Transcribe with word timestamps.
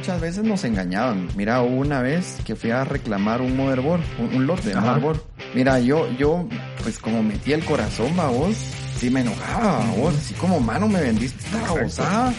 muchas 0.00 0.18
veces 0.18 0.44
nos 0.44 0.64
engañaban. 0.64 1.28
Mira, 1.36 1.60
hubo 1.60 1.76
una 1.76 2.00
vez 2.00 2.38
que 2.46 2.56
fui 2.56 2.70
a 2.70 2.84
reclamar 2.84 3.42
un 3.42 3.54
motherboard, 3.54 4.00
un, 4.18 4.34
un 4.34 4.46
lote 4.46 4.70
de 4.70 4.76
motherboard. 4.76 5.20
Mira, 5.54 5.78
yo, 5.78 6.10
yo, 6.12 6.48
pues 6.82 6.98
como 6.98 7.22
metí 7.22 7.52
el 7.52 7.62
corazón, 7.62 8.18
va 8.18 8.28
vos, 8.28 8.56
sí 8.98 9.10
me 9.10 9.20
enojaba, 9.20 9.84
vos, 9.98 10.14
así 10.14 10.32
como 10.32 10.58
mano 10.58 10.88
me 10.88 11.02
vendiste 11.02 11.44
esta 11.44 11.60
babosada. 11.74 12.32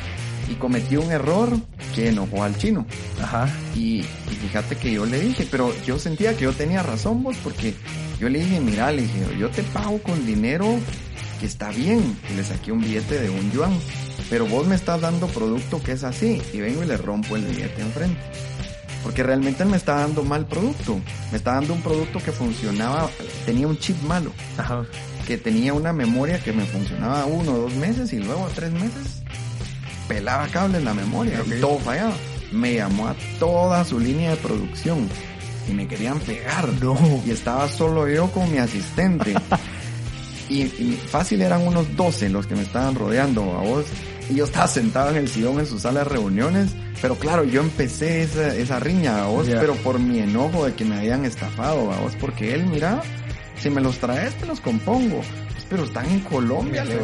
Y 0.49 0.55
cometí 0.55 0.97
un 0.97 1.11
error 1.11 1.49
que 1.93 2.09
enojó 2.09 2.43
al 2.43 2.57
chino. 2.57 2.83
Ajá. 3.21 3.47
Y, 3.75 3.99
y 3.99 4.35
fíjate 4.41 4.75
que 4.75 4.91
yo 4.91 5.05
le 5.05 5.19
dije, 5.19 5.47
pero 5.51 5.71
yo 5.85 5.99
sentía 5.99 6.35
que 6.35 6.45
yo 6.45 6.53
tenía 6.53 6.81
razón 6.81 7.21
vos, 7.21 7.37
porque 7.43 7.75
yo 8.19 8.27
le 8.27 8.39
dije, 8.39 8.59
mira, 8.59 8.91
le 8.91 9.03
dije, 9.03 9.37
yo 9.37 9.49
te 9.51 9.61
pago 9.61 10.01
con 10.01 10.25
dinero 10.25 10.65
que 11.39 11.45
está 11.45 11.69
bien. 11.69 12.17
Y 12.31 12.35
le 12.35 12.43
saqué 12.43 12.71
un 12.71 12.81
billete 12.81 13.21
de 13.21 13.29
un 13.29 13.51
yuan. 13.51 13.71
Pero 14.31 14.47
vos 14.47 14.65
me 14.65 14.75
estás 14.75 15.01
dando 15.01 15.27
producto 15.27 15.83
que 15.83 15.91
es 15.91 16.05
así. 16.05 16.41
Y 16.53 16.61
vengo 16.61 16.81
y 16.81 16.87
le 16.87 16.95
rompo 16.95 17.35
el 17.35 17.43
billete 17.43 17.81
enfrente. 17.81 18.19
Porque 19.03 19.23
realmente 19.23 19.63
él 19.63 19.69
me 19.69 19.75
está 19.75 19.95
dando 19.95 20.23
mal 20.23 20.47
producto. 20.47 21.01
Me 21.31 21.37
está 21.37 21.55
dando 21.55 21.73
un 21.73 21.81
producto 21.81 22.19
que 22.19 22.31
funcionaba, 22.31 23.09
tenía 23.45 23.67
un 23.67 23.77
chip 23.77 24.01
malo. 24.03 24.31
Ajá. 24.57 24.85
Que 25.27 25.37
tenía 25.37 25.73
una 25.73 25.91
memoria 25.91 26.39
que 26.39 26.53
me 26.53 26.65
funcionaba 26.65 27.25
uno 27.25 27.53
o 27.53 27.57
dos 27.57 27.73
meses 27.75 28.13
y 28.13 28.19
luego 28.19 28.45
a 28.45 28.49
tres 28.49 28.71
meses 28.71 29.21
pelaba 30.07 30.47
cable 30.47 30.77
en 30.77 30.85
la 30.85 30.93
memoria 30.93 31.43
y 31.45 31.59
todo 31.59 31.77
fallaba. 31.79 32.13
Me 32.53 32.75
llamó 32.75 33.09
a 33.09 33.15
toda 33.37 33.83
su 33.83 33.99
línea 33.99 34.31
de 34.31 34.37
producción 34.37 35.09
y 35.69 35.73
me 35.73 35.87
querían 35.89 36.19
pegar. 36.19 36.69
No. 36.81 36.97
Y 37.25 37.31
estaba 37.31 37.67
solo 37.67 38.07
yo 38.07 38.31
con 38.31 38.49
mi 38.49 38.59
asistente. 38.59 39.33
y, 40.49 40.61
y 40.63 41.01
fácil 41.09 41.41
eran 41.41 41.67
unos 41.67 41.97
12 41.97 42.29
los 42.29 42.47
que 42.47 42.55
me 42.55 42.63
estaban 42.63 42.95
rodeando 42.95 43.41
a 43.57 43.61
vos. 43.61 43.85
Y 44.31 44.35
yo 44.35 44.45
estaba 44.45 44.65
sentado 44.65 45.09
en 45.09 45.17
el 45.17 45.27
sillón 45.27 45.59
en 45.59 45.65
su 45.65 45.77
sala 45.77 46.05
de 46.05 46.05
reuniones. 46.05 46.71
Pero 47.01 47.15
claro, 47.15 47.43
yo 47.43 47.59
empecé 47.59 48.21
esa, 48.21 48.55
esa 48.55 48.79
riña 48.79 49.23
a 49.23 49.27
vos, 49.27 49.45
pero 49.45 49.75
por 49.75 49.99
mi 49.99 50.19
enojo 50.19 50.65
de 50.65 50.73
que 50.73 50.85
me 50.85 50.95
habían 50.95 51.25
estafado 51.25 51.91
a 51.91 51.99
vos. 51.99 52.15
Porque 52.17 52.53
él, 52.53 52.65
mira, 52.65 53.01
si 53.59 53.69
me 53.69 53.81
los 53.81 53.97
traes, 53.97 54.33
te 54.35 54.45
los 54.45 54.61
compongo. 54.61 55.17
Pues, 55.17 55.65
pero 55.69 55.83
están 55.83 56.05
en 56.09 56.21
Colombia, 56.21 56.85
le. 56.85 56.97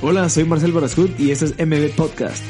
Hola, 0.00 0.30
soy 0.30 0.44
Marcel 0.44 0.72
Barascut 0.72 1.20
y 1.20 1.30
este 1.30 1.44
es 1.46 1.54
MB 1.58 1.94
Podcast. 1.94 2.42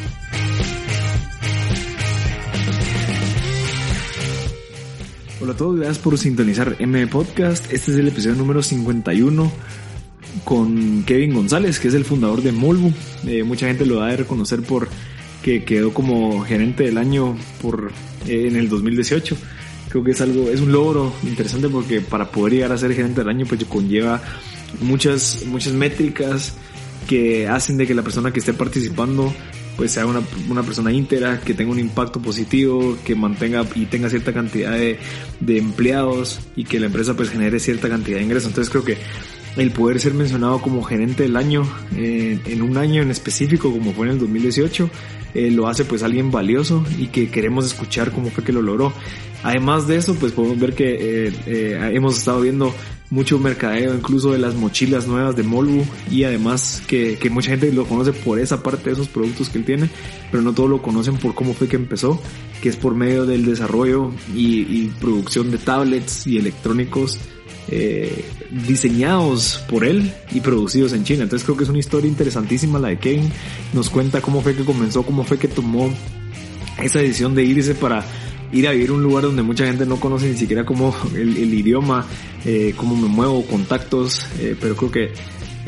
Hola 5.40 5.52
a 5.52 5.56
todos, 5.56 5.76
gracias 5.76 5.98
por 5.98 6.16
sintonizar 6.16 6.76
MB 6.78 7.08
Podcast. 7.08 7.72
Este 7.72 7.90
es 7.90 7.98
el 7.98 8.06
episodio 8.06 8.36
número 8.36 8.62
51 8.62 9.50
con 10.44 11.04
Kevin 11.04 11.34
González, 11.34 11.78
que 11.78 11.88
es 11.88 11.94
el 11.94 12.04
fundador 12.04 12.42
de 12.42 12.52
Molbu. 12.52 12.92
Eh, 13.26 13.42
mucha 13.42 13.66
gente 13.66 13.86
lo 13.86 13.96
da 13.96 14.08
de 14.08 14.18
reconocer 14.18 14.62
por 14.62 14.88
que 15.42 15.64
quedó 15.64 15.92
como 15.94 16.42
gerente 16.44 16.84
del 16.84 16.98
año 16.98 17.36
por 17.62 17.92
eh, 18.26 18.46
en 18.48 18.56
el 18.56 18.68
2018. 18.68 19.36
Creo 19.88 20.04
que 20.04 20.10
es 20.10 20.20
algo, 20.20 20.50
es 20.50 20.60
un 20.60 20.72
logro 20.72 21.12
interesante 21.22 21.68
porque 21.68 22.00
para 22.00 22.30
poder 22.30 22.54
llegar 22.54 22.72
a 22.72 22.78
ser 22.78 22.94
gerente 22.94 23.20
del 23.20 23.28
año 23.30 23.46
pues 23.46 23.64
conlleva 23.64 24.20
muchas, 24.80 25.44
muchas 25.46 25.72
métricas 25.72 26.54
que 27.06 27.48
hacen 27.48 27.78
de 27.78 27.86
que 27.86 27.94
la 27.94 28.02
persona 28.02 28.32
que 28.32 28.40
esté 28.40 28.52
participando 28.52 29.32
pues 29.78 29.92
sea 29.92 30.06
una, 30.06 30.20
una 30.50 30.64
persona 30.64 30.92
íntegra, 30.92 31.40
que 31.40 31.54
tenga 31.54 31.70
un 31.70 31.78
impacto 31.78 32.20
positivo, 32.20 32.98
que 33.04 33.14
mantenga 33.14 33.64
y 33.76 33.86
tenga 33.86 34.10
cierta 34.10 34.32
cantidad 34.32 34.72
de, 34.72 34.98
de 35.38 35.58
empleados 35.58 36.40
y 36.56 36.64
que 36.64 36.80
la 36.80 36.86
empresa 36.86 37.14
pues 37.14 37.30
genere 37.30 37.60
cierta 37.60 37.88
cantidad 37.88 38.18
de 38.18 38.24
ingresos. 38.24 38.48
Entonces 38.48 38.70
creo 38.70 38.84
que 38.84 38.98
el 39.58 39.72
poder 39.72 40.00
ser 40.00 40.14
mencionado 40.14 40.62
como 40.62 40.82
gerente 40.82 41.24
del 41.24 41.36
año 41.36 41.68
eh, 41.96 42.38
en 42.46 42.62
un 42.62 42.76
año 42.76 43.02
en 43.02 43.10
específico 43.10 43.72
como 43.72 43.92
fue 43.92 44.06
en 44.06 44.12
el 44.12 44.18
2018 44.20 44.88
eh, 45.34 45.50
lo 45.50 45.68
hace 45.68 45.84
pues 45.84 46.02
alguien 46.02 46.30
valioso 46.30 46.84
y 46.96 47.08
que 47.08 47.28
queremos 47.28 47.66
escuchar 47.66 48.12
cómo 48.12 48.30
fue 48.30 48.44
que 48.44 48.52
lo 48.52 48.62
logró. 48.62 48.92
Además 49.42 49.86
de 49.86 49.96
eso 49.96 50.14
pues 50.14 50.32
podemos 50.32 50.58
ver 50.58 50.74
que 50.74 51.28
eh, 51.46 51.92
hemos 51.92 52.18
estado 52.18 52.40
viendo 52.40 52.74
mucho 53.10 53.38
mercadeo 53.38 53.94
incluso 53.94 54.32
de 54.32 54.38
las 54.38 54.54
mochilas 54.54 55.06
nuevas 55.06 55.36
de 55.36 55.42
Molbu 55.42 55.84
y 56.10 56.24
además 56.24 56.82
que, 56.86 57.18
mucha 57.30 57.50
gente 57.50 57.72
lo 57.72 57.84
conoce 57.84 58.12
por 58.12 58.38
esa 58.38 58.62
parte 58.62 58.84
de 58.86 58.92
esos 58.92 59.08
productos 59.08 59.48
que 59.48 59.58
él 59.58 59.64
tiene 59.64 59.88
pero 60.30 60.42
no 60.42 60.52
todos 60.52 60.68
lo 60.68 60.82
conocen 60.82 61.16
por 61.16 61.34
cómo 61.34 61.54
fue 61.54 61.68
que 61.68 61.76
empezó 61.76 62.20
que 62.60 62.68
es 62.68 62.76
por 62.76 62.94
medio 62.94 63.24
del 63.24 63.46
desarrollo 63.46 64.12
y 64.34 64.88
producción 65.00 65.50
de 65.50 65.56
tablets 65.56 66.26
y 66.26 66.36
electrónicos 66.36 67.18
eh, 67.70 68.24
diseñados 68.50 69.64
por 69.68 69.84
él 69.84 70.12
y 70.32 70.40
producidos 70.40 70.92
en 70.92 71.04
China. 71.04 71.24
Entonces 71.24 71.44
creo 71.44 71.56
que 71.56 71.64
es 71.64 71.70
una 71.70 71.78
historia 71.78 72.08
interesantísima 72.08 72.78
la 72.78 72.88
de 72.88 72.98
Kevin. 72.98 73.30
Nos 73.72 73.90
cuenta 73.90 74.20
cómo 74.20 74.40
fue 74.40 74.54
que 74.54 74.64
comenzó, 74.64 75.02
cómo 75.02 75.24
fue 75.24 75.38
que 75.38 75.48
tomó 75.48 75.90
esa 76.82 77.00
decisión 77.00 77.34
de 77.34 77.44
irse 77.44 77.74
para 77.74 78.04
ir 78.52 78.66
a 78.66 78.72
vivir 78.72 78.90
a 78.90 78.92
un 78.94 79.02
lugar 79.02 79.24
donde 79.24 79.42
mucha 79.42 79.66
gente 79.66 79.84
no 79.84 80.00
conoce 80.00 80.28
ni 80.28 80.36
siquiera 80.36 80.64
cómo 80.64 80.94
el, 81.14 81.36
el 81.36 81.54
idioma, 81.54 82.06
eh, 82.44 82.72
cómo 82.76 82.96
me 82.96 83.08
muevo, 83.08 83.44
contactos, 83.44 84.26
eh, 84.38 84.56
pero 84.58 84.74
creo 84.76 84.90
que 84.90 85.12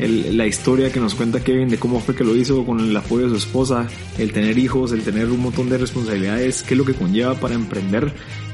el- 0.01 0.35
la 0.37 0.47
historia 0.47 0.91
que 0.91 0.99
nos 0.99 1.15
cuenta 1.15 1.43
Kevin 1.43 1.69
de 1.69 1.77
cómo 1.77 1.99
fue 1.99 2.15
que 2.15 2.23
lo 2.23 2.35
hizo 2.35 2.65
con 2.65 2.79
el 2.79 2.95
apoyo 2.97 3.25
de 3.25 3.29
su 3.31 3.35
esposa, 3.37 3.87
el 4.17 4.31
tener 4.33 4.57
hijos, 4.57 4.91
el 4.91 5.01
tener 5.03 5.27
un 5.29 5.39
montón 5.41 5.69
de 5.69 5.77
responsabilidades, 5.77 6.63
qué 6.63 6.73
es 6.73 6.77
lo 6.77 6.85
que 6.85 6.93
conlleva 6.93 7.35
para 7.35 7.55
emprender 7.55 8.13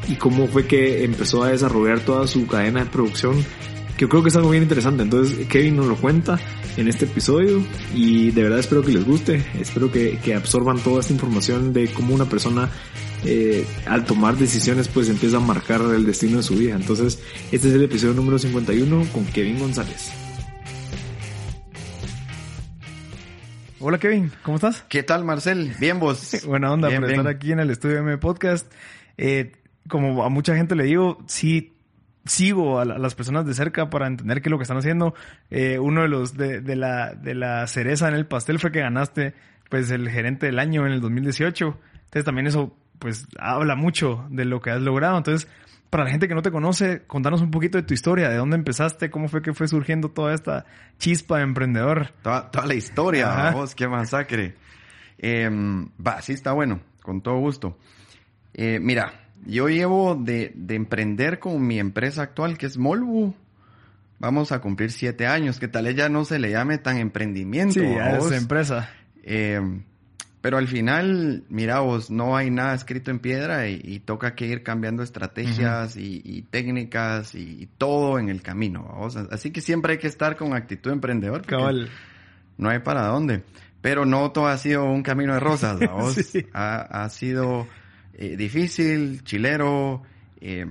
y 0.10 0.16
cómo 0.16 0.48
fue 0.48 0.68
que 0.68 1.04
empezó 1.04 1.44
a 1.44 1.50
desarrollar 1.50 2.02
toda 2.02 2.28
su 2.28 2.46
cadena 2.48 2.84
de 2.84 2.90
producción, 2.90 3.34
que 3.98 4.02
yo 4.06 4.10
creo 4.10 4.22
que 4.24 4.30
es 4.30 4.36
algo 4.36 4.50
bien 4.52 4.64
interesante. 4.64 5.04
Entonces 5.04 5.48
Kevin 5.48 5.76
nos 5.78 5.88
lo 5.88 5.96
cuenta 5.96 6.40
en 6.78 6.88
este 6.88 7.06
episodio 7.06 7.64
y 7.96 8.30
de 8.32 8.44
verdad 8.44 8.60
espero 8.60 8.84
que 8.84 8.92
les 8.92 9.04
guste, 9.06 9.44
espero 9.60 9.92
que, 9.92 10.20
que 10.24 10.36
absorban 10.36 10.78
toda 10.80 11.00
esta 11.00 11.14
información 11.14 11.74
de 11.74 11.88
cómo 11.88 12.14
una 12.14 12.26
persona 12.30 12.70
eh, 13.26 13.66
al 13.88 14.06
tomar 14.06 14.38
decisiones 14.38 14.88
pues 14.88 15.10
empieza 15.10 15.38
a 15.38 15.40
marcar 15.40 15.82
el 15.96 16.06
destino 16.06 16.38
de 16.38 16.44
su 16.44 16.56
vida. 16.56 16.76
Entonces 16.76 17.20
este 17.52 17.70
es 17.70 17.74
el 17.74 17.84
episodio 17.84 18.14
número 18.14 18.38
51 18.38 19.08
con 19.12 19.26
Kevin 19.26 19.58
González. 19.60 20.12
Hola 23.90 24.00
Kevin, 24.00 24.34
¿cómo 24.44 24.56
estás? 24.56 24.82
¿Qué 24.90 25.02
tal, 25.02 25.24
Marcel? 25.24 25.72
Bien, 25.80 25.98
vos. 25.98 26.42
Buena 26.46 26.74
onda 26.74 26.90
Bien, 26.90 27.00
por 27.00 27.08
bien. 27.08 27.22
estar 27.22 27.34
aquí 27.34 27.54
en 27.54 27.62
el 27.62 27.70
estudio 27.70 28.00
M 28.00 28.18
Podcast. 28.18 28.70
Eh, 29.18 29.54
como 29.88 30.26
a 30.26 30.30
mucha 30.30 30.58
gente 30.58 30.76
le 30.76 30.84
digo, 30.84 31.20
sí 31.28 31.74
sigo 32.26 32.82
a, 32.82 32.84
la- 32.86 32.96
a 32.96 33.00
las 33.00 33.16
personas 33.16 33.46
de 33.46 33.54
cerca 33.54 33.90
para 33.90 34.08
entender 34.08 34.42
qué 34.42 34.50
es 34.50 34.52
lo 34.52 34.58
que 34.58 34.64
están 34.64 34.76
haciendo. 34.76 35.14
Eh, 35.50 35.80
uno 35.80 36.02
de 36.02 36.10
los 36.10 36.36
de, 36.36 36.60
de 36.60 36.76
la, 36.76 37.16
de 37.16 37.34
la 37.34 37.66
cereza 37.68 38.10
en 38.10 38.16
el 38.16 38.26
pastel 38.26 38.60
fue 38.60 38.74
que 38.74 38.82
ganaste 38.82 39.34
pues 39.70 39.90
el 39.90 40.10
gerente 40.10 40.48
del 40.48 40.60
año 40.60 40.86
en 40.86 40.92
el 40.92 41.00
2018. 41.00 41.80
Entonces 41.94 42.26
también 42.26 42.48
eso 42.48 42.76
pues 43.00 43.26
habla 43.40 43.76
mucho 43.76 44.28
de 44.30 44.44
lo 44.44 44.60
que 44.60 44.72
has 44.72 44.82
logrado. 44.82 45.18
Entonces, 45.18 45.50
para 45.90 46.04
la 46.04 46.10
gente 46.10 46.28
que 46.28 46.36
no 46.36 46.42
te 46.42 46.52
conoce, 46.52 47.04
contanos 47.08 47.42
un 47.42 47.52
poquito 47.52 47.78
de 47.78 47.84
tu 47.84 47.94
historia, 47.94 48.30
de 48.30 48.36
dónde 48.36 48.56
empezaste, 48.56 49.10
cómo 49.10 49.30
fue 49.30 49.42
que 49.42 49.54
fue 49.54 49.68
surgiendo 49.68 50.10
toda 50.10 50.34
esta 50.34 50.66
chispa 51.00 51.38
de 51.38 51.44
emprendedor. 51.44 52.12
Toda, 52.22 52.52
toda 52.52 52.66
la 52.66 52.76
historia, 52.76 53.52
vos, 53.52 53.76
qué 53.76 53.88
masacre. 53.88 54.56
Eh, 55.18 55.50
va, 56.06 56.22
sí 56.22 56.34
está 56.34 56.52
bueno, 56.52 56.82
con 57.02 57.22
todo 57.22 57.38
gusto. 57.38 57.78
Eh, 58.54 58.80
mira, 58.80 59.14
yo 59.46 59.70
llevo 59.70 60.16
de, 60.16 60.52
de 60.56 60.76
emprender 60.76 61.40
con 61.40 61.66
mi 61.66 61.80
empresa 61.80 62.24
actual, 62.24 62.58
que 62.58 62.66
es 62.66 62.78
Molbu. 62.78 63.34
Vamos 64.20 64.52
a 64.52 64.60
cumplir 64.60 64.92
siete 64.92 65.28
años, 65.28 65.60
que 65.60 65.68
tal 65.68 65.86
vez 65.86 65.96
ya 65.96 66.10
no 66.10 66.26
se 66.26 66.40
le 66.40 66.50
llame 66.50 66.80
tan 66.80 66.98
emprendimiento. 66.98 67.80
Sí, 67.80 67.86
¿a 67.86 68.12
ya 68.12 68.18
es 68.18 68.32
empresa. 68.32 68.90
Eh, 69.24 69.62
pero 70.42 70.58
al 70.58 70.68
final, 70.68 71.44
mira 71.50 71.80
vos, 71.80 72.12
no 72.12 72.38
hay 72.38 72.52
nada 72.52 72.76
escrito 72.76 73.10
en 73.12 73.20
piedra 73.20 73.68
y, 73.68 73.82
y 73.84 74.00
toca 74.00 74.36
que 74.36 74.46
ir 74.46 74.64
cambiando 74.64 75.02
estrategias 75.04 75.98
y, 75.98 76.22
y 76.24 76.44
técnicas 76.44 77.34
y, 77.34 77.64
y 77.64 77.66
todo 77.78 78.20
en 78.20 78.30
el 78.30 78.42
camino. 78.42 78.84
¿vamos? 78.88 79.16
Así 79.16 79.52
que 79.52 79.62
siempre 79.62 79.94
hay 79.94 80.00
que 80.00 80.08
estar 80.08 80.38
con 80.38 80.54
actitud 80.56 80.92
emprendedor. 80.92 81.46
Cabal. 81.46 81.90
No 82.58 82.70
hay 82.70 82.80
para 82.80 83.08
dónde. 83.08 83.44
Pero 83.82 84.06
no 84.06 84.32
todo 84.32 84.48
ha 84.48 84.58
sido 84.58 84.86
un 84.86 85.04
camino 85.04 85.34
de 85.34 85.40
rosas. 85.40 85.80
Sí. 86.24 86.46
ha, 86.54 87.04
ha 87.04 87.10
sido 87.10 87.68
eh, 88.14 88.36
difícil, 88.38 89.24
chilero 89.24 90.04
eh, 90.42 90.66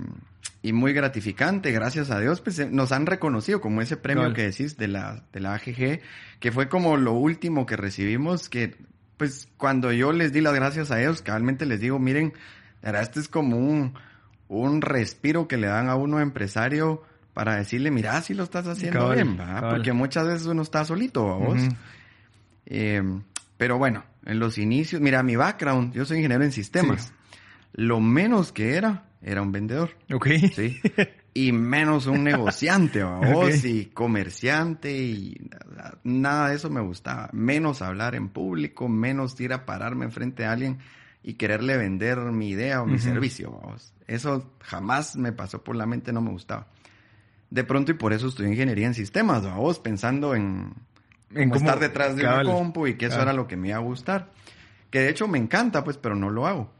y 0.61 0.73
muy 0.73 0.93
gratificante. 0.93 1.71
Gracias 1.71 2.09
a 2.09 2.19
Dios, 2.19 2.41
pues 2.41 2.59
eh, 2.59 2.69
nos 2.71 2.91
han 2.91 3.05
reconocido 3.05 3.61
como 3.61 3.81
ese 3.81 3.97
premio 3.97 4.23
Cabal. 4.23 4.35
que 4.35 4.43
decís 4.43 4.77
de 4.77 4.87
la, 4.87 5.23
de 5.31 5.39
la 5.39 5.53
AGG, 5.55 6.01
que 6.39 6.51
fue 6.51 6.67
como 6.67 6.97
lo 6.97 7.13
último 7.13 7.65
que 7.65 7.77
recibimos, 7.77 8.49
que 8.49 8.75
pues 9.17 9.49
cuando 9.57 9.91
yo 9.91 10.11
les 10.11 10.31
di 10.31 10.41
las 10.41 10.53
gracias 10.53 10.91
a 10.91 11.01
ellos, 11.01 11.21
cabalmente 11.21 11.65
les 11.65 11.79
digo, 11.79 11.99
miren, 11.99 12.33
la 12.81 12.91
verdad, 12.91 13.01
este 13.03 13.19
es 13.19 13.27
como 13.27 13.57
un, 13.57 13.93
un 14.47 14.81
respiro 14.81 15.47
que 15.47 15.57
le 15.57 15.67
dan 15.67 15.89
a 15.89 15.95
uno 15.95 16.19
empresario 16.19 17.03
para 17.33 17.55
decirle, 17.55 17.91
mira, 17.91 18.19
si 18.21 18.33
lo 18.33 18.43
estás 18.43 18.67
haciendo 18.67 18.99
Cabal, 18.99 19.23
bien, 19.23 19.37
porque 19.69 19.93
muchas 19.93 20.27
veces 20.27 20.47
uno 20.47 20.61
está 20.61 20.85
solito, 20.85 21.25
¿va 21.25 21.37
vos? 21.37 21.59
Eh, 22.65 23.01
pero 23.57 23.77
bueno, 23.77 24.03
en 24.25 24.39
los 24.39 24.57
inicios, 24.57 25.01
mira, 25.01 25.23
mi 25.23 25.35
background, 25.35 25.93
yo 25.93 26.05
soy 26.05 26.17
ingeniero 26.17 26.43
en 26.43 26.51
sistemas. 26.51 27.05
Sí. 27.05 27.13
Lo 27.73 27.99
menos 27.99 28.51
que 28.51 28.75
era, 28.75 29.05
era 29.21 29.41
un 29.41 29.51
vendedor. 29.51 29.91
Ok. 30.11 30.27
¿sí? 30.53 30.79
y 31.37 31.51
menos 31.51 32.07
un 32.07 32.23
negociante, 32.23 33.03
vos, 33.31 33.63
y 33.63 33.85
comerciante, 33.85 34.97
y 34.97 35.49
nada 36.03 36.49
de 36.49 36.55
eso 36.55 36.71
me 36.71 36.81
gustaba. 36.81 37.29
Menos 37.31 37.83
hablar 37.83 38.15
en 38.15 38.29
público, 38.29 38.89
menos 38.89 39.39
ir 39.39 39.53
a 39.53 39.63
pararme 39.63 40.05
enfrente 40.05 40.45
a 40.45 40.53
alguien 40.53 40.79
y 41.21 41.35
quererle 41.35 41.77
vender 41.77 42.17
mi 42.17 42.49
idea 42.49 42.81
o 42.81 42.87
mi 42.87 42.97
servicio, 42.97 43.51
vamos. 43.51 43.93
Eso 44.07 44.51
jamás 44.61 45.15
me 45.15 45.31
pasó 45.31 45.63
por 45.63 45.75
la 45.75 45.85
mente, 45.85 46.11
no 46.11 46.21
me 46.21 46.31
gustaba. 46.31 46.65
De 47.51 47.63
pronto, 47.63 47.91
y 47.91 47.95
por 47.95 48.13
eso 48.13 48.29
estudié 48.29 48.49
ingeniería 48.49 48.87
en 48.87 48.95
sistemas, 48.95 49.43
vos, 49.55 49.77
pensando 49.77 50.33
en, 50.33 50.73
en 51.35 51.49
cómo 51.49 51.59
estar 51.59 51.79
detrás 51.79 52.15
de 52.15 52.27
un 52.27 52.45
compu 52.45 52.87
y 52.87 52.95
que 52.95 53.05
eso 53.05 53.21
era 53.21 53.33
lo 53.33 53.47
que 53.47 53.57
me 53.57 53.67
iba 53.67 53.77
a 53.77 53.81
gustar. 53.81 54.31
Que 54.89 55.01
de 55.01 55.09
hecho 55.09 55.27
me 55.27 55.37
encanta, 55.37 55.83
pues, 55.83 55.97
pero 55.97 56.15
no 56.15 56.31
lo 56.31 56.47
hago. 56.47 56.71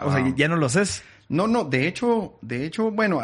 O 0.00 0.12
sea, 0.12 0.34
ya 0.36 0.48
no 0.48 0.56
lo 0.56 0.66
haces. 0.66 1.02
No, 1.28 1.46
no, 1.46 1.64
de 1.64 1.86
hecho, 1.86 2.38
de 2.40 2.64
hecho, 2.64 2.90
bueno, 2.90 3.20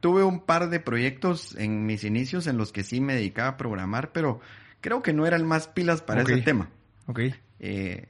tuve 0.00 0.24
un 0.24 0.40
par 0.40 0.70
de 0.70 0.80
proyectos 0.80 1.54
en 1.56 1.86
mis 1.86 2.04
inicios 2.04 2.46
en 2.46 2.56
los 2.56 2.72
que 2.72 2.82
sí 2.82 3.00
me 3.00 3.14
dedicaba 3.14 3.50
a 3.50 3.56
programar, 3.56 4.12
pero 4.12 4.40
creo 4.80 5.02
que 5.02 5.12
no 5.12 5.26
era 5.26 5.36
el 5.36 5.44
más 5.44 5.68
pilas 5.68 6.02
para 6.02 6.22
ese 6.22 6.42
tema. 6.42 6.70
Ok. 7.06 7.20
Eh, 7.60 8.08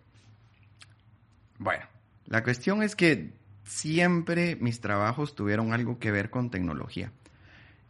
bueno, 1.58 1.84
la 2.26 2.42
cuestión 2.42 2.82
es 2.82 2.96
que 2.96 3.32
siempre 3.64 4.56
mis 4.56 4.80
trabajos 4.80 5.34
tuvieron 5.34 5.72
algo 5.72 5.98
que 5.98 6.10
ver 6.10 6.30
con 6.30 6.50
tecnología. 6.50 7.12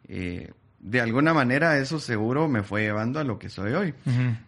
Eh, 0.09 0.53
de 0.81 1.01
alguna 1.01 1.35
manera 1.35 1.79
eso 1.79 1.99
seguro 1.99 2.49
me 2.49 2.63
fue 2.63 2.83
llevando 2.83 3.21
a 3.21 3.25
lo 3.25 3.39
que 3.39 3.49
soy 3.49 3.73
hoy. 3.73 3.95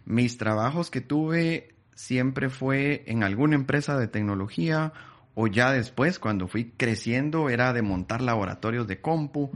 Mis 0.05 0.37
trabajos 0.37 0.89
que 0.89 1.01
tuve 1.01 1.73
siempre 1.93 2.49
fue 2.49 3.03
en 3.07 3.23
alguna 3.23 3.55
empresa 3.55 3.97
de 3.97 4.07
tecnología 4.07 4.93
o 5.33 5.47
ya 5.47 5.71
después, 5.71 6.19
cuando 6.19 6.47
fui 6.47 6.73
creciendo, 6.75 7.49
era 7.49 7.71
de 7.71 7.81
montar 7.81 8.21
laboratorios 8.21 8.87
de 8.87 8.99
compu. 8.99 9.49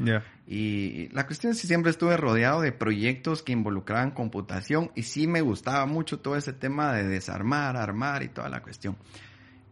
Y 0.48 1.10
la 1.10 1.26
cuestión 1.26 1.52
es 1.52 1.62
que 1.62 1.68
siempre 1.68 1.92
estuve 1.92 2.16
rodeado 2.18 2.62
de 2.62 2.72
proyectos 2.72 3.42
que 3.42 3.52
involucraban 3.52 4.12
computación 4.12 4.92
y 4.96 5.04
sí 5.04 5.28
me 5.28 5.42
gustaba 5.42 5.86
mucho 5.86 6.20
todo 6.20 6.36
ese 6.38 6.54
tema 6.54 6.94
de 6.94 7.04
desarmar, 7.08 7.76
armar 7.76 8.24
y 8.24 8.30
toda 8.30 8.48
la 8.50 8.62
cuestión. 8.62 8.96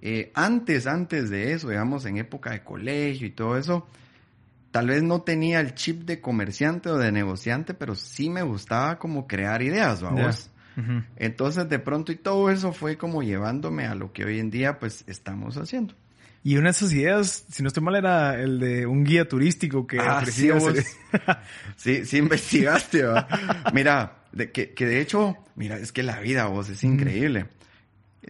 Eh, 0.02 0.32
antes, 0.34 0.88
antes 0.88 1.30
de 1.30 1.54
eso, 1.54 1.70
digamos, 1.70 2.06
en 2.06 2.18
época 2.18 2.52
de 2.52 2.64
colegio 2.64 3.26
y 3.26 3.32
todo 3.32 3.58
eso, 3.58 3.88
tal 4.72 4.88
vez 4.88 5.04
no 5.04 5.22
tenía 5.22 5.62
el 5.62 5.76
chip 5.76 6.04
de 6.04 6.20
comerciante 6.20 6.90
o 6.90 6.98
de 6.98 7.14
negociante, 7.14 7.74
pero 7.74 7.96
sí 7.96 8.30
me 8.30 8.42
gustaba 8.42 9.00
como 9.00 9.28
crear 9.28 9.62
ideas, 9.62 10.02
vamos. 10.02 10.50
Entonces, 11.16 11.70
de 11.70 11.80
pronto, 11.80 12.12
y 12.12 12.16
todo 12.16 12.50
eso 12.50 12.74
fue 12.74 12.98
como 12.98 13.24
llevándome 13.24 13.86
a 13.86 13.96
lo 13.96 14.12
que 14.12 14.26
hoy 14.26 14.40
en 14.40 14.50
día, 14.50 14.80
pues, 14.80 15.04
estamos 15.08 15.58
haciendo. 15.58 15.96
Y 16.44 16.58
una 16.58 16.66
de 16.66 16.72
esas 16.72 16.92
ideas, 16.92 17.46
si 17.50 17.64
no 17.64 17.68
estoy 17.68 17.84
mal, 17.84 17.96
era 17.96 18.40
el 18.42 18.60
de 18.60 18.86
un 18.86 19.06
guía 19.06 19.28
turístico 19.28 19.88
que 19.88 20.00
ah, 20.00 20.26
sí, 20.26 20.50
sí, 21.78 22.06
sí, 22.06 22.18
investigaste, 22.18 23.04
Mira, 23.74 24.24
de, 24.34 24.52
que, 24.52 24.74
que, 24.74 24.86
de 24.86 25.00
hecho, 25.00 25.38
mira, 25.56 25.78
es 25.78 25.94
que 25.94 26.04
la 26.04 26.20
vida, 26.20 26.48
vos, 26.48 26.68
es 26.70 26.84
increíble. 26.84 27.46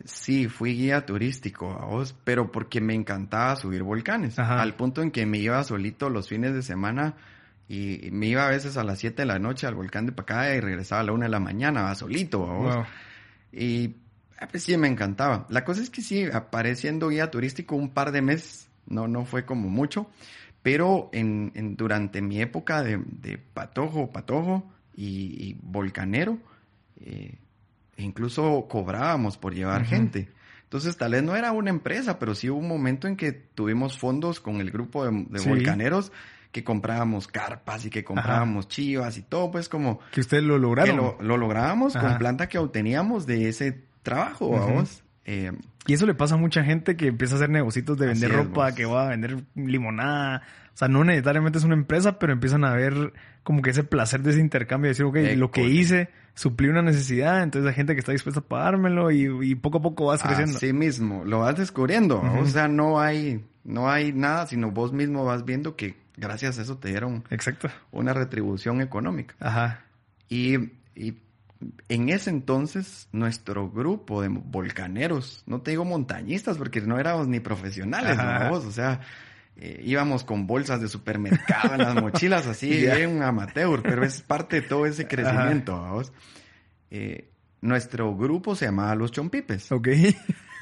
Sí, 0.06 0.48
fui 0.48 0.76
guía 0.76 1.06
turístico 1.06 1.72
a 1.72 1.86
vos, 1.86 2.16
pero 2.24 2.52
porque 2.52 2.82
me 2.82 2.94
encantaba 2.94 3.56
subir 3.56 3.82
volcanes. 3.82 4.38
Al 4.38 4.76
punto 4.76 5.02
en 5.02 5.10
que 5.10 5.26
me 5.26 5.40
iba 5.40 5.64
solito 5.64 6.10
los 6.10 6.30
fines 6.30 6.54
de 6.54 6.62
semana 6.62 7.16
y 7.68 8.10
me 8.12 8.28
iba 8.28 8.46
a 8.46 8.50
veces 8.50 8.78
a 8.78 8.84
las 8.84 9.00
7 9.00 9.22
de 9.22 9.26
la 9.26 9.40
noche 9.40 9.68
al 9.68 9.76
volcán 9.76 10.06
de 10.06 10.12
Pacaya 10.12 10.56
y 10.56 10.60
regresaba 10.60 11.02
a 11.02 11.04
la 11.06 11.14
1 11.14 11.24
de 11.24 11.30
la 11.30 11.40
mañana, 11.40 11.90
a 11.90 11.96
solito. 11.96 12.86
Y 13.52 13.96
ah, 14.40 14.48
pues 14.50 14.64
sí, 14.64 14.76
me 14.78 14.88
encantaba. 14.88 15.48
La 15.50 15.64
cosa 15.64 15.82
es 15.82 15.90
que 15.90 16.02
sí, 16.02 16.26
apareciendo 16.32 17.10
guía 17.10 17.32
turístico 17.32 17.76
un 17.76 17.90
par 17.90 18.12
de 18.12 18.22
meses, 18.22 18.70
no, 18.86 19.08
no 19.08 19.26
fue 19.26 19.46
como 19.46 19.70
mucho, 19.70 20.10
pero 20.62 21.10
en, 21.14 21.52
en 21.56 21.76
durante 21.76 22.22
mi 22.22 22.42
época 22.42 22.84
de, 22.84 23.02
de 23.06 23.38
patojo, 23.38 24.12
patojo 24.12 24.70
y, 24.96 25.58
volcanero, 25.62 26.38
eh, 27.02 27.38
incluso 27.98 28.68
cobrábamos 28.70 29.38
por 29.38 29.54
llevar 29.54 29.86
gente. 29.86 30.30
Entonces, 30.64 30.98
tal 30.98 31.12
vez 31.12 31.24
no 31.24 31.36
era 31.36 31.52
una 31.52 31.70
empresa, 31.70 32.18
pero 32.18 32.34
sí 32.34 32.50
hubo 32.50 32.60
un 32.60 32.68
momento 32.68 33.08
en 33.08 33.16
que 33.16 33.32
tuvimos 33.32 33.98
fondos 33.98 34.40
con 34.40 34.60
el 34.60 34.72
grupo 34.72 35.06
de, 35.06 35.26
volcaneros 35.46 36.12
que 36.54 36.64
comprábamos 36.64 37.28
carpas 37.28 37.84
y 37.86 37.90
que 37.90 38.06
comprábamos 38.06 38.70
chivas 38.70 39.18
y 39.18 39.24
todo, 39.24 39.52
pues 39.52 39.68
como... 39.68 40.00
Que 40.12 40.22
ustedes 40.22 40.44
lo 40.44 40.58
lograron. 40.60 41.16
lo, 41.20 41.38
lográbamos 41.38 41.98
con 41.98 42.18
planta 42.18 42.48
que 42.48 42.60
obteníamos 42.60 43.26
de 43.26 43.50
ese 43.50 43.84
trabajo, 44.04 44.52
vamos. 44.52 45.04
Eh, 45.26 45.52
y 45.88 45.94
eso 45.94 46.06
le 46.06 46.14
pasa 46.14 46.36
a 46.36 46.38
mucha 46.38 46.64
gente 46.64 46.96
que 46.96 47.08
empieza 47.08 47.34
a 47.34 47.38
hacer 47.38 47.50
negocios 47.50 47.98
de 47.98 48.06
vender 48.06 48.32
ropa, 48.32 48.74
que 48.76 48.86
va 48.86 49.08
a 49.08 49.10
vender 49.10 49.44
limonada. 49.56 50.44
O 50.74 50.78
sea, 50.78 50.88
no 50.88 51.04
necesariamente 51.04 51.58
es 51.58 51.64
una 51.64 51.74
empresa, 51.74 52.20
pero 52.20 52.34
empiezan 52.34 52.64
a 52.66 52.74
ver 52.74 53.14
como 53.42 53.62
que 53.64 53.72
ese 53.72 53.84
placer 53.84 54.22
de 54.22 54.32
ese 54.32 54.40
intercambio, 54.40 54.88
de 54.88 54.90
decir, 54.90 55.06
ok, 55.06 55.38
lo 55.38 55.50
que 55.50 55.64
hice 55.64 56.10
suplí 56.36 56.68
una 56.68 56.82
necesidad, 56.82 57.44
entonces 57.44 57.70
hay 57.70 57.76
gente 57.76 57.94
que 57.94 58.00
está 58.00 58.12
dispuesta 58.12 58.42
a 58.42 58.44
pagármelo 58.44 59.12
y, 59.12 59.56
poco 59.56 59.80
a 59.80 59.82
poco 59.82 60.06
vas 60.06 60.22
creciendo. 60.22 60.60
Sí 60.60 60.72
mismo, 60.72 61.24
lo 61.26 61.40
vas 61.40 61.58
descubriendo. 61.58 62.22
O 62.40 62.46
sea, 62.46 62.68
no 62.68 63.00
hay, 63.00 63.44
no 63.64 63.90
hay 63.90 64.14
nada, 64.14 64.46
sino 64.46 64.72
vos 64.72 64.94
mismo 64.94 65.26
vas 65.26 65.46
viendo 65.46 65.76
que 65.76 66.03
gracias 66.18 66.60
a 66.60 66.62
eso 66.62 66.78
te 66.78 66.90
dieron 66.90 67.24
Exacto. 67.30 67.70
una 67.92 68.14
retribución 68.14 68.82
económica. 68.82 69.36
Ajá. 69.40 69.86
Y, 70.30 70.58
y 70.96 71.18
en 71.90 72.10
ese 72.10 72.30
entonces, 72.30 73.08
nuestro 73.12 73.70
grupo 73.70 74.22
de 74.22 74.28
volcaneros, 74.30 75.44
no 75.46 75.62
te 75.62 75.72
digo 75.72 75.86
montañistas 75.86 76.58
porque 76.58 76.82
no 76.82 77.00
éramos 77.00 77.28
ni 77.28 77.40
profesionales, 77.40 78.18
¿no? 78.18 78.52
O 78.52 78.72
sea, 78.72 79.02
eh, 79.56 79.82
íbamos 79.84 80.24
con 80.24 80.48
bolsas 80.48 80.82
de 80.82 80.88
supermercado 80.88 81.76
en 81.76 81.82
las 81.82 81.96
mochilas, 81.96 82.48
así, 82.48 82.70
bien 82.82 83.22
amateur, 83.22 83.82
pero 83.82 84.04
es 84.04 84.22
parte 84.22 84.62
de 84.62 84.68
todo 84.68 84.86
ese 84.86 85.08
crecimiento, 85.08 85.80
vamos. 85.80 86.12
Eh, 86.90 87.30
nuestro 87.62 88.16
grupo 88.16 88.56
se 88.56 88.66
llamaba 88.66 88.96
Los 88.96 89.12
Chompipes. 89.12 89.72
Ok. 89.72 89.88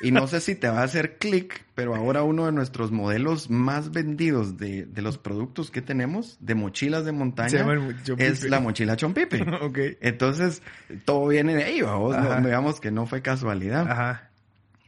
Y 0.04 0.12
no 0.12 0.28
sé 0.28 0.42
si 0.42 0.56
te 0.56 0.68
va 0.68 0.80
a 0.82 0.84
hacer 0.84 1.18
clic, 1.18 1.66
pero 1.76 1.96
ahora 1.96 2.24
uno 2.24 2.46
de 2.46 2.52
nuestros 2.52 2.92
modelos 2.92 3.50
más 3.50 3.92
vendidos 3.92 4.58
de, 4.58 4.86
de 4.86 5.02
los 5.02 5.18
productos 5.18 5.72
que 5.72 5.82
tenemos 5.82 6.38
de 6.40 6.56
mochilas 6.56 7.06
de 7.06 7.12
montaña 7.12 7.66
es 8.18 8.44
la 8.44 8.60
mochila 8.60 8.96
Chompipe. 8.96 9.42
ok. 9.62 9.78
Entonces, 10.02 10.62
todo 11.06 11.28
viene 11.28 11.56
de 11.56 11.64
ahí, 11.64 11.82
vamos. 11.82 12.16
No, 12.16 12.42
veamos 12.42 12.80
que 12.80 12.92
no 12.92 13.06
fue 13.06 13.22
casualidad. 13.22 13.90
Ajá. 13.90 14.30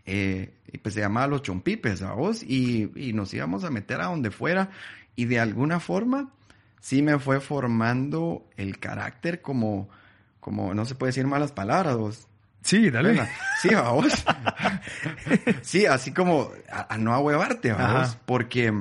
Eh, 0.05 0.53
y 0.71 0.77
pues 0.79 0.95
se 0.95 1.01
llamaba 1.01 1.27
Los 1.27 1.43
Chompipes, 1.43 2.01
vos, 2.15 2.43
y, 2.43 2.91
y 2.95 3.13
nos 3.13 3.33
íbamos 3.33 3.63
a 3.63 3.69
meter 3.69 4.01
a 4.01 4.05
donde 4.05 4.31
fuera, 4.31 4.69
y 5.15 5.25
de 5.25 5.39
alguna 5.39 5.79
forma 5.79 6.31
sí 6.79 7.01
me 7.01 7.17
fue 7.19 7.39
formando 7.39 8.45
el 8.57 8.79
carácter 8.79 9.41
como, 9.41 9.89
como, 10.39 10.73
no 10.73 10.83
se 10.85 10.95
puede 10.95 11.09
decir 11.09 11.27
malas 11.27 11.51
palabras, 11.51 11.95
vos. 11.95 12.27
Sí, 12.63 12.89
dale. 12.89 13.27
sí, 13.61 13.69
vos. 13.75 14.25
sí, 15.61 15.85
así 15.85 16.13
como 16.13 16.51
a, 16.71 16.97
no 16.97 17.13
ahuevarte, 17.13 17.73
vos, 17.73 18.17
porque, 18.25 18.73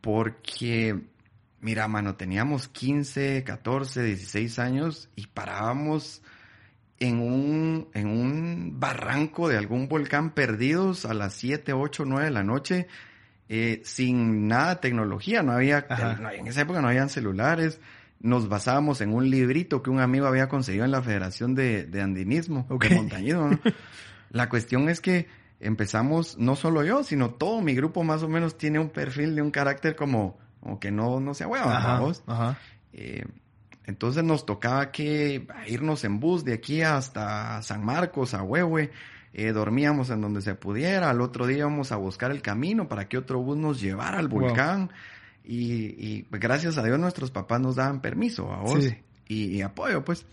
porque, 0.00 0.98
mira, 1.60 1.88
mano, 1.88 2.14
teníamos 2.14 2.68
15, 2.68 3.42
14, 3.44 4.02
16 4.02 4.58
años 4.58 5.08
y 5.16 5.26
parábamos 5.26 6.22
en 6.98 7.18
un, 7.18 7.88
en 7.92 8.06
un 8.06 8.80
barranco 8.80 9.48
de 9.48 9.58
algún 9.58 9.88
volcán 9.88 10.30
perdidos 10.30 11.04
a 11.04 11.14
las 11.14 11.34
7, 11.34 11.72
8, 11.72 12.04
9 12.06 12.24
de 12.26 12.30
la 12.30 12.42
noche, 12.42 12.86
eh, 13.48 13.82
sin 13.84 14.48
nada 14.48 14.74
de 14.74 14.80
tecnología, 14.80 15.42
no 15.42 15.52
había, 15.52 15.86
en 16.32 16.46
esa 16.46 16.62
época 16.62 16.80
no 16.80 16.88
habían 16.88 17.10
celulares, 17.10 17.80
nos 18.20 18.48
basábamos 18.48 19.00
en 19.00 19.12
un 19.12 19.30
librito 19.30 19.82
que 19.82 19.90
un 19.90 20.00
amigo 20.00 20.26
había 20.26 20.48
conseguido 20.48 20.84
en 20.84 20.90
la 20.90 21.02
Federación 21.02 21.54
de, 21.54 21.88
Andinismo, 22.02 22.66
de 22.68 22.94
montañismo. 22.94 23.50
la 24.30 24.48
cuestión 24.48 24.88
es 24.88 25.00
que 25.00 25.28
empezamos, 25.60 26.38
no 26.38 26.56
solo 26.56 26.84
yo, 26.84 27.02
sino 27.02 27.30
todo 27.30 27.60
mi 27.60 27.74
grupo 27.74 28.04
más 28.04 28.22
o 28.22 28.28
menos 28.28 28.58
tiene 28.58 28.78
un 28.78 28.90
perfil 28.90 29.34
de 29.34 29.42
un 29.42 29.50
carácter 29.50 29.96
como, 29.96 30.38
como 30.60 30.80
que 30.80 30.90
no, 30.90 31.20
no 31.20 31.34
se 31.34 31.44
ahueva, 31.44 31.98
vos. 32.00 32.22
Eh, 32.92 33.24
entonces 33.84 34.24
nos 34.24 34.44
tocaba 34.44 34.90
que 34.90 35.46
irnos 35.68 36.04
en 36.04 36.18
bus 36.18 36.44
de 36.44 36.54
aquí 36.54 36.82
hasta 36.82 37.62
San 37.62 37.84
Marcos, 37.84 38.34
a 38.34 38.42
Huehue. 38.42 38.90
Eh, 39.32 39.52
dormíamos 39.52 40.10
en 40.10 40.22
donde 40.22 40.40
se 40.40 40.54
pudiera. 40.54 41.10
Al 41.10 41.20
otro 41.20 41.46
día 41.46 41.58
íbamos 41.58 41.92
a 41.92 41.96
buscar 41.96 42.30
el 42.30 42.42
camino 42.42 42.88
para 42.88 43.06
que 43.06 43.18
otro 43.18 43.40
bus 43.40 43.56
nos 43.56 43.80
llevara 43.80 44.18
al 44.18 44.28
volcán. 44.28 44.90
Y, 45.46 46.24
pues, 46.24 46.40
gracias 46.40 46.76
a 46.78 46.82
Dios 46.82 46.98
nuestros 46.98 47.30
papás 47.30 47.60
nos 47.60 47.76
daban 47.76 48.00
permiso 48.00 48.52
a 48.52 48.60
vos 48.60 48.88
y, 49.28 49.60
apoyo, 49.62 50.04
pues. 50.04 50.26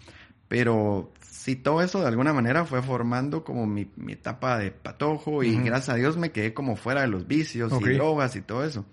Pero 0.48 1.12
sí, 1.22 1.56
todo 1.56 1.82
eso 1.82 2.02
de 2.02 2.08
alguna 2.08 2.34
manera 2.34 2.66
fue 2.66 2.82
formando 2.82 3.44
como 3.44 3.66
mi, 3.66 3.90
etapa 4.10 4.58
de 4.60 4.72
patojo 4.72 5.44
y 5.44 5.56
gracias 5.58 5.90
a 5.90 5.96
Dios 5.96 6.18
me 6.18 6.32
quedé 6.32 6.54
como 6.54 6.76
fuera 6.76 7.02
de 7.02 7.08
los 7.08 7.28
vicios 7.28 7.74
y 7.82 7.94
drogas 7.94 8.36
y 8.36 8.42
todo 8.42 8.64
eso. 8.64 8.86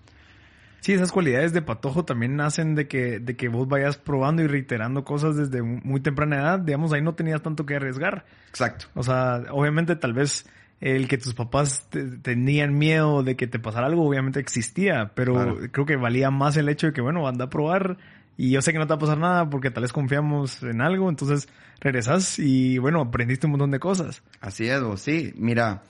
Sí, 0.81 0.93
esas 0.93 1.11
cualidades 1.11 1.53
de 1.53 1.61
patojo 1.61 2.05
también 2.05 2.35
nacen 2.35 2.73
de 2.73 2.87
que, 2.87 3.19
de 3.19 3.35
que 3.35 3.49
vos 3.49 3.67
vayas 3.67 3.97
probando 3.97 4.41
y 4.41 4.47
reiterando 4.47 5.03
cosas 5.03 5.35
desde 5.35 5.61
muy 5.61 6.01
temprana 6.01 6.37
edad. 6.37 6.59
Digamos, 6.59 6.91
ahí 6.91 7.03
no 7.03 7.13
tenías 7.13 7.43
tanto 7.43 7.67
que 7.67 7.75
arriesgar. 7.75 8.25
Exacto. 8.49 8.87
O 8.95 9.03
sea, 9.03 9.43
obviamente 9.51 9.95
tal 9.95 10.13
vez 10.13 10.47
el 10.81 11.07
que 11.07 11.17
tus 11.17 11.35
papás 11.35 11.87
tenían 12.23 12.77
miedo 12.77 13.23
de 13.23 13.35
que 13.35 13.47
te 13.47 13.59
pasara 13.59 13.85
algo, 13.85 14.07
obviamente 14.07 14.39
existía, 14.39 15.11
pero 15.13 15.59
creo 15.71 15.85
que 15.85 15.95
valía 15.95 16.31
más 16.31 16.57
el 16.57 16.69
hecho 16.69 16.87
de 16.87 16.93
que, 16.93 17.01
bueno, 17.01 17.27
anda 17.27 17.45
a 17.45 17.49
probar 17.49 17.97
y 18.35 18.49
yo 18.49 18.61
sé 18.63 18.73
que 18.73 18.79
no 18.79 18.87
te 18.87 18.93
va 18.93 18.95
a 18.95 18.99
pasar 18.99 19.19
nada 19.19 19.49
porque 19.49 19.69
tal 19.69 19.83
vez 19.83 19.93
confiamos 19.93 20.63
en 20.63 20.81
algo, 20.81 21.07
entonces 21.09 21.47
regresas 21.79 22.39
y, 22.39 22.79
bueno, 22.79 22.99
aprendiste 23.01 23.45
un 23.45 23.51
montón 23.51 23.69
de 23.69 23.79
cosas. 23.79 24.23
Así 24.41 24.67
es, 24.67 24.81
sí, 24.95 25.33
mira, 25.35 25.83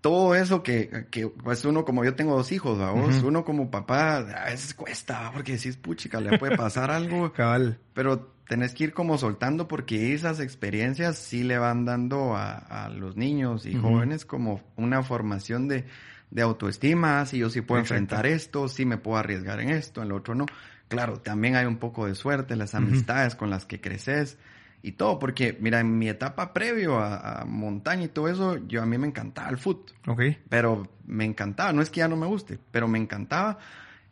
todo 0.00 0.34
eso 0.34 0.62
que, 0.62 1.06
que, 1.10 1.28
pues 1.28 1.64
uno 1.64 1.84
como 1.84 2.04
yo 2.04 2.14
tengo 2.14 2.36
dos 2.36 2.52
hijos, 2.52 2.78
vamos, 2.78 3.22
uno 3.22 3.44
como 3.44 3.70
papá 3.70 4.18
a 4.18 4.44
veces 4.46 4.74
cuesta, 4.74 5.30
porque 5.32 5.52
decís, 5.52 5.76
puchica, 5.76 6.20
le 6.20 6.38
puede 6.38 6.56
pasar 6.56 6.90
algo. 6.90 7.32
Cabal. 7.32 7.78
Pero 7.92 8.32
tenés 8.48 8.74
que 8.74 8.84
ir 8.84 8.92
como 8.94 9.18
soltando 9.18 9.68
porque 9.68 10.14
esas 10.14 10.40
experiencias 10.40 11.18
sí 11.18 11.42
le 11.42 11.58
van 11.58 11.84
dando 11.84 12.34
a, 12.34 12.90
los 12.94 13.16
niños 13.16 13.66
y 13.66 13.76
jóvenes 13.76 14.24
como 14.24 14.62
una 14.76 15.02
formación 15.02 15.68
de, 15.68 15.84
de 16.30 16.42
autoestima, 16.42 17.26
si 17.26 17.38
yo 17.38 17.50
sí 17.50 17.60
puedo 17.60 17.80
enfrentar 17.80 18.26
esto, 18.26 18.68
si 18.68 18.86
me 18.86 18.96
puedo 18.96 19.18
arriesgar 19.18 19.60
en 19.60 19.70
esto, 19.70 20.02
en 20.02 20.08
lo 20.08 20.16
otro 20.16 20.34
no. 20.34 20.46
Claro, 20.88 21.20
también 21.20 21.54
hay 21.54 21.66
un 21.66 21.76
poco 21.76 22.06
de 22.06 22.16
suerte, 22.16 22.56
las 22.56 22.74
amistades 22.74 23.36
con 23.36 23.50
las 23.50 23.66
que 23.66 23.80
creces 23.80 24.38
y 24.82 24.92
todo, 24.92 25.18
porque 25.18 25.56
mira, 25.60 25.80
en 25.80 25.98
mi 25.98 26.08
etapa 26.08 26.52
previo 26.52 26.98
a, 26.98 27.44
montaña 27.46 28.04
y 28.04 28.08
todo 28.08 28.28
eso, 28.28 28.56
yo 28.66 28.82
a 28.82 28.86
mí 28.86 28.96
me 28.96 29.06
encantaba 29.06 29.50
el 29.50 29.58
foot. 29.58 29.90
Ok. 30.06 30.22
Pero 30.48 30.88
me 31.06 31.24
encantaba, 31.24 31.72
no 31.72 31.82
es 31.82 31.90
que 31.90 31.98
ya 31.98 32.08
no 32.08 32.16
me 32.16 32.26
guste, 32.26 32.58
pero 32.70 32.88
me 32.88 32.98
encantaba. 32.98 33.58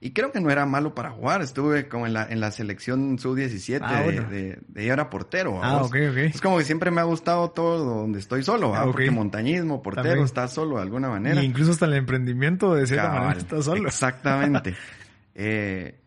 Y 0.01 0.13
creo 0.13 0.31
que 0.31 0.41
no 0.41 0.49
era 0.49 0.65
malo 0.65 0.95
para 0.95 1.11
jugar. 1.11 1.43
Estuve 1.43 1.89
como 1.89 2.07
en 2.07 2.13
la, 2.13 2.25
en 2.31 2.39
la 2.39 2.53
selección 2.53 3.19
sub-17 3.19 3.81
ah, 3.83 4.03
de, 4.03 4.61
de, 4.69 4.87
era 4.87 5.11
portero. 5.11 5.59
Ah, 5.61 5.83
ok, 5.83 5.97
ok. 6.11 6.17
Es 6.19 6.41
como 6.41 6.59
que 6.59 6.65
siempre 6.65 6.93
me 6.93 7.01
ha 7.01 7.05
gustado 7.05 7.51
todo 7.51 7.85
donde 7.85 8.21
estoy 8.21 8.45
solo, 8.45 8.77
ah, 8.77 8.85
porque 8.85 9.11
montañismo, 9.11 9.83
portero, 9.83 10.23
estás 10.23 10.53
solo 10.53 10.77
de 10.77 10.83
alguna 10.83 11.09
manera. 11.09 11.43
Y 11.43 11.47
incluso 11.47 11.73
hasta 11.73 11.87
el 11.87 11.95
emprendimiento 11.95 12.75
de 12.75 12.87
cierta 12.87 13.11
manera 13.11 13.41
estás 13.41 13.65
solo. 13.65 13.89
Exactamente. 13.89 14.77
eh, 15.35 15.99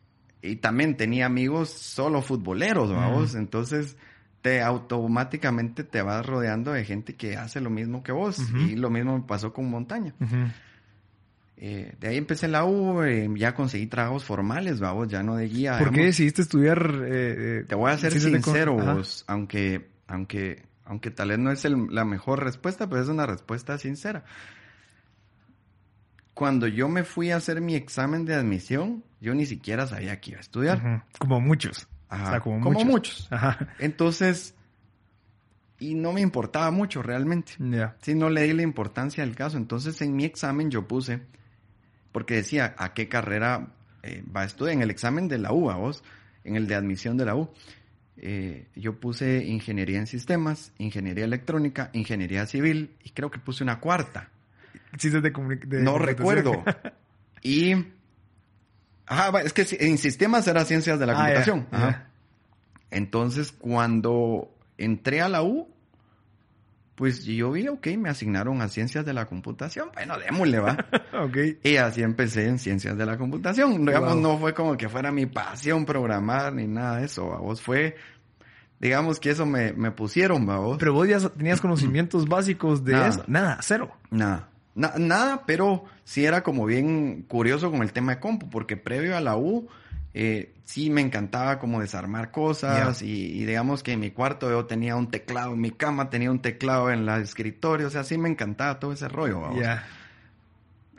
y 0.42 0.56
también 0.58 0.96
tenía 0.96 1.26
amigos 1.26 1.70
solo 1.70 2.22
futboleros, 2.22 2.94
vamos. 2.94 3.36
Entonces 3.36 3.98
te 4.42 4.62
automáticamente 4.62 5.84
te 5.84 6.02
vas 6.02 6.26
rodeando 6.26 6.74
de 6.74 6.84
gente 6.84 7.16
que 7.16 7.38
hace 7.38 7.62
lo 7.62 7.70
mismo 7.70 8.04
que 8.04 8.12
vos. 8.12 8.40
Y 8.56 8.76
lo 8.76 8.90
mismo 8.90 9.18
me 9.18 9.24
pasó 9.24 9.54
con 9.54 9.70
montaña. 9.70 10.14
Eh, 11.58 11.94
de 12.00 12.08
ahí 12.08 12.18
empecé 12.18 12.48
la 12.48 12.66
U, 12.66 13.04
eh, 13.04 13.30
ya 13.36 13.54
conseguí 13.54 13.86
trabajos 13.86 14.26
formales, 14.26 14.80
vamos, 14.80 15.10
ya 15.10 15.22
no 15.22 15.36
de 15.36 15.48
guía. 15.48 15.78
¿Por 15.78 15.92
qué 15.92 16.06
decidiste 16.06 16.42
estudiar? 16.42 17.04
Eh, 17.06 17.66
te 17.68 17.76
voy 17.76 17.92
a 17.92 17.98
ser 18.00 18.20
sincero, 18.20 18.74
vos, 18.74 19.24
aunque, 19.28 19.90
aunque, 20.08 20.64
aunque 20.86 21.12
tal 21.12 21.30
vez 21.30 21.38
no 21.38 21.52
es 21.52 21.64
la 21.64 22.04
mejor 22.04 22.44
respuesta, 22.44 22.90
pero 22.90 23.04
es 23.04 23.10
una 23.10 23.28
respuesta 23.28 23.78
sincera. 23.78 24.24
Cuando 26.34 26.66
yo 26.66 26.90
me 26.90 27.04
fui 27.04 27.30
a 27.30 27.36
hacer 27.36 27.62
mi 27.62 27.76
examen 27.76 28.26
de 28.26 28.34
admisión, 28.34 29.04
yo 29.20 29.36
ni 29.36 29.46
siquiera 29.46 29.86
sabía 29.86 30.20
que 30.20 30.32
iba 30.32 30.40
a 30.40 30.42
estudiar. 30.42 31.06
Como 31.20 31.40
muchos 31.40 31.88
como, 32.42 32.84
muchos. 32.84 33.30
Entonces, 33.80 34.54
y 35.80 35.96
no 35.96 36.14
me 36.14 36.22
importaba 36.22 36.72
mucho 36.72 37.02
realmente. 37.02 37.54
Ya. 37.58 37.96
Sí, 38.02 38.14
no 38.14 38.30
le 38.30 38.44
di 38.44 38.54
la 38.54 38.62
importancia 38.62 39.24
al 39.24 39.36
caso. 39.36 39.58
Entonces, 39.58 40.02
en 40.02 40.16
mi 40.16 40.26
examen 40.26 40.70
yo 40.70 40.88
puse, 40.88 41.22
porque 42.12 42.36
decía, 42.36 42.76
¿a 42.78 42.94
qué 42.94 43.08
carrera 43.08 43.70
eh, 44.04 44.24
va 44.36 44.42
a 44.42 44.46
estudiar? 44.46 44.76
En 44.76 44.82
el 44.82 44.92
examen 44.92 45.28
de 45.28 45.38
la 45.38 45.54
U, 45.54 45.72
a 45.72 45.78
vos, 45.78 46.04
en 46.44 46.56
el 46.56 46.68
de 46.68 46.76
admisión 46.76 47.18
de 47.18 47.26
la 47.26 47.36
U. 47.36 47.50
Eh, 48.18 48.68
yo 48.76 49.00
puse 49.00 49.44
ingeniería 49.46 49.98
en 49.98 50.06
sistemas, 50.06 50.74
ingeniería 50.78 51.26
electrónica, 51.26 51.90
ingeniería 51.94 52.46
civil 52.46 52.96
y 53.04 53.10
creo 53.12 53.32
que 53.32 53.40
puse 53.40 53.64
una 53.64 53.80
cuarta. 53.80 54.30
de, 55.02 55.82
no 55.82 55.98
recuerdo. 55.98 56.64
y 57.42 57.74
Ajá, 59.12 59.42
es 59.42 59.52
que 59.52 59.68
en 59.82 59.98
sistemas 59.98 60.48
era 60.48 60.64
ciencias 60.64 60.98
de 60.98 61.06
la 61.06 61.12
ah, 61.12 61.16
computación. 61.18 61.68
Entonces, 62.92 63.52
cuando 63.52 64.56
entré 64.78 65.20
a 65.20 65.28
la 65.28 65.44
U, 65.44 65.68
pues 66.96 67.26
yo 67.26 67.52
vi, 67.52 67.68
ok, 67.68 67.88
me 67.98 68.08
asignaron 68.08 68.62
a 68.62 68.70
ciencias 68.70 69.06
de 69.06 69.12
la 69.12 69.26
computación. 69.26 69.90
Bueno, 69.94 70.18
démosle, 70.18 70.60
va. 70.60 70.78
ok. 71.26 71.38
Y 71.62 71.76
así 71.76 72.04
empecé 72.04 72.48
en 72.48 72.58
ciencias 72.58 72.98
de 72.98 73.06
la 73.06 73.18
computación. 73.18 73.86
Digamos, 73.86 74.16
no 74.16 74.38
fue 74.38 74.54
como 74.54 74.78
que 74.78 74.88
fuera 74.88 75.12
mi 75.12 75.26
pasión 75.26 75.86
programar 75.86 76.54
ni 76.54 76.68
nada 76.68 77.00
de 77.00 77.06
eso. 77.06 77.34
A 77.34 77.40
vos 77.40 77.62
fue, 77.62 77.98
digamos 78.80 79.20
que 79.20 79.32
eso 79.32 79.46
me, 79.46 79.74
me 79.74 79.92
pusieron, 79.92 80.48
va 80.48 80.58
vos. 80.58 80.78
Pero 80.80 80.94
vos 80.94 81.06
ya 81.06 81.20
tenías 81.28 81.60
conocimientos 81.60 82.30
básicos 82.30 82.86
de 82.86 83.10
eso. 83.10 83.26
Nada, 83.28 83.58
cero. 83.62 83.92
Nada 84.10 84.51
nada, 84.76 85.44
pero 85.46 85.86
sí 86.04 86.26
era 86.26 86.44
como 86.44 86.66
bien 86.66 87.24
curioso 87.28 87.72
con 87.72 87.82
el 87.82 87.92
tema 87.92 88.16
de 88.16 88.20
compu, 88.20 88.50
porque 88.50 88.78
previo 88.78 89.18
a 89.18 89.22
la 89.22 89.36
U, 89.36 89.68
eh, 90.14 90.54
sí 90.66 90.90
me 90.90 91.02
encantaba 91.02 91.60
como 91.60 91.80
desarmar 91.80 92.32
cosas 92.32 93.02
y, 93.02 93.46
digamos 93.46 93.84
que 93.84 93.94
en 93.94 94.00
mi 94.00 94.12
cuarto 94.12 94.50
yo 94.50 94.66
tenía 94.66 94.96
un 94.96 95.10
teclado, 95.10 95.54
en 95.54 95.62
mi 95.62 95.72
cama 95.72 96.10
tenía 96.10 96.32
un 96.32 96.42
teclado 96.42 96.92
en 96.92 97.06
la 97.06 97.20
escritorio, 97.20 97.88
o 97.88 97.90
sea, 97.90 98.04
sí 98.04 98.18
me 98.18 98.30
encantaba 98.30 98.80
todo 98.80 98.94
ese 98.94 99.08
rollo. 99.08 99.44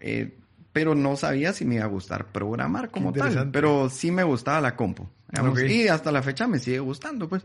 Eh, 0.00 0.35
pero 0.73 0.95
no 0.95 1.17
sabía 1.17 1.52
si 1.52 1.64
me 1.64 1.76
iba 1.76 1.85
a 1.85 1.88
gustar 1.88 2.26
programar 2.26 2.91
como 2.91 3.12
tal, 3.12 3.50
pero 3.50 3.91
sí 3.91 4.11
me 4.11 4.25
gustaba 4.25 4.61
la 4.61 4.76
compu. 4.76 5.07
Y 5.69 5.88
hasta 5.88 6.11
la 6.12 6.23
fecha 6.23 6.47
me 6.47 6.59
sigue 6.59 6.79
gustando, 6.79 7.29
pues. 7.29 7.43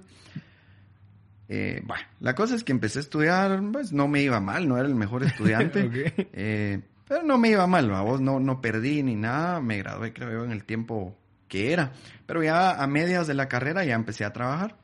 Eh, 1.50 1.82
bueno, 1.86 2.04
la 2.20 2.36
cosa 2.36 2.56
es 2.56 2.64
que 2.64 2.74
empecé 2.74 3.00
a 3.00 3.02
estudiar, 3.02 3.62
pues 3.72 3.94
no 3.94 4.08
me 4.08 4.22
iba 4.22 4.40
mal, 4.40 4.68
no 4.68 4.78
era 4.78 4.88
el 4.88 4.96
mejor 4.96 5.24
estudiante, 5.26 6.14
eh, 6.34 6.82
pero 7.08 7.24
no 7.24 7.38
me 7.38 7.50
iba 7.50 7.66
mal, 7.68 7.90
vos 7.90 8.20
no, 8.20 8.40
no 8.40 8.62
perdí 8.62 9.02
ni 9.04 9.16
nada, 9.16 9.62
me 9.62 9.78
gradué 9.78 10.12
creo 10.14 10.32
yo 10.32 10.44
en 10.44 10.52
el 10.52 10.66
tiempo 10.66 11.16
que 11.48 11.72
era, 11.72 11.94
pero 12.26 12.44
ya 12.44 12.72
a 12.72 12.88
medias 12.88 13.28
de 13.28 13.34
la 13.34 13.48
carrera 13.48 13.86
ya 13.86 13.96
empecé 13.96 14.26
a 14.26 14.34
trabajar. 14.34 14.76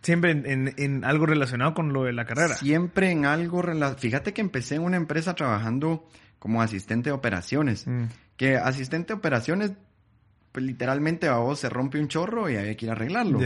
Siempre 0.00 0.30
en, 0.32 1.04
algo 1.04 1.26
relacionado 1.26 1.74
con 1.74 1.92
lo 1.92 2.04
de 2.04 2.12
la 2.12 2.24
carrera. 2.24 2.54
Siempre 2.54 3.10
en 3.12 3.24
algo 3.24 3.62
relacionado. 3.62 3.98
Fíjate 3.98 4.32
que 4.32 4.40
empecé 4.40 4.74
en 4.74 4.82
una 4.82 4.96
empresa 4.96 5.34
trabajando 5.34 6.08
como 6.40 6.60
asistente 6.60 7.10
de 7.10 7.14
operaciones. 7.14 7.86
Mm. 7.86 8.06
Que 8.36 8.56
asistente 8.56 9.12
de 9.12 9.18
operaciones, 9.18 9.72
pues 10.50 10.64
literalmente 10.64 11.28
a 11.28 11.36
vos 11.36 11.60
se 11.60 11.68
rompe 11.68 12.00
un 12.00 12.08
chorro 12.08 12.50
y 12.50 12.56
hay 12.56 12.74
que 12.74 12.86
ir 12.86 12.90
a 12.90 12.94
arreglarlo 12.94 13.38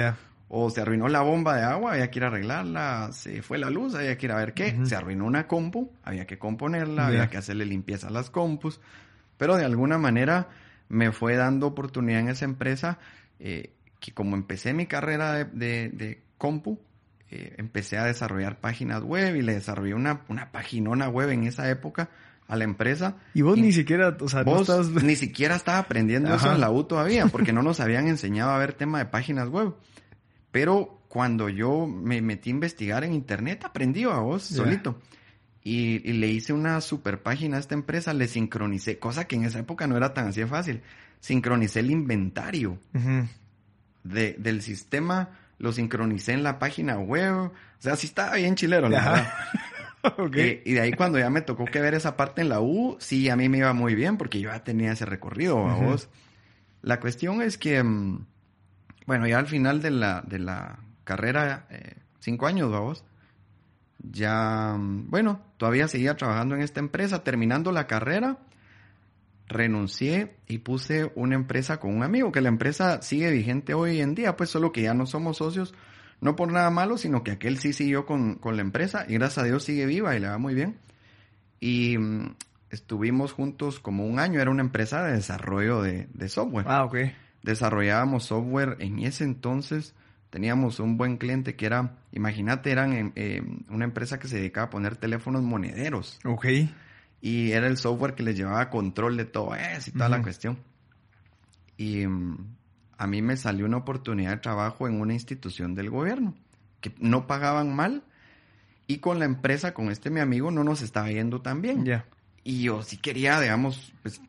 o 0.48 0.70
se 0.70 0.80
arruinó 0.80 1.08
la 1.08 1.22
bomba 1.22 1.56
de 1.56 1.64
agua, 1.64 1.94
había 1.94 2.10
que 2.10 2.20
ir 2.20 2.24
a 2.24 2.28
arreglarla, 2.28 3.10
se 3.12 3.42
fue 3.42 3.58
la 3.58 3.68
luz, 3.68 3.94
había 3.94 4.16
que 4.16 4.26
ir 4.26 4.32
a 4.32 4.36
ver 4.36 4.54
qué, 4.54 4.78
se 4.84 4.94
arruinó 4.94 5.24
una 5.24 5.46
compu, 5.48 5.90
había 6.04 6.26
que 6.26 6.38
componerla, 6.38 7.08
había 7.08 7.28
que 7.28 7.36
hacerle 7.36 7.64
limpieza 7.64 8.08
a 8.08 8.10
las 8.10 8.30
compus, 8.30 8.80
pero 9.36 9.56
de 9.56 9.64
alguna 9.64 9.98
manera 9.98 10.48
me 10.88 11.10
fue 11.10 11.36
dando 11.36 11.66
oportunidad 11.66 12.20
en 12.20 12.28
esa 12.28 12.44
empresa 12.44 12.98
eh, 13.40 13.70
que 13.98 14.12
como 14.12 14.36
empecé 14.36 14.72
mi 14.72 14.86
carrera 14.86 15.32
de, 15.44 15.88
de, 15.88 16.22
compu, 16.38 16.78
eh, 17.30 17.54
empecé 17.58 17.98
a 17.98 18.04
desarrollar 18.04 18.60
páginas 18.60 19.02
web 19.02 19.34
y 19.34 19.42
le 19.42 19.54
desarrollé 19.54 19.94
una, 19.94 20.20
una 20.28 20.52
paginona 20.52 21.08
web 21.08 21.30
en 21.30 21.44
esa 21.44 21.68
época 21.70 22.08
a 22.46 22.54
la 22.54 22.62
empresa. 22.62 23.16
Y 23.34 23.42
vos 23.42 23.58
ni 23.58 23.72
siquiera, 23.72 24.16
o 24.20 24.28
sea, 24.28 24.44
vos 24.44 24.68
ni 25.02 25.16
siquiera 25.16 25.56
estaba 25.56 25.78
aprendiendo 25.78 26.32
eso 26.34 26.52
en 26.52 26.60
la 26.60 26.70
U 26.70 26.84
todavía, 26.84 27.26
porque 27.26 27.52
no 27.52 27.62
nos 27.62 27.80
habían 27.80 28.06
enseñado 28.06 28.50
a 28.50 28.58
ver 28.58 28.74
tema 28.74 28.98
de 28.98 29.06
páginas 29.06 29.48
web. 29.48 29.74
Pero 30.56 31.02
cuando 31.08 31.50
yo 31.50 31.86
me 31.86 32.22
metí 32.22 32.48
a 32.48 32.54
investigar 32.54 33.04
en 33.04 33.12
internet, 33.12 33.62
aprendí 33.66 34.04
a 34.04 34.20
vos 34.20 34.42
solito. 34.42 34.98
Y, 35.62 35.98
le 35.98 36.28
hice 36.28 36.54
una 36.54 36.80
super 36.80 37.22
página 37.22 37.58
a 37.58 37.60
esta 37.60 37.74
empresa, 37.74 38.14
le 38.14 38.26
sincronicé, 38.26 38.98
cosa 38.98 39.26
que 39.26 39.36
en 39.36 39.44
esa 39.44 39.58
época 39.58 39.86
no 39.86 39.98
era 39.98 40.14
tan 40.14 40.28
así 40.28 40.40
de 40.40 40.46
fácil. 40.46 40.80
Sincronicé 41.20 41.80
el 41.80 41.90
inventario 41.90 42.78
de, 44.02 44.32
del 44.38 44.62
sistema, 44.62 45.28
lo 45.58 45.72
sincronicé 45.72 46.32
en 46.32 46.42
la 46.42 46.58
página 46.58 46.98
web. 46.98 47.34
O 47.34 47.52
sea, 47.76 47.94
sí 47.96 48.06
estaba 48.06 48.36
bien 48.36 48.54
chilero, 48.54 48.88
la 48.88 48.98
verdad. 48.98 49.32
Eh, 50.36 50.62
y 50.64 50.74
de 50.74 50.80
ahí 50.80 50.92
cuando 50.92 51.18
ya 51.18 51.28
me 51.30 51.40
tocó 51.40 51.64
que 51.64 51.80
ver 51.80 51.94
esa 51.94 52.16
parte 52.16 52.40
en 52.40 52.48
la 52.48 52.60
U, 52.60 52.96
sí, 53.00 53.28
a 53.28 53.34
mí 53.34 53.48
me 53.48 53.58
iba 53.58 53.72
muy 53.72 53.96
bien 53.96 54.16
porque 54.18 54.38
yo 54.38 54.50
ya 54.50 54.62
tenía 54.62 54.92
ese 54.92 55.04
recorrido, 55.04 55.66
a 55.66 55.74
vos. 55.74 56.08
La 56.80 56.98
cuestión 56.98 57.42
es 57.42 57.58
que... 57.58 57.82
Mm, 57.82 58.24
bueno, 59.06 59.26
ya 59.26 59.38
al 59.38 59.46
final 59.46 59.80
de 59.80 59.90
la, 59.90 60.22
de 60.22 60.38
la 60.38 60.80
carrera, 61.04 61.66
eh, 61.70 61.94
cinco 62.18 62.46
años, 62.46 62.70
vamos, 62.70 63.04
ya, 63.98 64.74
mm, 64.76 65.10
bueno, 65.10 65.40
todavía 65.56 65.88
seguía 65.88 66.16
trabajando 66.16 66.56
en 66.56 66.62
esta 66.62 66.80
empresa, 66.80 67.22
terminando 67.22 67.72
la 67.72 67.86
carrera, 67.86 68.38
renuncié 69.48 70.34
y 70.48 70.58
puse 70.58 71.12
una 71.14 71.36
empresa 71.36 71.78
con 71.78 71.94
un 71.94 72.02
amigo, 72.02 72.32
que 72.32 72.40
la 72.40 72.48
empresa 72.48 73.00
sigue 73.00 73.30
vigente 73.30 73.74
hoy 73.74 74.00
en 74.00 74.16
día, 74.16 74.36
pues 74.36 74.50
solo 74.50 74.72
que 74.72 74.82
ya 74.82 74.92
no 74.92 75.06
somos 75.06 75.36
socios, 75.36 75.72
no 76.20 76.34
por 76.34 76.50
nada 76.50 76.70
malo, 76.70 76.98
sino 76.98 77.22
que 77.22 77.30
aquel 77.30 77.58
sí 77.58 77.72
siguió 77.72 78.06
con, 78.06 78.40
la 78.42 78.62
empresa 78.62 79.04
y 79.08 79.14
gracias 79.14 79.38
a 79.38 79.46
Dios 79.46 79.62
sigue 79.62 79.86
viva 79.86 80.16
y 80.16 80.20
le 80.20 80.28
va 80.28 80.38
muy 80.38 80.54
bien. 80.54 80.78
Y 81.60 81.96
mm, 81.96 82.34
estuvimos 82.70 83.32
juntos 83.32 83.78
como 83.78 84.04
un 84.04 84.18
año, 84.18 84.40
era 84.40 84.50
una 84.50 84.62
empresa 84.62 85.04
de 85.04 85.12
desarrollo 85.12 85.80
de, 85.82 86.08
de 86.12 86.28
software. 86.28 86.66
Ah, 86.68 86.84
ok 86.84 86.96
desarrollábamos 87.42 88.24
software 88.24 88.76
en 88.80 89.00
ese 89.00 89.24
entonces, 89.24 89.94
teníamos 90.30 90.80
un 90.80 90.96
buen 90.96 91.16
cliente 91.16 91.56
que 91.56 91.66
era, 91.66 91.96
imagínate, 92.12 92.70
eran 92.70 93.12
eh, 93.14 93.42
una 93.68 93.84
empresa 93.84 94.18
que 94.18 94.28
se 94.28 94.36
dedicaba 94.36 94.66
a 94.66 94.70
poner 94.70 94.96
teléfonos 94.96 95.42
monederos. 95.42 96.18
Ok. 96.24 96.46
Y 97.20 97.52
era 97.52 97.66
el 97.66 97.76
software 97.76 98.14
que 98.14 98.22
les 98.22 98.36
llevaba 98.36 98.68
control 98.68 99.16
de 99.16 99.24
todo 99.24 99.54
eso 99.54 99.90
y 99.90 99.92
toda 99.92 100.08
la 100.08 100.22
cuestión. 100.22 100.58
Y 101.76 102.06
mm, 102.06 102.56
a 102.98 103.06
mí 103.06 103.22
me 103.22 103.36
salió 103.36 103.66
una 103.66 103.78
oportunidad 103.78 104.30
de 104.30 104.36
trabajo 104.38 104.86
en 104.86 105.00
una 105.00 105.12
institución 105.12 105.74
del 105.74 105.90
gobierno, 105.90 106.34
que 106.80 106.92
no 106.98 107.26
pagaban 107.26 107.74
mal. 107.74 108.02
Y 108.86 108.98
con 108.98 109.18
la 109.18 109.24
empresa, 109.24 109.74
con 109.74 109.90
este 109.90 110.10
mi 110.10 110.20
amigo, 110.20 110.50
no 110.50 110.62
nos 110.62 110.82
estaba 110.82 111.10
yendo 111.10 111.40
tan 111.42 111.60
bien. 111.60 111.84
Ya. 111.84 112.06
Y 112.44 112.62
yo 112.62 112.82
sí 112.82 112.96
quería, 112.98 113.40
digamos, 113.40 113.92
pues, 114.02 114.20
eh, 114.20 114.28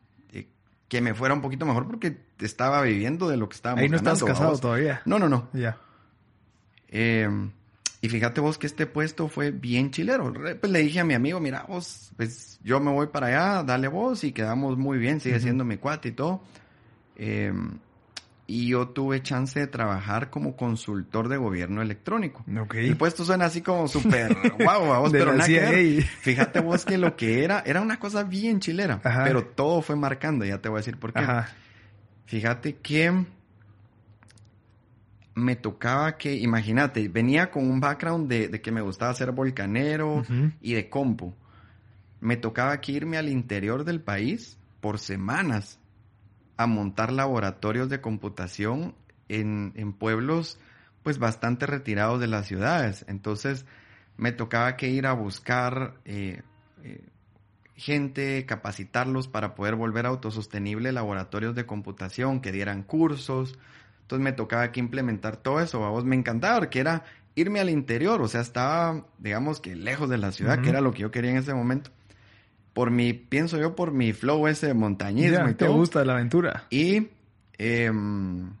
que 0.88 1.00
me 1.00 1.14
fuera 1.14 1.34
un 1.34 1.42
poquito 1.42 1.66
mejor 1.66 1.86
porque 1.86 2.18
estaba 2.40 2.82
viviendo 2.82 3.28
de 3.28 3.36
lo 3.36 3.48
que 3.48 3.56
estábamos 3.56 3.82
Ahí 3.82 3.88
no 3.88 3.98
ganando, 3.98 4.12
estás 4.14 4.28
casado 4.28 4.58
todavía. 4.58 5.02
No, 5.04 5.18
no, 5.18 5.28
no. 5.28 5.48
Ya. 5.52 5.78
Eh, 6.88 7.28
y 8.00 8.08
fíjate 8.08 8.40
vos 8.40 8.58
que 8.58 8.66
este 8.66 8.86
puesto 8.86 9.28
fue 9.28 9.50
bien 9.50 9.90
chilero. 9.90 10.32
Pues 10.32 10.72
le 10.72 10.78
dije 10.80 11.00
a 11.00 11.04
mi 11.04 11.14
amigo, 11.14 11.40
mira 11.40 11.64
vos, 11.68 12.10
pues 12.16 12.58
yo 12.62 12.80
me 12.80 12.90
voy 12.90 13.08
para 13.08 13.26
allá, 13.26 13.62
dale 13.64 13.88
vos 13.88 14.24
y 14.24 14.32
quedamos 14.32 14.78
muy 14.78 14.98
bien, 14.98 15.20
sigue 15.20 15.36
Ujú. 15.36 15.42
siendo 15.42 15.64
mi 15.64 15.76
cuate 15.76 16.08
y 16.08 16.12
todo. 16.12 16.42
Eh, 17.16 17.52
y 18.50 18.68
yo 18.68 18.88
tuve 18.88 19.22
chance 19.22 19.60
de 19.60 19.66
trabajar 19.66 20.30
como 20.30 20.56
consultor 20.56 21.28
de 21.28 21.36
gobierno 21.36 21.82
electrónico. 21.82 22.46
Ok. 22.58 22.76
El 22.76 22.96
puesto 22.96 23.22
suena 23.22 23.44
así 23.44 23.60
como 23.60 23.86
súper 23.88 24.34
guau, 24.58 24.86
vos, 24.86 25.12
De 25.12 25.18
pero 25.18 25.32
la 25.32 25.46
nada 25.46 25.46
que 25.46 25.60
ver. 25.60 26.02
Fíjate 26.02 26.60
vos 26.60 26.86
que 26.86 26.96
lo 26.96 27.14
que 27.14 27.44
era, 27.44 27.62
era 27.66 27.82
una 27.82 28.00
cosa 28.00 28.24
bien 28.24 28.58
chilera, 28.58 29.02
Ajá. 29.04 29.24
pero 29.24 29.44
todo 29.44 29.82
fue 29.82 29.96
marcando, 29.96 30.46
ya 30.46 30.62
te 30.62 30.70
voy 30.70 30.78
a 30.78 30.80
decir 30.80 30.96
por 30.96 31.12
qué. 31.12 31.18
Ajá. 31.18 31.50
Fíjate 32.24 32.76
que 32.76 33.26
me 35.34 35.54
tocaba 35.54 36.16
que, 36.16 36.34
imagínate, 36.34 37.06
venía 37.08 37.50
con 37.50 37.70
un 37.70 37.80
background 37.80 38.30
de, 38.30 38.48
de 38.48 38.62
que 38.62 38.72
me 38.72 38.80
gustaba 38.80 39.12
ser 39.12 39.32
volcanero 39.32 40.22
y 40.62 40.72
de 40.72 40.88
compu. 40.88 41.34
Me 42.20 42.38
tocaba 42.38 42.80
que 42.80 42.92
irme 42.92 43.18
al 43.18 43.28
interior 43.28 43.84
del 43.84 44.00
país 44.00 44.58
por 44.80 44.98
semanas 44.98 45.78
a 46.58 46.66
montar 46.66 47.12
laboratorios 47.12 47.88
de 47.88 48.02
computación 48.02 48.94
en, 49.28 49.72
en 49.76 49.94
pueblos 49.94 50.58
pues 51.02 51.18
bastante 51.18 51.64
retirados 51.64 52.20
de 52.20 52.26
las 52.26 52.46
ciudades. 52.46 53.06
Entonces 53.08 53.64
me 54.18 54.32
tocaba 54.32 54.76
que 54.76 54.88
ir 54.88 55.06
a 55.06 55.12
buscar 55.12 55.94
eh, 56.04 56.42
eh, 56.82 57.02
gente, 57.76 58.44
capacitarlos 58.44 59.28
para 59.28 59.54
poder 59.54 59.76
volver 59.76 60.04
autosostenible 60.04 60.92
laboratorios 60.92 61.54
de 61.54 61.64
computación, 61.64 62.40
que 62.40 62.52
dieran 62.52 62.82
cursos. 62.82 63.58
Entonces 64.02 64.24
me 64.24 64.32
tocaba 64.32 64.72
que 64.72 64.80
implementar 64.80 65.36
todo 65.36 65.60
eso. 65.60 65.84
A 65.84 65.90
vos 65.90 66.04
me 66.04 66.16
encantaba 66.16 66.58
porque 66.58 66.80
era 66.80 67.04
irme 67.36 67.60
al 67.60 67.70
interior, 67.70 68.20
o 68.20 68.26
sea, 68.26 68.40
estaba, 68.40 69.06
digamos 69.18 69.60
que 69.60 69.76
lejos 69.76 70.10
de 70.10 70.18
la 70.18 70.32
ciudad, 70.32 70.60
que 70.60 70.70
era 70.70 70.80
lo 70.80 70.92
que 70.92 71.02
yo 71.02 71.12
quería 71.12 71.30
en 71.30 71.36
ese 71.36 71.54
momento. 71.54 71.90
Por 72.78 72.92
mi, 72.92 73.12
pienso 73.12 73.58
yo, 73.58 73.74
por 73.74 73.90
mi 73.90 74.12
flow 74.12 74.46
ese 74.46 74.68
de 74.68 74.74
montañismo 74.74 75.36
Ya, 75.38 75.50
y 75.50 75.54
te 75.54 75.64
todo. 75.66 75.74
gusta 75.74 76.04
la 76.04 76.12
aventura. 76.12 76.62
Y 76.70 77.08
em, 77.58 78.52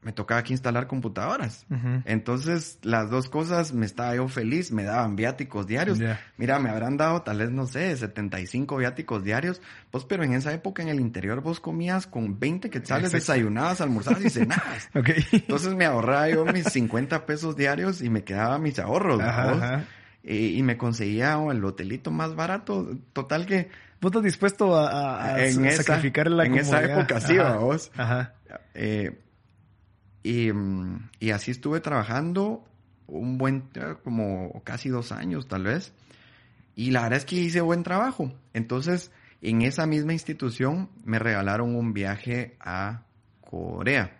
me 0.00 0.12
tocaba 0.14 0.40
aquí 0.40 0.54
instalar 0.54 0.86
computadoras. 0.86 1.66
Entonces, 2.06 2.78
las 2.80 3.10
dos 3.10 3.28
cosas 3.28 3.74
me 3.74 3.84
estaba 3.84 4.16
yo 4.16 4.28
feliz, 4.28 4.72
me 4.72 4.84
daban 4.84 5.14
viáticos 5.14 5.66
diarios. 5.66 5.98
Mira, 6.38 6.58
me 6.58 6.70
habrán 6.70 6.96
dado 6.96 7.20
tal 7.20 7.36
vez, 7.36 7.50
no 7.50 7.66
sé, 7.66 7.94
75 7.94 8.78
viáticos 8.78 9.22
diarios. 9.24 9.60
Pues, 9.90 10.04
pero 10.06 10.24
en 10.24 10.32
esa 10.32 10.54
época 10.54 10.82
en 10.82 10.88
el 10.88 10.98
interior 10.98 11.42
vos 11.42 11.60
comías 11.60 12.06
con 12.06 12.38
20 12.40 12.70
quetzales, 12.70 13.12
Exacto. 13.12 13.32
desayunabas, 13.34 13.82
almorzabas 13.82 14.24
y 14.24 14.30
cenabas. 14.30 14.88
Ok. 14.94 15.10
Entonces 15.32 15.74
me 15.74 15.84
ahorraba 15.84 16.30
yo 16.30 16.46
mis 16.46 16.64
50 16.64 17.26
pesos 17.26 17.56
diarios 17.56 18.00
y 18.00 18.08
me 18.08 18.24
quedaba 18.24 18.58
mis 18.58 18.78
ahorros. 18.78 19.20
Ajá. 19.20 19.84
Y, 20.26 20.58
y 20.58 20.62
me 20.62 20.78
conseguía 20.78 21.38
oh, 21.38 21.52
el 21.52 21.62
hotelito 21.64 22.10
más 22.10 22.34
barato. 22.34 22.88
Total 23.12 23.44
que 23.46 23.68
¿Vos 24.00 24.10
estás 24.10 24.22
dispuesto 24.24 24.74
a, 24.76 24.88
a- 24.90 25.34
a 25.34 25.46
En 25.46 25.64
esa- 25.66 25.82
sacrificar 25.82 26.30
la 26.30 26.44
en 26.46 26.56
esa 26.56 26.82
época 26.82 27.20
sí, 27.20 27.36
Ajá. 27.38 27.56
vos. 27.58 27.90
Ajá. 27.96 28.34
Eh, 28.74 29.18
y, 30.22 30.50
y 31.20 31.30
así 31.30 31.50
estuve 31.50 31.80
trabajando 31.80 32.64
un 33.06 33.36
buen, 33.38 33.64
como 34.02 34.62
casi 34.64 34.88
dos 34.88 35.12
años 35.12 35.46
tal 35.48 35.64
vez. 35.64 35.92
Y 36.74 36.90
la 36.90 37.02
verdad 37.02 37.18
es 37.18 37.24
que 37.24 37.36
hice 37.36 37.60
buen 37.60 37.82
trabajo. 37.82 38.32
Entonces, 38.54 39.10
en 39.42 39.62
esa 39.62 39.86
misma 39.86 40.12
institución 40.14 40.88
me 41.04 41.18
regalaron 41.18 41.74
un 41.76 41.92
viaje 41.92 42.56
a 42.60 43.02
Corea, 43.42 44.18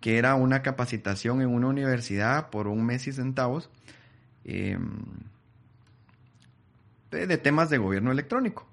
que 0.00 0.18
era 0.18 0.34
una 0.34 0.62
capacitación 0.62 1.40
en 1.40 1.48
una 1.48 1.66
universidad 1.68 2.50
por 2.50 2.68
un 2.68 2.84
mes 2.84 3.06
y 3.08 3.12
centavos 3.12 3.70
eh, 4.44 4.78
de, 7.10 7.26
de 7.26 7.38
temas 7.38 7.70
de 7.70 7.78
gobierno 7.78 8.12
electrónico. 8.12 8.66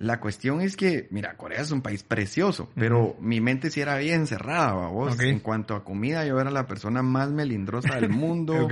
La 0.00 0.18
cuestión 0.18 0.62
es 0.62 0.76
que, 0.76 1.08
mira, 1.10 1.36
Corea 1.36 1.60
es 1.60 1.70
un 1.72 1.82
país 1.82 2.02
precioso, 2.02 2.70
pero 2.74 3.16
mi 3.20 3.42
mente 3.42 3.70
sí 3.70 3.82
era 3.82 3.98
bien 3.98 4.26
cerrada, 4.26 4.72
vos. 4.88 5.20
En 5.20 5.40
cuanto 5.40 5.74
a 5.74 5.84
comida, 5.84 6.24
yo 6.24 6.40
era 6.40 6.50
la 6.50 6.66
persona 6.66 7.02
más 7.02 7.30
melindrosa 7.30 7.96
del 7.96 8.08
mundo. 8.08 8.66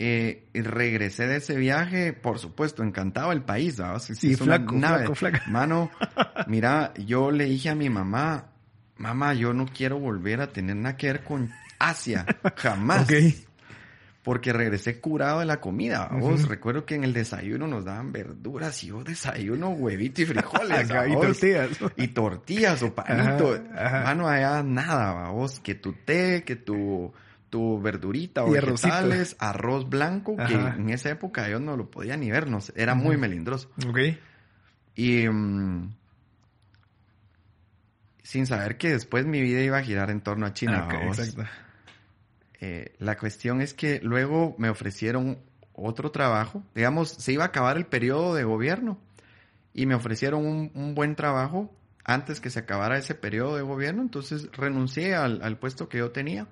Eh, 0.00 0.44
y 0.52 0.60
regresé 0.60 1.26
de 1.26 1.36
ese 1.36 1.56
viaje, 1.56 2.12
por 2.12 2.38
supuesto, 2.38 2.84
encantado 2.84 3.32
el 3.32 3.42
país, 3.42 3.78
¿vamos? 3.78 4.02
Sí, 4.04 4.36
flaco, 4.36 4.78
flaco, 4.78 5.14
flaco. 5.14 5.38
Mano, 5.48 5.90
mira, 6.46 6.92
yo 6.94 7.30
le 7.30 7.46
dije 7.46 7.70
a 7.70 7.74
mi 7.74 7.88
mamá, 7.88 8.52
mamá, 8.98 9.32
yo 9.32 9.54
no 9.54 9.64
quiero 9.66 9.98
volver 9.98 10.42
a 10.42 10.52
tener 10.52 10.76
nada 10.76 10.98
que 10.98 11.06
ver 11.06 11.24
con 11.24 11.50
Asia, 11.78 12.26
jamás. 12.56 13.08
Porque 14.28 14.52
regresé 14.52 15.00
curado 15.00 15.40
de 15.40 15.46
la 15.46 15.58
comida. 15.58 16.06
Vos 16.12 16.46
recuerdo 16.46 16.84
que 16.84 16.94
en 16.94 17.02
el 17.02 17.14
desayuno 17.14 17.66
nos 17.66 17.86
daban 17.86 18.12
verduras 18.12 18.84
y 18.84 18.88
yo 18.88 19.02
desayuno 19.02 19.70
huevito 19.70 20.20
y 20.20 20.26
frijoles. 20.26 20.86
Y 21.08 21.14
tortillas. 21.14 21.70
Y 21.96 22.08
tortillas 22.08 22.82
o 22.82 22.94
panito. 22.94 23.54
Ajá, 23.54 23.86
ajá. 23.86 24.02
Mano, 24.02 24.28
allá 24.28 24.62
nada, 24.62 25.30
vos. 25.30 25.60
Que 25.60 25.76
tu 25.76 25.94
té, 25.94 26.44
que 26.44 26.56
tu, 26.56 27.10
tu 27.48 27.80
verdurita 27.80 28.44
o 28.44 28.50
vegetales, 28.50 29.34
arroz 29.38 29.88
blanco, 29.88 30.36
que 30.36 30.52
en 30.52 30.90
esa 30.90 31.08
época 31.08 31.48
yo 31.48 31.58
no 31.58 31.78
lo 31.78 31.90
podía 31.90 32.18
ni 32.18 32.30
ver, 32.30 32.50
no 32.50 32.60
sé, 32.60 32.74
era 32.76 32.94
muy 32.94 33.16
melindroso. 33.16 33.70
Ok. 33.88 33.98
Y 34.94 35.26
mm, 35.26 35.90
sin 38.24 38.46
saber 38.46 38.76
que 38.76 38.90
después 38.90 39.24
mi 39.24 39.40
vida 39.40 39.62
iba 39.62 39.78
a 39.78 39.82
girar 39.82 40.10
en 40.10 40.20
torno 40.20 40.44
a 40.44 40.52
China. 40.52 40.84
Ok, 40.84 41.06
vos. 41.06 41.18
exacto. 41.18 41.50
Eh, 42.60 42.94
la 42.98 43.16
cuestión 43.16 43.60
es 43.60 43.74
que 43.74 44.00
luego 44.02 44.54
me 44.58 44.68
ofrecieron 44.68 45.38
otro 45.72 46.10
trabajo. 46.10 46.62
Digamos, 46.74 47.10
se 47.10 47.32
iba 47.32 47.44
a 47.44 47.48
acabar 47.48 47.76
el 47.76 47.86
periodo 47.86 48.34
de 48.34 48.44
gobierno 48.44 48.98
y 49.72 49.86
me 49.86 49.94
ofrecieron 49.94 50.44
un, 50.44 50.72
un 50.74 50.94
buen 50.94 51.14
trabajo 51.14 51.72
antes 52.04 52.40
que 52.40 52.50
se 52.50 52.58
acabara 52.58 52.98
ese 52.98 53.14
periodo 53.14 53.56
de 53.56 53.62
gobierno. 53.62 54.02
Entonces 54.02 54.48
renuncié 54.52 55.14
al, 55.14 55.40
al 55.42 55.58
puesto 55.58 55.88
que 55.88 55.98
yo 55.98 56.10
tenía. 56.10 56.48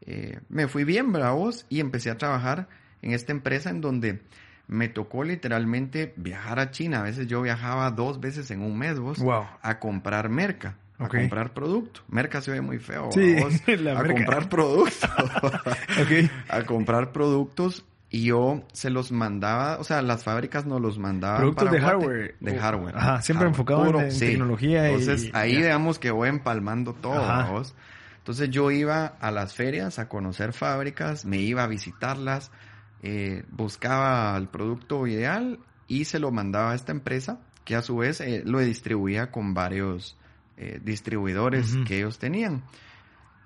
Eh, 0.00 0.40
me 0.48 0.68
fui 0.68 0.84
bien, 0.84 1.12
bravos, 1.12 1.64
y 1.68 1.80
empecé 1.80 2.10
a 2.10 2.18
trabajar 2.18 2.68
en 3.02 3.12
esta 3.12 3.32
empresa 3.32 3.70
en 3.70 3.80
donde 3.80 4.20
me 4.66 4.88
tocó 4.88 5.24
literalmente 5.24 6.12
viajar 6.16 6.58
a 6.58 6.70
China. 6.70 7.00
A 7.00 7.02
veces 7.04 7.26
yo 7.26 7.40
viajaba 7.42 7.90
dos 7.90 8.20
veces 8.20 8.50
en 8.50 8.62
un 8.62 8.76
mes, 8.78 8.98
vos, 8.98 9.18
Wow. 9.18 9.44
a 9.62 9.78
comprar 9.78 10.28
merca. 10.28 10.76
A 10.98 11.08
comprar 11.08 11.52
producto. 11.52 12.00
Merca 12.08 12.40
se 12.40 12.52
ve 12.52 12.60
muy 12.60 12.78
feo. 12.78 13.10
Sí, 13.12 13.36
la 13.78 13.92
a 13.98 14.02
merca. 14.02 14.14
comprar 14.14 14.48
producto. 14.48 15.06
Ok. 16.00 16.30
a 16.48 16.62
comprar 16.64 17.12
productos 17.12 17.84
y 18.10 18.26
yo 18.26 18.62
se 18.72 18.90
los 18.90 19.10
mandaba, 19.10 19.78
o 19.78 19.84
sea, 19.84 20.00
las 20.02 20.22
fábricas 20.22 20.66
nos 20.66 20.80
los 20.80 20.98
mandaban. 20.98 21.38
Productos 21.40 21.64
para 21.64 21.76
de 21.76 21.80
Guate. 21.80 21.96
hardware. 21.98 22.36
De 22.38 22.58
hardware. 22.58 22.96
Ajá, 22.96 23.22
siempre 23.22 23.46
Hardware 23.46 23.48
enfocado 23.48 23.80
en- 23.80 23.86
puro, 23.92 24.00
en 24.02 24.18
tecnología 24.18 24.88
y- 24.90 24.94
Entonces, 24.94 25.30
ahí 25.34 25.54
ya. 25.54 25.58
digamos 25.62 25.98
que 25.98 26.10
voy 26.12 26.28
empalmando 26.28 26.92
todo. 26.94 27.62
Entonces 28.18 28.48
yo 28.50 28.70
iba 28.70 29.04
a 29.06 29.30
las 29.32 29.54
ferias 29.54 29.98
a 29.98 30.08
conocer 30.08 30.52
fábricas, 30.52 31.24
me 31.26 31.38
iba 31.38 31.64
a 31.64 31.66
visitarlas, 31.66 32.50
eh, 33.02 33.44
buscaba 33.50 34.36
el 34.38 34.48
producto 34.48 35.06
ideal 35.06 35.58
y 35.88 36.04
se 36.06 36.18
lo 36.20 36.30
mandaba 36.30 36.70
a 36.72 36.74
esta 36.74 36.92
empresa 36.92 37.40
que 37.64 37.74
a 37.76 37.82
su 37.82 37.96
vez 37.98 38.20
eh, 38.20 38.42
lo 38.46 38.60
distribuía 38.60 39.30
con 39.30 39.52
varios 39.54 40.16
eh, 40.56 40.80
distribuidores 40.82 41.76
que 41.86 41.98
ellos 41.98 42.18
tenían. 42.18 42.64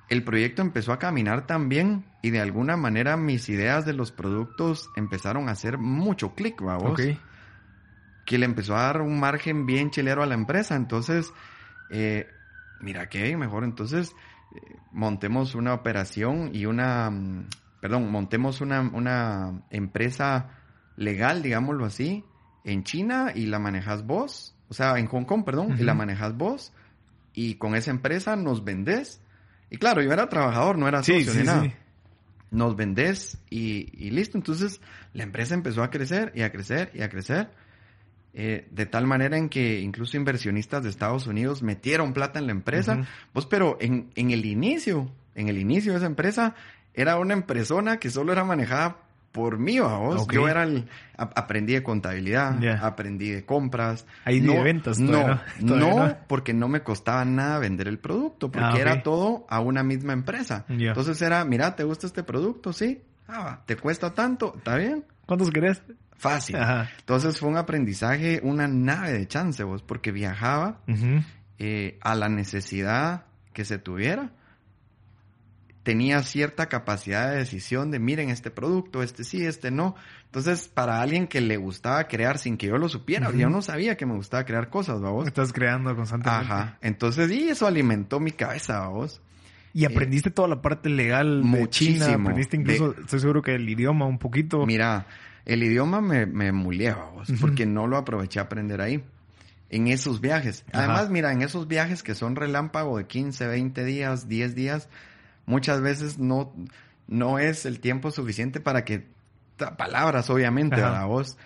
El 0.08 0.24
proyecto 0.24 0.62
empezó 0.62 0.92
a 0.92 0.98
caminar 0.98 1.46
también 1.46 2.06
y 2.22 2.30
de 2.30 2.40
alguna 2.40 2.76
manera 2.76 3.16
mis 3.16 3.48
ideas 3.48 3.84
de 3.84 3.92
los 3.92 4.10
productos 4.10 4.90
empezaron 4.96 5.48
a 5.48 5.52
hacer 5.52 5.78
mucho 5.78 6.34
clic, 6.34 6.60
vamos 6.62 6.98
que 8.28 8.36
le 8.36 8.44
empezó 8.44 8.76
a 8.76 8.82
dar 8.82 9.00
un 9.00 9.18
margen 9.18 9.64
bien 9.64 9.90
chilero 9.90 10.22
a 10.22 10.26
la 10.26 10.34
empresa. 10.34 10.76
Entonces, 10.76 11.32
eh, 11.88 12.28
mira 12.78 13.08
que 13.08 13.34
mejor. 13.38 13.64
Entonces 13.64 14.14
eh, 14.54 14.76
montemos 14.92 15.54
una 15.54 15.72
operación 15.72 16.50
y 16.52 16.66
una, 16.66 17.10
mm, 17.10 17.46
perdón, 17.80 18.12
montemos 18.12 18.60
una, 18.60 18.82
una 18.82 19.62
empresa 19.70 20.50
legal, 20.96 21.40
digámoslo 21.40 21.86
así, 21.86 22.22
en 22.64 22.84
China 22.84 23.32
y 23.34 23.46
la 23.46 23.58
manejas 23.58 24.04
vos, 24.04 24.54
o 24.68 24.74
sea, 24.74 24.98
en 24.98 25.06
Hong 25.06 25.24
Kong, 25.24 25.42
perdón, 25.42 25.76
y 25.78 25.82
la 25.84 25.94
manejas 25.94 26.36
vos 26.36 26.74
y 27.40 27.54
con 27.54 27.74
esa 27.76 27.90
empresa 27.90 28.34
nos 28.36 28.64
vendés 28.64 29.20
Y 29.70 29.76
claro, 29.76 30.02
yo 30.02 30.10
era 30.12 30.28
trabajador, 30.28 30.76
no 30.78 30.88
era 30.88 31.02
Sí, 31.02 31.24
socio 31.24 31.32
sí, 31.32 31.38
ni 31.40 31.44
nada. 31.44 31.62
sí. 31.64 31.72
Nos 32.50 32.74
vendés 32.76 33.38
y, 33.50 33.88
y 33.92 34.10
listo. 34.10 34.38
Entonces, 34.38 34.80
la 35.12 35.22
empresa 35.22 35.54
empezó 35.54 35.82
a 35.82 35.90
crecer 35.90 36.32
y 36.34 36.42
a 36.42 36.50
crecer 36.50 36.90
y 36.94 37.02
a 37.02 37.08
crecer. 37.10 37.50
eh, 38.34 38.66
de 38.70 38.86
tal 38.86 39.06
manera 39.06 39.36
en 39.36 39.48
que 39.48 39.80
incluso 39.80 40.16
inversionistas 40.16 40.82
de 40.82 40.90
Estados 40.90 41.26
Unidos 41.26 41.62
metieron 41.62 42.12
plata 42.12 42.38
en 42.38 42.46
la 42.46 42.52
empresa. 42.52 42.94
Ujú. 42.94 43.04
Pues, 43.32 43.46
pero 43.46 43.76
en, 43.80 44.10
en 44.14 44.30
el 44.30 44.44
inicio, 44.46 45.10
en 45.34 45.48
el 45.48 45.58
inicio 45.58 45.92
de 45.92 45.98
esa 45.98 46.06
empresa, 46.06 46.54
era 46.94 47.18
una 47.18 47.34
empresona 47.34 47.98
que 47.98 48.10
solo 48.10 48.32
era 48.32 48.44
manejada 48.44 49.07
por 49.38 49.58
mí, 49.58 49.78
vos. 49.78 50.22
Ok. 50.22 50.32
Yo 50.32 50.48
era 50.48 50.64
el, 50.64 50.88
a- 51.16 51.30
aprendí 51.36 51.74
de 51.74 51.82
contabilidad, 51.84 52.58
aprendí 52.82 53.30
de 53.30 53.44
compras. 53.46 54.04
Ahí 54.24 54.40
ni 54.40 54.52
de 54.52 54.62
ventas 54.62 54.98
no, 54.98 55.12
¿no? 55.28 55.40
No, 55.60 55.76
no. 56.06 56.16
porque 56.26 56.52
no 56.52 56.66
me 56.68 56.82
costaba 56.82 57.24
nada 57.24 57.60
vender 57.60 57.86
el 57.86 57.98
producto, 58.00 58.50
porque 58.50 58.66
Ah, 58.66 58.74
ok. 58.74 58.80
era 58.80 59.02
todo 59.04 59.46
a 59.48 59.60
una 59.60 59.84
misma 59.84 60.12
empresa. 60.12 60.64
Entonces 60.68 61.22
era, 61.22 61.44
mira, 61.44 61.76
¿te 61.76 61.84
gusta 61.84 62.06
este 62.08 62.24
producto? 62.24 62.72
Sí. 62.72 63.00
Ah, 63.28 63.60
¿te 63.64 63.76
cuesta 63.76 64.12
tanto? 64.12 64.54
¿Está 64.56 64.76
bien? 64.76 65.04
¿Cuántos 65.26 65.50
querés? 65.50 65.80
Fácil. 66.16 66.56
Ajá. 66.56 66.90
Entonces 66.98 67.38
fue 67.38 67.48
un 67.48 67.56
aprendizaje, 67.58 68.40
una 68.42 68.66
nave 68.66 69.12
de 69.12 69.28
chance, 69.28 69.62
vos, 69.62 69.82
porque 69.82 70.10
viajaba 70.10 70.80
eh, 71.58 71.96
a 72.00 72.14
la 72.16 72.28
necesidad 72.28 73.26
que 73.52 73.64
se 73.64 73.78
tuviera. 73.78 74.30
Tenía 75.88 76.22
cierta 76.22 76.66
capacidad 76.66 77.30
de 77.30 77.38
decisión 77.38 77.90
de, 77.90 77.98
miren, 77.98 78.28
este 78.28 78.50
producto, 78.50 79.02
este 79.02 79.24
sí, 79.24 79.46
este 79.46 79.70
no. 79.70 79.94
Entonces, 80.26 80.68
para 80.68 81.00
alguien 81.00 81.26
que 81.26 81.40
le 81.40 81.56
gustaba 81.56 82.04
crear 82.08 82.36
sin 82.36 82.58
que 82.58 82.66
yo 82.66 82.76
lo 82.76 82.90
supiera, 82.90 83.32
yo 83.32 83.48
no 83.48 83.62
sabía 83.62 83.96
que 83.96 84.04
me 84.04 84.12
gustaba 84.14 84.44
crear 84.44 84.68
cosas, 84.68 85.00
vos. 85.00 85.26
Estás 85.26 85.50
creando 85.50 85.96
constantemente. 85.96 86.44
Ajá. 86.52 86.76
Entonces, 86.82 87.30
y 87.30 87.48
eso 87.48 87.66
alimentó 87.66 88.20
mi 88.20 88.32
cabeza, 88.32 88.86
vos. 88.88 89.22
Y 89.72 89.86
aprendiste 89.86 90.30
toda 90.30 90.46
la 90.48 90.60
parte 90.60 90.90
legal 90.90 91.40
de 91.40 91.48
Muchísimo. 91.48 92.04
China. 92.04 92.18
Aprendiste 92.20 92.56
incluso, 92.58 92.92
De- 92.92 93.00
estoy 93.00 93.20
seguro 93.20 93.40
que 93.40 93.54
el 93.54 93.66
idioma 93.66 94.04
un 94.04 94.18
poquito. 94.18 94.66
Mira, 94.66 95.06
el 95.46 95.62
idioma 95.62 96.02
me, 96.02 96.26
me 96.26 96.52
muleaba, 96.52 97.08
vos, 97.12 97.32
porque 97.40 97.64
no 97.64 97.86
lo 97.86 97.96
aproveché 97.96 98.40
a 98.40 98.42
aprender 98.42 98.82
ahí. 98.82 99.02
En 99.70 99.86
esos 99.86 100.20
viajes. 100.20 100.66
Ajá. 100.70 100.84
Además, 100.84 101.08
mira, 101.08 101.32
en 101.32 101.40
esos 101.40 101.66
viajes 101.66 102.02
que 102.02 102.14
son 102.14 102.36
relámpago 102.36 102.98
de 102.98 103.06
15, 103.06 103.46
20 103.46 103.84
días, 103.86 104.28
10 104.28 104.54
días, 104.54 104.90
muchas 105.48 105.80
veces 105.80 106.18
no, 106.18 106.52
no 107.08 107.38
es 107.38 107.66
el 107.66 107.80
tiempo 107.80 108.10
suficiente 108.12 108.60
para 108.60 108.84
que, 108.84 109.06
palabras 109.76 110.30
obviamente, 110.30 110.76
Ajá. 110.76 110.90
¿verdad? 110.92 111.06
Vos, 111.06 111.36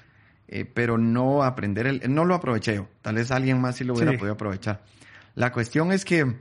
Eh, 0.49 0.67
pero 0.67 0.99
no 0.99 1.45
aprender, 1.45 1.87
el, 1.87 2.03
no 2.15 2.27
lo 2.27 2.35
aproveché 2.35 2.75
yo. 2.75 2.87
Tal 3.01 3.15
vez 3.15 3.31
alguien 3.31 3.59
más 3.63 3.77
sí 3.77 3.85
lo 3.85 3.95
hubiera 3.95 4.11
Sí. 4.13 4.19
podido 4.19 4.35
aprovechar. 4.35 4.83
La 5.35 5.51
cuestión 5.51 5.93
es 5.93 6.05
que 6.05 6.37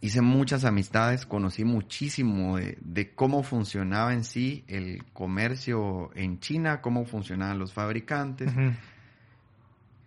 hice 0.00 0.20
muchas 0.20 0.64
amistades, 0.64 1.26
conocí 1.26 1.64
muchísimo 1.64 2.56
de, 2.56 2.76
de 2.80 3.14
cómo 3.14 3.44
funcionaba 3.44 4.14
en 4.14 4.24
sí 4.24 4.64
el 4.66 5.04
comercio 5.12 6.10
en 6.16 6.40
China, 6.40 6.80
cómo 6.80 7.04
funcionaban 7.04 7.58
los 7.60 7.72
fabricantes. 7.72 8.50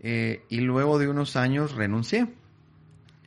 Eh, 0.01 0.43
y 0.49 0.59
luego 0.59 0.99
de 0.99 1.07
unos 1.07 1.38
años 1.38 1.75
renuncié. 1.75 2.27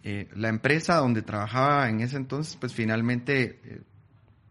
Eh, 0.09 0.29
la 0.37 0.49
empresa 0.49 0.97
donde 0.99 1.23
trabajaba 1.23 1.88
en 1.88 2.01
ese 2.01 2.16
entonces, 2.16 2.55
pues 2.57 2.73
finalmente, 2.73 3.59
eh, 3.64 3.81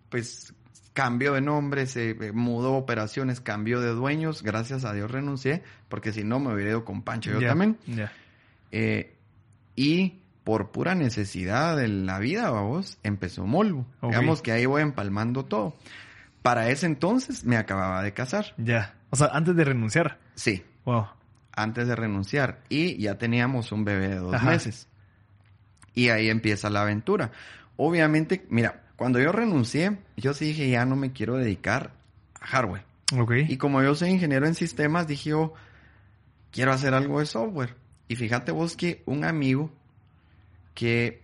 pues 0.09 0.53
cambió 0.91 1.33
de 1.33 1.39
nombre, 1.41 1.85
se 1.87 2.09
eh, 2.09 2.31
mudó 2.33 2.73
operaciones, 2.73 3.39
cambió 3.39 3.79
de 3.79 3.89
dueños. 3.91 4.43
Gracias 4.43 4.83
a 4.83 4.91
Dios 4.91 5.09
renuncié, 5.09 5.63
porque 5.87 6.11
si 6.11 6.25
no 6.25 6.39
me 6.39 6.53
hubiera 6.53 6.71
ido 6.71 6.83
con 6.83 7.03
Pancho 7.03 7.31
yo 7.39 7.47
también. 7.47 7.77
Eh, 8.71 9.15
y 9.77 10.19
por 10.43 10.71
pura 10.71 10.93
necesidad 10.93 11.77
de 11.77 11.87
la 11.87 12.19
vida, 12.19 12.49
vamos, 12.49 12.97
empezó 13.03 13.45
Molvo. 13.45 13.85
Digamos 14.01 14.41
que 14.41 14.51
ahí 14.51 14.65
voy 14.65 14.81
empalmando 14.81 15.45
todo. 15.45 15.73
Para 16.41 16.69
ese 16.69 16.85
entonces 16.85 17.45
me 17.45 17.55
acababa 17.57 18.03
de 18.03 18.13
casar. 18.13 18.53
Ya. 18.57 18.93
O 19.09 19.15
sea, 19.15 19.27
antes 19.31 19.55
de 19.55 19.63
renunciar. 19.63 20.19
Sí, 20.35 20.63
Wow. 20.83 21.07
antes 21.53 21.87
de 21.87 21.95
renunciar. 21.95 22.61
Y 22.67 22.97
ya 23.01 23.17
teníamos 23.17 23.71
un 23.71 23.85
bebé 23.85 24.09
de 24.09 24.15
dos 24.17 24.33
Ajá. 24.33 24.51
meses. 24.51 24.87
Y 25.95 26.09
ahí 26.09 26.29
empieza 26.29 26.69
la 26.69 26.81
aventura. 26.81 27.31
Obviamente, 27.77 28.45
mira, 28.49 28.83
cuando 28.95 29.19
yo 29.19 29.31
renuncié, 29.31 29.97
yo 30.17 30.33
sí 30.33 30.45
dije, 30.45 30.69
ya 30.69 30.85
no 30.85 30.95
me 30.95 31.11
quiero 31.11 31.37
dedicar 31.37 31.93
a 32.39 32.45
hardware. 32.45 32.83
Ok. 33.17 33.31
Y 33.47 33.57
como 33.57 33.81
yo 33.81 33.95
soy 33.95 34.09
ingeniero 34.09 34.45
en 34.45 34.55
sistemas, 34.55 35.07
dije 35.07 35.31
yo, 35.31 35.53
quiero 36.51 36.71
hacer 36.71 36.93
algo 36.93 37.19
de 37.19 37.25
software. 37.25 37.75
Y 38.07 38.15
fíjate 38.15 38.51
vos 38.51 38.75
que 38.75 39.01
un 39.05 39.25
amigo 39.25 39.71
que 40.73 41.23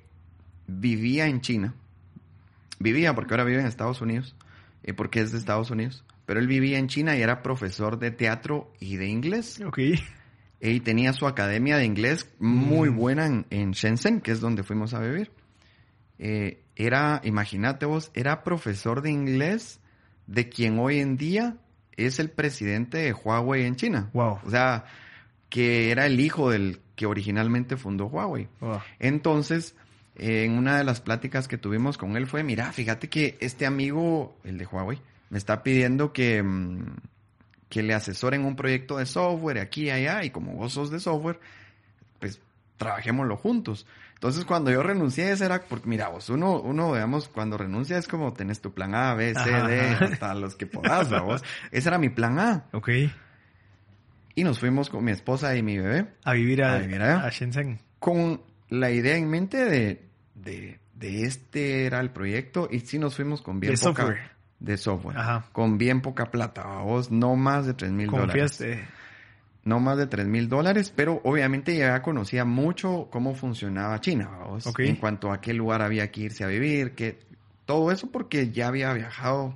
vivía 0.67 1.27
en 1.27 1.41
China, 1.41 1.73
vivía 2.79 3.13
porque 3.13 3.33
ahora 3.33 3.43
vive 3.43 3.59
en 3.59 3.67
Estados 3.67 4.01
Unidos, 4.01 4.35
eh, 4.83 4.93
porque 4.93 5.21
es 5.21 5.31
de 5.31 5.37
Estados 5.37 5.69
Unidos, 5.69 6.03
pero 6.25 6.39
él 6.39 6.47
vivía 6.47 6.79
en 6.79 6.87
China 6.87 7.15
y 7.15 7.21
era 7.21 7.43
profesor 7.43 7.99
de 7.99 8.11
teatro 8.11 8.71
y 8.79 8.97
de 8.97 9.07
inglés. 9.07 9.61
Ok. 9.65 9.79
Y 10.61 10.79
tenía 10.81 11.11
su 11.13 11.25
academia 11.25 11.77
de 11.77 11.85
inglés 11.85 12.29
muy 12.39 12.89
Mm. 12.91 12.95
buena 12.95 13.25
en, 13.25 13.45
en 13.49 13.71
Shenzhen, 13.71 14.21
que 14.21 14.31
es 14.31 14.39
donde 14.39 14.63
fuimos 14.63 14.93
a 14.93 14.99
vivir. 14.99 15.31
Eh, 16.19 16.61
era, 16.75 17.19
imagínate 17.23 17.85
vos, 17.87 18.11
era 18.13 18.43
profesor 18.43 19.01
de 19.01 19.09
inglés 19.11 19.79
de 20.27 20.49
quien 20.49 20.77
hoy 20.79 20.99
en 20.99 21.17
día 21.17 21.57
es 21.97 22.19
el 22.19 22.29
presidente 22.29 22.99
de 22.99 23.13
Huawei 23.13 23.65
en 23.65 23.75
China. 23.75 24.09
Wow. 24.13 24.39
O 24.45 24.49
sea, 24.49 24.85
que 25.49 25.91
era 25.91 26.05
el 26.05 26.19
hijo 26.19 26.51
del 26.51 26.79
que 26.95 27.05
originalmente 27.07 27.75
fundó 27.75 28.05
Huawei. 28.05 28.47
Wow. 28.59 28.79
Entonces, 28.99 29.75
eh, 30.15 30.43
en 30.45 30.53
una 30.53 30.77
de 30.77 30.83
las 30.83 31.01
pláticas 31.01 31.47
que 31.47 31.57
tuvimos 31.57 31.97
con 31.97 32.15
él 32.15 32.27
fue, 32.27 32.43
mira, 32.43 32.71
fíjate 32.71 33.09
que 33.09 33.37
este 33.41 33.65
amigo, 33.65 34.37
el 34.43 34.57
de 34.59 34.65
Huawei, 34.67 35.01
me 35.29 35.37
está 35.39 35.63
pidiendo 35.63 36.13
que, 36.13 36.43
mm, 36.43 36.95
que 37.71 37.81
le 37.81 37.95
asesoren 37.95 38.45
un 38.45 38.55
proyecto 38.55 38.97
de 38.97 39.07
software 39.07 39.57
aquí 39.57 39.85
y 39.85 39.89
allá, 39.89 40.23
y 40.23 40.29
como 40.29 40.53
vos 40.53 40.73
sos 40.73 40.91
de 40.91 40.99
software, 40.99 41.39
pues 42.19 42.39
trabajémoslo 42.77 43.35
juntos. 43.37 43.87
Entonces, 44.13 44.45
cuando 44.45 44.69
yo 44.69 44.83
renuncié, 44.83 45.31
ese 45.31 45.45
era 45.45 45.61
porque, 45.63 45.89
mira, 45.89 46.09
vos, 46.09 46.29
uno, 46.29 46.61
uno, 46.61 46.93
digamos, 46.93 47.27
cuando 47.27 47.57
renuncia 47.57 47.97
es 47.97 48.07
como 48.07 48.33
tenés 48.33 48.61
tu 48.61 48.71
plan 48.73 48.93
A, 48.93 49.15
B, 49.15 49.33
C, 49.33 49.39
Ajá, 49.39 49.67
D, 49.67 49.79
ajá. 49.81 50.05
hasta 50.05 50.35
los 50.35 50.55
que 50.55 50.67
podás, 50.67 51.11
¿va 51.11 51.21
vos. 51.21 51.43
Ese 51.71 51.89
era 51.89 51.97
mi 51.97 52.09
plan 52.09 52.37
A. 52.37 52.65
Ok. 52.73 52.89
Y 54.35 54.43
nos 54.43 54.59
fuimos 54.59 54.89
con 54.89 55.03
mi 55.03 55.11
esposa 55.11 55.55
y 55.55 55.63
mi 55.63 55.77
bebé 55.77 56.07
A 56.23 56.33
vivir 56.33 56.63
a, 56.63 56.75
A 56.75 56.77
vivir 56.79 57.01
allá. 57.01 57.25
a 57.25 57.29
Shenzhen. 57.29 57.79
con 57.99 58.41
la 58.69 58.91
idea 58.91 59.17
en 59.17 59.29
mente 59.29 59.65
de, 59.65 60.05
de, 60.35 60.79
de 60.95 61.23
este 61.23 61.85
era 61.85 61.99
el 61.99 62.11
proyecto 62.11 62.67
y 62.71 62.79
sí 62.81 62.97
nos 62.99 63.15
fuimos 63.15 63.41
con 63.41 63.59
bien 63.59 63.73
De 63.73 63.79
poca 63.79 64.03
software. 64.03 64.31
De 64.61 64.77
software. 64.77 65.17
Ajá. 65.17 65.45
con 65.51 65.77
bien 65.77 66.01
poca 66.01 66.31
plata 66.31 66.63
vos 66.83 67.11
no 67.11 67.35
más 67.35 67.65
de 67.65 67.73
tres 67.73 67.91
mil 67.91 68.09
dólares. 68.09 68.63
No 69.63 69.79
más 69.79 69.97
de 69.97 70.07
tres 70.07 70.27
mil 70.27 70.47
dólares 70.47 70.93
pero 70.95 71.21
obviamente 71.23 71.75
ya 71.75 72.01
conocía 72.01 72.45
mucho 72.45 73.09
cómo 73.11 73.35
funcionaba 73.35 73.99
China 73.99 74.29
vos 74.47 74.71
en 74.77 74.95
cuanto 74.95 75.31
a 75.31 75.41
qué 75.41 75.53
lugar 75.53 75.81
había 75.81 76.09
que 76.11 76.21
irse 76.21 76.43
a 76.43 76.47
vivir 76.47 76.93
que 76.93 77.19
todo 77.65 77.91
eso 77.91 78.09
porque 78.11 78.51
ya 78.51 78.67
había 78.67 78.93
viajado 78.93 79.55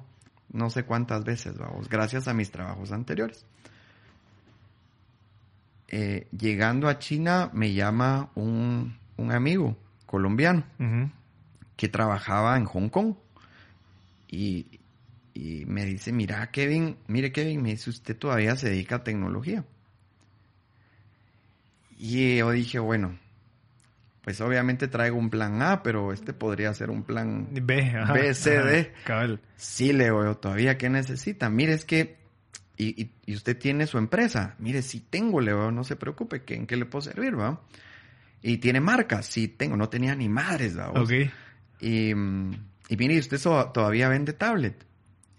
no 0.51 0.69
sé 0.69 0.83
cuántas 0.83 1.23
veces 1.23 1.57
vamos 1.57 1.87
gracias 1.89 2.27
a 2.27 2.33
mis 2.33 2.51
trabajos 2.51 2.91
anteriores. 2.91 3.45
Eh, 5.87 6.27
llegando 6.37 6.87
a 6.87 6.97
China 6.97 7.51
me 7.53 7.73
llama 7.73 8.29
un, 8.35 8.97
un 9.17 9.31
amigo 9.31 9.77
colombiano 10.07 10.63
que 11.75 11.89
trabajaba 11.89 12.57
en 12.57 12.65
Hong 12.65 12.89
Kong 12.89 13.15
y, 14.29 14.79
y 15.35 15.65
me 15.67 15.85
dice, 15.85 16.11
mira 16.11 16.49
Kevin, 16.49 16.97
mire 17.07 17.31
Kevin, 17.31 17.61
me 17.61 17.69
dice, 17.71 17.89
usted 17.91 18.17
todavía 18.17 18.55
se 18.55 18.69
dedica 18.69 18.95
a 18.95 19.03
tecnología. 19.03 19.63
Y 21.97 22.37
yo 22.37 22.51
dije, 22.51 22.79
bueno, 22.79 23.17
pues 24.23 24.41
obviamente 24.41 24.87
traigo 24.87 25.17
un 25.17 25.29
plan 25.29 25.61
A, 25.61 25.83
pero 25.83 26.11
este 26.11 26.33
podría 26.33 26.73
ser 26.73 26.89
un 26.89 27.03
plan 27.03 27.47
B, 27.51 27.81
ajá. 27.95 28.13
B, 28.13 28.33
C, 28.33 28.57
Ajá, 28.57 28.67
D. 28.67 28.93
Cabal. 29.03 29.39
Sí, 29.55 29.93
le 29.93 30.05
digo 30.05 30.23
yo, 30.23 30.35
todavía, 30.37 30.77
¿qué 30.77 30.89
necesita? 30.89 31.49
Mire, 31.49 31.73
es 31.73 31.85
que, 31.85 32.17
y, 32.77 33.01
y- 33.01 33.11
y 33.25 33.35
usted 33.35 33.57
tiene 33.57 33.87
su 33.87 33.97
empresa. 33.97 34.55
Mire, 34.59 34.81
sí 34.81 34.99
tengo, 35.09 35.39
le 35.41 35.51
digo, 35.51 35.71
no 35.71 35.83
se 35.83 35.95
preocupe, 35.95 36.43
que 36.43 36.55
¿en 36.55 36.65
qué 36.67 36.75
le 36.75 36.85
puedo 36.85 37.01
servir, 37.03 37.39
va? 37.39 37.61
Y 38.41 38.57
tiene 38.57 38.79
marcas, 38.81 39.25
sí 39.25 39.47
tengo, 39.47 39.77
no 39.77 39.89
tenía 39.89 40.15
ni 40.15 40.27
madres, 40.27 40.77
va. 40.77 40.89
Ok. 40.91 41.11
Y, 41.79 42.09
y 42.11 42.15
mire, 42.97 43.13
¿y 43.15 43.19
¿usted 43.19 43.37
so- 43.37 43.71
todavía 43.73 44.09
vende 44.09 44.33
tablet? 44.33 44.85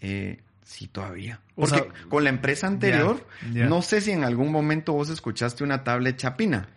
Eh, 0.00 0.40
sí, 0.62 0.88
todavía. 0.88 1.40
O 1.54 1.62
Porque 1.62 1.76
sea, 1.78 2.08
con 2.08 2.24
la 2.24 2.30
empresa 2.30 2.66
anterior, 2.66 3.26
no 3.52 3.82
sé 3.82 4.00
si 4.00 4.10
en 4.12 4.24
algún 4.24 4.52
momento 4.52 4.92
vos 4.92 5.08
escuchaste 5.10 5.64
una 5.64 5.84
tablet 5.84 6.16
chapina. 6.16 6.68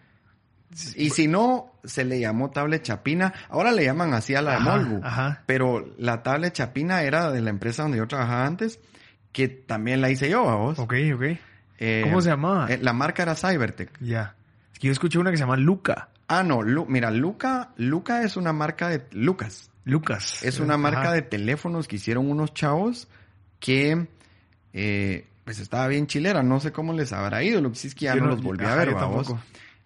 Y 0.95 1.09
si 1.09 1.27
no, 1.27 1.73
se 1.83 2.05
le 2.05 2.19
llamó 2.19 2.51
tablet 2.51 2.83
chapina. 2.83 3.33
Ahora 3.49 3.71
le 3.71 3.83
llaman 3.83 4.13
así 4.13 4.35
a 4.35 4.41
la 4.43 4.51
de 4.51 4.57
Ajá, 4.57 4.75
Molbu. 4.77 5.01
ajá. 5.03 5.43
Pero 5.47 5.83
la 5.97 6.21
tablet 6.21 6.53
chapina 6.53 7.01
era 7.01 7.31
de 7.31 7.41
la 7.41 7.49
empresa 7.49 7.81
donde 7.83 7.97
yo 7.97 8.07
trabajaba 8.07 8.45
antes, 8.45 8.79
que 9.31 9.47
también 9.47 9.99
la 9.99 10.11
hice 10.11 10.29
yo, 10.29 10.47
a 10.47 10.55
vos. 10.55 10.77
Ok, 10.77 10.93
ok. 11.15 11.23
Eh, 11.79 12.01
¿Cómo 12.03 12.21
se 12.21 12.29
llamaba? 12.29 12.67
eh, 12.71 12.77
la 12.81 12.93
marca 12.93 13.23
era 13.23 13.35
Cybertech. 13.35 13.89
Ya. 13.99 14.35
Es 14.71 14.79
que 14.79 14.87
yo 14.87 14.93
escuché 14.93 15.17
una 15.17 15.31
que 15.31 15.37
se 15.37 15.43
llama 15.43 15.57
Luca. 15.57 16.09
Ah, 16.27 16.43
no, 16.43 16.61
Lu- 16.61 16.85
mira, 16.87 17.09
Luca, 17.09 17.71
Luca 17.77 18.21
es 18.23 18.37
una 18.37 18.53
marca 18.53 18.89
de 18.89 19.07
Lucas. 19.11 19.71
Lucas. 19.89 20.43
Es 20.43 20.59
una 20.59 20.77
marca 20.77 21.01
Ajá. 21.01 21.13
de 21.13 21.21
teléfonos 21.21 21.87
que 21.87 21.97
hicieron 21.97 22.29
unos 22.29 22.53
chavos 22.53 23.07
que 23.59 24.07
eh, 24.73 25.27
pues 25.43 25.59
estaba 25.59 25.87
bien 25.87 26.07
chilera. 26.07 26.43
No 26.43 26.59
sé 26.59 26.71
cómo 26.71 26.93
les 26.93 27.11
habrá 27.13 27.43
ido. 27.43 27.61
Lo 27.61 27.69
que 27.71 27.75
sí 27.77 27.87
es 27.87 27.95
que 27.95 28.05
ya 28.05 28.13
Yo 28.15 28.21
no, 28.21 28.27
no- 28.27 28.31
los 28.35 28.43
volví 28.43 28.65
a 28.65 28.75
ver, 28.75 28.93
tampoco. 28.95 29.39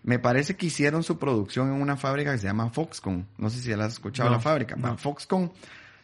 Me 0.04 0.20
parece 0.20 0.56
que 0.58 0.66
hicieron 0.66 1.02
su 1.04 1.18
producción 1.18 1.70
en 1.74 1.82
una 1.82 1.96
fábrica 1.96 2.34
que 2.34 2.38
se 2.38 2.48
llama 2.48 2.70
Foxconn. 2.70 3.26
No 3.38 3.50
sé 3.50 3.60
si 3.62 3.70
ya 3.70 3.78
la 3.78 3.86
has 3.86 3.94
escuchado 3.94 4.30
No, 4.30 4.36
la 4.36 4.42
fábrica. 4.42 4.76
No. 4.76 4.98
Foxconn, 4.98 5.52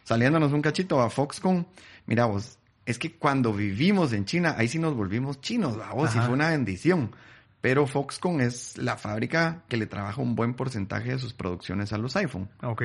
saliéndonos 0.04 0.52
un 0.52 0.62
cachito 0.62 1.02
a 1.02 1.10
Foxconn. 1.10 1.66
Mira 2.06 2.24
vos, 2.24 2.58
es 2.86 2.98
que 2.98 3.12
cuando 3.16 3.52
vivimos 3.52 4.14
en 4.14 4.24
China, 4.24 4.54
ahí 4.56 4.68
sí 4.68 4.78
nos 4.78 4.94
volvimos 4.94 5.42
chinos, 5.42 5.76
vos, 5.94 6.16
y 6.16 6.18
fue 6.18 6.30
una 6.32 6.48
bendición. 6.48 7.14
Pero 7.60 7.86
Foxconn 7.86 8.40
es 8.40 8.78
la 8.78 8.96
fábrica 8.96 9.64
que 9.68 9.76
le 9.76 9.84
trabaja 9.86 10.22
un 10.22 10.34
buen 10.34 10.54
porcentaje 10.54 11.10
de 11.10 11.18
sus 11.18 11.34
producciones 11.34 11.92
a 11.92 11.98
los 11.98 12.16
iPhone. 12.16 12.48
Ok. 12.62 12.84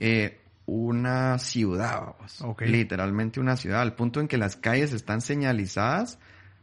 Eh, 0.00 0.40
una 0.66 1.38
ciudad, 1.38 2.00
vamos. 2.00 2.40
Ok. 2.42 2.62
Literalmente 2.62 3.40
una 3.40 3.56
ciudad, 3.56 3.80
al 3.82 3.94
punto 3.94 4.20
en 4.20 4.28
que 4.28 4.36
las 4.36 4.56
calles 4.56 4.92
están 4.92 5.20
señalizadas 5.20 6.18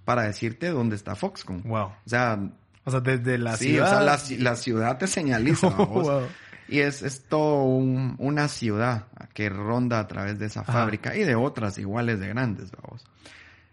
para 0.05 0.23
decirte 0.23 0.67
dónde 0.69 0.95
está 0.95 1.15
Foxconn. 1.15 1.63
Wow. 1.63 1.85
O 1.85 1.93
sea, 2.05 2.39
O 2.83 2.91
sea, 2.91 2.99
desde 2.99 3.37
la 3.37 3.55
sí, 3.55 3.69
ciudad. 3.69 3.87
o 3.87 3.89
sea, 3.91 4.01
la, 4.01 4.15
ci- 4.17 4.37
la 4.39 4.55
ciudad 4.57 4.97
te 4.97 5.07
señaliza, 5.07 5.69
vamos. 5.77 6.03
Wow. 6.03 6.21
Y 6.67 6.79
es, 6.79 7.01
es 7.01 7.23
todo 7.29 7.63
un- 7.63 8.15
una 8.19 8.47
ciudad 8.49 9.07
que 9.33 9.47
ronda 9.49 9.99
a 9.99 10.07
través 10.07 10.37
de 10.39 10.47
esa 10.47 10.61
Ajá. 10.61 10.73
fábrica 10.73 11.15
y 11.15 11.23
de 11.23 11.35
otras 11.35 11.77
iguales 11.77 12.19
de 12.19 12.27
grandes, 12.27 12.71
vamos. 12.71 13.05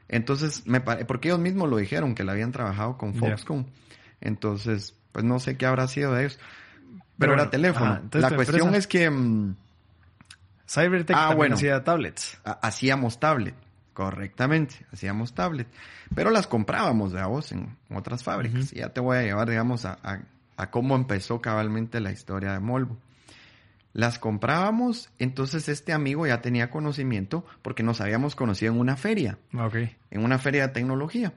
Entonces, 0.09 0.67
me 0.67 0.81
porque 0.81 1.29
ellos 1.29 1.39
mismos 1.41 1.69
lo 1.71 1.77
dijeron, 1.77 2.15
que 2.15 2.25
la 2.25 2.33
habían 2.33 2.51
trabajado 2.53 2.97
con. 2.99 3.15
Foxconn. 3.15 3.67
Entonces, 4.21 4.95
pues 5.13 5.25
no 5.25 5.39
sé 5.39 5.57
qué 5.57 5.67
habrá 5.67 5.87
sido 5.87 6.15
de 6.15 6.23
ellos. 6.27 6.39
Pero, 7.19 7.33
Pero 7.33 7.35
era 7.35 7.51
teléfono. 7.51 8.01
la 8.13 8.31
cuestión 8.35 8.61
empresa- 8.75 8.77
es 8.79 8.87
que 8.87 9.09
mm, 9.11 9.55
Cybertech 10.71 11.17
Ah, 11.17 11.21
también 11.21 11.37
bueno. 11.39 11.55
hacía 11.57 11.83
tablets. 11.83 12.39
ha- 12.45 12.59
hacíamos 12.63 13.19
tablet, 13.19 13.55
correctamente, 13.93 14.75
hacíamos 14.93 15.35
tablet. 15.35 15.67
Pero 16.15 16.31
las 16.31 16.47
comprábamos, 16.47 17.13
vos, 17.13 17.53
en 17.53 17.77
otras 17.91 18.23
fábricas. 18.23 18.73
Y 18.73 18.77
ya 18.77 18.91
te 18.91 19.01
voy 19.01 19.19
a 19.19 19.23
llevar, 19.23 19.49
digamos, 19.49 19.85
a, 19.85 19.99
a- 20.03 20.23
a 20.57 20.71
cómo 20.71 20.95
empezó 20.95 21.41
cabalmente 21.41 22.01
la 22.01 22.13
historia 22.13 22.53
de 22.53 22.61
Molvo. 22.61 22.97
Las 23.93 24.21
comprábamos, 24.21 25.11
entonces 25.19 25.69
este 25.69 25.93
amigo 25.93 26.25
ya 26.27 26.41
tenía 26.41 26.71
conocimiento 26.71 27.45
porque 27.63 27.83
nos 27.83 28.01
habíamos 28.01 28.37
conocido 28.37 28.73
en 28.73 28.79
una 28.79 28.97
feria, 28.97 29.39
Ok. 29.53 29.75
en 30.13 30.25
una 30.25 30.39
feria 30.39 30.69
de 30.69 30.73
tecnología. 30.75 31.33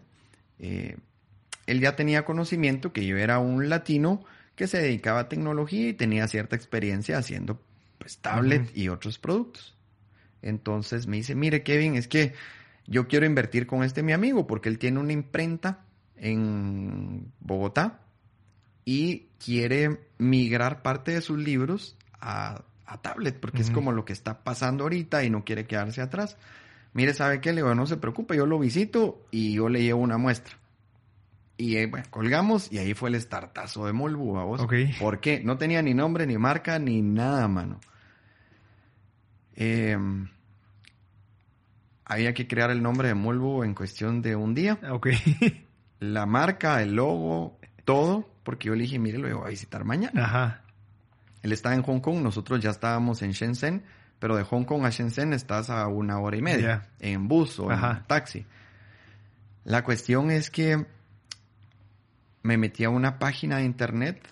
Eh, 0.59 0.97
él 1.65 1.79
ya 1.79 1.95
tenía 1.95 2.25
conocimiento 2.25 2.93
que 2.93 3.05
yo 3.07 3.17
era 3.17 3.39
un 3.39 3.69
latino 3.69 4.23
que 4.55 4.67
se 4.67 4.77
dedicaba 4.79 5.21
a 5.21 5.29
tecnología 5.29 5.89
y 5.89 5.93
tenía 5.93 6.27
cierta 6.27 6.55
experiencia 6.55 7.17
haciendo 7.17 7.59
pues 8.03 8.17
tablet 8.17 8.69
y 8.75 8.89
otros 8.89 9.17
productos. 9.17 9.73
Entonces 10.41 11.07
me 11.07 11.15
dice, 11.15 11.35
mire 11.35 11.63
Kevin, 11.63 11.95
es 11.95 12.09
que 12.09 12.33
yo 12.85 13.07
quiero 13.07 13.25
invertir 13.25 13.65
con 13.65 13.81
este 13.81 14.03
mi 14.03 14.11
amigo 14.11 14.45
porque 14.45 14.67
él 14.67 14.77
tiene 14.77 14.99
una 14.99 15.13
imprenta 15.13 15.85
en 16.17 17.31
Bogotá 17.39 18.01
y 18.83 19.27
quiere 19.39 20.01
migrar 20.17 20.81
parte 20.81 21.13
de 21.13 21.21
sus 21.21 21.39
libros 21.39 21.95
a, 22.19 22.63
a 22.85 23.01
tablet 23.01 23.39
porque 23.39 23.61
es 23.61 23.71
como 23.71 23.93
lo 23.93 24.03
que 24.03 24.11
está 24.11 24.43
pasando 24.43 24.83
ahorita 24.83 25.23
y 25.23 25.29
no 25.29 25.45
quiere 25.45 25.65
quedarse 25.65 26.01
atrás. 26.01 26.35
Mire, 26.91 27.13
¿sabe 27.13 27.39
qué? 27.39 27.53
Le 27.53 27.61
digo, 27.61 27.73
no 27.73 27.87
se 27.87 27.95
preocupe, 27.95 28.35
yo 28.35 28.45
lo 28.45 28.59
visito 28.59 29.25
y 29.31 29.53
yo 29.53 29.69
le 29.69 29.81
llevo 29.81 30.01
una 30.01 30.17
muestra. 30.17 30.57
Y 31.55 31.77
eh, 31.77 31.85
bueno, 31.85 32.05
colgamos 32.09 32.69
y 32.69 32.79
ahí 32.79 32.93
fue 32.93 33.11
el 33.11 33.21
startazo 33.21 33.85
de 33.85 33.93
Molbu, 33.93 34.37
a 34.39 34.43
vos. 34.43 34.59
Ok. 34.59 34.73
¿Por 34.99 35.21
qué? 35.21 35.41
No 35.41 35.57
tenía 35.57 35.81
ni 35.81 35.93
nombre, 35.93 36.27
ni 36.27 36.37
marca, 36.37 36.79
ni 36.79 37.01
nada, 37.01 37.47
mano. 37.47 37.79
Eh, 39.55 39.97
había 42.05 42.33
que 42.33 42.47
crear 42.47 42.69
el 42.71 42.81
nombre 42.81 43.07
de 43.07 43.13
Molbu 43.13 43.63
en 43.63 43.73
cuestión 43.73 44.21
de 44.21 44.35
un 44.35 44.53
día. 44.53 44.79
Ok. 44.91 45.07
La 45.99 46.25
marca, 46.25 46.81
el 46.81 46.95
logo, 46.95 47.59
todo, 47.85 48.29
porque 48.43 48.67
yo 48.67 48.75
le 48.75 48.83
dije, 48.83 48.99
mire, 48.99 49.17
lo 49.17 49.37
voy 49.37 49.47
a 49.47 49.49
visitar 49.49 49.83
mañana. 49.85 50.25
Ajá. 50.25 50.61
Él 51.41 51.51
está 51.51 51.73
en 51.73 51.81
Hong 51.83 51.99
Kong, 51.99 52.21
nosotros 52.21 52.61
ya 52.61 52.69
estábamos 52.69 53.21
en 53.21 53.31
Shenzhen, 53.31 53.83
pero 54.19 54.35
de 54.35 54.43
Hong 54.43 54.63
Kong 54.63 54.85
a 54.85 54.89
Shenzhen 54.89 55.33
estás 55.33 55.69
a 55.69 55.87
una 55.87 56.19
hora 56.19 56.37
y 56.37 56.41
media, 56.41 56.89
en 56.99 57.27
bus 57.27 57.59
o 57.59 57.69
Ajá. 57.69 57.97
en 57.99 58.07
taxi. 58.07 58.45
La 59.65 59.83
cuestión 59.83 60.31
es 60.31 60.49
que 60.49 60.85
me 62.43 62.57
metí 62.57 62.83
a 62.83 62.89
una 62.89 63.19
página 63.19 63.57
de 63.57 63.65
internet 63.65 64.27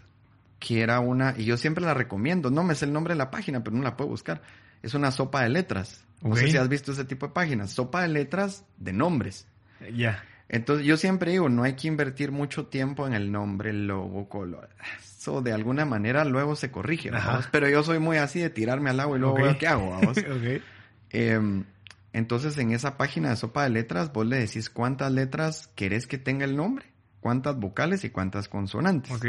que 0.59 0.81
era 0.81 0.99
una, 0.99 1.33
y 1.37 1.45
yo 1.45 1.57
siempre 1.57 1.83
la 1.83 1.93
recomiendo, 1.93 2.51
no 2.51 2.63
me 2.63 2.75
sé 2.75 2.85
el 2.85 2.93
nombre 2.93 3.13
de 3.13 3.17
la 3.17 3.31
página, 3.31 3.63
pero 3.63 3.75
no 3.75 3.83
la 3.83 3.97
puedo 3.97 4.09
buscar. 4.09 4.41
Es 4.81 4.93
una 4.93 5.11
sopa 5.11 5.43
de 5.43 5.49
letras. 5.49 6.03
No 6.21 6.35
sé 6.35 6.49
si 6.49 6.57
has 6.57 6.69
visto 6.69 6.91
ese 6.91 7.05
tipo 7.05 7.27
de 7.27 7.33
páginas. 7.33 7.71
Sopa 7.71 8.03
de 8.03 8.07
letras 8.07 8.65
de 8.77 8.93
nombres. 8.93 9.47
Ya. 9.93 10.23
Entonces 10.49 10.85
yo 10.85 10.97
siempre 10.97 11.31
digo, 11.31 11.47
no 11.47 11.63
hay 11.63 11.73
que 11.73 11.87
invertir 11.87 12.31
mucho 12.31 12.67
tiempo 12.67 13.07
en 13.07 13.13
el 13.13 13.31
nombre, 13.31 13.69
el 13.69 13.87
logo, 13.87 14.27
color. 14.27 14.69
Eso 14.99 15.41
de 15.41 15.53
alguna 15.53 15.85
manera 15.85 16.25
luego 16.25 16.55
se 16.55 16.71
corrige. 16.71 17.09
Pero 17.51 17.69
yo 17.69 17.83
soy 17.83 17.99
muy 17.99 18.17
así 18.17 18.39
de 18.39 18.49
tirarme 18.49 18.89
al 18.89 18.99
agua 18.99 19.17
y 19.17 19.21
luego 19.21 19.35
veo 19.35 19.57
qué 19.57 19.67
hago, 19.67 19.89
¿vamos? 19.89 20.17
Em, 21.13 21.65
entonces 22.13 22.57
en 22.57 22.71
esa 22.71 22.95
página 22.95 23.31
de 23.31 23.35
sopa 23.35 23.63
de 23.63 23.69
letras 23.69 24.13
vos 24.13 24.25
le 24.25 24.37
decís 24.37 24.69
cuántas 24.69 25.11
letras 25.11 25.69
querés 25.75 26.07
que 26.07 26.17
tenga 26.17 26.45
el 26.45 26.55
nombre, 26.55 26.85
cuántas 27.19 27.57
vocales 27.57 28.05
y 28.05 28.09
cuántas 28.09 28.47
consonantes. 28.47 29.11
Ok. 29.11 29.25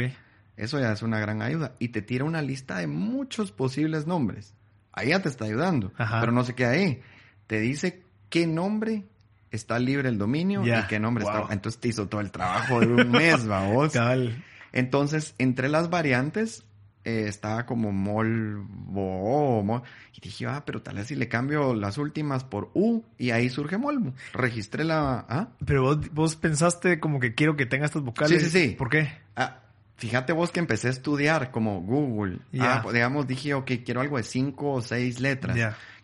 Eso 0.56 0.78
ya 0.78 0.92
es 0.92 1.02
una 1.02 1.18
gran 1.18 1.42
ayuda. 1.42 1.74
Y 1.78 1.88
te 1.88 2.02
tira 2.02 2.24
una 2.24 2.42
lista 2.42 2.78
de 2.78 2.86
muchos 2.86 3.52
posibles 3.52 4.06
nombres. 4.06 4.54
Ahí 4.92 5.08
ya 5.08 5.20
te 5.22 5.28
está 5.28 5.44
ayudando. 5.46 5.92
Ajá. 5.96 6.20
Pero 6.20 6.32
no 6.32 6.44
se 6.44 6.54
queda 6.54 6.70
ahí. 6.70 7.00
Te 7.46 7.60
dice 7.60 8.02
qué 8.28 8.46
nombre 8.46 9.04
está 9.50 9.78
libre 9.78 10.08
el 10.08 10.18
dominio 10.18 10.62
y 10.66 10.86
qué 10.86 10.98
nombre 11.00 11.24
Wow. 11.24 11.42
está. 11.42 11.52
Entonces 11.54 11.80
te 11.80 11.88
hizo 11.88 12.08
todo 12.08 12.20
el 12.20 12.30
trabajo 12.30 12.80
de 12.80 12.86
un 12.86 13.10
mes, 13.10 13.46
vamos. 13.46 13.92
Cabal. 13.92 14.42
Entonces, 14.72 15.34
entre 15.38 15.68
las 15.68 15.90
variantes, 15.90 16.64
eh, 17.04 17.24
estaba 17.28 17.66
como 17.66 17.92
Molvo. 17.92 19.62
Mol- 19.62 19.82
y 20.16 20.20
dije, 20.20 20.46
ah, 20.46 20.62
pero 20.64 20.82
tal 20.82 20.96
vez 20.96 21.08
si 21.08 21.14
le 21.16 21.28
cambio 21.28 21.74
las 21.74 21.98
últimas 21.98 22.44
por 22.44 22.70
U 22.74 23.04
y 23.18 23.30
ahí 23.30 23.48
surge 23.50 23.76
Molvo. 23.78 24.14
Registré 24.32 24.84
la. 24.84 25.26
¿ah? 25.28 25.48
Pero 25.64 25.82
vos, 25.82 26.12
vos 26.12 26.36
pensaste 26.36 27.00
como 27.00 27.18
que 27.20 27.34
quiero 27.34 27.56
que 27.56 27.66
tenga 27.66 27.86
estas 27.86 28.02
vocales. 28.02 28.42
Sí, 28.42 28.50
sí, 28.50 28.68
sí. 28.68 28.74
¿Por 28.76 28.88
qué? 28.88 29.10
Ah, 29.36 29.60
fíjate 30.02 30.32
vos 30.32 30.50
que 30.50 30.58
empecé 30.58 30.88
a 30.88 30.90
estudiar 30.90 31.52
como 31.52 31.80
Google. 31.80 32.40
Ya. 32.50 32.78
Ah, 32.78 32.82
pues, 32.82 32.92
digamos, 32.92 33.28
dije, 33.28 33.54
ok, 33.54 33.70
quiero 33.84 34.00
algo 34.00 34.16
de 34.16 34.24
cinco 34.24 34.72
o 34.72 34.80
seis 34.80 35.20
letras. 35.20 35.56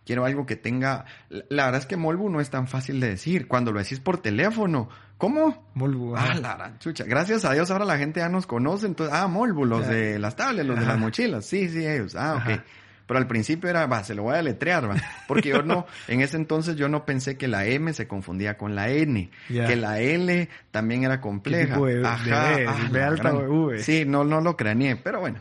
Quiero 0.06 0.24
algo 0.24 0.46
que 0.46 0.54
tenga... 0.54 1.04
La 1.48 1.64
verdad 1.64 1.80
es 1.80 1.86
que 1.86 1.96
Molbu 1.96 2.30
no 2.30 2.40
es 2.40 2.48
tan 2.48 2.68
fácil 2.68 3.00
de 3.00 3.08
decir. 3.08 3.48
Cuando 3.48 3.72
lo 3.72 3.80
decís 3.80 3.98
por 3.98 4.18
teléfono, 4.18 4.88
¿cómo? 5.18 5.68
Molbu. 5.74 6.14
Ah, 6.16 6.34
la 6.40 6.54
gran 6.54 6.78
chucha. 6.78 7.02
Gracias 7.04 7.44
a 7.44 7.54
Dios 7.54 7.72
ahora 7.72 7.84
la 7.84 7.98
gente 7.98 8.20
ya 8.20 8.28
nos 8.28 8.46
conoce. 8.46 8.86
Entonces, 8.86 9.12
ah, 9.18 9.26
Molbu, 9.26 9.64
los 9.64 9.88
de 9.88 10.20
las 10.20 10.36
tablets, 10.36 10.68
los 10.68 10.78
de 10.78 10.86
las 10.86 10.96
mochilas. 10.96 11.44
Sí, 11.44 11.68
sí, 11.68 11.84
ellos. 11.84 12.14
Ah, 12.14 12.36
ok. 12.36 12.50
Ajá. 12.52 12.64
Pero 13.08 13.18
al 13.18 13.26
principio 13.26 13.68
era, 13.70 13.86
va, 13.86 14.04
se 14.04 14.14
lo 14.14 14.22
voy 14.24 14.34
a 14.34 14.36
deletrear, 14.36 14.88
va. 14.88 14.94
Porque 15.26 15.48
yo 15.48 15.62
no, 15.62 15.86
en 16.08 16.20
ese 16.20 16.36
entonces 16.36 16.76
yo 16.76 16.88
no 16.88 17.04
pensé 17.06 17.36
que 17.36 17.48
la 17.48 17.66
M 17.66 17.92
se 17.94 18.06
confundía 18.06 18.56
con 18.58 18.74
la 18.76 18.90
N. 18.90 19.30
Que 19.48 19.74
la 19.76 19.98
L 19.98 20.48
también 20.70 21.02
era 21.04 21.20
compleja. 21.20 21.74
tipo 21.74 21.86
de- 21.86 22.00
de 22.00 22.06
Ajá, 22.06 22.56
B? 22.56 22.66
ah, 22.68 22.88
¿B 22.92 22.98
la 23.00 23.06
alta 23.08 23.32
V? 23.34 23.78
Sí, 23.82 24.04
no, 24.06 24.22
no 24.24 24.40
lo 24.42 24.56
craneé, 24.56 24.94
pero 24.96 25.20
bueno. 25.20 25.40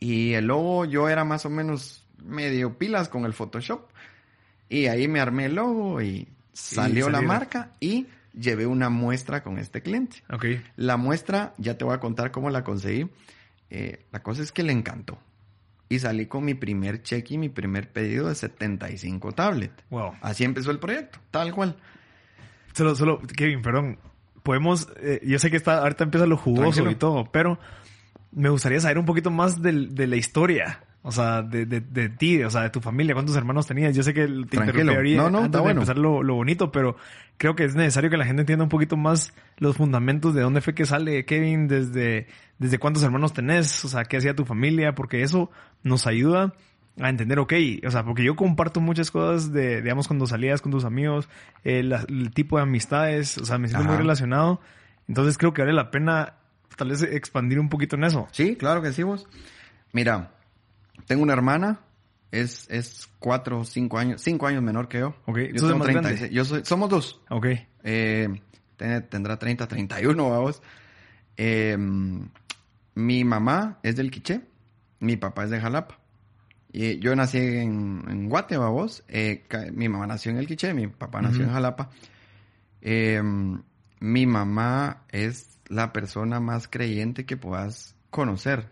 Y 0.00 0.32
el 0.34 0.46
logo 0.46 0.84
yo 0.84 1.08
era 1.08 1.24
más 1.24 1.44
o 1.44 1.50
menos 1.50 2.04
medio 2.24 2.78
pilas 2.78 3.08
con 3.08 3.24
el 3.24 3.32
Photoshop. 3.32 3.82
Y 4.68 4.86
ahí 4.86 5.08
me 5.08 5.20
armé 5.20 5.46
el 5.46 5.54
logo 5.54 6.00
y 6.02 6.28
salió 6.52 7.08
la 7.10 7.20
marca 7.28 7.70
y 7.80 8.06
llevé 8.32 8.66
una 8.66 8.88
muestra 8.90 9.42
con 9.42 9.58
este 9.58 9.82
cliente. 9.82 10.22
Ok. 10.30 10.44
La 10.76 10.96
muestra, 10.96 11.52
ya 11.58 11.76
te 11.76 11.84
voy 11.84 11.94
a 11.94 12.00
contar 12.00 12.30
cómo 12.30 12.50
la 12.50 12.64
conseguí. 12.64 13.08
Eh, 13.70 14.04
la 14.12 14.22
cosa 14.22 14.42
es 14.42 14.52
que 14.52 14.62
le 14.62 14.72
encantó. 14.72 15.18
Y 15.88 15.98
salí 16.00 16.26
con 16.26 16.44
mi 16.44 16.54
primer 16.54 17.02
cheque 17.02 17.34
y 17.34 17.38
mi 17.38 17.48
primer 17.48 17.90
pedido 17.90 18.28
de 18.28 18.34
75 18.34 19.32
tablet. 19.32 19.72
Wow. 19.90 20.12
Así 20.20 20.44
empezó 20.44 20.70
el 20.70 20.78
proyecto, 20.78 21.18
tal 21.30 21.52
cual. 21.54 21.76
Solo, 22.74 22.94
solo, 22.94 23.20
Kevin, 23.36 23.62
perdón. 23.62 23.98
Podemos, 24.42 24.88
eh, 25.00 25.20
yo 25.24 25.38
sé 25.38 25.50
que 25.50 25.56
está, 25.56 25.78
ahorita 25.78 26.04
empieza 26.04 26.26
lo 26.26 26.36
jugoso 26.36 26.62
Tranquilo. 26.70 26.90
y 26.90 26.94
todo, 26.94 27.30
pero 27.32 27.58
me 28.32 28.48
gustaría 28.50 28.80
saber 28.80 28.98
un 28.98 29.04
poquito 29.06 29.30
más 29.30 29.60
del- 29.62 29.94
de, 29.94 30.06
la 30.06 30.16
historia. 30.16 30.80
O 31.02 31.12
sea, 31.12 31.42
de, 31.42 31.64
de, 31.64 31.80
de 31.80 32.08
ti, 32.08 32.42
o 32.42 32.50
sea, 32.50 32.62
de 32.62 32.70
tu 32.70 32.80
familia, 32.80 33.14
cuántos 33.14 33.36
hermanos 33.36 33.66
tenías. 33.66 33.94
Yo 33.94 34.02
sé 34.02 34.12
que 34.12 34.26
te 34.26 34.56
interrumpí 34.56 35.14
No, 35.14 35.30
no, 35.30 35.38
antes 35.38 35.52
de 35.52 35.60
bueno. 35.60 35.80
empezar 35.80 35.96
lo, 35.96 36.22
lo 36.22 36.34
bonito, 36.34 36.70
pero 36.72 36.96
creo 37.36 37.54
que 37.54 37.64
es 37.64 37.74
necesario 37.76 38.10
que 38.10 38.16
la 38.16 38.26
gente 38.26 38.42
entienda 38.42 38.64
un 38.64 38.68
poquito 38.68 38.96
más 38.96 39.32
los 39.58 39.76
fundamentos 39.76 40.34
de 40.34 40.42
dónde 40.42 40.60
fue 40.60 40.74
que 40.74 40.84
sale 40.86 41.24
Kevin, 41.24 41.68
desde, 41.68 42.26
desde 42.58 42.78
cuántos 42.78 43.02
hermanos 43.04 43.32
tenés, 43.32 43.84
o 43.84 43.88
sea, 43.88 44.04
qué 44.04 44.16
hacía 44.16 44.34
tu 44.34 44.44
familia, 44.44 44.94
porque 44.94 45.22
eso 45.22 45.50
nos 45.84 46.06
ayuda 46.08 46.52
a 47.00 47.08
entender, 47.08 47.38
ok, 47.38 47.52
o 47.86 47.90
sea, 47.92 48.02
porque 48.04 48.24
yo 48.24 48.34
comparto 48.34 48.80
muchas 48.80 49.12
cosas 49.12 49.52
de, 49.52 49.80
digamos, 49.82 50.08
cuando 50.08 50.26
salías 50.26 50.60
con 50.60 50.72
tus 50.72 50.84
amigos, 50.84 51.28
eh, 51.62 51.84
la- 51.84 52.04
el 52.08 52.32
tipo 52.32 52.56
de 52.56 52.64
amistades, 52.64 53.38
o 53.38 53.44
sea, 53.46 53.56
me 53.56 53.68
siento 53.68 53.86
muy 53.86 53.96
relacionado. 53.96 54.60
Entonces 55.06 55.38
creo 55.38 55.54
que 55.54 55.62
vale 55.62 55.72
la 55.74 55.92
pena 55.92 56.34
tal 56.76 56.88
vez 56.90 57.02
expandir 57.02 57.60
un 57.60 57.68
poquito 57.68 57.94
en 57.94 58.02
eso. 58.04 58.26
Sí, 58.32 58.56
claro 58.56 58.82
que 58.82 58.92
sí, 58.92 59.04
vos. 59.04 59.28
Mira, 59.92 60.32
tengo 61.06 61.22
una 61.22 61.32
hermana 61.32 61.80
Es, 62.30 62.66
es 62.70 63.08
cuatro 63.18 63.60
o 63.60 63.64
cinco 63.64 63.98
años, 63.98 64.20
cinco 64.20 64.46
años 64.46 64.62
menor 64.62 64.86
que 64.88 64.98
yo. 65.00 65.14
Ok, 65.26 65.38
yo 65.52 65.60
¿sos 65.60 65.70
el 65.70 65.78
tengo 65.78 65.78
más 65.78 65.86
36. 65.88 66.20
grande? 66.20 66.34
Yo 66.34 66.44
soy, 66.44 66.60
somos 66.64 66.90
dos. 66.90 67.20
Ok. 67.30 67.46
Eh, 67.84 68.28
tiene- 68.76 69.00
tendrá 69.02 69.38
30, 69.38 69.66
31, 69.66 70.28
vamos. 70.30 70.60
Eh, 71.36 71.76
mi 72.94 73.24
mamá 73.24 73.78
es 73.82 73.96
del 73.96 74.10
Quiché, 74.10 74.42
mi 75.00 75.16
papá 75.16 75.44
es 75.44 75.50
de 75.50 75.60
Jalapa. 75.60 75.98
Y 76.70 76.98
yo 76.98 77.16
nací 77.16 77.38
en, 77.38 78.04
en 78.08 78.28
Guate, 78.28 78.58
vamos. 78.58 79.02
Eh, 79.08 79.44
mi 79.72 79.88
mamá 79.88 80.06
nació 80.06 80.30
en 80.32 80.36
el 80.38 80.46
Quiché, 80.46 80.74
mi 80.74 80.86
papá 80.86 81.22
nació 81.22 81.44
en 81.44 81.50
Jalapa. 81.52 81.88
Eh, 82.82 83.22
mi 84.00 84.26
mamá 84.26 85.04
es 85.10 85.58
la 85.68 85.92
persona 85.92 86.40
más 86.40 86.68
creyente 86.68 87.24
que 87.24 87.36
puedas 87.38 87.94
conocer. 88.10 88.68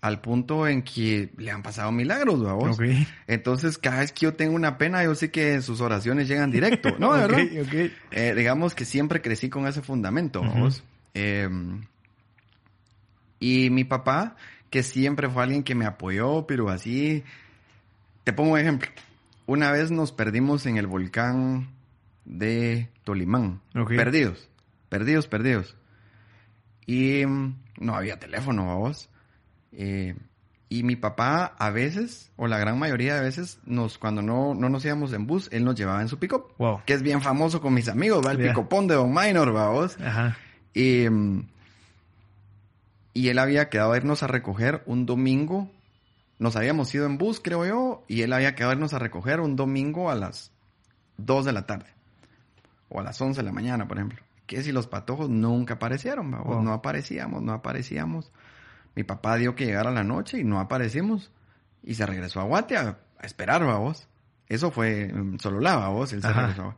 Al 0.00 0.20
punto 0.20 0.68
en 0.68 0.82
que 0.82 1.30
le 1.36 1.50
han 1.50 1.62
pasado 1.62 1.90
milagros, 1.90 2.42
vamos. 2.42 2.78
Ok. 2.78 2.84
Entonces, 3.26 3.78
cada 3.78 4.00
vez 4.00 4.12
que 4.12 4.26
yo 4.26 4.34
tengo 4.34 4.54
una 4.54 4.78
pena, 4.78 5.02
yo 5.02 5.14
sé 5.14 5.30
que 5.30 5.60
sus 5.62 5.80
oraciones 5.80 6.28
llegan 6.28 6.50
directo. 6.50 6.96
No, 6.98 7.14
de 7.16 7.24
Ok, 7.24 7.30
verdad. 7.30 7.90
Eh, 8.12 8.34
digamos 8.36 8.74
que 8.74 8.84
siempre 8.84 9.20
crecí 9.20 9.48
con 9.48 9.66
ese 9.66 9.82
fundamento, 9.82 10.42
vamos. 10.42 10.84
Eh, 11.14 11.48
y 13.40 13.70
mi 13.70 13.84
papá, 13.84 14.36
que 14.70 14.82
siempre 14.82 15.28
fue 15.28 15.42
alguien 15.42 15.62
que 15.62 15.74
me 15.74 15.86
apoyó, 15.86 16.46
pero 16.46 16.68
así... 16.68 17.24
Te 18.24 18.32
pongo 18.32 18.54
un 18.54 18.58
ejemplo. 18.58 18.88
Una 19.46 19.70
vez 19.70 19.92
nos 19.92 20.10
perdimos 20.10 20.66
en 20.66 20.76
el 20.78 20.88
volcán 20.88 21.68
de 22.24 22.90
Tolimán. 23.04 23.60
Ok. 23.76 23.90
Perdidos. 23.90 24.48
Perdidos, 24.88 25.28
perdidos. 25.28 25.76
Y 26.86 27.24
mm, 27.24 27.54
no 27.78 27.94
había 27.94 28.18
teléfono, 28.18 28.66
vamos. 28.66 29.08
Eh, 29.76 30.14
y 30.68 30.82
mi 30.82 30.96
papá 30.96 31.54
a 31.58 31.70
veces, 31.70 32.32
o 32.36 32.48
la 32.48 32.58
gran 32.58 32.76
mayoría 32.78 33.14
de 33.14 33.20
veces, 33.20 33.60
nos, 33.66 33.98
cuando 33.98 34.20
no, 34.22 34.52
no 34.54 34.68
nos 34.68 34.84
íbamos 34.84 35.12
en 35.12 35.26
bus, 35.26 35.48
él 35.52 35.64
nos 35.64 35.76
llevaba 35.76 36.02
en 36.02 36.08
su 36.08 36.18
pick 36.18 36.34
Wow. 36.58 36.80
que 36.84 36.94
es 36.94 37.02
bien 37.02 37.22
famoso 37.22 37.60
con 37.60 37.72
mis 37.74 37.88
amigos, 37.88 38.26
va 38.26 38.32
el 38.32 38.38
Ya. 38.38 38.48
picopón 38.48 38.88
de 38.88 38.94
Don 38.96 39.14
Minor. 39.14 39.54
Ajá. 39.56 40.36
Y, 40.74 41.08
mm, 41.08 41.46
y 43.14 43.28
él 43.28 43.38
había 43.38 43.68
quedado 43.68 43.92
a 43.92 43.96
irnos 43.96 44.22
a 44.22 44.26
recoger 44.26 44.82
un 44.86 45.06
domingo. 45.06 45.70
Nos 46.38 46.56
habíamos 46.56 46.92
ido 46.94 47.06
en 47.06 47.16
bus, 47.16 47.40
creo 47.42 47.64
yo, 47.64 48.04
y 48.08 48.22
él 48.22 48.32
había 48.32 48.54
quedado 48.54 48.72
a 48.72 48.74
irnos 48.74 48.92
a 48.92 48.98
recoger 48.98 49.40
un 49.40 49.56
domingo 49.56 50.10
a 50.10 50.14
las 50.14 50.50
2 51.18 51.44
de 51.46 51.52
la 51.52 51.64
tarde. 51.66 51.86
O 52.88 53.00
a 53.00 53.02
las 53.02 53.20
11 53.20 53.40
de 53.40 53.44
la 53.46 53.52
mañana, 53.52 53.88
por 53.88 53.96
ejemplo. 53.98 54.18
Que 54.46 54.62
si 54.62 54.70
los 54.70 54.86
patojos 54.86 55.30
nunca 55.30 55.74
aparecieron. 55.74 56.30
Wow. 56.30 56.62
No 56.62 56.72
aparecíamos, 56.72 57.42
no 57.42 57.52
aparecíamos. 57.52 58.30
Mi 58.96 59.04
papá 59.04 59.36
dio 59.36 59.54
que 59.54 59.66
llegara 59.66 59.90
la 59.92 60.02
noche 60.02 60.40
y 60.40 60.44
no 60.44 60.58
aparecimos. 60.58 61.30
Y 61.82 61.94
se 61.94 62.06
regresó 62.06 62.40
a 62.40 62.44
Guate 62.44 62.76
a, 62.76 62.98
a 63.18 63.26
esperar, 63.26 63.64
vamos. 63.64 64.08
Eso 64.48 64.70
fue 64.72 65.02
en 65.02 65.38
Sololá, 65.38 65.76
vamos. 65.76 66.12
Él 66.12 66.22
se 66.22 66.32
regresó. 66.32 66.74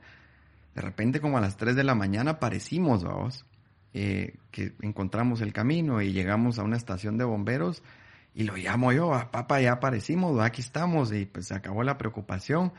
De 0.75 0.83
repente, 0.83 1.21
como 1.21 1.39
a 1.39 1.41
las 1.41 1.57
3 1.57 1.77
de 1.77 1.85
la 1.85 1.95
mañana, 1.95 2.33
aparecimos, 2.33 3.05
vamos. 3.05 3.47
Eh, 3.95 4.37
que 4.51 4.75
encontramos 4.83 5.41
el 5.41 5.53
camino 5.53 6.03
y 6.03 6.13
llegamos 6.13 6.59
a 6.59 6.63
una 6.63 6.77
estación 6.77 7.17
de 7.17 7.25
bomberos 7.25 7.83
y 8.35 8.45
lo 8.45 8.55
llamo 8.57 8.93
yo, 8.93 9.15
"Ah, 9.15 9.31
papá, 9.31 9.61
ya 9.61 9.73
aparecimos, 9.73 10.39
aquí 10.41 10.61
estamos 10.61 11.13
y 11.13 11.25
pues 11.25 11.47
se 11.47 11.55
acabó 11.55 11.83
la 11.83 11.97
preocupación. 11.99 12.73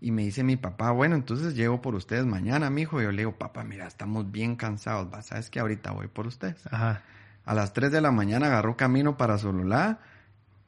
Y 0.00 0.10
me 0.10 0.22
dice 0.22 0.42
mi 0.42 0.56
papá, 0.56 0.90
bueno, 0.90 1.14
entonces 1.14 1.54
llego 1.54 1.80
por 1.80 1.94
ustedes 1.94 2.26
mañana, 2.26 2.68
mijo. 2.70 3.00
Y 3.00 3.04
yo 3.04 3.12
le 3.12 3.18
digo, 3.22 3.38
papá, 3.38 3.64
mira, 3.64 3.86
estamos 3.86 4.30
bien 4.30 4.56
cansados, 4.56 5.12
va, 5.12 5.22
sabes 5.22 5.48
que 5.50 5.60
ahorita 5.60 5.92
voy 5.92 6.08
por 6.08 6.26
ustedes. 6.26 6.66
Ajá. 6.70 7.02
A 7.44 7.54
las 7.54 7.72
3 7.72 7.90
de 7.92 8.00
la 8.00 8.10
mañana 8.10 8.46
agarró 8.46 8.76
camino 8.76 9.16
para 9.16 9.38
Sololá 9.38 10.00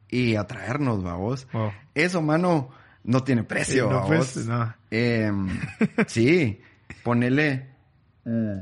y 0.08 0.36
a 0.36 0.46
traernos. 0.46 1.02
Wow. 1.02 1.72
Eso, 1.94 2.20
mano, 2.22 2.68
no 3.04 3.22
tiene 3.24 3.44
precio, 3.44 3.86
Eh, 3.86 3.88
no, 3.90 3.94
babos. 4.00 4.32
pues, 4.34 4.46
no. 4.46 4.74
Em, 4.90 5.48
sí, 6.06 6.60
ponele. 7.02 7.66
mm, 8.24 8.58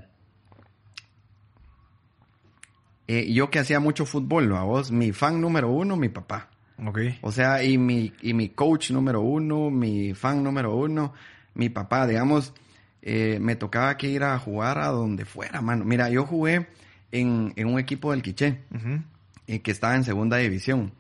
eh, 3.06 3.32
yo 3.32 3.50
que 3.50 3.58
hacía 3.58 3.80
mucho 3.80 4.06
fútbol, 4.06 4.48
vos, 4.50 4.90
mi 4.90 5.12
fan 5.12 5.40
número 5.40 5.70
uno, 5.70 5.96
mi 5.96 6.08
papá. 6.08 6.48
Ok. 6.84 6.98
O 7.20 7.30
sea, 7.30 7.62
y 7.62 7.76
mi, 7.78 8.12
y 8.22 8.32
mi 8.34 8.48
coach 8.48 8.90
número 8.90 9.20
uno, 9.20 9.70
mi 9.70 10.14
fan 10.14 10.42
número 10.42 10.74
uno, 10.74 11.12
mi 11.54 11.68
papá, 11.68 12.06
digamos, 12.06 12.54
eh, 13.02 13.38
me 13.40 13.56
tocaba 13.56 13.96
que 13.98 14.08
ir 14.08 14.24
a 14.24 14.38
jugar 14.38 14.78
a 14.78 14.86
donde 14.88 15.24
fuera, 15.26 15.60
mano. 15.60 15.84
Mira, 15.84 16.08
yo 16.08 16.24
jugué 16.24 16.66
en, 17.14 17.52
en 17.56 17.66
un 17.68 17.78
equipo 17.78 18.10
del 18.10 18.22
Quiché, 18.22 18.60
Ujú. 18.74 19.00
eh, 19.46 19.60
que 19.60 19.70
estaba 19.70 19.94
en 19.94 20.04
segunda 20.04 20.36
división. 20.38 20.92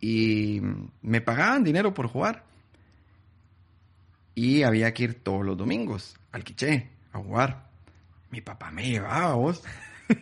Y 0.00 0.60
me 1.02 1.20
pagaban 1.20 1.64
dinero 1.64 1.92
por 1.94 2.06
jugar. 2.08 2.44
Y 4.34 4.62
había 4.62 4.92
que 4.94 5.04
ir 5.04 5.14
todos 5.22 5.44
los 5.44 5.56
domingos 5.56 6.16
al 6.32 6.44
Quiché 6.44 6.88
a 7.12 7.18
jugar. 7.18 7.66
Mi 8.30 8.40
papá 8.40 8.70
me 8.70 8.88
llevaba, 8.88 9.34
vos. 9.34 9.62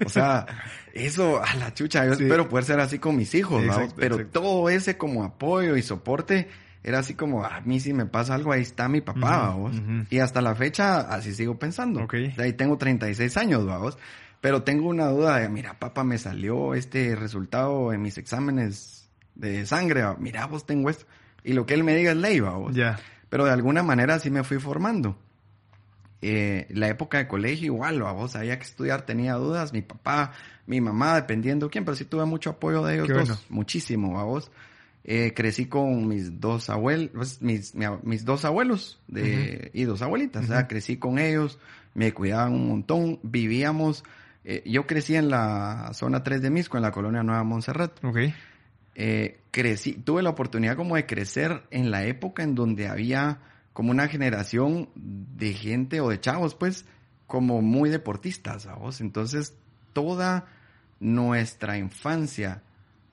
O 0.04 0.08
sea, 0.08 0.46
eso 0.94 1.42
a 1.42 1.54
la 1.56 1.72
chucha. 1.74 2.04
Yo 2.06 2.14
Sí. 2.14 2.24
espero 2.24 2.48
poder 2.48 2.64
ser 2.64 2.80
así 2.80 2.98
con 2.98 3.16
mis 3.16 3.34
hijos, 3.34 3.62
Sí, 3.62 3.68
¿va? 3.68 3.74
exacto, 3.74 3.94
Pero 3.98 4.14
exacto. 4.16 4.40
todo 4.40 4.68
ese 4.68 4.96
como 4.98 5.22
apoyo 5.24 5.76
y 5.76 5.82
soporte 5.82 6.48
era 6.82 6.98
así 7.00 7.14
como, 7.14 7.44
a 7.44 7.60
mí 7.60 7.78
si 7.78 7.92
me 7.92 8.06
pasa 8.06 8.34
algo, 8.34 8.52
ahí 8.52 8.62
está 8.62 8.88
mi 8.88 9.00
papá, 9.02 9.50
Ujú, 9.50 9.60
vos. 9.60 9.76
ujú. 9.78 10.06
Y 10.10 10.18
hasta 10.18 10.40
la 10.40 10.54
fecha 10.54 11.00
así 11.00 11.34
sigo 11.34 11.58
pensando. 11.58 12.02
Ok. 12.02 12.14
De 12.14 12.42
ahí 12.42 12.52
tengo 12.54 12.78
36 12.78 13.36
años, 13.36 13.64
vamos. 13.66 13.96
Pero 14.40 14.62
tengo 14.62 14.88
una 14.88 15.08
duda 15.08 15.36
de, 15.38 15.48
mira, 15.48 15.78
papá, 15.78 16.02
me 16.04 16.18
salió 16.18 16.74
este 16.74 17.14
resultado 17.14 17.92
en 17.92 18.00
mis 18.00 18.16
exámenes 18.16 19.08
de 19.34 19.66
sangre. 19.66 20.02
Mira, 20.18 20.46
vos 20.46 20.64
tengo 20.64 20.88
esto. 20.88 21.04
Y 21.44 21.52
lo 21.52 21.66
que 21.66 21.74
él 21.74 21.84
me 21.84 21.94
diga 21.94 22.12
es 22.12 22.16
ley, 22.16 22.40
vamos. 22.40 22.74
Ya. 22.74 22.98
Pero 23.28 23.44
de 23.44 23.52
alguna 23.52 23.82
manera 23.82 24.18
sí 24.18 24.30
me 24.30 24.44
fui 24.44 24.58
formando. 24.58 25.16
Eh, 26.22 26.66
la 26.70 26.88
época 26.88 27.16
de 27.18 27.26
colegio 27.26 27.66
igual, 27.66 28.02
¿va? 28.02 28.12
vos 28.12 28.36
había 28.36 28.58
que 28.58 28.64
estudiar, 28.64 29.06
tenía 29.06 29.34
dudas, 29.34 29.72
mi 29.72 29.80
papá, 29.80 30.32
mi 30.66 30.78
mamá, 30.82 31.14
dependiendo 31.14 31.70
quién, 31.70 31.86
pero 31.86 31.96
sí 31.96 32.04
tuve 32.04 32.26
mucho 32.26 32.50
apoyo 32.50 32.84
de 32.84 32.96
ellos 32.96 33.06
Qué 33.06 33.14
dos, 33.14 33.28
bueno. 33.28 33.42
muchísimo, 33.48 34.12
¿va 34.12 34.24
vos? 34.24 34.50
Eh, 35.04 35.32
crecí 35.34 35.64
con 35.64 36.06
mis 36.08 36.38
dos 36.38 36.68
abuelos, 36.68 37.10
pues, 37.14 37.40
mis, 37.40 37.74
mis 38.02 38.26
dos 38.26 38.44
abuelos 38.44 39.00
de, 39.08 39.70
y 39.72 39.84
dos 39.84 40.02
abuelitas, 40.02 40.44
o 40.44 40.48
sea, 40.48 40.68
crecí 40.68 40.98
con 40.98 41.18
ellos, 41.18 41.58
me 41.94 42.12
cuidaban 42.12 42.52
un 42.52 42.68
montón, 42.68 43.18
vivíamos, 43.22 44.04
eh, 44.52 44.62
yo 44.66 44.84
crecí 44.86 45.14
en 45.14 45.28
la 45.30 45.90
zona 45.94 46.24
3 46.24 46.42
de 46.42 46.50
Misco, 46.50 46.76
en 46.76 46.82
la 46.82 46.90
colonia 46.90 47.22
Nueva 47.22 47.44
Montserrat, 47.44 48.04
Ok. 48.04 48.18
eh, 48.96 49.40
crecí, 49.52 49.92
tuve 49.94 50.22
la 50.22 50.30
oportunidad 50.30 50.74
como 50.76 50.96
de 50.96 51.06
crecer 51.06 51.62
en 51.70 51.90
la 51.92 52.04
época 52.04 52.42
en 52.42 52.56
donde 52.56 52.88
había 52.88 53.38
como 53.72 53.92
una 53.92 54.08
generación 54.08 54.88
de 54.96 55.54
gente 55.54 56.00
o 56.00 56.08
de 56.08 56.18
chavos, 56.18 56.56
pues, 56.56 56.84
como 57.28 57.62
muy 57.62 57.90
deportistas, 57.90 58.62
¿sabes? 58.64 59.00
Entonces, 59.00 59.54
toda 59.92 60.46
nuestra 60.98 61.78
infancia 61.78 62.62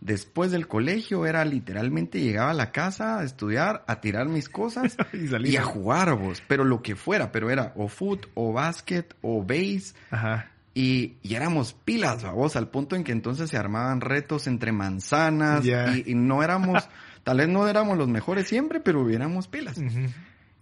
después 0.02 0.52
del 0.52 0.68
colegio 0.68 1.26
era 1.28 1.46
literalmente 1.46 2.20
llegaba 2.20 2.52
a 2.52 2.56
la 2.56 2.72
casa 2.72 3.20
a 3.20 3.24
estudiar, 3.24 3.84
a 3.88 4.02
tirar 4.02 4.28
mis 4.28 4.50
cosas 4.50 4.98
y 5.14 5.52
y 5.52 5.58
a 5.58 5.64
jugar, 5.64 6.16
vos, 6.16 6.42
pero 6.48 6.64
lo 6.64 6.82
que 6.82 6.96
fuera, 6.96 7.32
pero 7.32 7.50
era 7.52 7.74
o 7.76 7.88
foot, 7.88 8.26
o 8.34 8.52
básquet, 8.54 9.16
o 9.22 9.44
base, 9.44 9.94
Ajá. 10.12 10.52
Y, 10.78 11.18
y 11.24 11.34
éramos 11.34 11.74
pilas, 11.74 12.22
vamos, 12.22 12.56
al 12.56 12.70
punto 12.70 12.96
en 12.96 13.04
que 13.04 13.12
entonces 13.12 13.50
se 13.50 13.58
armaban 13.58 14.00
retos 14.00 14.46
entre 14.46 14.72
manzanas 14.72 15.66
y, 15.66 16.12
y 16.12 16.14
no 16.14 16.44
éramos, 16.44 16.88
tal 17.24 17.38
vez 17.38 17.50
no 17.50 17.68
éramos 17.68 17.98
los 17.98 18.08
mejores 18.08 18.48
siempre, 18.48 18.80
pero 18.80 19.02
hubiéramos 19.02 19.48
pilas. 19.48 19.80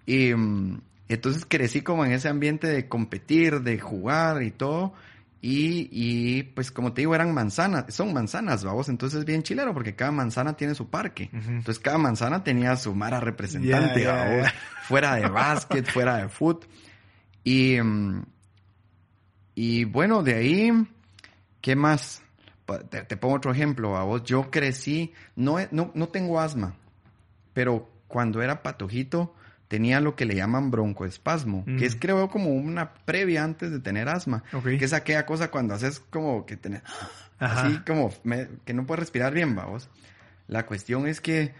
Y 0.05 0.33
mm, 0.33 0.79
entonces 1.09 1.45
crecí 1.45 1.81
como 1.81 2.05
en 2.05 2.13
ese 2.13 2.29
ambiente 2.29 2.65
de 2.67 2.87
competir, 2.87 3.59
de 3.59 3.77
jugar 3.77 4.41
y 4.41 4.51
todo. 4.51 4.93
Y, 5.41 5.89
y 5.91 6.43
pues 6.43 6.71
como 6.71 6.93
te 6.93 7.01
digo, 7.01 7.13
eran 7.13 7.33
manzanas, 7.33 7.93
son 7.93 8.13
manzanas, 8.13 8.63
vamos, 8.63 8.87
entonces 8.87 9.25
bien 9.25 9.43
chilero 9.43 9.73
porque 9.73 9.95
cada 9.95 10.13
manzana 10.13 10.55
tiene 10.55 10.75
su 10.75 10.89
parque. 10.89 11.29
Entonces 11.33 11.79
cada 11.79 11.97
manzana 11.97 12.41
tenía 12.41 12.77
su 12.77 12.95
mara 12.95 13.19
representante, 13.19 14.07
fuera 14.83 15.15
de 15.15 15.27
básquet, 15.27 15.85
fuera 15.85 16.15
de 16.19 16.29
foot. 16.29 16.63
Y, 17.43 17.81
mm, 17.81 18.23
y 19.55 19.85
bueno, 19.85 20.21
de 20.23 20.35
ahí, 20.35 20.87
¿qué 21.61 21.75
más? 21.75 22.21
Te, 22.89 23.03
te 23.03 23.17
pongo 23.17 23.35
otro 23.35 23.51
ejemplo, 23.51 23.95
a 23.95 24.03
vos. 24.03 24.23
Yo 24.23 24.49
crecí, 24.51 25.13
no, 25.35 25.57
no, 25.71 25.91
no 25.93 26.07
tengo 26.09 26.39
asma, 26.39 26.75
pero 27.53 27.89
cuando 28.07 28.41
era 28.41 28.63
patojito 28.63 29.33
tenía 29.67 29.99
lo 29.99 30.15
que 30.15 30.25
le 30.25 30.35
llaman 30.35 30.71
broncoespasmo, 30.71 31.63
Mm. 31.65 31.77
que 31.77 31.85
es 31.85 31.95
creo 31.95 32.29
como 32.29 32.49
una 32.51 32.93
previa 32.93 33.43
antes 33.43 33.71
de 33.71 33.79
tener 33.79 34.09
asma, 34.09 34.43
Ok. 34.53 34.63
que 34.79 34.85
es 34.85 34.93
aquella 34.93 35.25
cosa 35.25 35.49
cuando 35.51 35.73
haces 35.73 35.99
como 36.09 36.45
que 36.45 36.55
tenés, 36.57 36.81
Ajá. 37.39 37.67
así 37.67 37.77
como 37.85 38.11
me- 38.23 38.47
que 38.65 38.73
no 38.73 38.85
puedes 38.85 38.99
respirar 39.01 39.33
bien, 39.33 39.55
vamos. 39.55 39.89
La 40.47 40.65
cuestión 40.65 41.07
es 41.07 41.21
que 41.21 41.53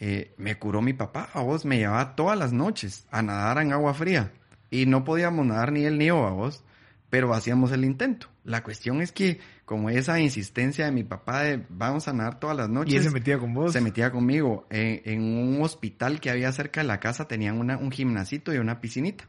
eh, 0.00 0.32
me 0.36 0.56
curó 0.58 0.80
mi 0.80 0.92
papá, 0.92 1.28
vos 1.34 1.64
me 1.64 1.76
llevaba 1.78 2.14
todas 2.14 2.38
las 2.38 2.52
noches 2.52 3.04
a 3.10 3.20
nadar 3.22 3.58
en 3.58 3.72
agua 3.72 3.94
fría 3.94 4.30
y 4.70 4.86
no 4.86 5.02
podíamos 5.04 5.44
nadar 5.44 5.72
ni 5.72 5.84
él 5.84 5.98
ni 5.98 6.06
yo, 6.06 6.30
vos. 6.34 6.62
Pero 7.10 7.32
hacíamos 7.34 7.72
el 7.72 7.84
intento. 7.84 8.28
La 8.44 8.62
cuestión 8.62 9.00
es 9.00 9.12
que, 9.12 9.40
como 9.64 9.90
esa 9.90 10.20
insistencia 10.20 10.84
de 10.86 10.92
mi 10.92 11.04
papá 11.04 11.42
de 11.42 11.64
vamos 11.68 12.08
a 12.08 12.12
nadar 12.12 12.38
todas 12.38 12.56
las 12.56 12.68
noches. 12.68 12.94
¿Y 12.94 12.96
él 12.98 13.02
se 13.04 13.10
metía 13.10 13.38
con 13.38 13.54
vos? 13.54 13.72
Se 13.72 13.80
metía 13.80 14.10
conmigo. 14.10 14.66
En, 14.70 15.00
en 15.04 15.22
un 15.22 15.62
hospital 15.62 16.20
que 16.20 16.30
había 16.30 16.50
cerca 16.52 16.80
de 16.82 16.86
la 16.86 17.00
casa 17.00 17.26
tenían 17.26 17.58
una, 17.58 17.76
un 17.78 17.90
gimnasito 17.90 18.52
y 18.52 18.58
una 18.58 18.80
piscinita. 18.80 19.24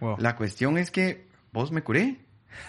Wow. 0.00 0.16
La 0.18 0.36
cuestión 0.36 0.78
es 0.78 0.90
que 0.90 1.26
vos 1.52 1.70
me 1.70 1.82
curé. 1.82 2.18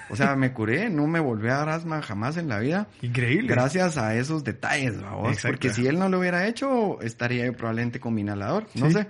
O 0.09 0.15
sea, 0.15 0.35
me 0.37 0.53
curé, 0.53 0.89
no 0.91 1.07
me 1.07 1.19
volví 1.19 1.47
a 1.49 1.55
dar 1.57 1.69
asma 1.69 2.01
jamás 2.01 2.37
en 2.37 2.47
la 2.47 2.59
vida. 2.59 2.87
Increíble. 3.01 3.47
Gracias 3.49 3.97
a 3.97 4.15
esos 4.15 4.43
detalles. 4.43 4.93
Exacto. 4.95 5.47
Porque 5.47 5.69
si 5.73 5.87
él 5.87 5.99
no 5.99 6.07
lo 6.09 6.19
hubiera 6.19 6.47
hecho, 6.47 7.01
estaría 7.01 7.45
yo 7.45 7.53
probablemente 7.53 7.99
con 7.99 8.13
mi 8.13 8.21
inhalador. 8.21 8.67
No 8.75 8.87
Sí. 8.87 8.93
sé. 8.93 9.07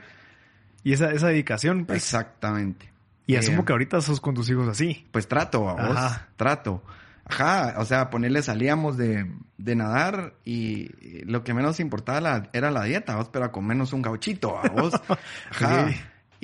Y 0.83 0.93
esa, 0.93 1.11
esa 1.11 1.27
dedicación, 1.27 1.85
pues. 1.85 1.97
Exactamente. 1.97 2.92
Y 3.25 3.35
Eh, 3.35 3.39
asumo 3.39 3.63
que 3.65 3.71
ahorita 3.71 4.01
sos 4.01 4.19
con 4.19 4.33
tus 4.35 4.49
hijos 4.49 4.67
así. 4.67 5.07
Pues 5.11 5.27
trato, 5.27 5.69
a 5.69 5.73
vos. 5.73 5.97
Ajá. 5.97 6.27
Trato. 6.35 6.83
Ajá, 7.25 7.75
o 7.77 7.85
sea, 7.85 8.09
ponerle 8.09 8.41
salíamos 8.43 8.97
de, 8.97 9.31
de 9.57 9.75
nadar 9.77 10.33
y 10.43 10.89
lo 11.23 11.41
que 11.45 11.53
menos 11.53 11.79
importaba 11.79 12.19
la- 12.19 12.49
era 12.51 12.69
la 12.69 12.83
dieta, 12.83 13.15
vos, 13.15 13.29
pero 13.31 13.45
a 13.45 13.51
comernos 13.53 13.93
un 13.93 14.01
gauchito, 14.01 14.57
a 14.57 14.67
vos. 14.69 14.93
Ajá. 15.51 15.87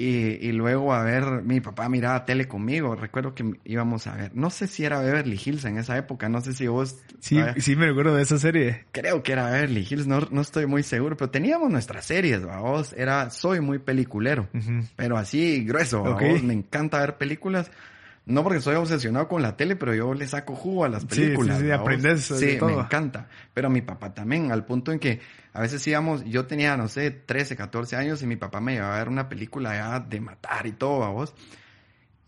Y, 0.02 0.38
y 0.48 0.54
luego 0.54 0.94
a 0.94 1.04
ver, 1.04 1.26
mi 1.44 1.60
papá 1.60 1.90
miraba 1.90 2.24
tele 2.24 2.48
conmigo. 2.48 2.96
Recuerdo 2.96 3.36
que 3.36 3.56
íbamos 3.66 4.08
a 4.08 4.16
ver, 4.16 4.32
no 4.34 4.50
sé 4.50 4.68
si 4.68 4.86
era 4.86 5.02
Beverly 5.02 5.38
Hills 5.44 5.66
en 5.66 5.78
esa 5.78 5.98
época, 5.98 6.30
no 6.30 6.40
sé 6.40 6.54
si 6.54 6.68
vos. 6.68 6.96
Sí, 7.20 7.38
sí 7.58 7.76
me 7.76 7.88
recuerdo 7.88 8.16
de 8.16 8.22
esa 8.24 8.38
serie. 8.38 8.86
creo 8.94 9.24
que 9.24 9.34
era 9.34 9.52
Beverly 9.52 9.86
Hills, 9.90 10.08
no, 10.08 10.22
no 10.32 10.40
estoy 10.40 10.68
muy 10.68 10.84
seguro, 10.84 11.18
pero 11.18 11.30
teníamos 11.32 11.70
nuestras 11.70 12.06
series, 12.06 12.46
vos. 12.46 12.94
Era, 12.94 13.30
soy 13.30 13.60
muy 13.60 13.80
peliculero. 13.80 14.48
Pero 14.96 15.18
así 15.18 15.66
grueso, 15.66 16.02
Ok. 16.04 16.22
¿va 16.22 16.28
vos? 16.30 16.44
me 16.44 16.54
encanta 16.54 17.00
ver 17.02 17.18
películas. 17.18 17.70
No 18.26 18.44
porque 18.44 18.62
soy 18.62 18.76
obsesionado 18.76 19.28
con 19.28 19.42
la 19.42 19.58
tele, 19.58 19.76
pero 19.76 19.96
yo 19.96 20.14
le 20.14 20.28
saco 20.28 20.56
jugo 20.56 20.86
a 20.86 20.90
las 20.90 21.02
Sí, 21.04 21.08
películas. 21.08 21.58
sí, 21.58 21.64
sí, 21.64 21.70
¿va 21.70 21.78
vos? 21.78 21.82
aprendes 21.82 22.30
de 22.30 22.38
Sí, 22.40 22.46
me 22.46 22.56
todo. 22.56 22.82
encanta. 22.82 23.28
Pero 23.54 23.70
mi 23.72 23.82
papá 23.82 24.14
también, 24.14 24.52
al 24.52 24.66
punto 24.66 24.92
en 24.92 25.00
que 25.00 25.20
a 25.54 25.62
veces 25.62 25.86
íbamos, 25.88 26.24
yo 26.26 26.46
tenía, 26.46 26.78
no 26.78 26.88
sé, 26.88 27.10
13, 27.10 27.56
14 27.56 27.96
años 27.96 28.22
y 28.22 28.28
mi 28.28 28.36
papá 28.36 28.60
me 28.62 28.74
llevaba 28.74 28.96
a 28.96 29.00
ver 29.00 29.10
una 29.10 29.30
película 29.30 29.74
ya 29.76 30.00
de 30.00 30.22
matar 30.22 30.68
y 30.68 30.74
todo, 30.74 31.04
a 31.04 31.10
vos. 31.10 31.34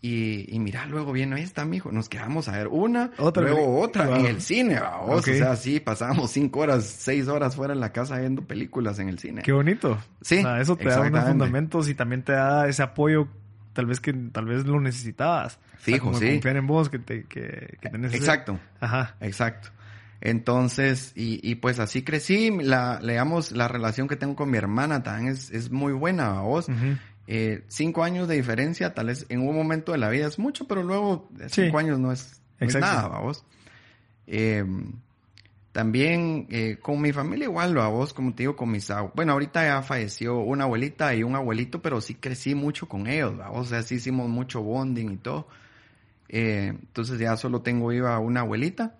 Y, 0.04 0.52
y 0.52 0.58
mira, 0.58 0.84
luego 0.86 1.12
viene 1.12 1.40
esta, 1.40 1.64
mijo. 1.64 1.92
Nos 1.92 2.08
quedamos 2.08 2.48
a 2.48 2.56
ver 2.58 2.66
una, 2.66 3.12
Otra 3.18 3.44
luego 3.44 3.80
otra 3.80 4.06
Wow. 4.06 4.16
en 4.16 4.26
el 4.26 4.40
cine, 4.42 4.80
¿va 4.80 4.96
vos. 5.02 5.20
Ok. 5.20 5.28
O 5.34 5.36
sea, 5.36 5.54
sí, 5.54 5.78
pasábamos 5.78 6.32
cinco 6.32 6.58
horas, 6.60 6.84
seis 6.84 7.28
horas 7.28 7.54
fuera 7.54 7.72
en 7.72 7.78
la 7.78 7.92
casa 7.92 8.18
viendo 8.18 8.42
películas 8.42 8.98
en 8.98 9.08
el 9.08 9.20
cine. 9.20 9.42
Qué 9.42 9.52
bonito. 9.52 9.96
Sí, 10.20 10.38
O 10.38 10.42
sea, 10.42 10.60
eso 10.60 10.74
te 10.74 10.88
da 10.88 11.02
unos 11.02 11.24
fundamentos 11.24 11.88
y 11.88 11.94
también 11.94 12.24
te 12.24 12.32
da 12.32 12.66
ese 12.66 12.82
apoyo, 12.82 13.28
tal 13.72 13.86
vez 13.86 14.00
que 14.00 14.12
tal 14.12 14.44
vez 14.46 14.64
lo 14.66 14.80
necesitabas. 14.80 15.56
O 15.56 15.60
sea, 15.70 15.78
Fijo, 15.78 16.06
como 16.06 16.18
sí. 16.18 16.28
Confiar 16.30 16.56
en 16.56 16.66
vos, 16.66 16.88
que, 16.90 16.98
te, 16.98 17.24
que, 17.24 17.76
que 17.80 17.88
tenés 17.90 18.10
ese- 18.12 18.18
Exacto. 18.18 18.58
Ajá. 18.80 19.16
Exacto. 19.20 19.68
Entonces, 20.20 21.12
y, 21.16 21.40
y 21.48 21.56
pues 21.56 21.78
así 21.80 22.02
crecí. 22.02 22.50
La, 22.62 22.98
digamos, 23.00 23.50
la 23.52 23.66
relación 23.68 24.06
que 24.08 24.16
tengo 24.16 24.36
con 24.36 24.50
mi 24.50 24.56
hermana 24.58 25.02
también 25.02 25.32
es, 25.32 25.50
es 25.50 25.70
muy 25.70 25.92
buena, 25.92 26.30
¿va 26.30 26.42
vos. 26.42 26.68
Ujú. 26.68 26.96
Eh, 27.26 27.64
cinco 27.68 28.04
años 28.04 28.28
de 28.28 28.36
diferencia, 28.36 28.94
tal 28.94 29.06
vez 29.06 29.26
en 29.28 29.40
un 29.46 29.54
momento 29.54 29.92
de 29.92 29.98
la 29.98 30.08
vida 30.10 30.26
es 30.26 30.38
mucho, 30.38 30.66
pero 30.68 30.82
luego 30.82 31.28
Sí. 31.48 31.62
cinco 31.64 31.78
años 31.78 31.98
no 31.98 32.12
es, 32.12 32.40
no 32.60 32.66
es 32.68 32.74
nada, 32.76 33.08
¿va 33.08 33.18
vos. 33.20 33.44
Eh, 34.26 34.64
también 35.72 36.46
eh, 36.50 36.78
con 36.80 37.00
mi 37.00 37.12
familia 37.12 37.44
igual, 37.46 37.76
¿va 37.76 37.88
vos, 37.88 38.12
como 38.12 38.34
te 38.34 38.42
digo, 38.42 38.56
con 38.56 38.70
mis 38.70 38.90
abuelos. 38.90 39.14
Bueno, 39.16 39.32
ahorita 39.32 39.64
ya 39.64 39.82
falleció 39.82 40.38
una 40.38 40.64
abuelita 40.64 41.14
y 41.14 41.22
un 41.22 41.34
abuelito, 41.34 41.80
pero 41.80 42.00
sí 42.00 42.14
crecí 42.14 42.54
mucho 42.54 42.86
con 42.88 43.06
ellos, 43.06 43.38
¿va. 43.40 43.50
O 43.50 43.64
sea, 43.64 43.82
sí 43.82 43.94
hicimos 43.96 44.28
mucho 44.28 44.62
bonding 44.62 45.10
y 45.12 45.16
todo. 45.16 45.48
Eh, 46.28 46.68
entonces 46.68 47.18
ya 47.18 47.36
solo 47.36 47.60
tengo 47.62 47.88
viva 47.88 48.18
una 48.18 48.40
abuelita 48.40 48.94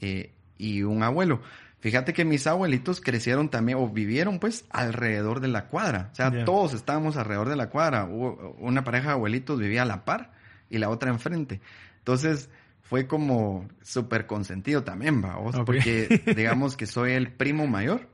eh, 0.00 0.32
y 0.56 0.82
un 0.82 1.02
abuelo. 1.02 1.40
Fíjate 1.80 2.12
que 2.12 2.24
mis 2.24 2.46
abuelitos 2.46 3.00
crecieron 3.00 3.48
también 3.50 3.78
o 3.78 3.88
vivieron 3.88 4.38
pues 4.40 4.64
alrededor 4.70 5.40
de 5.40 5.48
la 5.48 5.66
cuadra. 5.66 6.08
O 6.12 6.14
sea, 6.16 6.30
todos 6.44 6.74
estábamos 6.74 7.16
alrededor 7.16 7.48
de 7.48 7.56
la 7.56 7.70
cuadra. 7.70 8.04
Hubo- 8.06 8.56
una 8.58 8.82
pareja 8.82 9.08
de 9.08 9.12
abuelitos 9.12 9.60
vivía 9.60 9.82
a 9.82 9.86
la 9.86 10.04
par 10.04 10.32
y 10.70 10.78
la 10.78 10.88
otra 10.90 11.10
enfrente. 11.10 11.60
Entonces 11.98 12.50
fue 12.88 13.06
como 13.06 13.68
súper 13.82 14.26
consentido 14.26 14.82
también, 14.84 15.20
vamos, 15.20 15.54
Ok. 15.56 15.66
porque 15.66 16.22
digamos 16.36 16.76
que 16.76 16.86
soy 16.86 17.12
el 17.12 17.30
primo 17.32 17.66
mayor. 17.66 18.08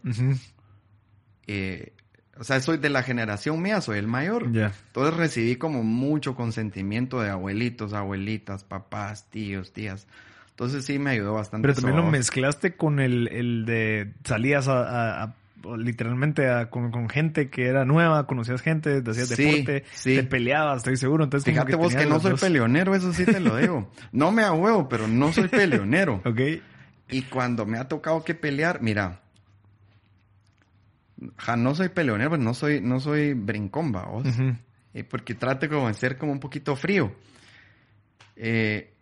Eh, 1.46 1.92
o 2.38 2.42
sea, 2.44 2.60
soy 2.60 2.78
de 2.78 2.90
la 2.90 3.02
generación 3.02 3.62
mía, 3.62 3.80
soy 3.80 3.98
el 3.98 4.06
mayor. 4.08 4.44
Entonces 4.46 5.14
recibí 5.16 5.56
como 5.56 5.84
mucho 5.84 6.34
consentimiento 6.34 7.20
de 7.20 7.30
abuelitos, 7.30 7.92
abuelitas, 7.92 8.64
papás, 8.64 9.30
tíos, 9.30 9.72
tías. 9.72 10.06
Entonces 10.50 10.84
sí 10.84 10.98
me 10.98 11.10
ayudó 11.10 11.34
bastante. 11.34 11.68
Pero 11.68 11.74
también 11.80 11.96
lo 11.96 12.10
mezclaste 12.10 12.74
con 12.76 12.98
el, 13.00 13.28
el 13.28 13.64
de 13.66 14.12
salías 14.24 14.66
a, 14.68 14.82
a- 14.82 15.22
a- 15.24 15.26
o 15.26 15.34
literalmente 15.78 16.48
a- 16.50 16.70
con, 16.70 16.90
con 16.90 17.08
gente 17.08 17.48
que 17.50 17.66
era 17.66 17.84
nueva, 17.84 18.26
conocías 18.26 18.60
gente, 18.62 19.02
hacías 19.06 19.28
Sí, 19.28 19.44
deporte, 19.44 19.84
sí. 19.92 20.16
te 20.16 20.24
peleabas, 20.24 20.78
estoy 20.78 20.96
seguro. 20.96 21.24
Entonces, 21.24 21.52
Fíjate 21.52 21.76
vos 21.76 21.94
que 21.94 22.06
no 22.06 22.20
soy 22.20 22.32
dos. 22.32 22.40
peleonero, 22.40 22.94
eso 22.94 23.12
sí 23.12 23.24
te 23.24 23.40
lo 23.40 23.56
digo. 23.58 23.90
No 24.12 24.30
me 24.32 24.48
huevo, 24.50 24.88
pero 24.88 25.08
no 25.08 25.32
soy 25.32 25.48
peleonero. 25.48 26.20
Ok. 26.26 26.40
Y 27.10 27.22
cuando 27.22 27.66
me 27.66 27.78
ha 27.78 27.86
tocado 27.86 28.24
que 28.24 28.34
pelear, 28.34 28.80
mira, 28.80 29.20
ja, 31.38 31.56
no 31.56 31.74
soy 31.74 31.88
peleonero, 31.90 32.30
pero 32.30 32.42
no 32.42 32.54
soy, 32.54 32.80
no 32.80 33.00
soy 33.00 33.34
brincón, 33.34 33.92
vos. 33.92 34.26
Porque 35.10 35.34
trato 35.34 35.68
como 35.68 35.88
de 35.88 35.94
ser 35.94 36.16
como 36.18 36.32
un 36.32 36.40
poquito 36.40 36.76
frío. 36.76 37.12
Eh, 38.36 38.92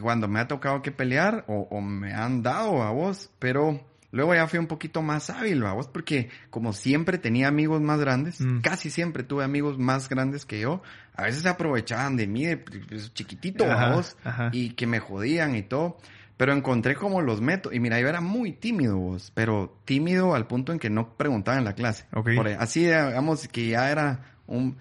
cuando 0.00 0.26
me 0.28 0.40
ha 0.40 0.48
tocado 0.48 0.82
que 0.82 0.90
pelear, 0.90 1.44
o, 1.48 1.68
o 1.70 1.80
me 1.80 2.12
han 2.14 2.42
dado 2.42 2.82
a 2.82 2.90
vos, 2.90 3.30
pero 3.38 3.80
luego 4.14 4.34
ya 4.34 4.46
fui 4.46 4.58
un 4.58 4.66
poquito 4.66 5.02
más 5.02 5.28
hábil 5.30 5.64
a 5.66 5.72
vos, 5.72 5.88
porque 5.88 6.30
como 6.50 6.72
siempre 6.72 7.18
tenía 7.18 7.48
amigos 7.48 7.80
más 7.82 8.00
grandes, 8.00 8.40
Mm. 8.40 8.60
casi 8.60 8.88
siempre 8.90 9.22
tuve 9.24 9.44
amigos 9.44 9.78
más 9.78 10.08
grandes 10.08 10.44
que 10.46 10.60
yo, 10.60 10.82
a 11.14 11.24
veces 11.24 11.42
se 11.42 11.48
aprovechaban 11.48 12.16
de 12.16 12.26
mí, 12.26 12.46
de 12.46 12.56
pues, 12.58 13.12
chiquitito 13.12 13.64
a 13.64 13.74
Ajá, 13.74 13.94
vos, 13.94 14.16
ajá. 14.24 14.48
y 14.52 14.70
que 14.70 14.86
me 14.86 15.00
jodían 15.00 15.54
y 15.56 15.62
todo. 15.62 15.98
Pero 16.36 16.52
encontré 16.52 16.96
como 16.96 17.22
los 17.22 17.40
métodos. 17.40 17.76
Y 17.76 17.78
mira, 17.78 18.00
yo 18.00 18.08
era 18.08 18.20
muy 18.20 18.50
tímido 18.50 18.96
vos, 18.98 19.30
pero 19.36 19.78
tímido 19.84 20.34
al 20.34 20.48
punto 20.48 20.72
en 20.72 20.80
que 20.80 20.90
no 20.90 21.16
preguntaba 21.16 21.58
en 21.58 21.64
la 21.64 21.74
clase. 21.74 22.06
Ok. 22.12 22.30
Por 22.34 22.48
ahí, 22.48 22.56
así, 22.58 22.80
digamos, 22.86 23.46
que 23.46 23.68
ya 23.68 23.88
era 23.88 24.34
un... 24.48 24.76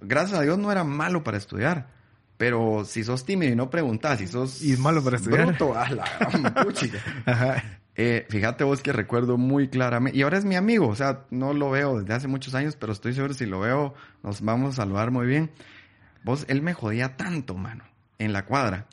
Gracias 0.00 0.38
a 0.38 0.42
Dios 0.42 0.58
no 0.58 0.70
era 0.70 0.84
malo 0.84 1.24
para 1.24 1.36
estudiar. 1.36 1.88
Pero 2.36 2.84
si 2.84 3.02
sos 3.02 3.24
tímido 3.24 3.52
y 3.52 3.56
no 3.56 3.70
preguntas, 3.70 4.20
si 4.20 4.28
sos... 4.28 4.62
Y 4.62 4.76
malo 4.76 5.02
para 5.02 5.16
estudiar. 5.16 5.46
Bruto, 5.46 5.76
a 5.76 5.90
la 5.90 6.04
gran 6.20 6.54
puchica. 6.64 6.98
Ajá. 7.26 7.62
Eh, 8.04 8.26
fíjate 8.28 8.64
vos 8.64 8.82
que 8.82 8.92
recuerdo 8.92 9.38
muy 9.38 9.68
claramente, 9.68 10.18
y 10.18 10.22
ahora 10.22 10.36
es 10.36 10.44
mi 10.44 10.56
amigo, 10.56 10.88
o 10.88 10.96
sea, 10.96 11.24
no 11.30 11.54
lo 11.54 11.70
veo 11.70 12.00
desde 12.00 12.14
hace 12.14 12.26
muchos 12.26 12.52
años, 12.56 12.74
pero 12.74 12.92
estoy 12.92 13.14
seguro 13.14 13.32
si 13.32 13.46
lo 13.46 13.60
veo, 13.60 13.94
nos 14.24 14.40
vamos 14.40 14.72
a 14.74 14.82
saludar 14.82 15.12
muy 15.12 15.24
bien. 15.26 15.52
Vos, 16.24 16.44
él 16.48 16.62
me 16.62 16.74
jodía 16.74 17.16
tanto, 17.16 17.54
mano, 17.54 17.84
en 18.18 18.32
la 18.32 18.44
cuadra, 18.44 18.86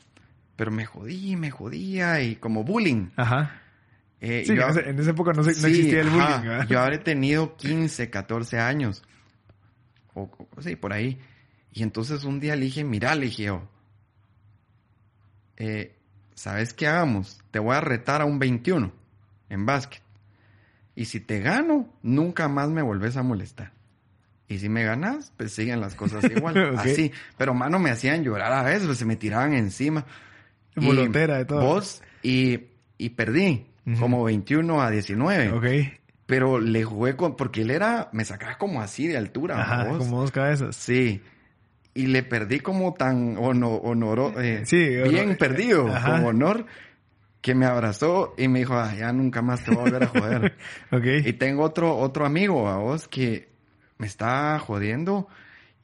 pero 0.54 0.70
me 0.70 0.86
jodía, 0.86 1.36
me 1.36 1.50
jodía, 1.50 2.22
y 2.22 2.36
como 2.36 2.62
bullying. 2.62 3.08
Ajá. 3.16 3.60
Eh, 4.20 4.44
Sí, 4.46 4.54
yo- 4.54 4.68
en, 4.78 4.98
esa 5.00 5.10
época 5.10 5.32
no, 5.32 5.42
se- 5.42 5.50
no 5.60 5.66
Sí, 5.66 5.66
existía 5.80 6.02
el 6.02 6.10
bullying. 6.10 6.66
Yo 6.68 6.78
habré 6.80 6.98
tenido 6.98 7.56
15, 7.56 8.10
14 8.10 8.60
años, 8.60 9.02
o, 10.14 10.30
o- 10.56 10.62
sí, 10.62 10.76
por 10.76 10.92
ahí. 10.92 11.18
Y 11.72 11.82
entonces 11.82 12.22
un 12.22 12.38
día 12.38 12.54
le 12.54 12.66
dije, 12.66 12.84
mira, 12.84 13.14
le 13.16 13.26
dije 13.26 13.50
eh, 15.56 15.96
¿sabes 16.34 16.74
qué 16.74 16.86
hagamos? 16.86 17.40
Te 17.50 17.58
voy 17.58 17.74
a 17.74 17.80
retar 17.80 18.20
a 18.22 18.24
un 18.24 18.38
21 18.38 18.99
en 19.50 19.66
básquet. 19.66 20.00
Y 20.96 21.04
si 21.04 21.20
te 21.20 21.40
gano, 21.40 21.92
nunca 22.02 22.48
más 22.48 22.70
me 22.70 22.80
volvés 22.82 23.16
a 23.18 23.22
molestar. 23.22 23.72
Y 24.48 24.58
si 24.58 24.68
me 24.68 24.82
ganas, 24.82 25.32
pues 25.36 25.52
siguen 25.52 25.80
las 25.80 25.94
cosas 25.94 26.24
igual. 26.30 26.76
Así. 26.78 27.12
Pero 27.36 27.52
mano, 27.54 27.78
me 27.78 27.90
hacían 27.90 28.24
llorar 28.24 28.52
a 28.52 28.62
veces, 28.62 28.86
pues, 28.86 28.98
se 28.98 29.04
me 29.04 29.16
tiraban 29.16 29.52
encima. 29.54 30.04
Volotera 30.76 31.38
de 31.38 31.44
todo. 31.44 31.60
Vos, 31.60 32.02
y, 32.22 32.60
y 32.98 33.10
perdí. 33.10 33.66
Como 33.98 34.22
21 34.24 34.80
a 34.82 34.90
19. 34.90 35.52
Ok. 35.52 35.66
Pero 36.26 36.60
le 36.60 36.84
jugué 36.84 37.16
con, 37.16 37.34
porque 37.36 37.62
él 37.62 37.70
era, 37.72 38.08
me 38.12 38.24
sacaba 38.24 38.56
como 38.56 38.80
así 38.80 39.08
de 39.08 39.16
altura. 39.16 39.60
Ajá, 39.60 39.84
vos. 39.84 39.98
como 39.98 40.20
dos 40.20 40.30
cabezas. 40.30 40.76
Sí. 40.76 41.22
Y 41.92 42.06
le 42.06 42.22
perdí 42.22 42.60
como 42.60 42.94
tan 42.94 43.36
hono, 43.36 43.70
honoro, 43.74 44.40
eh, 44.40 44.62
Sí, 44.64 44.78
bien 44.78 45.24
honor- 45.30 45.38
perdido, 45.38 45.88
Ajá. 45.88 46.12
con 46.12 46.24
honor, 46.26 46.66
que 47.40 47.54
me 47.54 47.66
abrazó 47.66 48.34
y 48.36 48.48
me 48.48 48.60
dijo, 48.60 48.74
"Ah, 48.74 48.94
ya 48.94 49.12
nunca 49.12 49.40
más 49.42 49.64
te 49.64 49.70
voy 49.70 49.80
a 49.80 49.82
volver 49.84 50.02
a 50.04 50.06
joder. 50.08 50.56
Ok. 50.92 51.26
y 51.26 51.32
tengo 51.34 51.62
otro, 51.62 51.96
otro 51.96 52.26
amigo 52.26 52.68
a 52.68 52.76
vos 52.78 53.08
que 53.08 53.48
me 53.98 54.06
está 54.06 54.58
jodiendo 54.58 55.28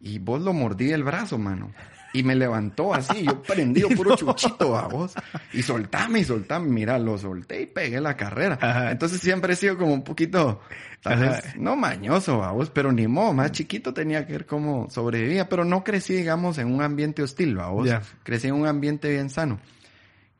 y 0.00 0.18
vos 0.18 0.40
lo 0.42 0.52
mordí 0.52 0.92
el 0.92 1.02
brazo, 1.04 1.38
mano. 1.38 1.72
Y 2.12 2.22
me 2.22 2.34
levantó 2.34 2.94
así, 2.94 3.24
yo 3.24 3.42
prendido 3.42 3.88
puro 3.96 4.16
chuchito 4.16 4.74
a 4.76 4.88
vos. 4.88 5.14
Y 5.52 5.62
soltame 5.62 6.20
y 6.20 6.24
soltame. 6.24 6.66
Mira, 6.68 6.98
lo 6.98 7.18
solté 7.18 7.60
y 7.62 7.66
pegué 7.66 8.00
la 8.00 8.16
carrera. 8.16 8.90
Entonces 8.90 9.20
siempre 9.20 9.52
he 9.52 9.56
sido 9.56 9.76
como 9.76 9.92
un 9.92 10.02
poquito, 10.02 10.60
tal 11.02 11.18
vez, 11.20 11.56
no 11.58 11.76
mañoso 11.76 12.42
a 12.42 12.52
vos, 12.52 12.70
pero 12.70 12.90
ni 12.90 13.06
modo. 13.06 13.34
Más 13.34 13.52
chiquito 13.52 13.92
tenía 13.92 14.26
que 14.26 14.32
ver 14.32 14.46
cómo 14.46 14.88
sobrevivía, 14.88 15.48
pero 15.50 15.66
no 15.66 15.84
crecí, 15.84 16.14
digamos, 16.14 16.56
en 16.56 16.72
un 16.72 16.80
ambiente 16.80 17.22
hostil, 17.22 17.58
a 17.60 17.66
vos. 17.66 17.86
Crecí 18.22 18.48
en 18.48 18.54
un 18.54 18.66
ambiente 18.66 19.10
bien 19.10 19.28
sano. 19.28 19.58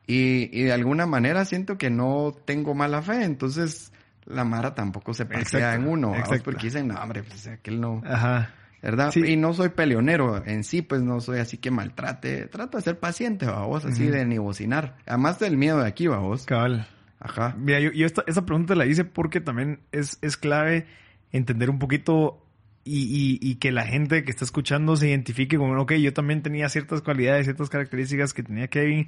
Y, 0.07 0.49
y 0.57 0.63
de 0.63 0.71
alguna 0.71 1.05
manera 1.05 1.43
siento 1.45 1.77
que 1.77 1.89
no 1.89 2.33
tengo 2.45 2.73
mala 2.73 3.01
fe, 3.01 3.23
entonces 3.23 3.91
la 4.25 4.43
Mara 4.43 4.73
tampoco 4.73 5.13
se 5.13 5.25
pasea 5.25 5.75
en 5.75 5.87
uno, 5.87 6.13
porque 6.43 6.67
dicen, 6.67 6.87
no, 6.87 6.95
hombre, 6.95 7.23
pues 7.23 7.47
aquel 7.47 7.79
no. 7.79 8.01
Ajá. 8.05 8.53
¿verdad? 8.81 9.13
Y 9.15 9.35
no 9.35 9.53
soy 9.53 9.69
peleonero 9.69 10.45
en 10.45 10.63
sí, 10.63 10.81
pues 10.81 11.01
no 11.01 11.19
soy 11.19 11.39
así 11.39 11.57
que 11.57 11.71
maltrate. 11.71 12.47
Trato 12.47 12.77
de 12.77 12.83
ser 12.83 12.99
paciente, 12.99 13.47
vos, 13.47 13.85
así 13.85 14.07
de 14.07 14.25
ni 14.25 14.37
bocinar. 14.37 14.97
Además 15.05 15.39
del 15.39 15.57
miedo 15.57 15.79
de 15.79 15.87
aquí, 15.87 16.07
vos. 16.07 16.45
Cabal. 16.45 16.87
Ajá. 17.19 17.55
Mira, 17.57 17.79
yo, 17.79 17.91
yo 17.91 18.05
esta, 18.05 18.23
esta, 18.27 18.45
pregunta 18.45 18.75
la 18.75 18.85
hice 18.85 19.03
porque 19.03 19.41
también 19.41 19.79
es, 19.91 20.19
es 20.21 20.37
clave 20.37 20.85
entender 21.31 21.69
un 21.69 21.79
poquito 21.79 22.46
y, 22.87 23.39
y, 23.41 23.55
que 23.55 23.71
la 23.71 23.85
gente 23.85 24.23
que 24.23 24.31
está 24.31 24.45
escuchando 24.45 24.95
se 24.95 25.09
identifique 25.09 25.57
con, 25.57 25.77
ok, 25.77 25.93
yo 25.93 26.13
también 26.13 26.41
tenía 26.41 26.69
ciertas 26.69 27.01
cualidades, 27.01 27.45
ciertas 27.45 27.69
características 27.69 28.33
que 28.33 28.43
tenía 28.43 28.67
Kevin. 28.67 29.07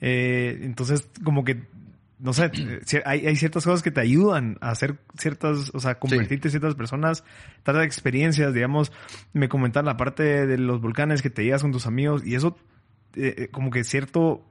Eh, 0.00 0.58
entonces, 0.62 1.08
como 1.22 1.44
que 1.44 1.62
no 2.20 2.34
sé, 2.34 2.50
hay, 3.06 3.26
hay, 3.26 3.36
ciertas 3.36 3.64
cosas 3.64 3.82
que 3.82 3.90
te 3.90 4.00
ayudan 4.00 4.58
a 4.60 4.70
hacer 4.70 4.98
ciertas, 5.16 5.70
o 5.72 5.80
sea, 5.80 5.98
convertirte 5.98 6.48
en 6.48 6.52
ciertas 6.52 6.74
personas, 6.74 7.24
de 7.64 7.84
experiencias, 7.84 8.52
digamos, 8.52 8.92
me 9.32 9.48
comentaron 9.48 9.86
la 9.86 9.96
parte 9.96 10.46
de 10.46 10.58
los 10.58 10.82
volcanes 10.82 11.22
que 11.22 11.30
te 11.30 11.44
llevas 11.44 11.62
con 11.62 11.72
tus 11.72 11.86
amigos 11.86 12.22
y 12.26 12.34
eso, 12.34 12.58
eh, 13.16 13.34
eh, 13.38 13.48
como 13.48 13.70
que 13.70 13.84
cierto 13.84 14.44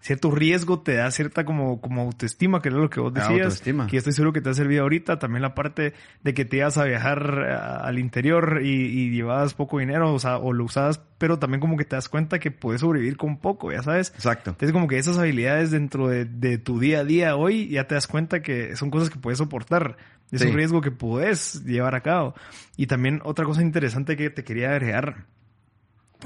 cierto 0.00 0.30
riesgo 0.30 0.80
te 0.80 0.94
da 0.94 1.10
cierta 1.10 1.44
como, 1.44 1.80
como 1.80 2.02
autoestima, 2.02 2.62
que 2.62 2.68
era 2.68 2.78
lo 2.78 2.90
que 2.90 3.00
vos 3.00 3.12
decías. 3.12 3.30
Autoestima. 3.30 3.86
Que 3.86 3.96
estoy 3.96 4.12
seguro 4.12 4.32
que 4.32 4.40
te 4.40 4.50
ha 4.50 4.54
servido 4.54 4.82
ahorita. 4.82 5.18
También 5.18 5.42
la 5.42 5.54
parte 5.54 5.94
de 6.22 6.34
que 6.34 6.44
te 6.44 6.58
ibas 6.58 6.78
a 6.78 6.84
viajar 6.84 7.44
eh, 7.46 7.52
al 7.52 7.98
interior 7.98 8.60
y, 8.62 8.68
y, 8.68 9.10
llevabas 9.10 9.54
poco 9.54 9.78
dinero, 9.78 10.12
o 10.14 10.18
sea, 10.18 10.38
o 10.38 10.52
lo 10.52 10.64
usabas, 10.64 11.00
pero 11.18 11.38
también 11.38 11.60
como 11.60 11.76
que 11.76 11.84
te 11.84 11.96
das 11.96 12.08
cuenta 12.08 12.38
que 12.38 12.50
puedes 12.50 12.82
sobrevivir 12.82 13.16
con 13.16 13.38
poco, 13.38 13.72
ya 13.72 13.82
sabes. 13.82 14.12
Exacto. 14.14 14.50
Entonces 14.50 14.72
como 14.72 14.86
que 14.86 14.98
esas 14.98 15.18
habilidades 15.18 15.70
dentro 15.70 16.08
de, 16.08 16.24
de 16.24 16.58
tu 16.58 16.78
día 16.78 17.00
a 17.00 17.04
día 17.04 17.36
hoy 17.36 17.68
ya 17.68 17.86
te 17.86 17.94
das 17.94 18.06
cuenta 18.06 18.42
que 18.42 18.76
son 18.76 18.90
cosas 18.90 19.10
que 19.10 19.18
puedes 19.18 19.38
soportar. 19.38 19.96
Es 20.30 20.42
un 20.42 20.54
riesgo 20.54 20.80
que 20.80 20.90
puedes 20.90 21.64
llevar 21.64 21.94
a 21.94 22.02
cabo. 22.02 22.34
Y 22.76 22.86
también 22.86 23.20
otra 23.24 23.44
cosa 23.44 23.62
interesante 23.62 24.16
que 24.16 24.28
te 24.30 24.42
quería 24.42 24.70
agregar 24.70 25.26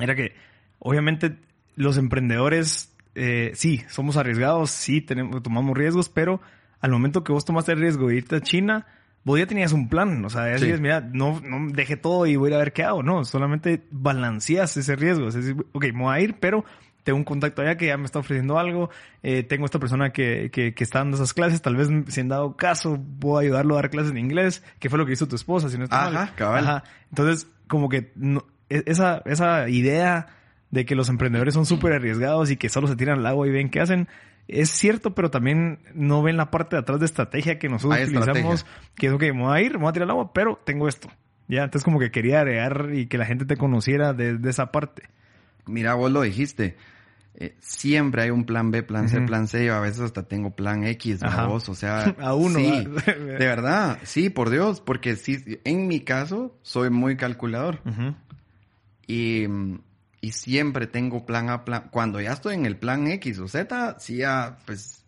era 0.01 0.15
que 0.15 0.35
obviamente 0.79 1.37
los 1.77 1.99
emprendedores 1.99 2.95
eh, 3.15 3.53
sí, 3.55 3.83
somos 3.89 4.17
arriesgados, 4.17 4.71
sí, 4.71 5.01
tenemos, 5.01 5.43
tomamos 5.43 5.77
riesgos, 5.77 6.09
pero 6.09 6.41
al 6.81 6.91
momento 6.91 7.25
que 7.25 7.33
vos 7.33 7.45
tomaste 7.45 7.73
el 7.73 7.81
riesgo 7.81 8.09
de 8.09 8.17
irte 8.17 8.37
a 8.37 8.41
China, 8.41 8.87
vos 9.25 9.39
ya 9.39 9.47
tenías 9.47 9.73
un 9.73 9.89
plan, 9.89 10.25
o 10.25 10.31
sea, 10.31 10.51
ya 10.51 10.59
sí. 10.59 10.73
mira, 10.81 11.01
no, 11.01 11.41
no 11.41 11.71
deje 11.73 11.97
todo 11.97 12.27
y 12.27 12.37
voy 12.37 12.49
a 12.49 12.51
ir 12.51 12.55
a 12.55 12.59
ver 12.59 12.73
qué 12.73 12.85
hago, 12.85 13.03
no, 13.03 13.25
solamente 13.25 13.85
balanceas 13.91 14.77
ese 14.77 14.97
riesgo, 14.97 15.29
es 15.29 15.35
decir, 15.35 15.57
ok, 15.73 15.85
me 15.93 16.03
voy 16.05 16.15
a 16.15 16.21
ir, 16.21 16.37
pero 16.41 16.65
tengo 17.03 17.19
un 17.19 17.25
contacto 17.25 17.63
allá 17.63 17.77
que 17.77 17.87
ya 17.87 17.97
me 17.97 18.05
está 18.05 18.19
ofreciendo 18.19 18.59
algo, 18.59 18.91
eh, 19.23 19.43
tengo 19.43 19.65
esta 19.65 19.79
persona 19.79 20.11
que, 20.11 20.51
que, 20.53 20.75
que, 20.75 20.85
está 20.85 21.01
dando 21.01 21.17
esas 21.17 21.35
clases, 21.35 21.63
tal 21.63 21.77
vez 21.77 21.89
si 22.09 22.21
han 22.21 22.29
dado 22.29 22.57
caso, 22.57 22.99
puedo 23.19 23.39
ayudarlo 23.39 23.75
a 23.75 23.83
dar 23.83 23.91
clases 23.91 24.13
en 24.13 24.19
inglés, 24.19 24.63
que 24.79 24.89
fue 24.89 24.99
lo 24.99 25.07
que 25.07 25.13
hizo 25.13 25.29
tu 25.29 25.37
esposa, 25.37 25.69
si 25.69 25.79
no 25.79 25.85
está 25.85 26.07
Ajá, 26.07 26.33
Cabal. 26.37 26.65
Ajá, 26.65 26.85
entonces, 27.11 27.49
como 27.67 27.89
que 27.89 28.13
no, 28.17 28.45
e, 28.69 28.85
esa, 28.87 29.23
esa 29.27 29.69
idea 29.69 30.29
de 30.71 30.87
que 30.87 30.95
los 30.95 31.09
emprendedores 31.09 31.55
son 31.55 31.67
súper 31.67 31.93
arriesgados 31.93 32.51
y 32.51 32.57
que 32.57 32.69
solo 32.69 32.87
se 32.87 32.97
tiran 32.97 33.19
al 33.19 33.27
agua 33.27 33.47
y 33.47 33.51
ven 33.51 33.71
qué 33.71 33.81
hacen. 33.81 34.09
Es 34.49 34.71
cierto, 34.71 35.15
pero 35.15 35.31
también 35.31 35.79
no 35.95 36.23
ven 36.23 36.37
la 36.37 36.51
parte 36.51 36.77
de 36.77 36.81
atrás 36.81 36.99
de 36.99 37.07
estrategia 37.07 37.59
que 37.59 37.69
nosotros 37.69 38.01
utilizamos, 38.03 38.67
que 38.97 39.07
es, 39.09 39.13
ok, 39.13 39.23
me 39.23 39.43
voy 39.43 39.59
a 39.59 39.63
ir, 39.63 39.75
me 39.75 39.81
voy 39.81 39.91
a 39.91 39.93
tirar 39.93 40.07
al 40.07 40.11
agua, 40.11 40.33
pero 40.33 40.61
tengo 40.65 40.89
esto. 40.89 41.09
Ya, 41.49 41.65
entonces 41.65 41.85
como 41.85 41.99
que 41.99 42.11
quería 42.11 42.41
agregar 42.41 42.91
y 42.93 43.07
que 43.07 43.19
la 43.19 43.27
gente 43.27 43.45
te 43.45 43.57
conociera 43.57 44.13
de, 44.13 44.39
esa 44.49 44.71
parte. 44.71 45.09
Mira, 45.67 45.95
vos 45.95 46.11
lo 46.11 46.23
dijiste. 46.23 46.77
Eh, 47.35 47.57
siempre 47.61 48.23
hay 48.23 48.31
un 48.31 48.45
plan 48.45 48.71
B, 48.71 48.83
plan 48.83 49.09
C, 49.09 49.21
plan 49.23 49.49
C. 49.49 49.65
Yo 49.65 49.75
a 49.75 49.81
veces 49.81 50.01
hasta 50.01 50.25
tengo 50.25 50.51
plan 50.51 50.85
X, 50.85 51.23
a 51.23 51.47
vos, 51.47 51.69
o 51.69 51.75
sea. 51.75 52.15
a 52.21 52.35
uno. 52.35 52.59
Sí, 52.59 52.71
de 53.07 53.39
verdad, 53.39 53.99
sí, 54.03 54.31
por 54.31 54.51
Dios, 54.51 54.81
porque 54.81 55.17
sí, 55.17 55.61
en 55.65 55.89
mi 55.89 56.01
caso 56.01 56.57
soy 56.63 56.91
muy 56.91 57.17
calculador. 57.17 57.81
Y 59.07 59.47
y 60.21 60.33
siempre 60.33 60.87
tengo 60.87 61.25
plan 61.25 61.49
A, 61.49 61.65
plan. 61.65 61.89
Cuando 61.91 62.21
ya 62.21 62.33
estoy 62.33 62.55
en 62.55 62.67
el 62.67 62.77
plan 62.77 63.07
X 63.07 63.39
o 63.39 63.49
Z, 63.49 63.97
sí 63.99 64.17
ya, 64.17 64.59
pues. 64.67 65.05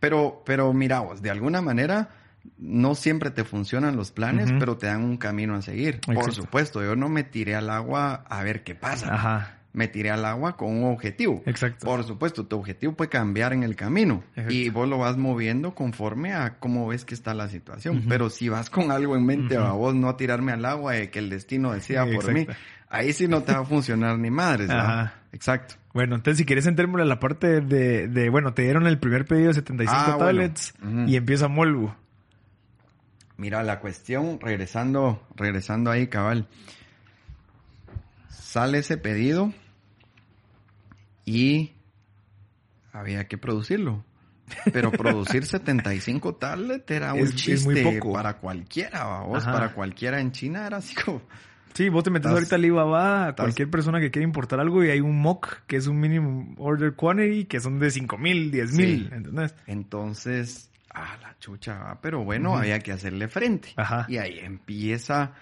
Pero, 0.00 0.42
pero 0.46 0.72
mira 0.72 1.00
vos, 1.00 1.20
de 1.20 1.30
alguna 1.30 1.60
manera, 1.60 2.08
no 2.58 2.94
siempre 2.94 3.30
te 3.30 3.44
funcionan 3.44 3.96
los 3.96 4.10
planes, 4.10 4.52
pero 4.58 4.76
te 4.76 4.86
dan 4.86 5.02
un 5.02 5.16
camino 5.16 5.54
a 5.54 5.62
seguir. 5.62 6.00
Por 6.00 6.32
supuesto, 6.32 6.82
yo 6.82 6.96
no 6.96 7.08
me 7.08 7.24
tiré 7.24 7.54
al 7.54 7.70
agua 7.70 8.24
a 8.28 8.42
ver 8.42 8.64
qué 8.64 8.74
pasa. 8.74 9.14
Ajá. 9.14 9.58
Me 9.72 9.88
tiré 9.88 10.10
al 10.10 10.24
agua 10.24 10.56
con 10.56 10.70
un 10.70 10.84
objetivo. 10.84 11.42
Exacto. 11.46 11.84
Por 11.84 12.04
supuesto, 12.04 12.46
tu 12.46 12.56
objetivo 12.56 12.94
puede 12.94 13.10
cambiar 13.10 13.52
en 13.52 13.64
el 13.64 13.74
camino 13.74 14.22
y 14.48 14.68
vos 14.68 14.88
lo 14.88 14.98
vas 14.98 15.16
moviendo 15.16 15.74
conforme 15.74 16.32
a 16.32 16.58
cómo 16.60 16.86
ves 16.86 17.04
que 17.04 17.14
está 17.14 17.34
la 17.34 17.48
situación. 17.48 18.04
Pero 18.08 18.30
si 18.30 18.48
vas 18.48 18.70
con 18.70 18.92
algo 18.92 19.16
en 19.16 19.26
mente, 19.26 19.56
a 19.56 19.72
vos 19.72 19.94
no 19.94 20.08
a 20.08 20.16
tirarme 20.16 20.52
al 20.52 20.64
agua 20.64 20.92
de 20.92 21.10
que 21.10 21.18
el 21.18 21.28
destino 21.28 21.72
decida 21.72 22.06
por 22.06 22.32
mí, 22.32 22.46
ahí 22.94 23.12
sí 23.12 23.28
no 23.28 23.42
te 23.42 23.52
va 23.52 23.60
a 23.60 23.64
funcionar 23.64 24.18
ni 24.18 24.30
madres. 24.30 24.70
Ajá. 24.70 25.14
Exacto. 25.32 25.74
Bueno, 25.92 26.14
entonces 26.16 26.38
si 26.38 26.44
quieres 26.44 26.66
entremos 26.66 27.00
a 27.00 27.04
la 27.04 27.18
parte 27.18 27.60
de, 27.60 28.08
de, 28.08 28.30
bueno, 28.30 28.54
te 28.54 28.62
dieron 28.62 28.86
el 28.86 28.98
primer 28.98 29.26
pedido 29.26 29.48
de 29.48 29.54
75 29.54 29.96
ah, 29.96 30.16
tablets 30.18 30.74
y 31.06 31.16
empieza 31.16 31.48
Molbu. 31.48 31.92
Mira, 33.36 33.62
la 33.64 33.80
cuestión, 33.80 34.38
regresando, 34.40 35.26
regresando 35.34 35.90
ahí, 35.90 36.06
cabal. 36.06 36.48
Sale 38.28 38.78
ese 38.78 38.96
pedido 38.96 39.52
y 41.24 41.72
había 42.92 43.26
que 43.26 43.38
producirlo. 43.38 44.04
Pero 44.72 44.92
producir 44.92 45.46
75 45.46 46.36
tablets 46.36 46.90
era 46.90 47.14
un 47.14 47.32
chiste 47.32 47.82
muy 47.82 47.98
poco. 47.98 48.12
para 48.12 48.38
cualquiera, 48.38 49.04
vamos, 49.04 49.44
para 49.44 49.72
cualquiera 49.72 50.20
en 50.20 50.30
China 50.32 50.66
era 50.66 50.76
así 50.76 50.94
como 50.94 51.22
Sí, 51.74 51.88
vos 51.88 52.04
te 52.04 52.10
metes 52.10 52.30
ahorita 52.30 52.54
al 52.54 52.60
Alibaba 52.60 53.26
a 53.26 53.34
cualquier 53.34 53.68
persona 53.68 54.00
que 54.00 54.12
quiera 54.12 54.24
importar 54.24 54.60
algo 54.60 54.84
y 54.84 54.90
hay 54.90 55.00
un 55.00 55.20
mock 55.20 55.62
que 55.66 55.76
es 55.76 55.88
un 55.88 55.98
minimum 55.98 56.54
order 56.58 56.94
quantity 56.94 57.46
que 57.46 57.58
son 57.58 57.80
de 57.80 57.90
cinco 57.90 58.16
mil, 58.16 58.52
diez 58.52 58.72
mil, 58.72 59.10
Entonces, 59.66 60.70
ah, 60.90 61.16
la 61.20 61.36
chucha, 61.40 61.98
pero 62.00 62.22
bueno, 62.22 62.56
había 62.56 62.78
que 62.78 62.92
hacerle 62.92 63.26
frente. 63.26 63.70
Ajá. 63.76 64.06
Y 64.08 64.18
ahí 64.18 64.38
empieza 64.38 65.32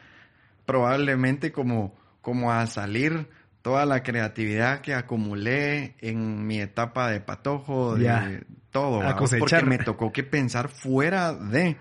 probablemente 0.65 1.53
como, 1.53 1.95
como 2.23 2.51
a 2.51 2.67
salir 2.67 3.29
toda 3.61 3.85
la 3.85 4.03
creatividad 4.03 4.81
que 4.81 4.95
acumulé 4.95 5.97
en 6.01 6.47
mi 6.47 6.61
etapa 6.61 7.11
de 7.11 7.21
patojo, 7.21 7.95
de 7.95 8.45
todo, 8.71 9.03
a 9.03 9.17
porque 9.17 9.63
me 9.65 9.77
tocó 9.77 10.11
que 10.11 10.23
pensar 10.23 10.71
fuera 10.71 11.35
de, 11.35 11.77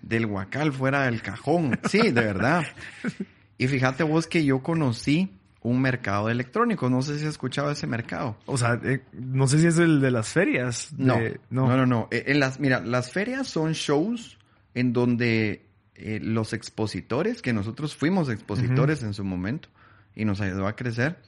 del 0.00 0.26
huacal, 0.26 0.72
fuera 0.72 1.02
del 1.06 1.22
cajón. 1.22 1.78
Sí, 1.88 2.12
de 2.12 2.20
verdad. 2.20 2.64
Y 3.60 3.68
fíjate 3.68 4.04
vos 4.04 4.26
que 4.26 4.42
yo 4.42 4.62
conocí 4.62 5.30
un 5.60 5.82
mercado 5.82 6.30
electrónico. 6.30 6.88
No 6.88 7.02
sé 7.02 7.18
si 7.18 7.26
has 7.26 7.32
escuchado 7.32 7.70
ese 7.70 7.86
mercado. 7.86 8.38
O 8.46 8.56
sea, 8.56 8.80
eh, 8.82 9.02
no 9.12 9.46
sé 9.48 9.58
si 9.58 9.66
es 9.66 9.78
el 9.78 10.00
de 10.00 10.10
las 10.10 10.30
ferias. 10.30 10.94
no, 10.96 11.18
no, 11.50 11.76
no, 11.76 11.84
no. 11.84 12.08
Eh, 12.10 12.24
en 12.28 12.40
las, 12.40 12.58
mira, 12.58 12.80
las 12.80 13.12
ferias 13.12 13.48
son 13.48 13.74
shows 13.74 14.38
en 14.72 14.94
donde 14.94 15.66
eh, 15.94 16.20
los 16.22 16.54
expositores, 16.54 17.42
que 17.42 17.52
nosotros 17.52 17.94
fuimos 17.94 18.30
expositores 18.30 19.02
en 19.02 19.12
su 19.12 19.24
momento 19.24 19.68
y 20.16 20.24
nos 20.24 20.40
ayudó 20.40 20.66
a 20.66 20.74
crecer, 20.74 21.18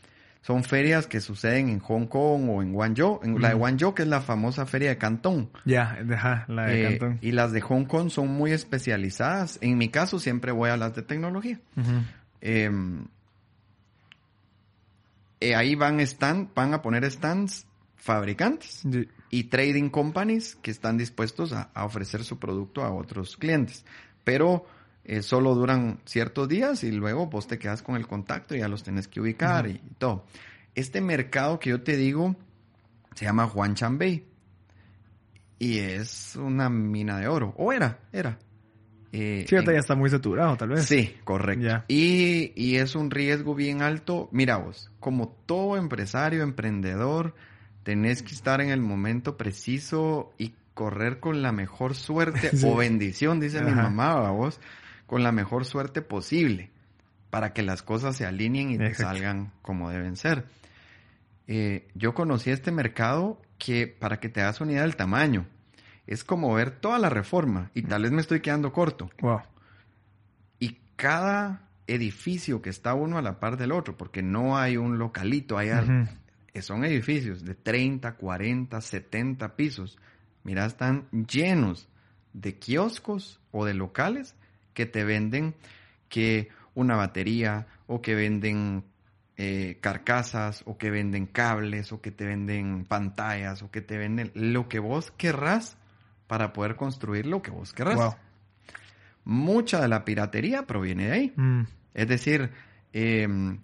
son 0.43 0.65
ferias 0.65 1.07
que 1.07 1.21
suceden 1.21 1.69
en 1.69 1.79
Hong 1.81 2.07
Kong 2.07 2.49
o 2.49 2.63
en 2.63 2.73
Guangzhou. 2.73 3.21
En 3.23 3.41
La 3.41 3.51
de 3.51 3.55
Guangzhou, 3.55 3.95
que 3.95 4.03
es 4.03 4.09
la 4.09 4.21
famosa 4.21 4.67
feria 4.67 4.89
de 4.89 4.99
Cantón. 4.99 5.51
Ya, 5.65 5.99
la 6.49 6.67
de 6.67 6.83
Cantón. 6.83 7.19
Y 7.21 7.31
las 7.31 7.53
de 7.53 7.61
Hong 7.61 7.85
Kong 7.85 8.11
son 8.11 8.29
muy 8.29 8.51
especializadas. 8.53 9.59
En 9.61 9.79
mi 9.79 9.89
caso, 9.89 10.19
siempre 10.19 10.51
voy 10.51 10.71
a 10.71 10.77
las 10.77 10.97
de 10.97 11.03
tecnología. 11.03 11.61
Em, 11.77 12.05
eh, 12.43 12.71
ahí 15.55 15.75
van, 15.75 16.01
stand, 16.01 16.53
van 16.55 16.75
a 16.75 16.83
poner 16.83 17.11
stands 17.11 17.67
fabricantes 17.97 18.83
y 19.31 19.45
trading 19.45 19.89
companies 19.89 20.57
que 20.57 20.73
están 20.73 20.99
dispuestos 20.99 21.53
a, 21.53 21.71
ofrecer 21.85 22.25
su 22.25 22.39
producto 22.39 22.83
a 22.83 22.93
otros 22.93 23.37
clientes. 23.37 23.85
Pero 24.25 24.67
eh, 25.05 25.23
solo 25.23 25.55
duran 25.55 26.01
ciertos 26.05 26.49
días 26.49 26.85
y 26.85 26.91
luego 26.91 27.27
vos 27.27 27.47
te 27.47 27.59
quedas 27.59 27.83
con 27.83 27.97
el 27.97 28.07
contacto 28.07 28.55
y 28.55 28.59
ya 28.59 28.69
los 28.69 28.83
tenés 28.83 29.09
que 29.09 29.21
ubicar 29.21 29.69
y, 29.69 29.79
todo. 29.99 30.27
Este 30.75 31.01
mercado 31.01 31.61
que 31.61 31.71
yo 31.71 31.83
te 31.83 31.97
digo 31.97 32.35
se 33.15 33.25
llama 33.25 33.47
Juan 33.47 33.75
Chambey 33.75 34.27
y 35.59 35.79
es 35.79 36.35
una 36.35 36.69
mina 36.69 37.19
de 37.19 37.29
oro. 37.29 37.55
O 37.57 37.73
era, 37.73 38.01
era. 38.13 38.39
Eh, 39.13 39.45
Sí, 39.49 39.55
ahorita 39.55 39.73
en- 39.73 39.77
ya 39.77 39.81
está 39.81 39.95
muy 39.95 40.09
saturado, 40.11 40.57
tal 40.57 40.71
vez. 40.71 40.85
Sí, 40.87 41.17
correcto. 41.25 41.85
Y, 41.89 42.53
y 42.57 42.77
es 42.77 42.95
un 42.95 43.11
riesgo 43.11 43.55
bien 43.55 43.83
alto. 43.83 44.29
Mira 44.33 44.57
vos, 44.57 44.91
como 45.01 45.29
todo 45.47 45.77
empresario, 45.77 46.43
emprendedor, 46.43 47.35
tenés 47.83 48.23
que 48.23 48.33
estar 48.35 48.61
en 48.63 48.71
el 48.71 48.81
momento 48.81 49.37
preciso 49.37 50.33
y 50.39 50.55
correr 50.75 51.21
con 51.21 51.43
la 51.43 51.53
mejor 51.53 51.95
suerte 51.95 52.51
Sí. 52.57 52.67
o 52.67 52.75
bendición, 52.77 53.39
dice 53.41 53.61
mi 53.63 53.73
mamá, 53.73 54.15
¿va 54.15 54.31
vos, 54.31 54.59
con 55.07 55.23
la 55.23 55.31
mejor 55.33 55.67
suerte 55.67 56.01
posible 56.01 56.71
para 57.29 57.53
que 57.53 57.63
las 57.63 57.83
cosas 57.83 58.17
se 58.17 58.25
alineen 58.27 58.71
y 58.71 58.79
te 58.79 58.95
salgan 58.95 59.53
como 59.63 59.91
deben 59.91 60.17
ser. 60.17 60.45
Eh, 61.49 61.89
yo 61.95 62.15
conocí 62.15 62.51
este 62.51 62.71
mercado 62.73 63.41
que, 63.59 63.87
para 63.87 64.21
que 64.21 64.29
te 64.29 64.41
das 64.41 64.61
una 64.61 64.73
idea 64.73 64.83
del 64.83 64.97
tamaño, 64.97 65.47
es 66.07 66.25
como 66.25 66.53
ver 66.55 66.71
toda 66.81 66.99
la 66.99 67.09
reforma 67.09 67.71
y 67.75 67.83
tal 67.83 68.03
vez 68.03 68.13
me 68.13 68.21
estoy 68.21 68.41
quedando 68.41 68.73
corto 68.73 69.11
Wow. 69.21 69.41
y 70.59 70.79
cada 70.97 71.69
edificio 71.87 72.63
que 72.63 72.71
está 72.71 72.95
uno 72.95 73.19
a 73.19 73.23
la 73.23 73.41
par 73.41 73.57
del 73.57 73.73
otro, 73.73 73.97
porque 73.97 74.23
no 74.23 74.57
hay 74.57 74.77
un 74.77 74.99
localito 74.99 75.59
allá, 75.59 75.83
Ujú. 75.83 76.09
eh, 76.55 76.63
son 76.63 76.85
edificios 76.85 77.45
de 77.45 77.55
30, 77.55 78.15
40, 78.17 78.81
70 78.81 79.57
pisos. 79.57 79.99
Mira, 80.45 80.65
están 80.65 81.09
llenos 81.11 81.89
de 82.33 82.59
kioscos 82.59 83.41
o 83.51 83.65
de 83.65 83.75
locales 83.75 84.37
que 84.75 84.87
te 84.87 85.05
venden 85.05 85.55
que 86.09 86.49
una 86.75 86.97
batería 86.97 87.67
o 87.87 88.01
que 88.01 88.15
venden 88.15 88.85
eh, 89.37 89.79
carcasas 89.81 90.63
o 90.67 90.79
que 90.79 90.91
venden 90.91 91.27
cables 91.27 91.93
o 91.93 92.01
que 92.01 92.11
te 92.11 92.25
venden 92.25 92.85
pantallas 92.87 93.63
o 93.63 93.71
que 93.71 93.81
te 93.83 93.99
venden 93.99 94.31
lo 94.35 94.69
que 94.69 94.79
vos 94.79 95.11
querrás 95.13 95.77
para 96.33 96.55
poder 96.55 96.77
construir 96.77 97.27
lo 97.27 97.43
que 97.43 97.51
vos 97.51 97.75
querrás. 97.75 97.97
Wow. 97.97 98.15
Mucha 99.27 99.83
de 99.83 99.89
la 99.89 100.03
piratería 100.03 100.67
proviene 100.67 101.09
de 101.09 101.13
ahí. 101.13 101.33
Mm. 101.37 101.65
Es 101.93 102.09
decir, 102.09 102.49
em, 102.95 103.59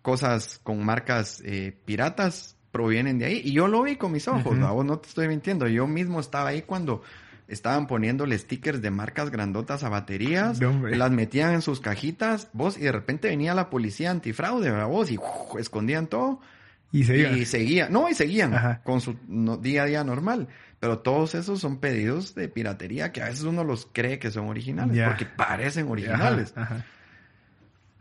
cosas 0.00 0.58
con 0.62 0.82
marcas 0.82 1.42
eh, 1.44 1.76
piratas 1.84 2.56
provienen 2.72 3.18
de 3.18 3.26
ahí. 3.26 3.42
Y 3.44 3.52
yo 3.52 3.68
lo 3.68 3.82
vi 3.82 3.96
con 3.96 4.12
mis 4.12 4.26
ojos. 4.28 4.58
¿va? 4.58 4.70
Vos 4.70 4.86
no 4.86 4.98
te 4.98 5.08
estoy 5.10 5.28
mintiendo. 5.28 5.68
Yo 5.68 5.86
mismo 5.86 6.18
estaba 6.18 6.48
ahí 6.48 6.62
cuando 6.62 7.02
estaban 7.48 7.86
poniéndole 7.86 8.38
stickers 8.38 8.80
de 8.80 8.90
marcas 8.90 9.28
grandotas 9.28 9.84
a 9.84 9.90
baterías, 9.90 10.58
hombre. 10.62 10.96
las 10.96 11.10
metían 11.10 11.52
en 11.52 11.60
sus 11.60 11.80
cajitas, 11.80 12.48
vos, 12.54 12.78
y 12.78 12.80
de 12.80 12.92
repente 12.92 13.28
venía 13.28 13.52
la 13.52 13.68
policía 13.68 14.10
antifraude, 14.10 14.70
¿verdad? 14.70 14.88
Vos, 14.88 15.10
y 15.10 15.18
¡uf! 15.18 15.60
escondían 15.60 16.06
todo. 16.06 16.40
Y 16.92 17.04
seguían, 17.44 17.92
no, 17.92 18.08
y 18.08 18.14
seguían 18.14 18.54
Ajá. 18.54 18.80
con 18.82 19.02
su 19.02 19.16
no- 19.28 19.58
día 19.58 19.82
a 19.82 19.86
día 19.86 20.02
normal. 20.02 20.48
Pero 20.80 20.98
todos 20.98 21.34
esos 21.34 21.60
son 21.60 21.78
pedidos 21.78 22.34
de 22.34 22.48
piratería 22.48 23.10
que 23.12 23.22
a 23.22 23.26
veces 23.26 23.44
uno 23.44 23.64
los 23.64 23.88
cree 23.92 24.18
que 24.18 24.30
son 24.30 24.48
originales, 24.48 25.06
porque 25.06 25.24
parecen 25.26 25.88
originales. 25.88 26.52
Ajá. 26.56 26.84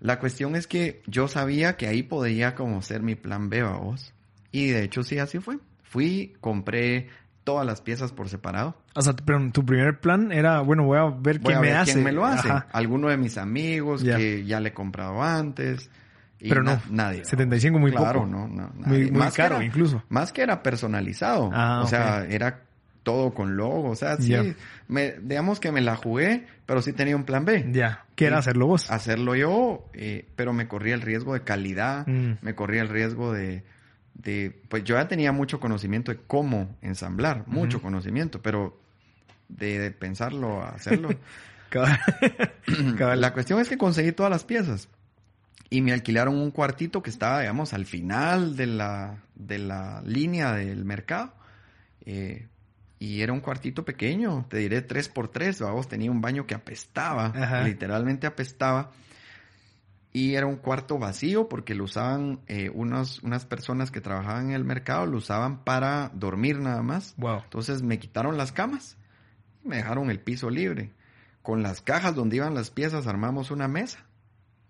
La 0.02 0.20
cuestión 0.20 0.56
es 0.56 0.68
que 0.68 1.02
yo 1.08 1.28
sabía 1.28 1.78
que 1.78 1.88
ahí 1.88 2.04
podría 2.04 2.54
como 2.54 2.82
ser 2.82 3.02
mi 3.02 3.16
plan 3.16 3.50
B, 3.50 3.64
vos. 3.64 4.14
Y 4.52 4.68
de 4.68 4.84
hecho 4.84 5.04
sí, 5.04 5.18
así 5.20 5.40
fue. 5.40 5.58
Fui, 5.84 6.36
compré 6.42 7.08
todas 7.46 7.66
las 7.66 7.82
piezas 7.82 8.12
por 8.12 8.28
separado. 8.28 8.76
O 8.94 9.02
sea, 9.02 9.16
pero 9.16 9.40
tu 9.52 9.66
primer 9.66 10.00
plan 10.00 10.32
era, 10.32 10.60
bueno, 10.62 10.84
voy 10.84 10.98
a 10.98 11.06
ver 11.06 11.40
Voy 11.40 11.46
quién 11.54 11.58
a 11.58 11.62
me 11.62 11.68
ver 11.68 11.78
hace. 11.78 11.94
quién 11.94 12.04
me 12.04 12.12
lo 12.12 12.26
hace. 12.26 12.50
Ajá. 12.50 12.68
Alguno 12.74 13.08
de 13.08 13.18
mis 13.18 13.38
amigos 13.38 14.04
que 14.04 14.44
ya 14.46 14.60
le 14.60 14.70
he 14.70 14.74
comprado 14.74 15.24
antes. 15.24 15.90
Y 16.46 16.50
Pero 16.50 16.64
na- 16.64 16.76
no, 16.76 16.82
nadie. 16.92 17.26
75 17.26 17.80
muy 17.80 17.92
claro, 17.92 18.22
poco. 18.22 18.32
no, 18.32 18.48
no. 18.48 18.72
Muy, 18.76 19.10
muy 19.12 19.20
Más 19.20 19.34
que 19.34 19.42
caro 19.42 19.56
era- 19.56 19.66
incluso. 19.66 20.04
Más 20.10 20.32
que 20.32 20.42
era 20.44 20.62
personalizado. 20.62 21.50
Ah, 21.54 21.82
o 21.84 21.88
sea, 21.88 22.26
era 22.26 22.62
todo 23.04 23.34
con 23.34 23.56
logo. 23.58 23.90
O 23.90 23.96
sea, 23.96 24.18
sí, 24.18 24.34
me, 24.88 25.14
digamos 25.22 25.60
que 25.60 25.72
me 25.72 25.82
la 25.82 25.96
jugué, 25.96 26.48
pero 26.66 26.82
sí 26.82 26.92
tenía 26.94 27.16
un 27.16 27.24
plan 27.24 27.46
B. 27.46 27.68
Ya. 27.72 28.06
¿Qué 28.16 28.26
era 28.26 28.38
Sí. 28.38 28.40
hacerlo 28.50 28.68
vos? 28.68 28.90
Hacerlo 28.92 29.36
yo, 29.36 29.90
eh, 29.94 30.28
pero 30.36 30.54
me 30.54 30.68
corría 30.68 30.96
el 30.96 31.02
riesgo 31.02 31.34
de 31.34 31.42
calidad, 31.42 32.06
Mm. 32.08 32.34
me 32.42 32.56
corría 32.56 32.82
el 32.82 32.90
riesgo 32.90 33.32
de, 33.34 33.64
de, 34.16 34.56
pues 34.70 34.84
yo 34.84 34.96
ya 34.96 35.08
tenía 35.08 35.32
mucho 35.32 35.60
conocimiento 35.60 36.12
de 36.12 36.20
cómo 36.28 36.76
ensamblar, 36.82 37.44
mucho 37.48 37.82
conocimiento, 37.82 38.42
pero 38.42 38.80
de, 39.50 39.78
de 39.80 39.92
pensarlo 39.92 40.62
a 40.64 40.70
hacerlo. 40.70 41.10
La 43.16 43.34
cuestión 43.34 43.60
es 43.60 43.68
que 43.70 43.78
conseguí 43.78 44.12
todas 44.12 44.32
las 44.32 44.44
piezas 44.44 44.88
y 45.70 45.82
me 45.82 45.94
alquilaron 45.94 46.36
un 46.38 46.52
cuartito 46.52 47.02
que 47.02 47.10
estaba, 47.10 47.42
digamos, 47.42 47.74
al 47.74 47.86
final 47.86 48.56
de 48.56 48.68
la, 48.68 49.24
de 49.36 49.60
la 49.60 50.02
línea 50.06 50.54
del 50.54 50.86
mercado. 50.86 51.34
Eh, 52.06 52.48
y 53.00 53.22
era 53.22 53.34
un 53.34 53.42
cuartito 53.42 53.84
pequeño, 53.84 54.46
te 54.50 54.58
diré 54.58 54.82
tres 54.82 55.10
por 55.10 55.28
tres, 55.28 55.60
vamos, 55.60 55.88
tenía 55.88 56.10
un 56.12 56.22
baño 56.22 56.48
que 56.48 56.56
apestaba, 56.56 57.28
Ajá. 57.28 57.64
literalmente 57.64 58.26
apestaba. 58.26 58.92
Y 60.14 60.36
era 60.36 60.46
un 60.46 60.56
cuarto 60.56 60.98
vacío 60.98 61.50
porque 61.50 61.76
lo 61.76 61.84
usaban 61.84 62.40
eh, 62.48 62.72
unos, 62.74 63.22
unas 63.22 63.46
personas 63.46 63.92
que 63.92 64.00
trabajaban 64.00 64.46
en 64.46 64.56
el 64.56 64.64
mercado, 64.64 65.06
lo 65.06 65.18
usaban 65.18 65.66
para 65.66 66.10
dormir 66.14 66.60
nada 66.60 66.82
más. 66.84 67.16
Wow. 67.18 67.42
Entonces 67.44 67.82
me 67.82 68.00
quitaron 68.00 68.38
las 68.38 68.54
camas 68.54 68.96
y 69.62 69.68
me 69.68 69.76
dejaron 69.76 70.10
el 70.10 70.22
piso 70.22 70.50
libre. 70.50 70.94
Con 71.42 71.64
las 71.64 71.82
cajas 71.82 72.16
donde 72.16 72.38
iban 72.38 72.56
las 72.56 72.70
piezas 72.70 73.08
armamos 73.08 73.52
una 73.52 73.68
mesa. 73.68 74.06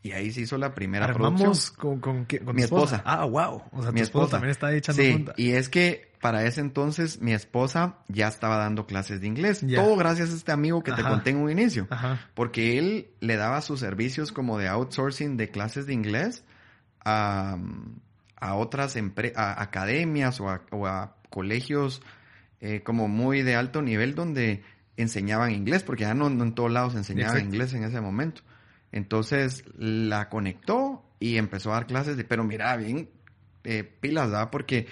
Y 0.05 0.11
ahí 0.11 0.31
se 0.31 0.41
hizo 0.41 0.57
la 0.59 0.75
primera 0.75 1.05
Armamos 1.05 1.41
producción. 1.41 1.75
con, 1.79 1.99
con, 1.99 2.25
qué- 2.27 2.39
con 2.39 2.55
Mi 2.55 2.61
esposa. 2.61 2.97
esposa. 2.97 3.11
Ah, 3.21 3.25
wow. 3.25 3.63
O 3.71 3.81
sea, 3.81 3.91
Mi 3.91 4.01
tu 4.01 4.03
esposa 4.03 4.31
también 4.33 4.51
está 4.51 4.71
echando 4.71 5.01
Sí, 5.01 5.11
punta. 5.13 5.33
y 5.35 5.51
es 5.53 5.67
que 5.67 6.11
para 6.21 6.45
ese 6.45 6.61
entonces 6.61 7.21
mi 7.21 7.33
esposa 7.33 7.97
ya 8.07 8.27
estaba 8.27 8.57
dando 8.57 8.85
clases 8.85 9.19
de 9.21 9.25
inglés. 9.27 9.65
Todo 9.75 9.95
gracias 9.95 10.31
a 10.31 10.35
este 10.35 10.51
amigo 10.51 10.83
que 10.83 10.91
te 10.91 11.01
conté 11.01 11.31
en 11.31 11.37
un 11.37 11.49
inicio. 11.49 11.87
Ajá. 11.89 12.19
Porque 12.35 12.77
él 12.77 13.07
le 13.19 13.35
daba 13.35 13.61
sus 13.61 13.79
servicios 13.79 14.31
como 14.31 14.59
de 14.59 14.67
outsourcing 14.67 15.37
de 15.37 15.49
clases 15.49 15.87
de 15.87 15.93
inglés 15.93 16.43
a, 17.03 17.57
a 18.35 18.55
otras 18.55 18.95
a 19.35 19.61
academias 19.61 20.39
o 20.39 20.49
a, 20.49 20.61
o 20.71 20.85
a 20.85 21.15
colegios 21.31 22.03
eh, 22.61 22.81
como 22.83 23.07
muy 23.07 23.41
de 23.41 23.55
alto 23.55 23.81
nivel 23.81 24.13
donde 24.13 24.63
enseñaban 24.97 25.51
inglés, 25.51 25.81
porque 25.83 26.03
ya 26.03 26.13
no, 26.13 26.29
no 26.29 26.43
en 26.43 26.53
todos 26.53 26.71
lados 26.71 26.95
enseñaban 26.95 27.37
Exacto. 27.37 27.55
inglés 27.55 27.73
en 27.73 27.83
ese 27.83 28.01
momento. 28.01 28.41
Entonces 28.95 29.65
la 29.77 30.29
conectó 30.29 31.03
y 31.19 31.35
empezó 31.37 31.71
a 31.71 31.75
dar 31.75 31.85
clases 31.85 32.15
de, 32.17 32.23
pero 32.23 32.43
mira, 32.45 32.75
bien 32.77 33.09
eh, 33.65 33.83
pilas, 33.83 34.29
¿verdad? 34.31 34.49
Porque 34.49 34.87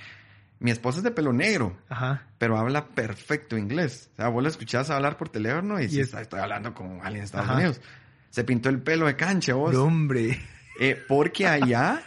mi 0.59 0.71
esposa 0.71 0.97
es 0.97 1.03
de 1.05 1.11
pelo 1.11 1.31
negro, 1.31 1.77
Ajá. 1.87 2.27
pero 2.37 2.57
habla 2.57 2.89
perfecto 2.89 3.57
inglés. 3.57 4.09
O 4.13 4.15
sea, 4.17 4.27
vos 4.27 4.43
la 4.43 4.49
escuchás 4.49 4.89
hablar 4.89 5.15
por 5.17 5.29
teléfono 5.29 5.79
y, 5.81 5.85
Y 5.85 6.01
es- 6.01 6.13
estoy 6.13 6.39
hablando 6.41 6.73
con 6.73 6.99
alguien 7.01 7.19
de 7.21 7.23
Estados 7.25 7.47
Ajá. 7.47 7.55
Unidos. 7.55 7.81
Se 8.29 8.43
pintó 8.43 8.67
el 8.69 8.81
pelo 8.81 9.05
de 9.07 9.15
cancha, 9.15 9.53
vos. 9.53 9.73
No, 9.73 9.83
hombre. 9.85 10.37
Eh, 10.79 11.01
porque 11.07 11.47
allá 11.47 12.01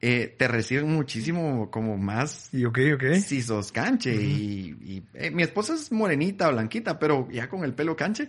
eh, 0.00 0.34
te 0.38 0.48
reciben 0.48 0.92
muchísimo 0.92 1.70
como 1.70 1.96
más 1.96 2.52
Y 2.52 2.64
ok, 2.66 2.78
ok. 2.96 3.04
si 3.22 3.40
sos 3.40 3.70
canche. 3.72 4.14
Y, 4.14 4.76
y, 4.84 5.02
eh, 5.14 5.30
mi 5.30 5.42
esposa 5.42 5.74
es 5.74 5.90
morenita, 5.92 6.50
blanquita, 6.50 6.98
pero 6.98 7.28
ya 7.30 7.48
con 7.48 7.64
el 7.64 7.72
pelo 7.72 7.96
canche. 7.96 8.28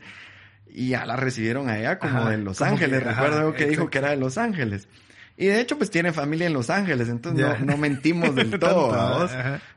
Y 0.73 0.89
ya 0.89 1.05
la 1.05 1.15
recibieron 1.15 1.69
allá 1.69 1.99
como 1.99 2.19
Ajá, 2.19 2.29
de 2.29 2.37
Los 2.37 2.57
como 2.59 2.71
Ángeles. 2.71 2.99
que- 3.03 3.09
Recuerdo 3.09 3.53
que 3.53 3.65
dijo 3.65 3.89
que 3.89 3.97
era 3.97 4.09
de 4.11 4.17
Los 4.17 4.37
Ángeles. 4.37 4.87
Y 5.37 5.47
de 5.47 5.59
hecho, 5.59 5.77
pues 5.77 5.89
tiene 5.89 6.13
familia 6.13 6.47
en 6.47 6.53
Los 6.53 6.69
Ángeles, 6.69 7.09
entonces 7.09 7.45
no, 7.59 7.65
no 7.65 7.77
mentimos 7.77 8.35
del 8.35 8.51
todo. 8.59 9.27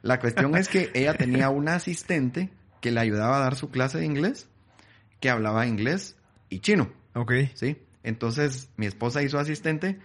La 0.02 0.18
cuestión 0.20 0.56
es 0.56 0.68
que 0.68 0.90
ella 0.94 1.14
tenía 1.14 1.48
una 1.48 1.76
asistente 1.76 2.50
que 2.80 2.90
le 2.90 3.00
ayudaba 3.00 3.36
a 3.38 3.40
dar 3.40 3.54
su 3.56 3.70
clase 3.70 3.98
de 3.98 4.04
inglés, 4.04 4.48
que 5.20 5.30
hablaba 5.30 5.66
inglés 5.66 6.16
y 6.50 6.58
chino, 6.60 6.90
Ok. 7.14 7.32
¿sí? 7.54 7.78
Entonces 8.02 8.68
mi 8.76 8.84
esposa 8.86 9.22
hizo 9.22 9.38
asistente 9.38 9.98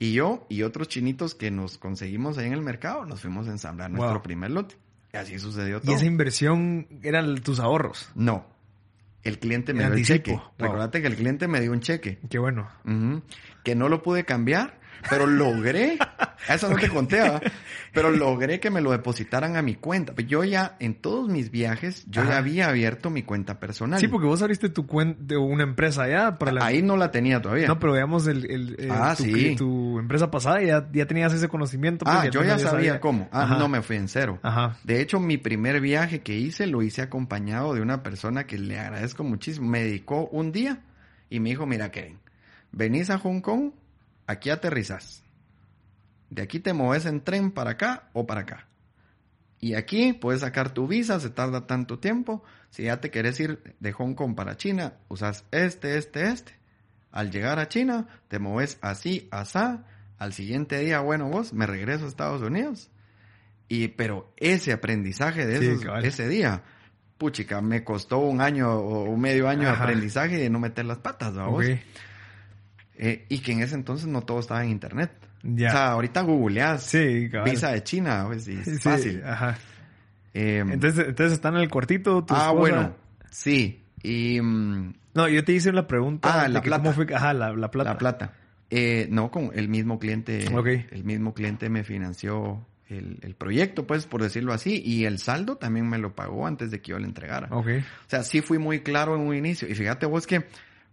y 0.00 0.12
yo 0.14 0.44
y 0.48 0.62
otros 0.64 0.88
chinitos 0.88 1.34
que 1.36 1.50
nos 1.52 1.78
conseguimos 1.78 2.36
ahí 2.38 2.46
en 2.46 2.52
el 2.54 2.62
mercado 2.62 3.04
nos 3.06 3.20
fuimos 3.20 3.46
a 3.46 3.52
ensamblar 3.52 3.90
Wow. 3.90 3.98
nuestro 3.98 4.22
primer 4.22 4.50
lote. 4.50 4.74
Y 5.14 5.16
así 5.18 5.38
sucedió 5.38 5.76
Y 5.78 5.80
todo. 5.82 5.94
esa 5.94 6.04
inversión 6.04 6.88
eran 7.04 7.36
tus 7.42 7.60
ahorros. 7.60 8.10
No, 8.16 8.44
el 9.28 9.38
cliente 9.38 9.72
me 9.74 9.80
El 9.84 9.86
dio 9.86 9.94
el 9.94 9.98
anticipo. 10.00 10.16
cheque. 10.24 10.32
Wow. 10.36 10.42
Recuérdate 10.58 11.00
que 11.02 11.06
el 11.08 11.16
cliente 11.16 11.48
me 11.48 11.60
dio 11.60 11.72
un 11.72 11.80
cheque. 11.80 12.18
Qué 12.30 12.38
bueno. 12.38 12.68
Que 13.64 13.74
no 13.74 13.88
lo 13.88 14.02
pude 14.02 14.24
cambiar, 14.24 14.78
pero 15.08 15.26
logré. 15.26 15.98
Eso 16.48 16.68
no 16.70 16.76
te 16.76 16.88
conté. 16.88 17.20
Pero 17.92 18.10
logré 18.10 18.60
que 18.60 18.70
me 18.70 18.80
lo 18.80 18.92
depositaran 18.92 19.56
a 19.56 19.62
mi 19.62 19.74
cuenta. 19.74 20.14
Pues 20.14 20.26
Yo 20.26 20.44
ya, 20.44 20.76
en 20.80 20.94
todos 20.94 21.28
mis 21.28 21.50
viajes, 21.50 22.04
yo 22.08 22.22
Ajá. 22.22 22.30
ya 22.32 22.38
había 22.38 22.68
abierto 22.68 23.08
mi 23.10 23.22
cuenta 23.22 23.58
personal. 23.58 23.98
Sí, 23.98 24.06
porque 24.08 24.26
vos 24.26 24.42
abriste 24.42 24.68
tu 24.68 24.86
cuenta 24.86 25.18
de 25.24 25.36
una 25.36 25.62
empresa 25.62 26.02
allá 26.04 26.36
para 26.38 26.52
la... 26.52 26.66
Ahí 26.66 26.82
no 26.82 26.96
la 26.96 27.10
tenía 27.10 27.40
todavía. 27.40 27.66
No, 27.66 27.78
pero 27.78 27.94
digamos, 27.94 28.26
el, 28.26 28.50
el, 28.50 28.88
Ah, 28.90 29.14
tu, 29.16 29.24
sí. 29.24 29.56
tu 29.56 29.98
empresa 29.98 30.30
pasada 30.30 30.62
ya, 30.62 30.86
ya 30.92 31.06
tenías 31.06 31.32
ese 31.32 31.48
conocimiento. 31.48 32.04
pues, 32.04 32.16
ah, 32.16 32.28
yo 32.28 32.44
ya 32.44 32.58
sabía 32.58 33.00
cómo. 33.00 33.28
Ah, 33.32 33.44
Ajá. 33.44 33.58
no 33.58 33.68
me 33.68 33.82
fui 33.82 33.96
en 33.96 34.08
cero. 34.08 34.38
Ajá. 34.42 34.76
De 34.84 35.00
hecho, 35.00 35.18
mi 35.18 35.38
primer 35.38 35.80
viaje 35.80 36.20
que 36.20 36.36
hice 36.36 36.66
lo 36.66 36.82
hice 36.82 37.02
acompañado 37.02 37.74
de 37.74 37.80
una 37.80 38.02
persona 38.02 38.46
que 38.46 38.58
le 38.58 38.78
agradezco 38.78 39.24
muchísimo. 39.24 39.68
Me 39.68 39.82
dedicó 39.82 40.28
un 40.28 40.52
día 40.52 40.80
y 41.30 41.40
me 41.40 41.48
dijo, 41.50 41.66
mira 41.66 41.90
Kevin, 41.90 42.18
venís 42.72 43.10
a 43.10 43.18
Hong 43.18 43.40
Kong, 43.40 43.70
aquí 44.26 44.50
aterrizás. 44.50 45.22
De 46.30 46.42
aquí 46.42 46.58
te 46.60 46.72
moves 46.72 47.06
en 47.06 47.20
tren 47.20 47.50
para 47.50 47.72
acá 47.72 48.08
o 48.12 48.26
para 48.26 48.42
acá. 48.42 48.66
Y 49.60 49.74
aquí 49.74 50.12
puedes 50.12 50.42
sacar 50.42 50.70
tu 50.70 50.86
visa, 50.86 51.18
se 51.20 51.30
tarda 51.30 51.66
tanto 51.66 51.98
tiempo. 51.98 52.42
Si 52.70 52.84
ya 52.84 53.00
te 53.00 53.10
querés 53.10 53.38
ir 53.40 53.76
de 53.80 53.92
Hong 53.92 54.14
Kong 54.14 54.34
para 54.34 54.56
China, 54.56 54.94
usas 55.08 55.44
este, 55.50 55.96
este, 55.96 56.28
este. 56.28 56.52
Al 57.10 57.30
llegar 57.30 57.58
a 57.58 57.68
China, 57.68 58.06
te 58.28 58.38
mueves 58.38 58.78
así, 58.82 59.28
asá. 59.30 59.84
Al 60.18 60.32
siguiente 60.32 60.78
día, 60.80 61.00
bueno, 61.00 61.28
vos, 61.28 61.52
me 61.52 61.66
regreso 61.66 62.04
a 62.04 62.08
Estados 62.08 62.42
Unidos. 62.42 62.90
Y, 63.68 63.88
pero 63.88 64.32
ese 64.36 64.72
aprendizaje 64.72 65.46
de 65.46 65.58
Sí, 65.58 65.66
esos- 65.66 66.04
ese 66.04 66.28
día, 66.28 66.62
puchica, 67.16 67.60
me 67.62 67.82
costó 67.82 68.18
un 68.18 68.40
año 68.42 68.72
o 68.74 69.04
un 69.04 69.20
medio 69.20 69.48
año 69.48 69.68
Ajá. 69.68 69.78
de 69.78 69.82
aprendizaje 69.84 70.36
de 70.36 70.50
no 70.50 70.60
meter 70.60 70.84
las 70.84 70.98
patas, 70.98 71.36
¿va 71.36 71.46
vos? 71.48 71.64
Eh, 72.98 73.26
y 73.28 73.38
que 73.40 73.52
en 73.52 73.60
ese 73.62 73.74
entonces 73.74 74.06
no 74.06 74.22
todo 74.22 74.40
estaba 74.40 74.64
en 74.64 74.70
internet. 74.70 75.10
Ya. 75.42 75.68
O 75.68 75.70
sea, 75.72 75.86
ahorita 75.92 76.22
googleás 76.22 76.82
Sí, 76.82 77.28
cabal. 77.30 77.50
visa 77.50 77.70
de 77.70 77.82
China, 77.84 78.24
pues, 78.26 78.48
y 78.48 78.54
es 78.58 78.64
Sí, 78.64 78.78
fácil. 78.78 79.22
Ajá. 79.24 79.58
Eh, 80.34 80.64
Entonces, 80.68 81.06
entonces 81.08 81.32
están 81.34 81.54
en 81.56 81.60
el 81.62 81.70
cuartito. 81.70 82.24
tu 82.24 82.34
ah, 82.34 82.48
esposa- 82.48 82.52
bueno, 82.58 82.96
sí. 83.30 83.82
Y 84.02 84.40
mm, 84.40 84.94
No, 85.14 85.28
yo 85.28 85.44
te 85.44 85.52
hice 85.52 85.72
la 85.72 85.86
pregunta. 85.86 86.42
Ah, 86.44 86.48
la 86.48 86.60
plata. 86.62 86.82
¿Cómo 86.82 86.94
fue? 86.94 87.06
Ajá, 87.14 87.32
la, 87.32 87.52
la 87.54 87.70
plata. 87.70 87.90
la 87.92 87.98
plata. 87.98 88.32
Eh, 88.68 89.06
no, 89.10 89.30
con 89.30 89.50
el 89.54 89.68
mismo 89.68 89.98
cliente. 89.98 90.46
Ok. 90.54 90.66
El 90.90 91.04
mismo 91.04 91.32
cliente 91.32 91.68
me 91.70 91.84
financió 91.84 92.66
el, 92.88 93.18
el 93.22 93.34
proyecto, 93.34 93.86
pues, 93.86 94.06
por 94.06 94.22
decirlo 94.22 94.52
así. 94.52 94.82
Y 94.84 95.04
el 95.06 95.18
saldo 95.18 95.56
también 95.56 95.88
me 95.88 95.98
lo 95.98 96.14
pagó 96.14 96.46
antes 96.46 96.70
de 96.70 96.80
que 96.82 96.90
yo 96.90 96.98
le 96.98 97.06
entregara. 97.06 97.48
Ok. 97.50 97.68
O 97.68 98.08
sea, 98.10 98.22
sí 98.24 98.40
fui 98.42 98.58
muy 98.58 98.80
claro 98.80 99.14
en 99.14 99.22
un 99.22 99.34
inicio. 99.34 99.66
Y 99.68 99.74
fíjate 99.74 100.04
vos 100.06 100.26
que 100.26 100.44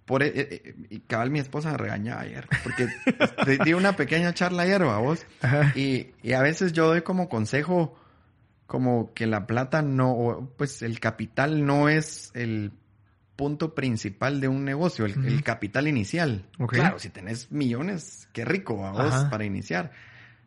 por 0.05 0.23
eh, 0.23 0.31
eh, 0.35 0.75
y 0.89 0.99
cabal 1.01 1.31
mi 1.31 1.39
esposa 1.39 1.71
me 1.71 1.77
regañaba 1.77 2.21
ayer. 2.21 2.47
Porque 2.63 2.87
te 3.45 3.57
di 3.63 3.73
una 3.73 3.95
pequeña 3.95 4.33
charla 4.33 4.63
ayer, 4.63 4.81
a 4.83 4.97
vos. 4.97 5.25
Y, 5.75 6.07
y 6.21 6.33
a 6.33 6.41
veces 6.41 6.73
yo 6.73 6.87
doy 6.87 7.01
como 7.01 7.29
consejo 7.29 7.97
como 8.65 9.13
que 9.13 9.27
la 9.27 9.45
plata 9.45 9.81
no, 9.81 10.51
pues 10.57 10.81
el 10.81 10.99
capital 10.99 11.65
no 11.65 11.89
es 11.89 12.31
el 12.33 12.71
punto 13.35 13.75
principal 13.75 14.39
de 14.39 14.47
un 14.47 14.63
negocio, 14.63 15.05
el, 15.05 15.43
capital 15.43 15.87
inicial. 15.87 16.45
Ok. 16.59 16.73
Claro, 16.73 16.99
si 16.99 17.09
tenés 17.09 17.51
millones, 17.51 18.27
qué 18.33 18.45
rico 18.45 18.85
a 18.85 18.91
vos 18.91 19.13
Ajá. 19.13 19.29
para 19.29 19.45
iniciar. 19.45 19.91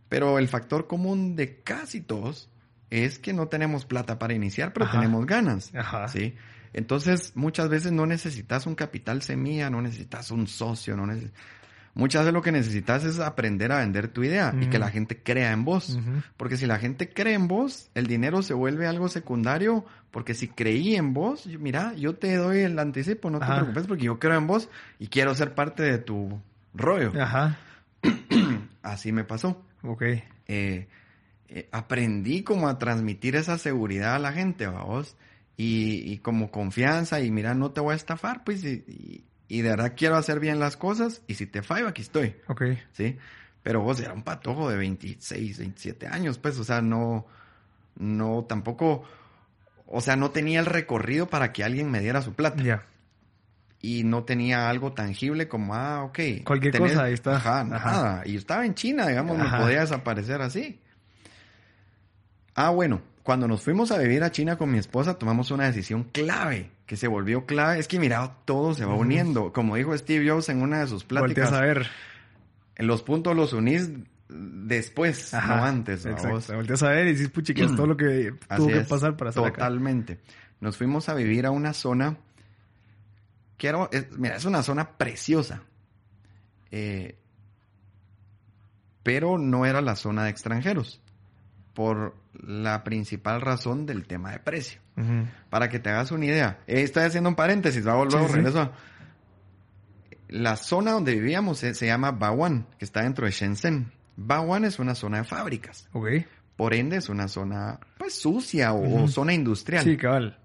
Pero 0.09 0.39
el 0.39 0.49
factor 0.49 0.87
común 0.87 1.37
de 1.37 1.61
casi 1.63 2.01
todos 2.01 2.49
es 2.91 3.19
que 3.19 3.33
no 3.33 3.49
tenemos 3.49 3.85
plata 3.85 4.19
para 4.19 4.35
iniciar, 4.35 4.73
pero 4.73 4.87
Ajá. 4.87 4.99
tenemos 5.01 5.27
ganas. 5.27 5.75
Ajá. 5.75 6.09
¿sí? 6.09 6.35
Entonces, 6.77 7.33
muchas 7.35 7.69
veces 7.69 7.91
no 7.91 8.07
necesitas 8.07 8.67
un 8.67 8.75
capital 8.77 9.23
semilla, 9.23 9.69
no 9.71 9.81
necesitas 9.83 10.31
un 10.31 10.47
socio, 10.47 10.97
no 10.97 11.07
neces- 11.07 11.33
Muchas 11.95 12.23
veces 12.25 12.35
lo 12.35 12.43
que 12.43 12.53
necesitas 12.53 13.05
es 13.05 13.19
aprender 13.21 13.73
a 13.73 13.79
vender 13.79 14.09
tu 14.09 14.23
idea 14.23 14.55
y 14.61 14.67
que 14.67 14.79
la 14.79 14.91
gente 14.91 15.23
crea 15.23 15.53
en 15.53 15.65
vos. 15.65 15.99
Porque 16.37 16.59
si 16.59 16.67
la 16.67 16.79
gente 16.79 17.09
cree 17.09 17.33
en 17.33 17.49
vos, 17.49 17.89
el 17.95 18.07
dinero 18.07 18.43
se 18.43 18.53
vuelve 18.53 18.87
algo 18.87 19.09
secundario. 19.09 19.87
Porque 20.11 20.35
si 20.35 20.47
creí 20.49 20.95
en 20.95 21.15
vos, 21.15 21.47
mira, 21.59 21.95
yo 21.95 22.15
te 22.15 22.37
doy 22.37 22.59
el 22.61 22.79
anticipo, 22.79 23.31
no 23.31 23.39
te 23.39 23.47
preocupes 23.61 23.87
porque 23.87 24.05
yo 24.05 24.19
creo 24.19 24.37
en 24.37 24.47
vos 24.47 24.69
y 24.99 25.07
quiero 25.07 25.35
ser 25.35 25.55
parte 25.55 25.83
de 25.85 25.97
tu 25.97 26.39
rollo. 26.75 27.13
Ajá. 27.19 27.57
Así 28.83 29.13
me 29.13 29.25
pasó. 29.25 29.65
Ok. 29.83 30.03
Eh, 30.49 30.89
eh, 31.49 31.69
aprendí 31.73 32.43
como 32.43 32.69
a 32.69 32.79
transmitir 32.79 33.37
esa 33.37 33.57
seguridad 33.57 34.15
a 34.15 34.19
la 34.19 34.33
gente, 34.33 34.67
vos. 34.67 35.17
Y, 35.57 36.13
y 36.13 36.19
como 36.19 36.51
confianza 36.51 37.21
y 37.21 37.31
mira, 37.31 37.55
no 37.55 37.71
te 37.71 37.81
voy 37.81 37.93
a 37.95 37.97
estafar, 37.97 38.45
pues, 38.45 38.63
y, 38.65 38.85
y- 38.87 39.25
y 39.49 39.63
de 39.63 39.71
verdad 39.71 39.95
quiero 39.97 40.17
hacer 40.17 40.41
bien 40.41 40.59
las 40.59 40.77
cosas 40.77 41.23
y 41.29 41.35
si 41.35 41.47
te 41.47 41.63
fallo, 41.63 41.87
aquí 41.89 42.03
estoy. 42.03 42.35
Ok. 42.49 42.63
¿sí? 42.93 43.17
Pero 43.63 43.81
vos 43.81 44.01
era 44.01 44.13
un 44.13 44.23
patojo 44.25 44.69
de 44.69 44.77
26, 44.77 45.59
27 45.59 46.09
años, 46.09 46.39
pues, 46.39 46.59
o 46.59 46.65
sea, 46.65 46.83
no, 46.83 47.27
no, 47.97 48.45
tampoco, 48.49 49.05
o 49.87 50.01
sea, 50.01 50.17
no 50.17 50.31
tenía 50.31 50.61
el 50.61 50.67
recorrido 50.67 51.29
para 51.29 51.53
que 51.53 51.65
alguien 51.65 51.91
me 51.91 52.01
diera 52.01 52.23
su 52.23 52.35
plata. 52.35 52.63
Ya. 52.63 52.85
Y 53.81 54.03
no 54.05 54.25
tenía 54.25 54.69
algo 54.69 54.93
tangible 54.93 55.47
como, 55.49 55.75
ah, 55.75 56.03
ok. 56.05 56.19
Cualquier 56.45 56.77
cosa, 56.77 57.05
ahí 57.05 57.13
está. 57.15 57.37
Ajá, 57.37 57.61
Ajá. 57.61 57.91
nada. 57.93 58.23
Y 58.27 58.37
estaba 58.37 58.67
en 58.67 58.75
China, 58.75 59.07
digamos, 59.07 59.39
Ajá. 59.39 59.59
me 59.59 59.63
podía 59.65 59.81
desaparecer 59.81 60.43
así. 60.43 60.81
Ah, 62.55 62.71
bueno, 62.71 63.01
cuando 63.27 63.49
nos 63.49 63.61
fuimos 63.61 63.91
a 63.91 63.99
vivir 63.99 64.23
a 64.23 64.31
China 64.31 64.57
con 64.57 64.71
mi 64.71 64.79
esposa, 64.79 65.19
tomamos 65.19 65.51
una 65.51 65.65
decisión 65.65 66.05
clave, 66.05 66.71
que 66.87 66.97
se 66.97 67.09
volvió 67.09 67.45
clave. 67.45 67.81
Es 67.81 67.89
que, 67.89 67.99
mira, 67.99 68.37
todo 68.45 68.73
se 68.73 68.85
va 68.85 68.95
uniendo. 68.95 69.53
Como 69.53 69.75
dijo 69.75 69.99
Steve 69.99 70.31
Jobs 70.31 70.49
en 70.49 70.63
una 70.63 70.79
de 70.81 70.87
sus 70.87 71.03
pláticas. 71.05 71.53
A 71.53 71.61
ver. 71.61 71.89
En 72.77 72.87
los 72.87 73.03
puntos 73.03 73.35
los 73.35 73.53
unís 73.53 73.91
después, 74.29 75.35
Ajá. 75.35 75.57
no 75.57 75.65
antes. 75.65 76.07
¿va 76.07 76.11
Exacto. 76.13 76.55
Volteas 76.55 76.83
a 76.85 76.91
ver 76.91 77.09
y 77.09 77.13
dices, 77.15 77.29
puchi, 77.31 77.53
que 77.53 77.65
es 77.65 77.75
todo 77.75 77.89
lo 77.89 77.97
que 77.97 78.33
tuvo 78.57 78.69
que 78.69 78.81
pasar 78.83 79.17
para 79.17 79.31
acá. 79.31 79.43
Totalmente. 79.43 80.21
Nos 80.61 80.77
fuimos 80.77 81.09
a 81.09 81.15
vivir 81.15 81.47
a 81.47 81.51
una 81.51 81.73
zona 81.75 82.17
que 83.59 83.67
era, 83.67 83.89
es- 83.91 84.17
mira, 84.17 84.37
es 84.37 84.45
una 84.45 84.63
zona 84.63 84.91
preciosa. 84.97 85.63
Eh, 86.71 87.17
pero 89.03 89.37
no 89.39 89.67
era 89.67 89.81
la 89.81 89.97
zona 89.97 90.25
de 90.25 90.31
extranjeros. 90.31 91.01
Por 91.77 92.17
la 92.33 92.83
principal 92.85 93.43
razón 93.43 93.85
del 93.85 94.07
tema 94.07 94.33
de 94.33 94.39
precio. 94.39 94.81
Para 95.51 95.69
que 95.69 95.79
te 95.79 95.91
hagas 95.91 96.11
una 96.11 96.25
idea. 96.25 96.61
Eh, 96.67 96.81
estoy 96.81 97.03
haciendo 97.03 97.29
un 97.29 97.37
paréntesis, 97.37 97.87
va 97.87 97.93
a 97.93 97.97
volver, 97.97 98.27
Sí, 98.27 98.33
regreso. 98.33 98.73
La 100.29 100.57
zona 100.57 100.93
donde 100.93 101.13
vivíamos 101.13 101.59
se, 101.59 101.75
se 101.75 101.85
llama 101.85 102.13
Bawan, 102.13 102.67
que 102.79 102.87
está 102.87 103.03
dentro 103.03 103.27
de 103.27 103.33
Shenzhen. 103.33 103.93
Bawan 104.17 104.65
es 104.65 104.79
una 104.79 104.95
zona 104.95 105.19
de 105.19 105.25
fábricas. 105.25 105.87
Ok. 105.93 106.09
Por 106.57 106.73
ende, 106.73 106.97
es 106.97 107.11
una 107.11 107.29
zona, 107.29 107.79
pues, 107.99 108.15
sucia 108.15 108.73
o, 108.73 109.07
zona 109.09 109.35
industrial. 109.35 109.85
Sí, 109.85 109.99
cabal. 109.99 110.39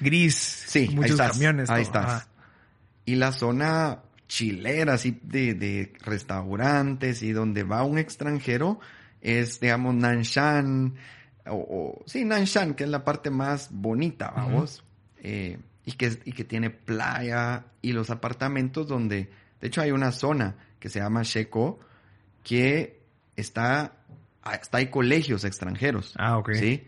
Gris. 0.00 0.36
Sí, 0.36 0.86
ahí 0.88 0.94
Muchos 0.94 1.10
estás, 1.10 1.32
camiones. 1.32 1.68
Ahí 1.68 1.82
todo. 1.84 2.00
estás. 2.00 2.14
Ajá. 2.14 2.28
Y 3.04 3.16
la 3.16 3.32
zona 3.32 3.98
chilera, 4.26 4.94
así, 4.94 5.20
de, 5.22 5.52
de 5.52 5.92
restaurantes 6.00 7.22
y 7.22 7.32
donde 7.32 7.62
va 7.62 7.84
un 7.84 7.98
extranjero 7.98 8.80
es, 9.26 9.58
digamos, 9.60 9.94
Nanshan, 9.94 10.94
o, 11.46 11.54
o- 11.56 12.02
sí, 12.06 12.24
Nanshan, 12.24 12.74
que 12.74 12.84
es 12.84 12.90
la 12.90 13.04
parte 13.04 13.30
más 13.30 13.68
bonita, 13.72 14.32
vamos, 14.34 14.84
eh, 15.22 15.58
y, 15.84 15.92
que, 15.92 16.18
y 16.24 16.32
que 16.32 16.44
tiene 16.44 16.70
playa 16.70 17.64
y 17.82 17.92
los 17.92 18.10
apartamentos 18.10 18.86
donde, 18.86 19.30
de 19.60 19.66
hecho, 19.68 19.80
hay 19.80 19.90
una 19.90 20.12
zona 20.12 20.56
que 20.78 20.88
se 20.88 21.00
llama 21.00 21.22
Sheco, 21.24 21.80
que 22.44 23.00
está, 23.36 23.92
está 24.52 24.78
hay 24.78 24.88
colegios 24.90 25.44
extranjeros. 25.44 26.14
Ah, 26.18 26.38
ok. 26.38 26.52
¿Sí? 26.54 26.86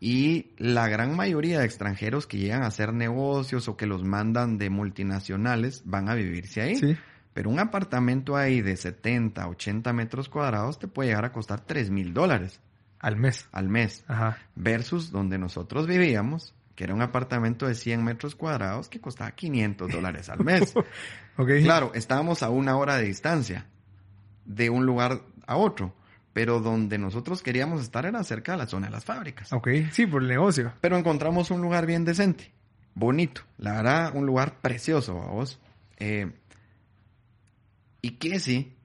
Y 0.00 0.50
la 0.58 0.88
gran 0.88 1.16
mayoría 1.16 1.60
de 1.60 1.64
extranjeros 1.64 2.26
que 2.26 2.38
llegan 2.38 2.62
a 2.64 2.66
hacer 2.66 2.92
negocios 2.92 3.68
o 3.68 3.76
que 3.76 3.86
los 3.86 4.02
mandan 4.04 4.58
de 4.58 4.68
multinacionales 4.70 5.82
van 5.84 6.08
a 6.08 6.14
vivirse 6.14 6.60
ahí. 6.60 6.76
Sí. 6.76 6.96
Pero 7.34 7.48
un 7.50 7.58
apartamento 7.58 8.36
ahí 8.36 8.60
de 8.60 8.76
70, 8.76 9.48
80 9.48 9.92
metros 9.92 10.28
cuadrados 10.28 10.78
te 10.78 10.88
puede 10.88 11.08
llegar 11.10 11.24
a 11.24 11.32
costar 11.32 11.60
3 11.60 11.90
mil 11.90 12.12
dólares 12.12 12.60
Al 12.98 13.16
mes. 13.16 13.48
al 13.52 13.68
mes. 13.68 14.04
Ajá. 14.06 14.38
Versus 14.54 15.10
donde 15.10 15.38
nosotros 15.38 15.86
vivíamos, 15.86 16.54
que 16.74 16.84
era 16.84 16.94
un 16.94 17.02
apartamento 17.02 17.66
de 17.66 17.74
100 17.74 18.04
metros 18.04 18.34
cuadrados 18.34 18.88
que 18.88 19.00
costaba 19.00 19.30
500 19.32 19.90
dólares 19.90 20.28
al 20.28 20.44
mes. 20.44 20.74
Ok. 21.38 21.48
Claro, 21.62 21.92
estábamos 21.94 22.42
a 22.42 22.50
una 22.50 22.76
hora 22.76 22.96
de 22.96 23.04
distancia 23.04 23.64
de 24.44 24.68
un 24.68 24.84
lugar 24.84 25.22
a 25.46 25.56
otro. 25.56 25.94
Pero 26.34 26.60
donde 26.60 26.98
nosotros 26.98 27.42
queríamos 27.42 27.80
estar 27.80 28.04
era 28.04 28.22
cerca 28.22 28.52
de 28.52 28.58
la 28.58 28.66
zona 28.66 28.88
de 28.88 28.92
las 28.92 29.06
fábricas. 29.06 29.50
Ok. 29.52 29.68
Sí, 29.92 30.06
por 30.06 30.20
el 30.20 30.28
negocio. 30.28 30.74
Pero 30.82 30.98
encontramos 30.98 31.50
un 31.50 31.62
lugar 31.62 31.86
bien 31.86 32.04
decente, 32.04 32.52
bonito. 32.94 33.42
La 33.56 33.72
verdad, 33.72 34.12
un 34.14 34.26
lugar 34.26 34.60
precioso, 34.60 35.14
vos. 35.14 35.58
Eh, 35.98 36.30
y 38.02 38.16
que 38.16 38.40
si 38.40 38.76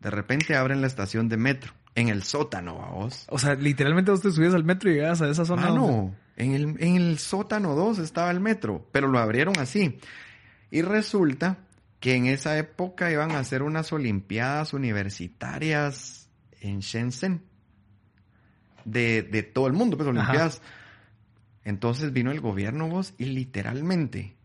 de 0.00 0.10
repente 0.10 0.54
abren 0.54 0.82
la 0.82 0.86
estación 0.86 1.28
de 1.28 1.38
metro 1.38 1.72
en 1.94 2.08
el 2.08 2.22
sótano, 2.22 2.74
vos. 2.92 3.26
O 3.30 3.38
sea, 3.38 3.54
literalmente 3.54 4.10
vos 4.10 4.20
te 4.20 4.30
subías 4.30 4.54
al 4.54 4.64
metro 4.64 4.90
y 4.90 4.94
llegabas 4.94 5.22
a 5.22 5.30
esa 5.30 5.46
zona. 5.46 5.68
Ah, 5.68 5.70
no. 5.70 6.14
En 6.36 6.52
el, 6.52 6.76
en 6.78 6.96
el 6.96 7.18
sótano 7.18 7.74
2 7.74 7.98
estaba 7.98 8.30
el 8.30 8.40
metro, 8.40 8.86
pero 8.92 9.08
lo 9.08 9.18
abrieron 9.18 9.58
así. 9.58 9.98
Y 10.70 10.82
resulta 10.82 11.58
que 11.98 12.14
en 12.14 12.26
esa 12.26 12.58
época 12.58 13.10
iban 13.10 13.32
a 13.32 13.38
hacer 13.38 13.62
unas 13.62 13.92
olimpiadas 13.92 14.74
universitarias 14.74 16.28
en 16.60 16.80
Shenzhen. 16.80 17.42
De, 18.84 19.22
de 19.22 19.42
todo 19.42 19.66
el 19.66 19.72
mundo, 19.72 19.96
pues 19.96 20.08
olimpiadas. 20.08 20.60
Entonces 21.64 22.12
vino 22.12 22.30
el 22.30 22.40
gobierno 22.40 22.88
vos 22.88 23.14
y 23.18 23.24
literalmente 23.24 24.35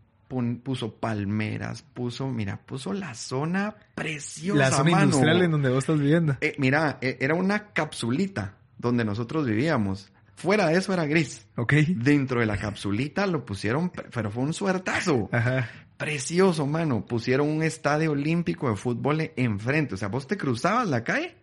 puso 0.63 0.95
palmeras, 0.95 1.81
puso, 1.93 2.27
mira, 2.29 2.57
puso 2.65 2.93
la 2.93 3.13
zona 3.13 3.75
preciosa. 3.95 4.57
La 4.59 4.71
zona 4.71 4.91
mano. 4.91 5.03
industrial 5.05 5.41
en 5.43 5.51
donde 5.51 5.69
vos 5.69 5.79
estás 5.79 5.99
viviendo. 5.99 6.37
Eh, 6.41 6.55
mira, 6.57 6.97
eh, 7.01 7.17
era 7.19 7.35
una 7.35 7.73
capsulita 7.73 8.55
donde 8.77 9.03
nosotros 9.05 9.45
vivíamos. 9.45 10.11
Fuera 10.35 10.67
de 10.67 10.77
eso 10.77 10.91
era 10.93 11.05
gris. 11.05 11.45
Ok. 11.55 11.73
Dentro 11.97 12.39
de 12.39 12.45
la 12.47 12.57
capsulita 12.57 13.27
lo 13.27 13.45
pusieron, 13.45 13.89
pe- 13.89 14.05
pero 14.11 14.31
fue 14.31 14.43
un 14.43 14.53
suertazo. 14.53 15.29
Ajá. 15.31 15.69
Precioso, 15.97 16.65
mano. 16.65 17.05
Pusieron 17.05 17.47
un 17.47 17.61
estadio 17.61 18.11
olímpico 18.13 18.67
de 18.69 18.75
fútbol 18.75 19.31
enfrente. 19.35 19.93
O 19.93 19.97
sea, 19.97 20.07
vos 20.07 20.25
te 20.25 20.37
cruzabas 20.37 20.87
la 20.89 21.03
calle 21.03 21.35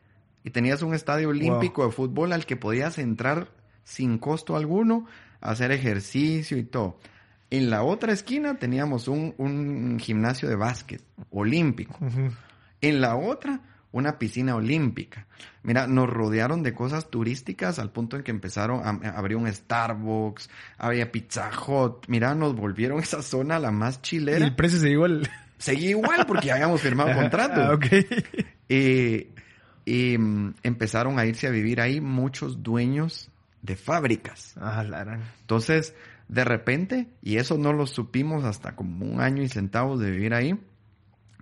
y 0.43 0.51
tenías 0.51 0.83
un 0.83 0.95
estadio 0.95 1.29
olímpico 1.29 1.87
de 1.87 1.93
fútbol 1.93 2.33
al 2.33 2.45
que 2.45 2.57
podías 2.57 2.99
entrar 2.99 3.53
sin 3.85 4.19
costo 4.19 4.57
alguno, 4.57 5.07
hacer 5.41 5.71
ejercicio 5.71 6.57
y 6.59 6.65
todo. 6.65 6.99
En 7.51 7.71
la 7.71 7.83
otra 7.83 8.13
esquina 8.13 8.59
teníamos 8.59 9.09
un, 9.09 9.35
un 9.39 9.99
gimnasio 9.99 10.49
de 10.49 10.57
básquet 10.57 11.03
olímpico. 11.31 11.99
En 12.81 13.01
la 13.01 13.17
otra, 13.17 13.61
una 13.93 14.19
piscina 14.19 14.55
olímpica. 14.55 15.27
Mira, 15.63 15.87
nos 15.87 16.09
rodearon 16.09 16.63
de 16.63 16.75
cosas 16.75 17.11
turísticas 17.11 17.79
al 17.79 17.91
punto 17.91 18.17
en 18.17 18.23
que 18.23 18.31
empezaron 18.31 18.81
a, 18.85 19.11
abrir 19.11 19.37
un 19.37 19.53
Starbucks, 19.53 20.51
había 20.77 21.11
Pizza 21.11 21.51
Hut. 21.67 22.05
Mira, 22.09 22.35
nos 22.35 22.55
volvieron 22.55 22.99
esa 23.03 23.23
zona 23.23 23.59
la 23.59 23.71
más 23.71 24.03
chilera. 24.03 24.41
¿Y 24.41 24.43
el 24.43 24.55
precio 24.55 24.79
seguía 24.79 24.95
igual? 24.95 25.31
Seguía 25.59 25.91
igual 25.91 26.27
porque 26.27 26.49
ya 26.49 26.55
habíamos 26.55 26.81
firmado 26.81 27.15
contrato. 27.15 27.61
Ah, 27.61 27.75
ok. 27.75 27.87
Eh, 28.69 29.33
y 29.87 30.19
mm, 30.19 30.57
empezaron 30.63 31.19
a 31.19 31.25
irse 31.25 31.47
a 31.47 31.51
vivir 31.51 31.81
ahí 31.81 32.03
muchos 32.03 32.63
dueños 32.63 33.31
de 33.63 33.75
fábricas. 33.75 34.55
Ah, 34.61 34.85
la. 34.85 35.19
Entonces, 35.41 35.95
de 36.29 36.45
repente, 36.45 37.09
y 37.23 37.37
eso 37.37 37.57
no 37.57 37.73
lo 37.73 37.87
supimos 37.87 38.45
hasta 38.45 38.77
como 38.77 39.07
un 39.07 39.21
año 39.21 39.43
y 39.43 39.49
centavos 39.49 39.99
de 39.99 40.11
vivir 40.11 40.35
ahí, 40.35 40.61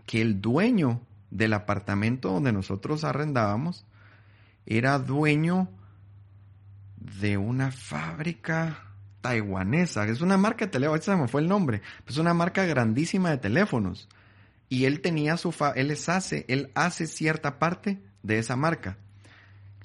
que 0.06 0.22
el 0.22 0.40
dueño 0.40 1.00
del 1.30 1.52
apartamento 1.52 2.30
donde 2.30 2.52
nosotros 2.52 3.02
arrendábamos 3.02 3.84
era 4.64 4.98
dueño 4.98 5.68
de 6.96 7.36
una 7.36 7.72
fábrica 7.72 8.78
taiwanesa. 9.20 10.06
Es 10.06 10.20
una 10.20 10.36
marca 10.36 10.66
de 10.66 10.70
teléfonos, 10.70 11.04
se 11.04 11.16
me 11.16 11.28
fue 11.28 11.40
el 11.40 11.48
nombre. 11.48 11.82
Es 12.06 12.18
una 12.18 12.34
marca 12.34 12.64
grandísima 12.64 13.30
de 13.30 13.38
teléfonos. 13.38 14.08
Y 14.68 14.84
él 14.84 15.00
tenía 15.00 15.36
su, 15.36 15.52
fa 15.52 15.70
él 15.72 15.88
les 15.88 16.08
hace, 16.08 16.44
él 16.48 16.70
hace 16.74 17.06
cierta 17.06 17.58
parte 17.58 18.00
de 18.22 18.38
esa 18.38 18.56
marca. 18.56 18.98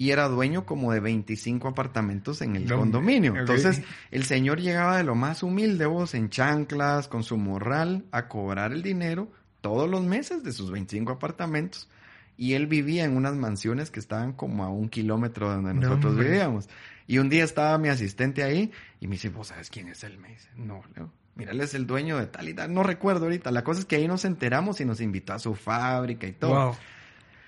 Y 0.01 0.09
era 0.09 0.27
dueño 0.27 0.65
como 0.65 0.91
de 0.91 0.99
25 0.99 1.67
apartamentos 1.67 2.41
en 2.41 2.55
el 2.55 2.67
condominio. 2.73 3.35
Entonces, 3.37 3.83
el 4.09 4.23
señor 4.23 4.59
llegaba 4.59 4.97
de 4.97 5.03
lo 5.03 5.13
más 5.13 5.43
humilde, 5.43 5.85
vos, 5.85 6.15
en 6.15 6.31
chanclas, 6.31 7.07
con 7.07 7.21
su 7.21 7.37
morral, 7.37 8.03
a 8.11 8.27
cobrar 8.27 8.71
el 8.71 8.81
dinero 8.81 9.31
todos 9.61 9.87
los 9.87 10.01
meses 10.01 10.43
de 10.43 10.53
sus 10.53 10.71
25 10.71 11.11
apartamentos. 11.11 11.87
Y 12.35 12.53
él 12.53 12.65
vivía 12.65 13.05
en 13.05 13.15
unas 13.15 13.35
mansiones 13.35 13.91
que 13.91 13.99
estaban 13.99 14.33
como 14.33 14.63
a 14.63 14.69
un 14.69 14.89
kilómetro 14.89 15.49
de 15.49 15.57
donde 15.57 15.75
nosotros 15.75 16.17
vivíamos. 16.17 16.67
Y 17.05 17.19
un 17.19 17.29
día 17.29 17.43
estaba 17.43 17.77
mi 17.77 17.89
asistente 17.89 18.41
ahí 18.41 18.71
y 18.99 19.05
me 19.05 19.17
dice, 19.17 19.29
¿vos 19.29 19.49
sabes 19.49 19.69
quién 19.69 19.87
es 19.87 20.03
él? 20.03 20.17
Me 20.17 20.29
dice, 20.29 20.49
no, 20.55 20.81
Leo. 20.95 21.13
Mira, 21.35 21.51
él 21.51 21.61
es 21.61 21.75
el 21.75 21.85
dueño 21.85 22.17
de 22.17 22.25
tal 22.25 22.49
y 22.49 22.55
tal. 22.55 22.73
No 22.73 22.81
recuerdo 22.81 23.25
ahorita. 23.25 23.51
La 23.51 23.63
cosa 23.63 23.81
es 23.81 23.85
que 23.85 23.97
ahí 23.97 24.07
nos 24.07 24.25
enteramos 24.25 24.81
y 24.81 24.85
nos 24.85 24.99
invitó 24.99 25.33
a 25.33 25.37
su 25.37 25.53
fábrica 25.53 26.25
y 26.25 26.31
todo. 26.31 26.69
Wow. 26.69 26.75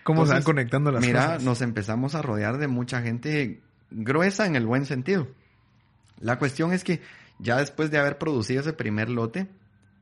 ¿Cómo 0.03 0.25
se 0.25 0.33
van 0.33 0.43
conectando 0.43 0.91
las 0.91 1.05
cosas? 1.05 1.29
Mira, 1.31 1.39
nos 1.39 1.61
empezamos 1.61 2.15
a 2.15 2.21
rodear 2.21 2.57
de 2.57 2.67
mucha 2.67 3.01
gente 3.01 3.61
gruesa 3.91 4.45
en 4.45 4.55
el 4.55 4.65
buen 4.65 4.85
sentido. 4.85 5.27
La 6.19 6.39
cuestión 6.39 6.73
es 6.73 6.83
que 6.83 7.01
ya 7.39 7.57
después 7.57 7.91
de 7.91 7.97
haber 7.97 8.17
producido 8.17 8.61
ese 8.61 8.73
primer 8.73 9.09
lote, 9.09 9.47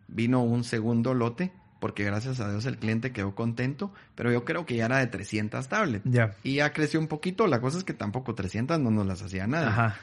vino 0.08 0.42
un 0.44 0.64
segundo 0.64 1.14
lote 1.14 1.52
porque 1.82 2.04
gracias 2.04 2.40
a 2.40 2.50
Dios 2.50 2.68
el 2.68 2.78
cliente 2.78 3.12
quedó 3.12 3.34
contento, 3.34 3.92
pero 4.14 4.32
yo 4.32 4.46
creo 4.46 4.68
que 4.68 4.76
ya 4.76 4.86
era 4.86 5.00
de 5.00 5.08
300 5.08 5.68
tablets. 5.68 6.06
Ya. 6.06 6.36
Y 6.44 6.58
ya 6.58 6.72
creció 6.74 7.00
un 7.00 7.08
poquito, 7.08 7.48
la 7.48 7.60
cosa 7.60 7.80
es 7.80 7.84
que 7.84 7.96
tampoco 7.96 8.36
300 8.36 8.80
no 8.80 8.92
nos 8.92 9.08
las 9.08 9.24
hacía 9.24 9.48
nada. 9.48 9.70
Ajá. 9.70 9.98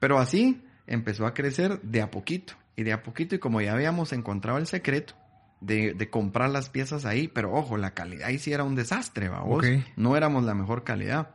Pero 0.00 0.18
así 0.18 0.60
empezó 0.88 1.24
a 1.24 1.34
crecer 1.34 1.80
de 1.82 2.02
a 2.02 2.10
poquito, 2.10 2.54
y 2.74 2.82
de 2.82 2.92
a 2.92 3.04
poquito, 3.04 3.36
y 3.36 3.38
como 3.38 3.60
ya 3.60 3.72
habíamos 3.74 4.12
encontrado 4.12 4.58
el 4.58 4.66
secreto 4.66 5.14
de, 5.62 5.94
de 5.94 6.10
comprar 6.10 6.50
las 6.50 6.68
piezas 6.68 7.04
ahí, 7.04 7.28
pero 7.28 7.52
ojo, 7.54 7.76
la 7.76 7.92
calidad 7.92 8.28
ahí 8.28 8.38
sí 8.38 8.52
era 8.52 8.64
un 8.64 8.74
desastre, 8.74 9.28
vamos. 9.28 9.64
No 9.96 10.16
éramos 10.16 10.44
la 10.44 10.54
mejor 10.54 10.84
calidad. 10.84 11.30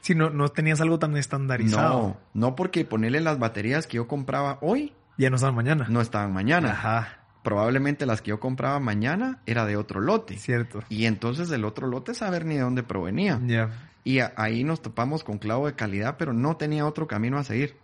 Si 0.00 0.14
no, 0.14 0.30
no 0.30 0.48
tenías 0.48 0.80
algo 0.80 0.98
tan 0.98 1.16
estandarizado. 1.16 1.92
No, 1.92 2.20
no 2.34 2.56
porque 2.56 2.84
ponerle 2.84 3.20
las 3.20 3.38
baterías 3.38 3.86
que 3.86 3.96
yo 3.96 4.06
compraba 4.06 4.58
hoy. 4.60 4.92
Ya 5.16 5.30
no 5.30 5.36
estaban 5.36 5.54
mañana. 5.54 5.86
No 5.88 6.00
estaban 6.00 6.32
mañana. 6.32 6.72
Ajá 6.72 7.24
probablemente 7.44 8.06
las 8.06 8.22
que 8.22 8.30
yo 8.30 8.40
compraba 8.40 8.80
mañana 8.80 9.38
era 9.46 9.66
de 9.66 9.76
otro 9.76 10.00
lote. 10.00 10.36
Cierto. 10.38 10.82
Y 10.88 11.04
entonces 11.04 11.48
el 11.52 11.64
otro 11.64 11.86
lote 11.86 12.14
saber 12.14 12.44
ni 12.46 12.56
de 12.56 12.62
dónde 12.62 12.82
provenía. 12.82 13.38
Ya. 13.46 13.70
Y 14.02 14.18
ahí 14.36 14.64
nos 14.64 14.82
topamos 14.82 15.22
con 15.22 15.38
clavo 15.38 15.66
de 15.66 15.74
calidad, 15.74 16.16
pero 16.18 16.32
no 16.32 16.56
tenía 16.56 16.86
otro 16.86 17.06
camino 17.06 17.38
a 17.38 17.44
seguir. 17.44 17.76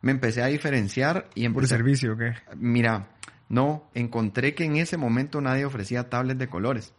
Me 0.00 0.10
empecé 0.10 0.42
a 0.42 0.46
diferenciar 0.46 1.28
y 1.34 1.44
empecé... 1.44 1.60
¿Por 1.60 1.68
servicio 1.68 2.14
o 2.14 2.16
qué? 2.16 2.34
Mira, 2.56 3.08
no, 3.48 3.88
encontré 3.94 4.54
que 4.54 4.64
en 4.64 4.76
ese 4.76 4.96
momento 4.96 5.40
nadie 5.40 5.64
ofrecía 5.64 6.10
tablets 6.10 6.38
de 6.38 6.48
colores. 6.48 6.94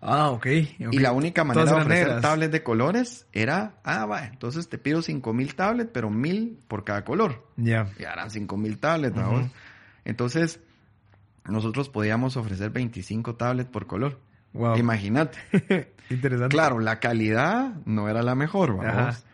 Ah, 0.00 0.30
ok. 0.30 0.46
Y 0.46 0.98
la 0.98 1.12
única 1.12 1.44
manera 1.44 1.64
de 1.64 1.80
ofrecer 1.80 2.20
tablets 2.20 2.50
de 2.50 2.62
colores 2.64 3.26
era, 3.32 3.76
ah, 3.84 4.04
va, 4.04 4.26
entonces 4.26 4.68
te 4.68 4.76
pido 4.76 5.00
cinco 5.00 5.32
mil 5.32 5.54
tablets, 5.54 5.90
pero 5.92 6.10
mil 6.10 6.58
por 6.66 6.82
cada 6.84 7.04
color. 7.04 7.46
Ya. 7.56 7.88
Y 7.98 8.02
eran 8.02 8.30
cinco 8.30 8.56
mil 8.56 8.78
tablets, 8.78 9.14
¿no? 9.14 9.48
Entonces, 10.04 10.58
nosotros 11.44 11.88
podíamos 11.88 12.36
ofrecer 12.36 12.70
25 12.70 13.34
tablets 13.36 13.70
por 13.70 13.86
color. 13.86 14.20
Wow. 14.52 14.76
Imagínate. 14.76 15.38
Interesante. 16.10 16.54
Claro, 16.54 16.78
la 16.78 17.00
calidad 17.00 17.74
no 17.84 18.08
era 18.08 18.22
la 18.22 18.34
mejor, 18.34 18.76
vamos. 18.76 19.24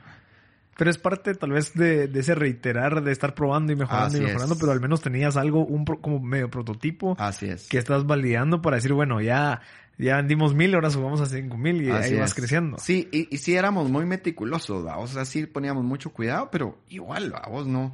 Pero 0.79 0.91
es 0.91 0.97
parte 0.97 1.35
tal 1.35 1.51
vez 1.51 1.75
de, 1.75 2.09
ese 2.15 2.35
reiterar, 2.35 3.03
de 3.03 3.13
estar 3.13 3.35
probando 3.35 3.73
y 3.73 3.77
mejorando 3.77 4.17
y 4.17 4.21
mejorando, 4.21 4.57
pero 4.57 4.73
al 4.73 4.81
menos 4.81 5.03
tenías 5.03 5.37
algo, 5.37 5.67
un 5.67 5.85
como 5.85 6.21
medio 6.21 6.49
prototipo. 6.49 7.17
Así 7.19 7.49
es. 7.49 7.69
Que 7.69 7.79
estás 7.79 8.07
validando 8.07 8.63
para 8.63 8.77
decir, 8.77 8.93
bueno, 8.93 9.21
ya, 9.21 9.61
ya 9.99 10.17
vendimos 10.17 10.55
mil, 10.55 10.75
ahora 10.75 10.91
subamos 10.91 11.21
a 11.21 11.27
cinco 11.27 11.59
mil 11.59 11.83
y 11.83 11.91
ahí 11.91 12.15
vas 12.15 12.33
creciendo. 12.33 12.79
Sí, 12.79 13.09
y, 13.13 13.35
y 13.35 13.39
sí 13.39 13.57
éramos 13.57 13.91
muy 13.91 14.07
meticulosos, 14.07 14.85
vamos. 14.85 15.11
O 15.11 15.15
sea, 15.15 15.25
sí 15.25 15.47
poníamos 15.47 15.85
mucho 15.85 16.11
cuidado, 16.11 16.49
pero 16.51 16.79
igual, 16.89 17.33
vamos, 17.33 17.67
no 17.67 17.93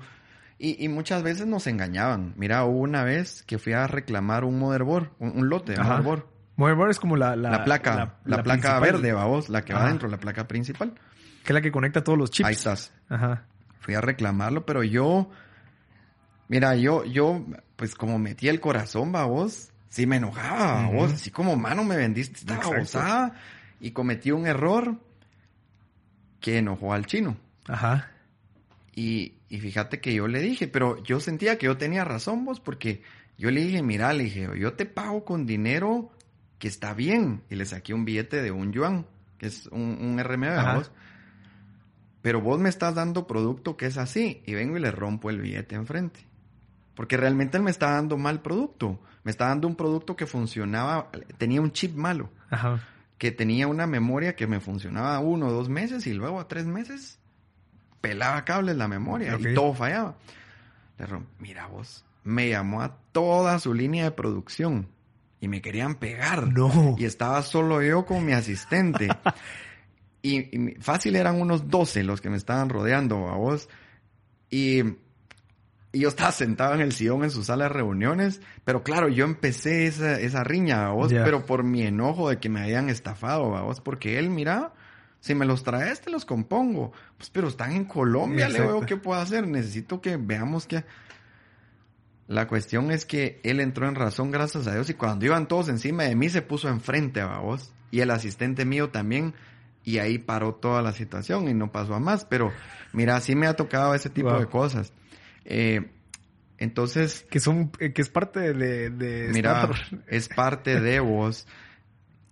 y, 0.59 0.89
muchas 0.89 1.23
veces 1.23 1.47
nos 1.47 1.67
engañaban. 1.67 2.33
Mira, 2.37 2.65
hubo 2.65 2.81
una 2.81 3.05
vez 3.05 3.43
que 3.43 3.59
fui 3.59 3.73
a 3.73 3.87
reclamar 3.87 4.45
un 4.45 4.59
motherboard, 4.59 5.11
un, 5.19 5.49
lote 5.49 5.73
de 5.73 5.83
motherboard. 5.83 6.25
Motherboard 6.57 6.91
es 6.91 7.01
como 7.01 7.17
la... 7.17 7.37
La, 7.37 7.65
placa, 7.65 8.17
la, 8.25 8.43
placa 8.43 8.79
verde, 8.79 9.13
vamos, 9.13 9.49
la 9.49 9.63
que 9.63 9.75
va 9.75 9.89
dentro, 9.89 10.09
la 10.09 10.19
placa 10.19 10.47
principal. 10.47 10.95
Que 11.45 11.53
es 11.53 11.55
la 11.55 11.61
que 11.61 11.71
conecta 11.71 12.03
todos 12.03 12.19
los 12.19 12.31
chips. 12.31 12.49
Ahí 12.49 12.55
estás. 12.55 12.93
Ajá. 13.09 13.45
Fui 13.81 13.95
a 13.95 14.01
reclamarlo, 14.01 14.67
pero 14.67 14.83
yo... 14.83 15.31
Mira, 16.49 16.75
yo, 16.77 17.05
yo, 17.05 17.45
pues 17.77 17.95
como 17.95 18.19
metí 18.19 18.49
el 18.49 18.61
corazón, 18.61 19.13
vos, 19.13 19.71
sí 19.89 20.07
me 20.07 20.17
enojaba, 20.17 20.89
vos, 20.91 21.13
así 21.13 21.31
como, 21.31 21.57
mano, 21.57 21.85
me 21.85 21.97
vendiste 21.97 22.41
esta 22.41 22.59
babosada 22.59 23.35
y 23.81 23.93
cometí 23.93 24.31
un 24.31 24.47
error 24.47 24.99
que 26.41 26.59
enojó 26.59 26.93
al 26.93 27.07
chino. 27.07 27.37
Ajá. 27.67 28.11
Y, 28.95 29.35
y 29.49 29.61
fíjate 29.61 30.01
que 30.01 30.13
yo 30.13 30.29
le 30.29 30.41
dije, 30.41 30.69
pero 30.69 31.03
yo 31.03 31.19
sentía 31.19 31.59
que 31.59 31.67
yo 31.67 31.79
tenía 31.79 32.05
razón 32.05 32.45
vos, 32.45 32.61
porque 32.61 33.03
yo 33.39 33.51
le 33.51 33.63
dije, 33.63 33.83
mira, 33.83 34.13
le 34.13 34.25
dije, 34.25 34.49
yo 34.59 34.75
te 34.75 34.87
pago 34.87 35.25
con 35.25 35.47
dinero 35.47 36.13
que 36.59 36.69
está 36.69 36.95
bien. 36.95 37.43
Y 37.51 37.57
le 37.57 37.65
saqué 37.67 37.95
un 37.95 38.05
billete 38.05 38.43
de 38.43 38.51
un 38.51 38.73
yuan, 38.73 39.07
que 39.39 39.47
es 39.47 39.67
un, 39.69 39.99
un 40.01 40.23
RMB 40.23 40.77
vos. 40.77 40.93
Pero 42.25 42.41
vos 42.41 42.59
me 42.59 42.71
estás 42.71 42.95
dando 42.95 43.27
producto 43.27 43.77
que 43.77 43.85
es 43.85 43.99
así. 43.99 44.43
Y 44.47 44.55
vengo 44.55 44.79
y 44.79 44.81
le 44.81 44.91
rompo 44.91 45.29
el 45.29 45.43
billete 45.43 45.75
enfrente. 45.75 46.21
Porque 46.95 47.19
realmente 47.19 47.59
él 47.59 47.63
me 47.63 47.71
está 47.71 47.91
dando 47.91 48.17
mal 48.17 48.41
producto. 48.41 48.99
Me 49.25 49.31
está 49.31 49.49
dando 49.49 49.69
un 49.69 49.77
producto 49.77 50.17
que 50.17 50.25
funcionaba, 50.25 51.11
tenía 51.37 51.61
un 51.61 51.73
chip 51.73 51.95
malo. 51.95 52.31
Ajá. 52.49 52.81
Que 53.19 53.31
tenía 53.31 53.69
una 53.69 53.87
memoria 53.87 54.37
que 54.37 54.47
me 54.47 54.61
funcionaba 54.61 55.19
uno 55.19 55.49
o 55.49 55.53
dos 55.53 55.69
meses 55.69 56.07
y 56.07 56.15
luego 56.15 56.41
a 56.41 56.49
tres 56.49 56.65
meses 56.65 57.19
pelaba 58.01 58.43
cables 58.47 58.77
la 58.77 58.89
memoria 58.89 59.37
y 59.39 59.53
todo 59.53 59.75
fallaba. 59.75 60.17
Le 60.97 61.07
mira 61.41 61.67
vos, 61.67 62.07
me 62.23 62.49
llamó 62.49 62.81
a 62.81 62.97
toda 63.13 63.59
su 63.59 63.75
línea 63.75 64.05
de 64.05 64.13
producción 64.13 64.89
y 65.43 65.49
me 65.49 65.61
querían 65.61 65.97
pegar. 65.97 66.49
No. 66.49 66.97
Y 66.97 67.05
estaba 67.05 67.43
solo 67.43 67.83
yo 67.83 68.07
con 68.07 68.25
mi 68.25 68.33
asistente. 68.33 69.09
y, 70.25 70.77
fácil 70.81 71.17
eran 71.17 71.41
unos 71.41 71.69
12 71.69 72.03
los 72.03 72.21
que 72.21 72.31
me 72.31 72.37
estaban 72.37 72.71
rodeando 72.71 73.29
a 73.29 73.37
vos. 73.37 73.69
Y, 74.51 74.83
yo 75.93 76.09
estaba 76.09 76.33
sentado 76.33 76.75
en 76.75 76.81
el 76.81 76.93
sillón 76.93 77.23
en 77.23 77.31
su 77.31 77.45
sala 77.45 77.65
de 77.65 77.69
reuniones, 77.69 78.41
pero 78.65 78.83
claro, 78.83 79.09
yo 79.09 79.25
empecé 79.25 79.87
esa, 79.87 80.19
esa 80.19 80.43
riña 80.43 80.87
a 80.87 80.91
vos, 80.91 81.13
pero 81.13 81.47
por 81.47 81.63
mi 81.63 81.83
enojo 81.83 82.31
de 82.31 82.39
que 82.39 82.49
me 82.49 82.61
habían 82.61 82.89
estafado 82.89 83.55
a 83.57 83.63
vos, 83.63 83.81
porque 83.81 84.19
él, 84.19 84.29
mira, 84.29 84.73
si 85.25 85.35
me 85.35 85.47
los 85.47 85.63
traes, 85.63 86.03
te 86.03 86.11
los 86.11 86.27
compongo. 86.27 86.93
Pues, 87.17 87.31
pero 87.31 87.49
están 87.49 87.73
en 87.73 87.87
Colombia, 87.87 88.47
le 88.47 88.61
veo 88.61 88.83
qué 88.83 88.99
puedo 88.99 89.19
hacer. 89.19 89.49
Necesito 89.49 90.03
que 90.03 90.19
veamos 90.19 90.67
que. 90.67 90.85
La 92.27 92.47
cuestión 92.47 92.91
es 92.91 93.07
que 93.07 93.41
él 93.43 93.61
entró 93.61 93.89
en 93.89 93.95
razón, 93.95 94.31
gracias 94.31 94.67
a 94.67 94.75
Dios, 94.75 94.91
y 94.91 94.95
cuando 94.95 95.25
iban 95.25 95.49
todos 95.49 95.71
encima 95.71 96.03
de 96.03 96.15
mí, 96.15 96.29
se 96.29 96.43
puso 96.43 96.69
enfrente 96.69 97.23
a 97.23 97.39
vos. 97.39 97.73
Y 97.91 98.01
el 98.01 98.11
asistente 98.11 98.67
mío 98.67 98.91
también. 98.91 99.35
Y 99.85 99.99
ahí 99.99 100.19
paró 100.19 100.55
toda 100.55 100.81
la 100.83 100.93
situación 100.93 101.49
y 101.49 101.55
no 101.55 101.71
pasó 101.71 101.95
a 101.95 102.01
más. 102.01 102.25
Pero, 102.25 102.53
mira, 102.93 103.21
sí 103.21 103.37
me 103.37 103.47
ha 103.47 103.55
tocado 103.55 103.95
ese 103.95 104.11
tipo 104.11 104.33
de 104.39 104.47
cosas. 104.47 104.93
Eh, 105.45 105.91
entonces. 106.59 107.27
Que 107.31 107.39
son, 107.39 107.71
eh, 107.79 107.93
que 107.93 108.03
es 108.03 108.09
parte 108.09 108.55
de, 108.55 108.91
de 108.91 109.29
Mira, 109.33 109.71
es 110.09 110.29
parte 110.29 110.81
de 110.81 111.01
vos. 111.01 111.47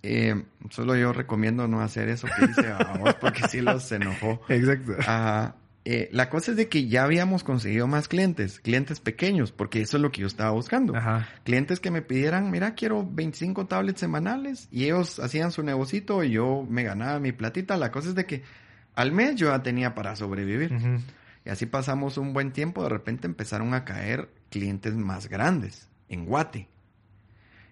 Eh, 0.02 0.44
solo 0.70 0.96
yo 0.96 1.12
recomiendo 1.12 1.68
no 1.68 1.80
hacer 1.80 2.08
eso 2.08 2.26
que 2.26 2.46
hice 2.46 2.66
a 2.72 2.96
vos 2.98 3.14
porque 3.20 3.46
sí 3.48 3.60
los 3.60 3.90
enojó. 3.92 4.40
Exacto. 4.48 4.96
Ajá. 4.98 5.54
Eh, 5.84 6.08
la 6.12 6.30
cosa 6.30 6.52
es 6.52 6.56
de 6.56 6.68
que 6.68 6.86
ya 6.86 7.02
habíamos 7.02 7.42
conseguido 7.42 7.88
más 7.88 8.06
clientes, 8.06 8.60
clientes 8.60 9.00
pequeños, 9.00 9.50
porque 9.50 9.80
eso 9.80 9.96
es 9.96 10.02
lo 10.02 10.12
que 10.12 10.20
yo 10.20 10.28
estaba 10.28 10.52
buscando. 10.52 10.94
Ajá. 10.96 11.28
Clientes 11.44 11.80
que 11.80 11.90
me 11.90 12.02
pidieran, 12.02 12.50
mira, 12.52 12.74
quiero 12.74 13.04
25 13.08 13.66
tablets 13.66 13.98
semanales 13.98 14.68
y 14.70 14.84
ellos 14.84 15.18
hacían 15.18 15.50
su 15.50 15.62
negocito 15.64 16.22
y 16.22 16.30
yo 16.30 16.64
me 16.68 16.84
ganaba 16.84 17.18
mi 17.18 17.32
platita. 17.32 17.76
La 17.76 17.90
cosa 17.90 18.10
es 18.10 18.14
de 18.14 18.26
que 18.26 18.42
al 18.94 19.10
mes 19.10 19.34
yo 19.36 19.48
ya 19.48 19.62
tenía 19.62 19.94
para 19.94 20.14
sobrevivir. 20.14 20.72
Y 21.44 21.50
así 21.50 21.66
pasamos 21.66 22.16
un 22.16 22.32
buen 22.32 22.52
tiempo, 22.52 22.84
de 22.84 22.88
repente 22.88 23.26
empezaron 23.26 23.74
a 23.74 23.84
caer 23.84 24.28
clientes 24.50 24.94
más 24.94 25.28
grandes 25.28 25.88
en 26.08 26.26
Guate. 26.26 26.68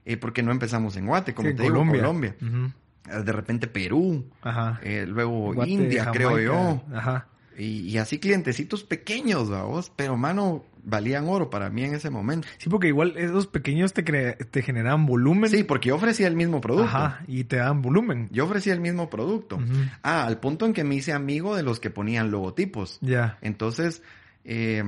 Eh, 0.05 0.17
porque 0.17 0.43
no 0.43 0.51
empezamos 0.51 0.97
en 0.97 1.07
Guate, 1.07 1.35
como 1.35 1.47
Sí, 1.47 1.51
en 1.53 1.57
te 1.57 1.63
digo, 1.63 1.75
Colombia. 1.77 2.35
Eh, 2.41 3.23
De 3.25 3.33
repente 3.33 3.69
Perú, 3.69 4.29
Ajá. 4.43 4.81
eh, 4.83 5.07
luego 5.07 5.55
Guate, 5.55 5.71
India, 5.71 6.11
creo 6.13 6.39
yo. 6.41 6.83
Ajá. 6.93 7.29
Y, 7.61 7.81
y 7.89 7.99
así 7.99 8.19
clientecitos 8.19 8.83
pequeños, 8.85 9.51
vamos, 9.51 9.93
pero 9.95 10.17
mano, 10.17 10.65
valían 10.83 11.29
oro 11.29 11.51
para 11.51 11.69
mí 11.69 11.85
en 11.85 11.95
ese 11.95 12.09
momento. 12.09 12.49
Sí, 12.59 12.71
porque 12.71 12.89
igual 12.89 13.15
esos 13.19 13.47
pequeños 13.47 13.93
te, 13.93 14.03
cre- 14.05 14.37
te 14.51 14.63
generan 14.63 15.05
volumen. 15.05 15.51
Sí, 15.51 15.63
porque 15.65 15.91
yo 15.91 15.97
ofrecía 15.97 16.27
el 16.27 16.37
mismo 16.37 16.61
producto. 16.61 16.97
Ajá. 16.97 17.23
Y 17.29 17.45
te 17.45 17.57
dan 17.57 17.83
volumen. 17.83 18.29
Yo 18.33 18.45
ofrecía 18.47 18.73
el 18.73 18.81
mismo 18.81 19.11
producto. 19.11 19.59
Ah, 20.03 20.25
al 20.25 20.41
punto 20.41 20.65
en 20.65 20.73
que 20.73 20.85
me 20.85 20.95
hice 20.95 21.13
amigo 21.13 21.55
de 21.55 21.63
los 21.63 21.81
que 21.81 21.91
ponían 21.91 22.31
logotipos. 22.31 22.99
Ya. 23.03 23.37
Entonces, 23.43 24.03
eh, 24.45 24.83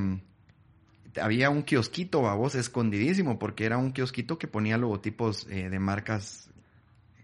había 1.21 1.51
un 1.51 1.65
kiosquito, 1.65 2.23
vos, 2.23 2.55
escondidísimo, 2.55 3.39
porque 3.39 3.67
era 3.67 3.77
un 3.77 3.93
kiosquito 3.93 4.39
que 4.39 4.49
ponía 4.49 4.79
logotipos 4.79 5.47
eh, 5.51 5.69
de 5.69 5.79
marcas 5.79 6.49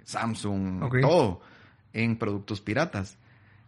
Samsung, 0.05 0.83
Ok. 0.83 1.01
todo, 1.01 1.41
en 1.93 2.17
productos 2.19 2.61
piratas. 2.61 3.17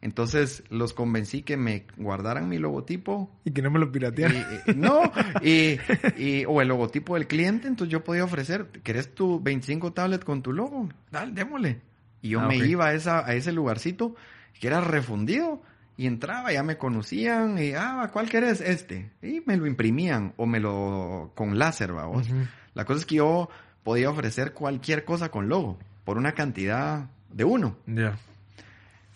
Entonces, 0.02 0.62
los 0.70 0.94
convencí 0.94 1.42
que 1.42 1.56
me 1.58 1.84
guardaran 1.98 2.48
mi 2.48 2.58
logotipo. 2.58 3.30
Y 3.44 3.50
que 3.50 3.60
no 3.60 3.70
me 3.70 3.78
lo 3.78 3.92
Y, 4.32 4.70
y- 4.70 4.74
no, 4.74 5.02
y, 5.42 5.78
y- 6.16 6.44
o 6.46 6.62
el 6.62 6.68
logotipo 6.68 7.14
del 7.14 7.26
cliente, 7.26 7.68
entonces 7.68 7.92
yo 7.92 8.02
podía 8.02 8.24
ofrecer, 8.24 8.68
¿querés 8.82 9.14
tu 9.14 9.40
25 9.40 9.92
tablet 9.92 10.24
con 10.24 10.42
tu 10.42 10.52
logo? 10.52 10.88
Dale, 11.10 11.32
démosle. 11.32 11.80
Y 12.22 12.30
yo 12.30 12.40
Ah, 12.40 12.46
me 12.48 12.56
iba 12.56 12.86
a, 12.86 12.94
esa, 12.94 13.26
a 13.26 13.34
ese 13.34 13.52
lugarcito 13.52 14.14
que 14.58 14.66
era 14.68 14.80
refundido 14.80 15.62
y 15.98 16.06
entraba, 16.06 16.50
ya 16.52 16.62
me 16.62 16.78
conocían 16.78 17.58
y, 17.58 17.72
ah, 17.74 18.08
¿cuál 18.12 18.28
querés? 18.30 18.62
Este. 18.62 19.10
Y 19.22 19.42
me 19.44 19.56
lo 19.58 19.66
imprimían 19.66 20.32
o 20.38 20.46
me 20.46 20.60
lo, 20.60 21.32
con 21.34 21.58
láser, 21.58 21.92
vamos. 21.92 22.26
Ujú. 22.26 22.36
La 22.74 22.86
cosa 22.86 23.00
es 23.00 23.06
que 23.06 23.16
yo 23.16 23.50
podía 23.82 24.08
ofrecer 24.08 24.52
cualquier 24.54 25.04
cosa 25.04 25.30
con 25.30 25.48
logo 25.50 25.78
por 26.04 26.16
una 26.16 26.32
cantidad 26.32 27.10
de 27.30 27.44
uno. 27.44 27.76
Ya. 27.86 28.18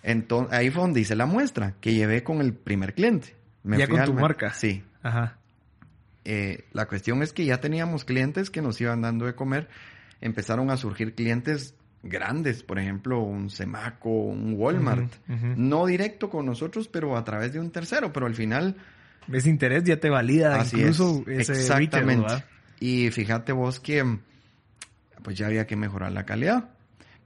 Entonces, 0.05 0.52
ahí 0.52 0.70
fue 0.70 0.82
donde 0.82 1.00
hice 1.00 1.16
la 1.16 1.24
muestra 1.26 1.74
que 1.80 1.94
llevé 1.94 2.22
con 2.22 2.40
el 2.42 2.52
primer 2.52 2.94
cliente. 2.94 3.34
Me 3.62 3.78
Ya 3.78 3.88
con 3.88 4.05
tu 4.05 4.12
marca. 4.12 4.52
Sí. 4.52 4.84
Ajá. 5.02 5.38
Eh, 6.26 6.66
la 6.72 6.86
cuestión 6.86 7.22
es 7.22 7.32
que 7.32 7.44
ya 7.46 7.61
teníamos 7.61 8.05
clientes 8.05 8.50
que 8.50 8.61
nos 8.61 8.78
iban 8.80 9.00
dando 9.00 9.24
de 9.24 9.34
comer. 9.34 9.68
Empezaron 10.20 10.70
a 10.70 10.76
surgir 10.76 11.14
clientes 11.14 11.74
grandes, 12.02 12.62
por 12.62 12.78
ejemplo, 12.78 13.20
un 13.20 13.48
Semaco, 13.48 14.11
un 14.11 14.55
Walmart. 14.59 15.11
No 15.57 15.86
directo 15.86 16.28
con 16.28 16.44
nosotros, 16.44 16.86
pero 16.86 17.16
a 17.16 17.24
través 17.24 17.55
de 17.55 17.61
un 17.61 17.70
tercero. 17.70 18.12
Pero 18.12 18.26
al 18.26 18.34
final, 18.34 18.76
Ese 19.32 19.48
interés 19.48 19.84
ya 19.84 19.98
te 19.98 20.11
valida 20.11 20.61
así 20.61 20.78
incluso 20.80 21.24
es. 21.26 21.48
ese 21.48 21.52
Exactamente. 21.52 22.44
y 22.78 23.11
fíjate 23.11 23.52
vos 23.52 23.80
que 23.80 24.18
pues 25.22 25.38
ya 25.38 25.46
había 25.46 25.66
que 25.66 25.76
mejorar 25.76 26.12
la 26.12 26.26
calidad. 26.26 26.74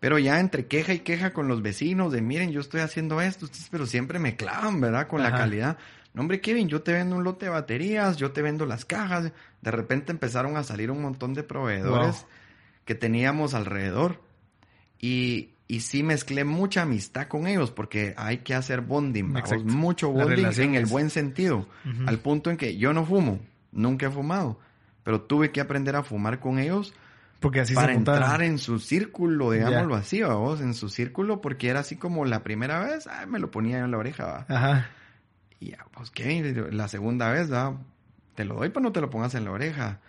Pero 0.01 0.19
ya 0.19 0.39
entre 0.39 0.67
queja 0.67 0.93
y 0.95 1.01
queja 1.01 1.33
con 1.33 1.49
los 1.49 1.61
vecinos 1.61 2.13
de 2.13 2.21
miren, 2.23 2.53
yo 2.53 2.61
estoy 2.61 2.81
haciendo 2.83 3.21
esto, 3.21 3.47
ustedes, 3.47 3.69
pero 3.71 3.85
siempre 3.87 4.19
me 4.19 4.37
clavan, 4.37 4.81
¿verdad? 4.81 5.09
Con 5.09 5.23
la 5.23 5.33
calidad. 5.33 5.77
No, 6.15 6.23
hombre, 6.23 6.41
Kevin, 6.41 6.69
yo 6.69 6.83
te 6.83 6.93
vendo 6.93 7.17
un 7.17 7.25
lote 7.25 7.47
de 7.47 7.51
baterías, 7.51 8.17
yo 8.17 8.31
te 8.31 8.41
vendo 8.43 8.65
las 8.65 8.85
cajas. 8.85 9.33
De 9.61 9.71
repente 9.71 10.13
empezaron 10.13 10.57
a 10.57 10.63
salir 10.63 10.91
un 10.91 11.03
montón 11.03 11.35
de 11.35 11.43
proveedores 11.43 12.21
Wow. 12.23 12.29
que 12.85 12.95
teníamos 12.95 13.55
alrededor. 13.55 14.21
Y, 15.01 15.51
y 15.69 15.81
sí 15.81 16.03
mezclé 16.03 16.45
mucha 16.45 16.83
amistad 16.83 17.29
con 17.29 17.47
ellos 17.47 17.71
porque 17.71 18.15
hay 18.17 18.39
que 18.39 18.55
hacer 18.55 18.81
bonding, 18.81 19.33
vamos, 19.33 19.65
mucho 19.65 20.11
bonding 20.11 20.47
en 20.61 20.75
el 20.75 20.87
buen 20.87 21.11
sentido. 21.11 21.67
Al 22.07 22.19
punto 22.21 22.51
en 22.51 22.57
que 22.57 22.77
yo 22.77 22.93
no 22.93 23.05
fumo, 23.05 23.41
nunca 23.73 24.07
he 24.07 24.11
fumado, 24.11 24.59
pero 25.05 25.21
tuve 25.23 25.51
que 25.53 25.61
aprender 25.61 25.95
a 25.97 26.03
fumar 26.03 26.41
con 26.41 26.59
ellos 26.59 26.95
Porque 27.41 27.61
así 27.61 27.75
para 27.75 27.93
se 27.93 27.99
entrar 27.99 28.43
en 28.43 28.59
su 28.59 28.81
círculo, 28.81 29.53
digámoslo 29.53 29.95
Ya. 29.95 30.01
así, 30.01 30.23
vamos, 30.23 30.61
en 30.61 30.75
su 30.75 30.89
círculo, 30.89 31.41
porque 31.41 31.69
era 31.69 31.81
así 31.81 31.97
como 31.97 32.25
la 32.25 32.43
primera 32.43 32.81
vez, 32.81 33.07
ay, 33.07 33.27
me 33.27 33.39
lo 33.39 33.51
ponía 33.51 33.79
en 33.79 33.91
la 33.91 33.99
oreja, 33.99 34.25
va. 34.27 34.47
Ajá. 34.49 34.89
Y 35.61 35.71
ya, 35.71 35.87
pues, 35.93 36.11
¿qué? 36.11 36.69
La 36.73 36.89
segunda 36.89 37.31
vez, 37.31 37.53
¿va? 37.53 37.77
Te 38.35 38.45
lo 38.45 38.57
doy, 38.57 38.71
pero 38.71 38.81
no 38.81 38.93
te 38.93 39.01
lo 39.01 39.09
pongas 39.11 39.35
en 39.35 39.45
la 39.45 39.53
oreja. 39.53 40.01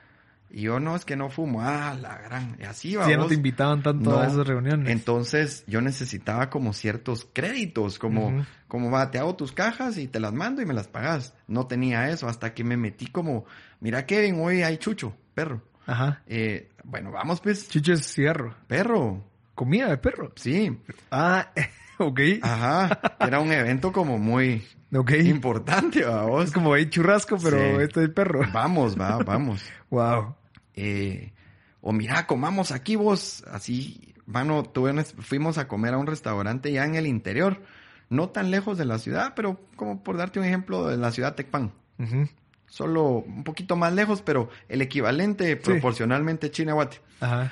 Y 0.51 0.61
yo, 0.61 0.80
no, 0.80 0.95
es 0.95 1.05
que 1.05 1.15
no 1.15 1.30
fumo. 1.30 1.61
Ah, 1.61 1.95
la 1.99 2.17
gran. 2.17 2.57
Y 2.59 2.63
así, 2.63 2.95
va. 2.95 3.05
Sí, 3.05 3.11
ya 3.11 3.17
no 3.17 3.27
te 3.27 3.36
invitaban 3.36 3.84
tanto 3.84 4.09
No. 4.09 4.17
a 4.19 4.25
esas 4.25 4.47
reuniones. 4.47 4.89
Entonces, 4.89 5.63
yo 5.67 5.82
necesitaba 5.82 6.49
como 6.49 6.73
ciertos 6.73 7.27
créditos, 7.34 7.99
como, 7.99 8.30
Ujú. 8.30 8.45
como 8.67 8.89
va, 8.89 9.11
te 9.11 9.19
hago 9.19 9.36
tus 9.36 9.51
cajas 9.51 9.99
y 9.99 10.07
te 10.07 10.19
las 10.19 10.34
mando 10.34 10.63
y 10.63 10.65
me 10.65 10.73
las 10.73 10.88
pagas. 10.88 11.36
No 11.47 11.67
tenía 11.67 12.09
eso 12.09 12.27
hasta 12.27 12.55
que 12.55 12.63
me 12.63 12.77
metí 12.77 13.05
como, 13.07 13.45
mira, 13.80 14.07
Kevin, 14.07 14.39
hoy 14.41 14.63
hay 14.63 14.77
chucho, 14.77 15.15
perro. 15.36 15.61
Ajá. 15.92 16.22
Eh, 16.28 16.70
bueno, 16.84 17.12
vamos, 17.12 17.42
pues, 17.42 17.68
Chucho 17.70 17.94
es 17.94 18.06
cigarro. 18.14 18.56
perro. 18.68 19.24
Comida 19.56 19.90
de 19.90 19.98
perro. 19.98 20.32
Sí, 20.36 20.78
Ah, 21.12 21.52
ok. 22.00 22.20
ajá. 22.42 23.00
Era 23.20 23.40
un 23.40 23.52
evento 23.52 23.92
como 23.92 24.18
muy 24.18 24.66
Ok. 24.94 25.12
importante, 25.26 26.04
vamos. 26.06 26.46
Es 26.46 26.52
como 26.52 26.74
hay 26.74 26.90
churrasco, 26.90 27.38
pero 27.44 27.58
Sí. 27.58 27.84
esto 27.84 28.02
es 28.02 28.10
perro. 28.10 28.42
Vamos, 28.54 29.00
va, 29.00 29.18
vamos. 29.26 29.64
Wow. 29.90 30.36
Eh, 30.76 31.34
o 31.82 31.92
mira, 31.92 32.26
comamos 32.28 32.72
aquí 32.72 32.96
vos, 32.96 33.44
así, 33.52 34.14
mano, 34.26 34.64
tuve 34.64 34.92
una- 34.92 35.04
fuimos 35.04 35.58
a 35.58 35.68
comer 35.68 35.94
a 35.94 35.98
un 35.98 36.08
restaurante 36.08 36.72
ya 36.72 36.86
en 36.86 36.96
el 36.96 37.06
interior, 37.08 37.62
no 38.10 38.30
tan 38.30 38.52
lejos 38.52 38.78
de 38.78 38.86
la 38.86 38.98
ciudad, 38.98 39.34
pero 39.36 39.60
como 39.76 40.04
por 40.04 40.16
darte 40.18 40.40
un 40.40 40.46
ejemplo, 40.46 40.88
de 40.88 40.98
la 40.98 41.12
ciudad 41.12 41.36
Tecpan. 41.36 41.74
Ujú. 42.00 42.28
Solo 42.70 43.03
un 43.03 43.43
poquito 43.43 43.76
más 43.76 43.93
lejos, 43.93 44.22
pero 44.22 44.49
el 44.70 44.82
equivalente 44.82 45.57
proporcionalmente 45.57 46.51
Chinahuate. 46.51 47.01
Ajá. 47.20 47.51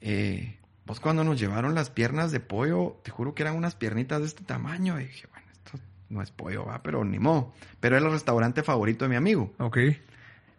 Eh, 0.00 0.56
pues 0.84 1.00
cuando 1.00 1.24
nos 1.24 1.38
llevaron 1.38 1.74
las 1.74 1.90
piernas 1.90 2.30
de 2.30 2.40
pollo, 2.40 3.00
te 3.02 3.10
juro 3.10 3.34
que 3.34 3.42
eran 3.42 3.56
unas 3.56 3.74
piernitas 3.74 4.20
de 4.20 4.26
este 4.26 4.44
tamaño, 4.44 5.00
y 5.00 5.04
dije, 5.04 5.26
bueno, 5.32 5.48
esto 5.52 5.78
no 6.08 6.22
es 6.22 6.30
pollo, 6.30 6.64
va, 6.64 6.82
pero 6.82 7.04
ni 7.04 7.18
modo. 7.18 7.52
Pero 7.80 7.96
era 7.96 8.06
el 8.06 8.12
restaurante 8.12 8.62
favorito 8.62 9.04
de 9.04 9.08
mi 9.08 9.16
amigo. 9.16 9.52
Ok. 9.58 9.78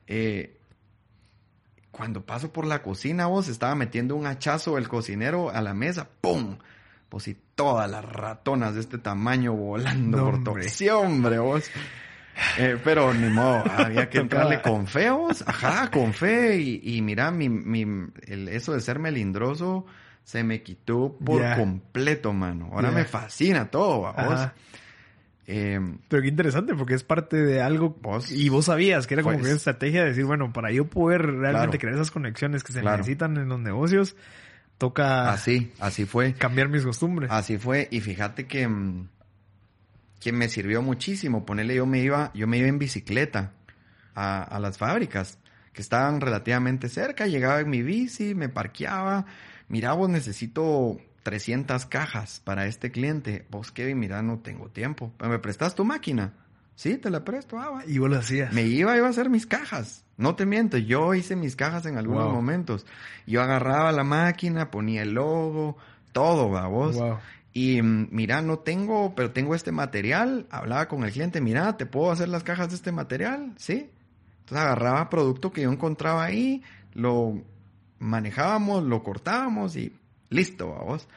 Eh, 0.08 0.58
cuando 1.92 2.26
paso 2.26 2.52
por 2.52 2.66
la 2.66 2.84
cocina, 2.84 3.28
vos 3.28 3.48
estaba 3.48 3.74
metiendo 3.74 4.16
un 4.16 4.28
hachazo 4.28 4.78
el 4.78 4.90
cocinero 4.90 5.50
a 5.50 5.62
la 5.62 5.74
mesa, 5.74 6.10
¡pum! 6.22 6.58
Pues 7.10 7.30
y 7.30 7.38
todas 7.56 7.90
las 7.90 8.04
ratonas 8.04 8.76
de 8.76 8.82
este 8.82 8.98
tamaño 8.98 9.54
volando 9.54 10.18
No, 10.18 10.32
por 10.32 10.44
todo. 10.44 10.56
Sí, 10.64 10.90
hombre, 10.90 11.40
vos. 11.40 11.72
Eh, 12.60 12.78
pero 12.84 13.14
ni 13.14 13.30
modo, 13.30 13.64
había 13.78 14.10
que 14.10 14.20
entrarle 14.20 14.62
con 14.64 14.88
fe, 14.88 15.10
vos. 15.10 15.44
Ajá, 15.48 15.90
con 15.92 16.14
fe. 16.14 16.58
Y, 16.58 16.82
y 16.98 17.02
mira, 17.02 17.32
mi, 17.32 17.50
mi, 17.50 17.82
el, 18.28 18.48
eso 18.50 18.74
de 18.74 18.82
ser 18.82 19.00
melindroso 19.00 19.86
se 20.24 20.44
me 20.44 20.62
quitó 20.62 21.16
por 21.24 21.42
completo, 21.56 22.34
mano. 22.34 22.70
Ahora 22.74 22.92
me 22.92 23.06
fascina 23.06 23.70
todo, 23.72 24.14
vos. 24.14 24.48
Eh, 25.50 25.80
Pero 26.10 26.22
qué 26.22 26.28
interesante 26.28 26.76
porque 26.76 26.94
es 26.94 27.04
parte 27.04 27.38
de 27.38 27.62
algo 27.62 27.96
Vos- 28.02 28.32
y 28.32 28.50
vos 28.50 28.66
sabías 28.66 29.08
que 29.08 29.14
era 29.14 29.24
como 29.24 29.36
Pues- 29.36 29.44
que 29.46 29.50
una 29.52 29.58
estrategia 29.58 30.02
de 30.04 30.10
decir, 30.10 30.26
bueno, 30.26 30.52
para 30.52 30.72
yo 30.72 30.86
poder 30.88 31.22
realmente 31.22 31.78
Claro. 31.78 31.80
crear 31.80 31.96
esas 31.96 32.12
conexiones 32.12 32.64
que 32.66 32.74
se 32.74 32.82
Claro. 32.82 32.98
necesitan 32.98 33.38
en 33.38 33.48
los 33.48 33.60
negocios, 33.60 34.16
toca 34.78 35.32
así, 35.32 35.72
así 35.80 36.04
fue. 36.06 36.34
cambiar 36.34 36.68
mis 36.68 36.84
costumbres. 36.84 37.32
Así 37.32 37.58
fue, 37.58 37.88
y 37.92 38.02
fíjate 38.02 38.46
que, 38.46 38.68
mm, 38.68 39.08
que 40.20 40.32
me 40.32 40.50
sirvió 40.50 40.82
muchísimo. 40.82 41.46
Ponerle, 41.46 41.76
yo 41.76 41.86
me 41.86 42.00
iba, 42.00 42.32
yo 42.34 42.48
me 42.48 42.58
iba 42.58 42.68
en 42.68 42.80
bicicleta 42.80 43.54
a, 44.16 44.44
a 44.44 44.60
las 44.60 44.78
fábricas, 44.78 45.38
que 45.74 45.82
estaban 45.82 46.22
relativamente 46.22 46.90
cerca, 46.90 47.28
llegaba 47.28 47.60
en 47.60 47.70
mi 47.70 47.84
bici, 47.84 48.34
me 48.34 48.50
parqueaba, 48.50 49.26
mira 49.68 49.94
vos 49.94 50.10
necesito 50.10 50.98
300 51.24 51.86
cajas 51.86 52.42
para 52.44 52.66
este 52.66 52.90
cliente. 52.92 53.46
Vos, 53.52 53.72
Kevin, 53.72 54.00
mira, 54.00 54.22
no 54.24 54.40
tengo 54.40 54.70
tiempo. 54.70 55.14
¿Me 55.20 55.38
prestas 55.40 55.76
tu 55.76 55.86
máquina? 55.86 56.34
Sí, 56.76 56.98
te 56.98 57.10
la 57.10 57.24
presto. 57.24 57.60
Ah, 57.60 57.70
va. 57.70 57.86
Y 57.86 57.98
vos 57.98 58.10
lo 58.10 58.18
hacías. 58.18 58.54
Me 58.54 58.64
iba, 58.64 58.96
iba 58.96 59.08
a 59.08 59.10
hacer 59.10 59.30
mis 59.30 59.46
cajas. 59.46 60.04
No 60.16 60.36
te 60.36 60.46
miento, 60.46 60.78
yo 60.78 61.14
hice 61.14 61.36
mis 61.36 61.56
cajas 61.56 61.86
en 61.86 61.98
algunos 61.98 62.26
Wow. 62.26 62.34
momentos. 62.34 62.86
Yo 63.28 63.42
agarraba 63.42 63.92
la 63.92 64.04
máquina, 64.04 64.72
ponía 64.72 65.02
el 65.04 65.14
logo, 65.14 65.78
todo, 66.12 66.50
va 66.50 66.68
vos. 66.68 66.96
Wow. 66.96 67.18
Y 67.60 67.82
mira, 67.82 68.44
no 68.44 68.60
tengo, 68.60 69.16
pero 69.16 69.32
tengo 69.32 69.56
este 69.56 69.72
material. 69.72 70.46
Hablaba 70.52 70.88
con 70.88 71.04
el 71.04 71.12
cliente, 71.12 71.42
mira, 71.42 71.76
¿te 71.76 71.88
puedo 71.88 72.12
hacer 72.12 72.30
las 72.30 72.44
cajas 72.44 72.70
de 72.70 72.76
este 72.76 72.92
material? 72.92 73.56
Sí. 73.58 73.90
Entonces 74.42 74.64
agarraba 74.64 75.10
producto 75.10 75.52
que 75.52 75.64
yo 75.64 75.72
encontraba 75.72 76.24
ahí, 76.24 76.62
lo 76.94 77.42
manejábamos, 77.98 78.84
lo 78.84 79.02
cortábamos 79.02 79.76
y 79.76 79.92
listo, 80.30 80.70
vamos. 80.70 81.08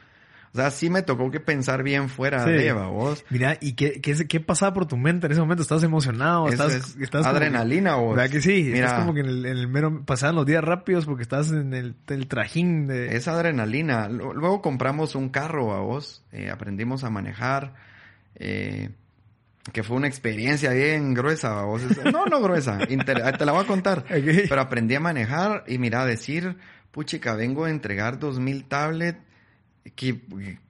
O 0.53 0.57
sea, 0.57 0.73
sí 0.73 0.91
me 0.91 1.03
tocó 1.03 1.31
que 1.31 1.39
pensar 1.39 1.85
bien 1.85 2.09
fuera 2.09 2.45
Sí. 2.45 2.51
de 2.51 2.73
vos. 2.73 3.25
Mira, 3.31 3.57
¿y 3.61 3.75
qué, 3.75 4.01
qué, 4.01 4.27
qué 4.27 4.41
pasaba 4.41 4.75
por 4.75 4.87
tu 4.87 4.97
mente 4.97 5.27
en 5.27 5.33
ese 5.33 5.41
momento? 5.41 5.63
¿Estás 5.63 5.85
emocionado? 5.85 6.49
¿Estás, 6.49 6.75
es 6.75 6.97
estás 7.01 7.25
como 7.25 7.37
adrenalina, 7.37 7.95
vos. 7.95 8.17
¿Verdad 8.17 8.33
que 8.33 8.41
sí? 8.41 8.69
Mira, 8.73 8.87
Estás 8.87 9.01
como 9.03 9.15
que 9.15 9.21
en 9.21 9.27
el, 9.27 9.47
en 9.47 9.57
el 9.59 9.69
mero... 9.69 10.03
Pasaban 10.05 10.35
los 10.35 10.47
días 10.47 10.65
rápidos 10.65 11.07
porque 11.07 11.23
estás 11.23 11.53
en 11.53 11.73
el, 11.73 11.95
el 12.09 12.27
trajín 12.27 12.89
de... 12.89 13.15
es 13.17 13.29
adrenalina. 13.29 14.09
Lu- 14.09 14.35
Luego 14.35 14.61
compramos 14.61 15.15
un 15.15 15.29
carro 15.29 15.73
a 15.73 15.81
vos, 15.83 16.25
eh, 16.33 16.51
aprendimos 16.51 17.05
a 17.05 17.11
manejar, 17.11 17.75
eh, 18.35 18.91
que 19.73 19.85
fue 19.85 19.97
una 19.99 20.09
experiencia 20.09 20.71
bien 20.73 21.15
gruesa, 21.15 21.61
a 21.61 21.65
vos. 21.65 21.83
No, 22.13 22.27
no 22.27 22.41
gruesa, 22.41 22.79
inter- 22.89 23.37
te 23.39 23.45
la 23.45 23.53
voy 23.53 23.63
a 23.63 23.67
contar. 23.69 24.05
Pero 24.09 24.61
aprendí 24.61 24.97
a 24.97 25.01
manejar 25.01 25.63
y 25.69 25.79
mira, 25.79 26.05
decir, 26.05 26.57
puchica, 26.91 27.37
vengo 27.37 27.67
a 27.67 27.71
entregar 27.71 28.19
dos 28.19 28.41
mil 28.41 28.65
tablets 28.65 29.21
que 29.95 30.15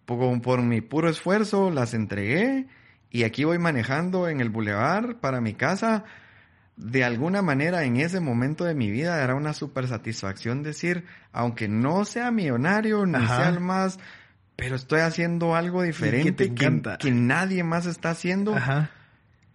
por, 0.04 0.40
por 0.40 0.62
mi 0.62 0.80
puro 0.80 1.08
esfuerzo 1.08 1.70
las 1.70 1.94
entregué 1.94 2.66
y 3.10 3.24
aquí 3.24 3.44
voy 3.44 3.58
manejando 3.58 4.28
en 4.28 4.40
el 4.40 4.50
bulevar 4.50 5.18
para 5.20 5.40
mi 5.40 5.54
casa. 5.54 6.04
De 6.76 7.04
alguna 7.04 7.42
manera 7.42 7.84
en 7.84 7.96
ese 7.96 8.20
momento 8.20 8.64
de 8.64 8.74
mi 8.74 8.90
vida 8.90 9.22
era 9.22 9.34
una 9.34 9.52
super 9.52 9.86
satisfacción 9.86 10.62
decir, 10.62 11.04
aunque 11.32 11.68
no 11.68 12.04
sea 12.04 12.30
millonario, 12.30 13.04
ni 13.04 13.16
Ajá. 13.16 13.36
sea 13.36 13.48
el 13.50 13.60
más, 13.60 13.98
pero 14.56 14.76
estoy 14.76 15.00
haciendo 15.00 15.54
algo 15.54 15.82
diferente 15.82 16.32
te 16.32 16.54
que, 16.54 17.10
nadie 17.10 17.64
más 17.64 17.86
está 17.86 18.10
haciendo 18.10 18.54
Ajá. 18.54 18.90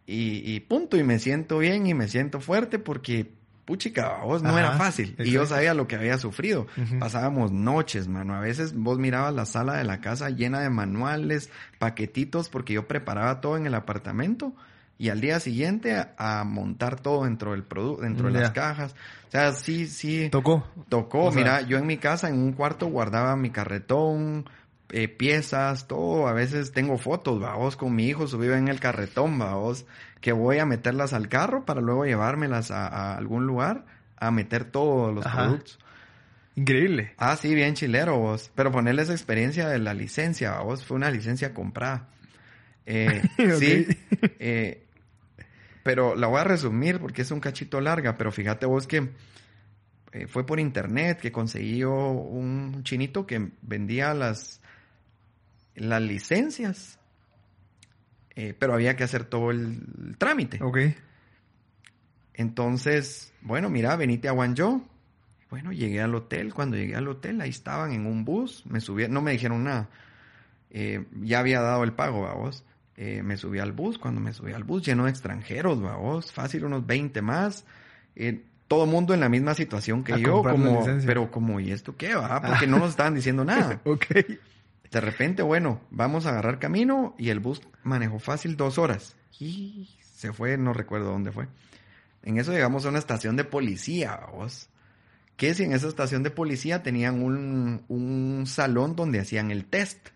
y, 0.06 0.54
y 0.54 0.60
punto, 0.60 0.98
y 0.98 1.04
me 1.04 1.18
siento 1.18 1.58
bien 1.60 1.88
y 1.88 1.94
me 1.94 2.08
siento 2.10 2.42
fuerte 2.42 2.78
porque, 2.78 3.34
puchica, 3.66 4.20
vos 4.24 4.44
no 4.44 4.50
Ajá, 4.50 4.60
era 4.60 4.72
fácil. 4.74 5.16
Y 5.20 5.32
yo 5.32 5.46
sabía 5.46 5.74
lo 5.74 5.88
que 5.88 5.96
había 5.96 6.18
sufrido. 6.18 6.68
Pasábamos 7.00 7.52
noches, 7.52 8.08
mano. 8.08 8.36
A 8.36 8.40
veces 8.40 8.74
vos 8.76 9.00
mirabas 9.00 9.34
la 9.34 9.46
sala 9.46 9.74
de 9.74 9.84
la 9.84 10.00
casa 10.02 10.30
llena 10.30 10.60
de 10.62 10.70
manuales, 10.70 11.50
paquetitos, 11.80 12.50
porque 12.50 12.74
yo 12.74 12.88
preparaba 12.88 13.42
todo 13.42 13.58
en 13.58 13.66
el 13.66 13.74
apartamento. 13.74 14.54
Y 14.98 15.10
al 15.10 15.20
día 15.20 15.42
siguiente 15.42 15.94
a, 15.96 16.14
a 16.18 16.44
montar 16.46 17.00
todo 17.02 17.26
dentro 17.26 17.52
del 17.52 17.64
producto, 17.64 18.04
dentro 18.04 18.28
de 18.32 18.40
las 18.40 18.52
cajas. 18.52 18.96
O 19.28 19.32
sea, 19.32 19.52
sí, 19.52 19.88
sí. 19.88 20.30
Tocó. 20.30 20.66
Tocó, 20.88 21.26
O 21.26 21.32
sea- 21.34 21.38
mira, 21.42 21.62
yo 21.62 21.78
en 21.78 21.86
mi 21.86 21.98
casa, 21.98 22.30
en 22.30 22.36
un 22.40 22.54
cuarto, 22.54 22.88
guardaba 22.88 23.36
mi 23.36 23.50
carretón, 23.50 24.46
eh, 24.96 25.10
piezas, 25.10 25.88
todo. 25.90 26.30
A 26.30 26.34
veces 26.34 26.72
tengo 26.72 26.98
fotos, 26.98 27.42
vaos, 27.42 27.76
con 27.76 27.94
mi 27.94 28.08
hijo 28.08 28.28
subido 28.28 28.56
en 28.56 28.70
el 28.70 28.80
carretón, 28.80 29.38
vaos, 29.38 29.86
que 30.22 30.32
voy 30.32 30.60
a 30.60 30.66
meterlas 30.66 31.12
al 31.12 31.28
carro 31.28 31.66
para 31.66 31.82
luego 31.82 32.06
llevármelas 32.06 32.72
a, 32.72 32.88
a 32.88 33.18
algún 33.18 33.46
lugar 33.46 33.86
a 34.16 34.32
meter 34.32 34.64
todos 34.64 35.14
los 35.14 35.26
Ajá. 35.26 35.44
productos. 35.44 35.80
Increíble. 36.56 37.12
Ah, 37.18 37.36
sí, 37.36 37.54
bien 37.54 37.74
chilero, 37.74 38.18
vos. 38.18 38.50
Pero 38.56 38.72
ponerles 38.72 39.10
experiencia 39.10 39.68
de 39.68 39.80
la 39.80 39.94
licencia, 39.94 40.60
vos, 40.62 40.86
fue 40.86 40.96
una 40.96 41.12
licencia 41.12 41.54
comprada. 41.54 42.08
Eh. 42.86 43.22
Sí, 43.60 43.86
eh, 44.40 44.86
pero 45.84 46.16
la 46.16 46.28
voy 46.28 46.40
a 46.40 46.46
resumir 46.46 47.00
porque 47.00 47.24
es 47.24 47.32
un 47.32 47.42
cachito 47.42 47.82
larga, 47.82 48.16
pero 48.16 48.32
fíjate 48.32 48.66
vos 48.66 48.88
que 48.88 49.10
eh, 50.14 50.28
fue 50.28 50.46
por 50.46 50.62
internet 50.62 51.20
que 51.20 51.34
conseguí 51.34 51.80
yo 51.80 51.92
un 51.92 52.82
chinito 52.84 53.28
que 53.28 53.52
vendía 53.62 54.14
las, 54.14 54.62
las 55.76 56.02
licencias, 56.02 57.00
eh, 58.36 58.56
pero 58.58 58.74
había 58.74 58.96
que 58.96 59.04
hacer 59.04 59.26
todo 59.26 59.52
el, 59.52 60.16
trámite. 60.18 60.60
Ok. 60.62 60.78
Entonces, 62.34 63.34
bueno, 63.42 63.70
mira, 63.70 63.96
venite 63.96 64.28
a 64.28 64.32
Guangzhou. 64.32 64.86
Bueno, 65.50 65.72
llegué 65.72 66.02
al 66.02 66.14
hotel. 66.16 66.54
Cuando 66.54 66.76
llegué 66.76 66.96
al 66.96 67.08
hotel, 67.08 67.40
ahí 67.40 67.50
estaban 67.50 67.94
en 67.94 68.06
un 68.06 68.26
bus. 68.26 68.66
Me 68.66 68.82
subí, 68.82 69.08
no 69.08 69.22
me 69.22 69.32
dijeron 69.32 69.64
nada. 69.64 69.90
Eh, 70.70 71.06
ya 71.22 71.40
había 71.40 71.62
dado 71.62 71.84
el 71.84 71.94
pago, 71.94 72.28
vos. 72.36 72.66
Eh, 72.98 73.22
me 73.24 73.38
subí 73.38 73.60
al 73.60 73.72
bus. 73.72 73.98
Cuando 73.98 74.20
me 74.20 74.34
subí 74.34 74.52
al 74.52 74.64
bus, 74.64 74.86
lleno 74.86 75.06
de 75.06 75.12
extranjeros, 75.12 75.80
vos. 75.80 76.34
Fácil, 76.34 76.66
unos 76.66 76.86
20 76.86 77.22
más. 77.22 77.66
Eh, 78.16 78.44
todo 78.68 78.86
mundo 78.86 79.14
en 79.14 79.20
la 79.20 79.30
misma 79.30 79.54
situación 79.54 80.04
que 80.04 80.14
A 80.14 80.18
yo, 80.18 80.42
como, 80.42 80.84
pero 81.06 81.30
como, 81.30 81.60
¿y 81.60 81.72
esto 81.72 81.96
qué 81.96 82.16
va? 82.16 82.42
Porque 82.42 82.68
no 82.68 82.80
nos 82.80 82.92
estaban 82.92 83.16
diciendo 83.16 83.46
nada. 83.46 83.80
Ok. 83.86 84.06
De 84.96 85.02
repente, 85.02 85.44
bueno, 85.44 85.82
vamos 85.92 86.26
a 86.26 86.30
agarrar 86.30 86.58
camino 86.58 87.16
y 87.18 87.28
el 87.28 87.42
bus 87.42 87.62
manejó 87.84 88.18
fácil 88.18 88.56
dos 88.56 88.78
horas. 88.78 89.18
Y 89.38 89.90
se 90.00 90.32
fue, 90.32 90.58
no 90.58 90.72
recuerdo 90.72 91.12
dónde 91.12 91.34
fue. 91.34 91.50
En 92.24 92.38
eso 92.38 92.54
llegamos 92.54 92.86
a 92.86 92.90
una 92.90 93.00
estación 93.00 93.36
de 93.36 93.44
policía, 93.44 94.18
vos. 94.32 94.70
Que 95.36 95.54
si 95.54 95.64
en 95.64 95.74
esa 95.74 95.90
estación 95.90 96.24
de 96.24 96.32
policía 96.32 96.82
tenían 96.82 97.22
un, 97.22 97.84
un 97.90 98.46
salón 98.48 98.96
donde 98.96 99.20
hacían 99.20 99.52
el 99.52 99.66
test. 99.66 100.12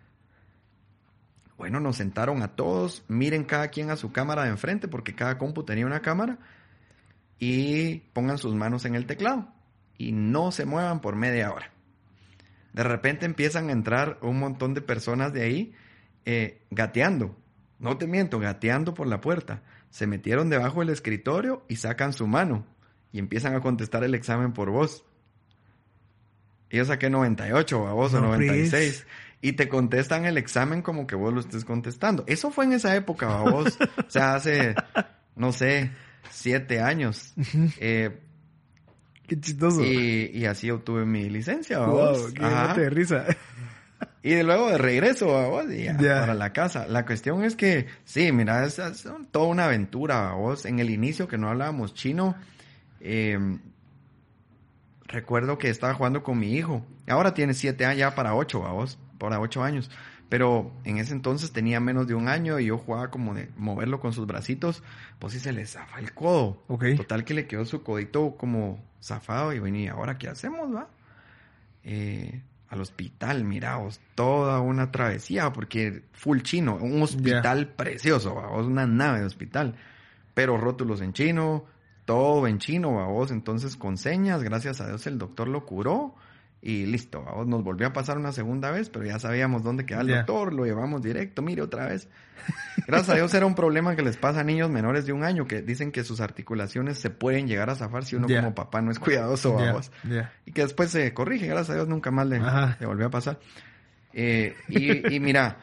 Bueno, 1.58 1.82
nos 1.82 1.98
sentaron 1.98 2.42
a 2.42 2.56
todos, 2.56 3.04
miren 3.10 3.44
cada 3.44 3.68
quien 3.68 3.90
a 3.90 3.98
su 3.98 4.14
cámara 4.14 4.44
de 4.44 4.52
enfrente, 4.52 4.88
porque 4.88 5.14
cada 5.14 5.38
compu 5.38 5.64
tenía 5.64 5.88
una 5.88 6.02
cámara, 6.02 6.40
y 7.38 7.98
pongan 8.14 8.38
sus 8.38 8.56
manos 8.56 8.86
en 8.86 8.96
el 8.96 9.08
teclado. 9.08 9.52
Y 9.98 10.14
no 10.14 10.54
se 10.54 10.64
muevan 10.64 11.02
por 11.02 11.18
media 11.18 11.52
hora. 11.52 11.70
De 12.80 12.84
repente 12.86 13.26
empiezan 13.26 13.68
a 13.68 13.74
entrar 13.74 14.20
un 14.22 14.40
montón 14.40 14.74
de 14.74 14.80
personas 14.80 15.34
de 15.34 15.42
ahí 15.42 15.74
eh, 16.24 16.62
gateando. 16.72 17.36
No 17.78 17.98
te 17.98 18.08
miento, 18.08 18.40
gateando 18.40 18.94
por 18.94 19.06
la 19.06 19.20
puerta. 19.20 19.64
Se 19.90 20.08
metieron 20.08 20.50
debajo 20.50 20.80
del 20.80 20.88
escritorio 20.88 21.66
y 21.68 21.76
sacan 21.76 22.14
su 22.14 22.26
mano 22.26 22.66
y 23.12 23.20
empiezan 23.20 23.54
a 23.54 23.60
contestar 23.60 24.06
el 24.06 24.16
examen 24.16 24.54
por 24.54 24.70
voz. 24.70 25.04
Y 26.70 26.78
yo 26.78 26.86
saqué 26.86 27.10
98 27.10 27.86
a 27.86 27.92
vos 27.92 28.14
o 28.14 28.22
No, 28.22 28.28
96. 28.28 28.72
pues. 28.72 29.08
Y 29.42 29.52
te 29.58 29.68
contestan 29.68 30.24
el 30.24 30.38
examen 30.38 30.82
como 30.82 31.06
que 31.06 31.18
vos 31.18 31.34
lo 31.34 31.42
estés 31.42 31.66
contestando. 31.66 32.24
Eso 32.28 32.50
fue 32.50 32.64
en 32.64 32.72
esa 32.72 32.96
época, 32.96 33.28
vos. 33.42 33.78
o 34.08 34.10
sea, 34.10 34.36
hace, 34.36 34.74
no 35.36 35.52
sé, 35.52 35.92
siete 36.32 36.80
años. 36.80 37.34
Eh, 37.82 38.22
Qué 39.30 39.40
chistoso. 39.40 39.86
y, 39.86 40.32
y 40.34 40.46
así 40.46 40.70
obtuve 40.72 41.06
mi 41.06 41.30
licencia, 41.30 41.80
wow, 41.80 41.96
vos. 41.96 42.34
qué 42.34 42.82
de 42.82 42.90
risa. 42.90 43.26
Y 44.22 44.32
de 44.32 44.44
luego 44.44 44.70
de 44.70 44.78
regreso 44.78 45.38
a 45.38 45.48
vos 45.48 45.66
y 45.72 45.84
ya, 45.84 45.96
para 45.96 46.34
la 46.34 46.52
casa. 46.52 46.88
La 46.88 47.06
cuestión 47.06 47.44
es 47.44 47.56
que, 47.56 47.88
sí, 48.04 48.32
mira, 48.34 48.66
es, 48.66 48.78
es 48.78 49.08
toda 49.32 49.48
una 49.48 49.66
aventura 49.66 50.34
vos. 50.34 50.66
En 50.66 50.80
el 50.80 50.90
inicio 50.90 51.28
que 51.28 51.38
no 51.38 51.50
hablábamos 51.50 51.94
chino, 51.94 52.36
eh, 53.00 53.40
recuerdo 55.06 55.58
que 55.58 55.70
estaba 55.70 55.94
jugando 55.94 56.22
con 56.22 56.38
mi 56.38 56.54
hijo. 56.54 56.86
Ahora 57.08 57.34
tiene 57.34 57.54
siete 57.54 57.86
años, 57.86 58.00
ya 58.00 58.16
para 58.16 58.36
ocho, 58.36 58.60
vos, 58.60 59.00
para 59.18 59.40
ocho 59.40 59.64
años. 59.64 59.90
Pero 60.30 60.72
en 60.84 60.98
ese 60.98 61.14
entonces 61.14 61.52
tenía 61.52 61.80
menos 61.80 62.08
de 62.08 62.14
un 62.14 62.28
año 62.28 62.60
y 62.60 62.66
yo 62.66 62.78
jugaba 62.78 63.10
como 63.10 63.34
de 63.34 63.50
moverlo 63.58 64.00
con 64.00 64.14
sus 64.14 64.28
bracitos, 64.28 64.84
pues 65.18 65.34
sí 65.34 65.40
se 65.40 65.52
le 65.52 65.66
zafa 65.66 66.00
el 66.00 66.14
codo. 66.14 66.64
Total 66.98 67.26
que 67.26 67.34
le 67.34 67.48
quedó 67.48 67.66
su 67.66 67.82
codito 67.82 68.36
como 68.38 68.80
zafado 69.02 69.54
y 69.54 69.60
venía, 69.60 69.94
¿ahora 69.94 70.20
qué 70.20 70.30
hacemos, 70.30 70.74
va? 70.74 70.88
Eh, 71.84 72.44
al 72.70 72.82
hospital, 72.82 73.44
miraos, 73.44 74.00
toda 74.14 74.60
una 74.60 74.92
travesía, 74.92 75.52
porque 75.52 76.04
full 76.14 76.42
chino, 76.42 76.76
un 76.76 77.02
hospital 77.02 77.70
precioso, 77.70 78.36
vamos, 78.36 78.68
una 78.68 78.86
nave 78.86 79.22
de 79.22 79.26
hospital, 79.26 79.76
pero 80.36 80.58
rótulos 80.58 81.02
en 81.02 81.14
chino, 81.14 81.66
todo 82.06 82.46
en 82.46 82.60
chino, 82.60 82.94
vamos, 82.94 83.32
entonces 83.32 83.76
con 83.76 83.98
señas, 83.98 84.44
gracias 84.44 84.82
a 84.82 84.88
Dios 84.88 85.08
el 85.08 85.18
doctor 85.18 85.48
lo 85.48 85.66
curó 85.66 86.14
y 86.62 86.86
listo, 86.86 87.24
vamos, 87.24 87.48
nos 87.48 87.64
volvió 87.64 87.88
a 87.88 87.94
pasar 87.94 88.18
una 88.18 88.32
segunda 88.34 88.70
vez, 88.72 88.90
pero 88.90 89.06
ya 89.06 89.18
sabíamos 89.18 89.64
dónde 89.64 89.86
quedaba 89.86 90.04
el 90.04 90.10
Ya. 90.10 90.18
doctor, 90.18 90.54
lo 90.54 90.66
llevamos 90.66 91.02
directo, 91.02 91.42
mire 91.42 91.62
otra 91.62 91.88
vez. 91.88 92.10
Gracias 92.88 93.10
a 93.10 93.16
Dios 93.16 93.34
era 93.34 93.46
un 93.46 93.56
problema 93.56 93.96
que 93.96 94.02
les 94.02 94.18
pasa 94.18 94.42
a 94.42 94.44
niños 94.44 94.70
menores 94.70 95.06
de 95.06 95.14
un 95.14 95.24
año, 95.24 95.48
que 95.48 95.62
dicen 95.62 95.92
que 95.92 96.04
sus 96.04 96.20
articulaciones 96.20 96.98
se 96.98 97.10
pueden 97.10 97.48
llegar 97.48 97.70
a 97.70 97.76
zafar 97.76 98.04
si 98.04 98.16
uno 98.16 98.28
como 98.28 98.56
papá 98.56 98.82
no 98.82 98.92
es 98.92 99.00
cuidadoso, 99.00 99.58
ya. 100.04 100.34
y 100.46 100.52
que 100.52 100.62
después 100.64 100.90
se 100.90 101.14
corrige, 101.14 101.48
gracias 101.48 101.70
a 101.72 101.76
Dios 101.76 101.88
nunca 101.88 102.12
más 102.12 102.28
le 102.28 102.40
volvió 102.86 103.08
a 103.08 103.10
pasar. 103.10 103.40
Eh, 104.14 104.56
y, 104.68 105.16
y 105.16 105.20
mira, 105.20 105.58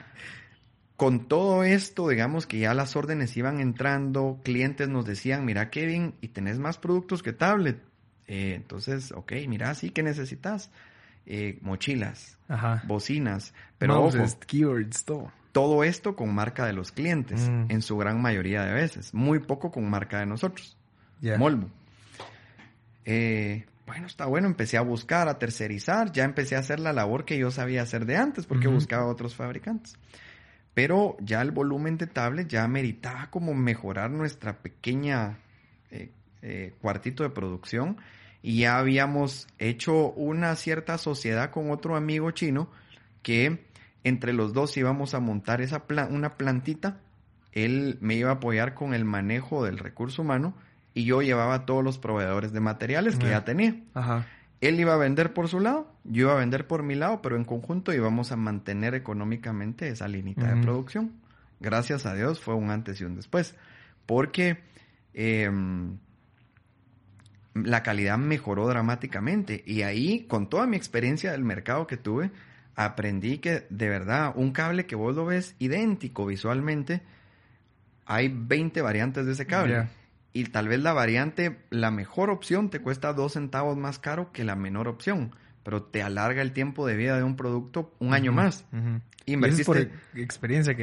con 0.97 1.29
todo 1.29 1.63
esto, 1.65 2.09
digamos 2.09 2.47
que 2.47 2.59
ya 2.59 2.73
las 2.73 2.97
órdenes 2.97 3.37
iban 3.37 3.61
entrando, 3.61 4.41
clientes 4.45 4.89
nos 4.89 5.05
decían, 5.05 5.45
mira 5.45 5.69
Kevin, 5.69 6.15
y 6.21 6.29
tenés 6.29 6.59
más 6.59 6.79
productos 6.79 7.23
que 7.23 7.33
tablet. 7.35 7.83
Eh, 8.29 8.55
entonces, 8.57 9.13
ok, 9.13 9.33
mira, 9.49 9.75
sí 9.75 9.91
que 9.91 10.03
necesitas 10.03 10.71
eh, 11.27 11.59
mochilas, 11.61 12.39
Ajá. 12.49 12.83
bocinas, 12.87 13.53
pero 13.79 14.03
ojo, 14.05 14.19
keywords, 14.47 15.05
todo. 15.05 15.33
todo 15.53 15.85
esto 15.85 16.15
con 16.17 16.35
marca 16.35 16.67
de 16.67 16.73
los 16.73 16.93
clientes, 16.93 17.49
Mm. 17.49 17.67
en 17.71 17.83
su 17.83 17.97
gran 17.97 18.21
mayoría 18.23 18.63
de 18.65 18.73
veces, 18.73 19.13
muy 19.13 19.41
poco 19.41 19.71
con 19.71 19.89
marca 19.91 20.21
de 20.21 20.27
nosotros. 20.27 20.77
Molvo. 21.39 21.69
Eh, 23.05 23.65
bueno, 23.87 24.07
está 24.07 24.27
bueno, 24.27 24.49
empecé 24.49 24.77
a 24.77 24.83
buscar, 24.83 25.29
a 25.29 25.39
tercerizar, 25.39 26.11
ya 26.13 26.25
empecé 26.25 26.57
a 26.57 26.61
hacer 26.61 26.81
la 26.81 26.93
labor 26.93 27.25
que 27.25 27.39
yo 27.39 27.51
sabía 27.51 27.83
hacer 27.83 28.05
de 28.05 28.17
antes, 28.17 28.47
porque 28.47 28.67
buscaba 28.69 29.07
otros 29.07 29.35
fabricantes. 29.37 29.97
Pero 30.75 31.17
ya 31.21 31.41
el 31.41 31.53
volumen 31.53 31.97
de 31.97 32.07
tablet 32.07 32.49
ya 32.49 32.67
meritaba 32.69 33.31
como 33.31 33.55
mejorar 33.55 34.11
nuestra 34.11 34.59
pequeña 34.59 35.39
eh, 35.91 36.11
eh, 36.43 36.75
cuartito 36.83 37.23
de 37.23 37.31
producción 37.31 37.97
y 38.47 38.59
ya 38.61 38.79
habíamos 38.79 39.49
hecho 39.59 40.13
una 40.13 40.55
cierta 40.55 40.99
sociedad 40.99 41.51
con 41.51 41.73
otro 41.73 41.97
amigo 41.97 42.31
chino 42.31 42.71
que 43.21 43.67
Entre 44.05 44.33
los 44.33 44.53
dos 44.53 44.77
íbamos 44.77 45.15
a 45.15 45.19
montar 45.19 45.61
esa 45.61 45.83
una 46.11 46.37
plantita. 46.37 47.01
Él 47.51 47.99
me 48.01 48.15
iba 48.15 48.31
a 48.31 48.35
apoyar 48.35 48.75
con 48.75 48.95
el 48.95 49.05
manejo 49.05 49.65
del 49.65 49.79
recurso 49.79 50.23
humano 50.23 50.55
y 50.95 51.07
yo 51.07 51.23
llevaba 51.23 51.67
todos 51.67 51.83
los 51.83 51.99
proveedores 51.99 52.53
de 52.53 52.61
materiales 52.61 53.17
que 53.17 53.31
ya 53.31 53.45
tenía. 53.45 53.83
Ajá. 53.95 54.25
Él 54.61 54.79
iba 54.79 54.95
a 54.95 54.97
vender 54.97 55.33
por 55.33 55.49
su 55.49 55.59
lado, 55.59 55.93
yo 56.05 56.27
iba 56.27 56.35
a 56.35 56.39
vender 56.39 56.69
por 56.69 56.85
mi 56.85 56.95
lado, 56.95 57.23
pero 57.23 57.35
en 57.35 57.45
conjunto 57.45 57.93
íbamos 57.93 58.31
a 58.31 58.37
mantener 58.37 58.95
económicamente 58.95 59.89
esa 59.89 60.07
línea 60.07 60.37
de 60.37 60.63
producción. 60.63 61.15
Gracias 61.59 62.07
a 62.07 62.15
Dios 62.15 62.39
fue 62.41 62.55
un 62.55 62.71
antes 62.71 63.01
y 63.01 63.05
un 63.05 63.17
después, 63.17 63.57
porque 64.07 64.63
em, 65.15 65.99
la 67.65 67.83
calidad 67.83 68.19
mejoró 68.19 68.69
dramáticamente 68.69 69.63
y 69.67 69.83
ahí, 69.83 70.27
con 70.29 70.49
toda 70.49 70.67
mi 70.67 70.77
experiencia 70.77 71.33
del 71.33 71.45
mercado 71.45 71.87
que 71.87 71.97
tuve, 71.97 72.31
aprendí 72.75 73.39
que 73.39 73.67
de 73.71 73.89
verdad 73.89 74.33
un 74.35 74.53
cable 74.53 74.87
que 74.87 74.97
vos 74.97 75.17
lo 75.17 75.27
ves 75.27 75.55
idéntico 75.59 76.27
visualmente, 76.27 77.03
hay 78.05 78.29
20 78.29 78.83
variantes 78.83 79.27
de 79.27 79.33
ese 79.33 79.47
cable 79.47 79.87
y 80.33 80.45
tal 80.45 80.69
vez 80.69 80.81
la 80.81 80.93
variante, 80.93 81.59
la 81.71 81.91
mejor 81.91 82.31
opción 82.31 82.69
te 82.69 82.81
cuesta 82.81 83.13
dos 83.15 83.33
centavos 83.33 83.77
más 83.77 83.99
caro 83.99 84.33
que 84.33 84.45
la 84.45 84.55
menor 84.55 84.87
opción, 84.87 85.35
pero 85.63 85.83
te 85.83 86.03
alarga 86.03 86.43
el 86.43 86.53
tiempo 86.53 86.87
de 86.87 86.95
vida 86.97 87.17
de 87.17 87.23
un 87.23 87.37
producto 87.37 87.95
un 87.99 88.13
año 88.13 88.33
más. 88.33 88.67
Invertiste 89.25 89.65
por 89.65 89.79
experiencia 90.15 90.77
que 90.77 90.83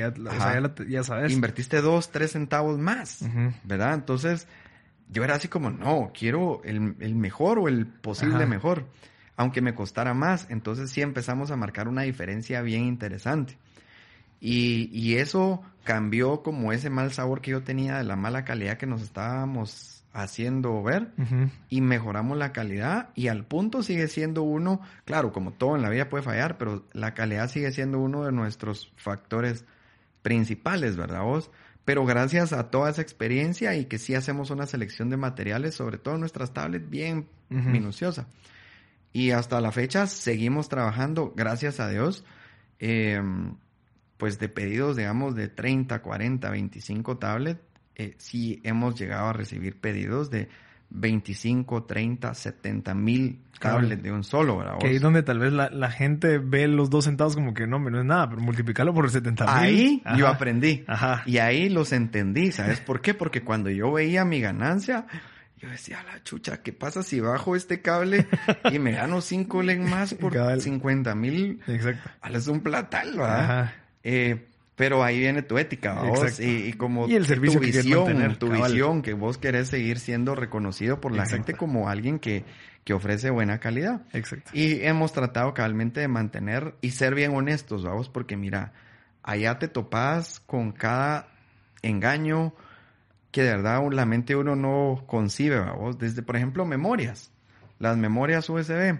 ya, 0.90 1.04
sabes. 1.04 1.32
Invertiste 1.32 1.82
dos, 1.82 2.12
tres 2.12 2.32
centavos 2.32 2.80
más, 2.80 3.24
¿verdad? 3.64 3.94
Entonces, 3.94 4.48
yo 5.14 5.24
era 5.24 5.36
así 5.36 5.48
como, 5.48 5.70
no, 5.70 6.12
quiero 6.18 6.62
el, 6.64 6.82
mejor 7.16 7.60
o 7.60 7.68
el 7.68 7.86
posible 7.86 8.46
mejor, 8.46 8.88
aunque 9.38 9.62
me 9.62 9.76
costara 9.76 10.14
más. 10.14 10.48
Entonces 10.50 10.90
sí 10.90 11.02
empezamos 11.02 11.52
a 11.52 11.56
marcar 11.56 11.88
una 11.88 12.02
diferencia 12.02 12.62
bien 12.62 12.84
interesante. 12.84 13.58
Y, 14.42 14.90
y, 14.92 15.16
eso 15.18 15.62
cambió 15.86 16.44
como 16.44 16.74
ese 16.74 16.90
mal 16.90 17.14
sabor 17.14 17.40
que 17.40 17.52
yo 17.52 17.64
tenía 17.64 17.98
de 17.98 18.04
la 18.04 18.18
mala 18.18 18.44
calidad 18.44 18.78
que 18.78 18.86
nos 18.86 19.02
estábamos 19.02 20.04
haciendo 20.14 20.84
ver 20.84 21.12
y 21.70 21.82
mejoramos 21.82 22.38
la 22.38 22.52
calidad 22.54 23.10
y 23.16 23.30
al 23.30 23.46
punto 23.46 23.82
sigue 23.82 24.08
siendo 24.08 24.44
uno, 24.44 24.80
claro, 25.06 25.32
como 25.32 25.52
todo 25.52 25.76
en 25.76 25.82
la 25.82 25.90
vida 25.90 26.10
puede 26.10 26.24
fallar, 26.24 26.58
pero 26.58 26.86
la 26.94 27.16
calidad 27.16 27.50
sigue 27.50 27.72
siendo 27.72 28.00
uno 28.00 28.24
de 28.24 28.32
nuestros 28.32 28.92
factores 28.96 29.66
principales, 30.22 30.96
¿verdad 30.98 31.24
vos? 31.24 31.50
Pero 31.86 32.06
gracias 32.06 32.54
a 32.54 32.70
toda 32.70 32.90
esa 32.90 33.02
experiencia 33.02 33.76
y 33.76 33.86
que 33.86 33.98
sí 33.98 34.16
hacemos 34.16 34.50
una 34.52 34.66
selección 34.66 35.10
de 35.10 35.18
materiales, 35.18 35.76
sobre 35.76 35.98
todo 35.98 36.18
nuestras 36.18 36.54
tablets, 36.54 36.90
bien 36.90 37.28
minuciosa. 37.50 38.28
Y 39.12 39.32
hasta 39.32 39.62
la 39.62 39.72
fecha 39.72 40.08
seguimos 40.08 40.70
trabajando, 40.70 41.34
gracias 41.36 41.80
a 41.80 41.90
Dios. 41.90 42.24
Eh, 42.80 43.22
pues 44.24 44.40
de 44.40 44.48
pedidos, 44.48 44.96
digamos, 44.96 45.36
de 45.36 45.50
30, 45.50 46.02
40, 46.02 46.50
25 46.50 47.18
tablets, 47.18 47.60
eh, 47.96 48.16
sí 48.18 48.62
hemos 48.64 48.98
llegado 48.98 49.28
a 49.28 49.34
recibir 49.34 49.80
pedidos 49.80 50.30
de 50.30 50.48
25, 50.94 51.84
30, 51.84 52.34
70 52.34 52.94
mil 52.94 53.40
tablets 53.60 54.04
de 54.04 54.12
un 54.12 54.24
solo, 54.24 54.58
¿verdad? 54.58 54.78
Que 54.80 54.88
ahí 54.88 55.00
donde 55.00 55.24
tal 55.24 55.40
vez 55.40 55.52
la, 55.52 55.92
gente 55.92 56.38
ve 56.38 56.68
los 56.68 56.90
dos 56.90 57.06
centavos 57.06 57.36
como 57.36 57.54
que 57.54 57.66
no, 57.66 57.80
no 57.80 58.00
es 58.00 58.06
nada, 58.06 58.30
pero 58.30 58.42
multiplicarlo 58.42 58.94
por 58.94 59.10
70 59.10 59.46
mil. 59.46 59.54
Ahí 59.54 60.04
yo 60.18 60.28
aprendí. 60.28 60.84
Ajá. 60.88 61.24
Y 61.26 61.38
ahí 61.40 61.70
los 61.70 61.92
entendí, 61.92 62.52
¿sabes 62.52 62.80
por 62.80 63.02
qué? 63.02 63.14
Porque 63.14 63.44
cuando 63.44 63.70
yo 63.70 63.92
veía 63.92 64.24
mi 64.24 64.40
ganancia, 64.40 65.08
yo 65.58 65.70
decía, 65.70 66.04
la 66.04 66.22
chucha, 66.24 66.62
¿qué 66.62 66.74
pasa 66.74 67.04
si 67.04 67.20
bajo 67.20 67.56
este 67.56 67.82
cable 67.82 68.28
y 68.72 68.80
me 68.80 68.92
gano 68.92 69.22
5 69.22 69.64
len 69.64 69.90
más 69.90 70.14
por 70.14 70.34
50 70.62 71.16
mil? 71.16 71.62
Exacto. 71.68 72.10
Es 72.30 72.48
un 72.48 72.62
platal, 72.62 73.14
¿verdad? 73.18 73.44
Ajá. 73.44 73.74
Eh, 74.04 74.48
pero 74.84 75.02
ahí 75.02 75.18
viene 75.18 75.44
tu 75.44 75.58
ética, 75.58 75.94
vos, 75.94 76.42
y, 76.42 76.74
como 76.74 77.06
el 77.06 77.26
servicio 77.26 77.62
tu 77.62 77.66
visión, 77.66 78.36
tu 78.36 78.50
visión, 78.50 79.02
que 79.02 79.14
vos 79.14 79.38
querés 79.38 79.70
seguir 79.70 79.98
siendo 79.98 80.36
reconocido 80.36 81.00
por 81.00 81.16
la 81.16 81.26
gente 81.26 81.54
como 81.54 81.88
alguien 81.88 82.20
que, 82.20 82.44
que 82.84 82.94
ofrece 82.94 83.30
buena 83.30 83.60
calidad. 83.60 84.02
Exacto. 84.12 84.52
Y 84.54 84.84
hemos 84.84 85.14
tratado 85.14 85.54
cabalmente 85.54 86.02
de 86.02 86.10
mantener 86.10 86.76
y 86.82 86.92
ser 86.92 87.16
bien 87.16 87.34
honestos, 87.34 87.86
vamos, 87.86 88.10
porque 88.10 88.36
mira, 88.36 88.74
allá 89.24 89.58
te 89.58 89.70
topas 89.70 90.42
con 90.42 90.74
cada 90.74 91.30
engaño 91.82 92.54
que 93.32 93.44
de 93.44 93.52
verdad 93.52 93.80
la 93.90 94.06
mente 94.06 94.36
uno 94.36 94.58
no 94.58 95.06
concibe, 95.08 95.60
vamos, 95.60 95.98
desde 95.98 96.24
por 96.24 96.36
ejemplo 96.36 96.66
memorias, 96.66 97.32
las 97.80 97.96
memorias 97.96 98.50
USB 98.50 98.98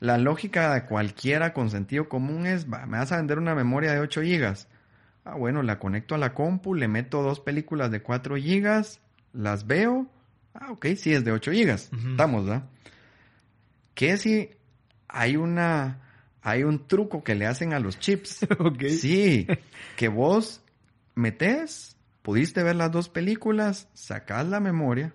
la 0.00 0.16
lógica 0.16 0.72
de 0.72 0.84
cualquiera 0.84 1.52
con 1.52 1.70
sentido 1.70 2.08
común 2.08 2.46
es, 2.46 2.66
me 2.66 2.98
vas 2.98 3.12
a 3.12 3.18
vender 3.18 3.38
una 3.38 3.54
memoria 3.54 3.92
de 3.92 4.00
8 4.00 4.22
gigas. 4.22 4.68
Ah, 5.26 5.34
bueno, 5.34 5.64
la 5.64 5.80
conecto 5.80 6.14
a 6.14 6.18
la 6.18 6.34
compu, 6.34 6.76
le 6.76 6.86
meto 6.86 7.20
dos 7.20 7.40
películas 7.40 7.90
de 7.90 8.00
4 8.00 8.36
gigas, 8.36 9.00
las 9.32 9.66
veo. 9.66 10.06
Ah, 10.54 10.70
ok, 10.70 10.86
sí, 10.96 11.12
es 11.12 11.24
de 11.24 11.32
8 11.32 11.50
gigas. 11.50 11.90
Estamos, 11.92 12.46
¿verdad? 12.46 12.68
¿Qué 13.94 14.16
si 14.18 14.50
hay 15.08 15.34
una, 15.34 15.98
hay 16.42 16.62
un 16.62 16.86
truco 16.86 17.24
que 17.24 17.34
le 17.34 17.46
hacen 17.46 17.72
a 17.72 17.80
los 17.80 17.98
chips? 17.98 18.46
Sí, 18.88 19.48
que 19.96 20.06
vos 20.06 20.62
metes, 21.16 21.96
pudiste 22.22 22.62
ver 22.62 22.76
las 22.76 22.92
dos 22.92 23.08
películas, 23.08 23.88
sacás 23.94 24.46
la 24.46 24.60
memoria, 24.60 25.12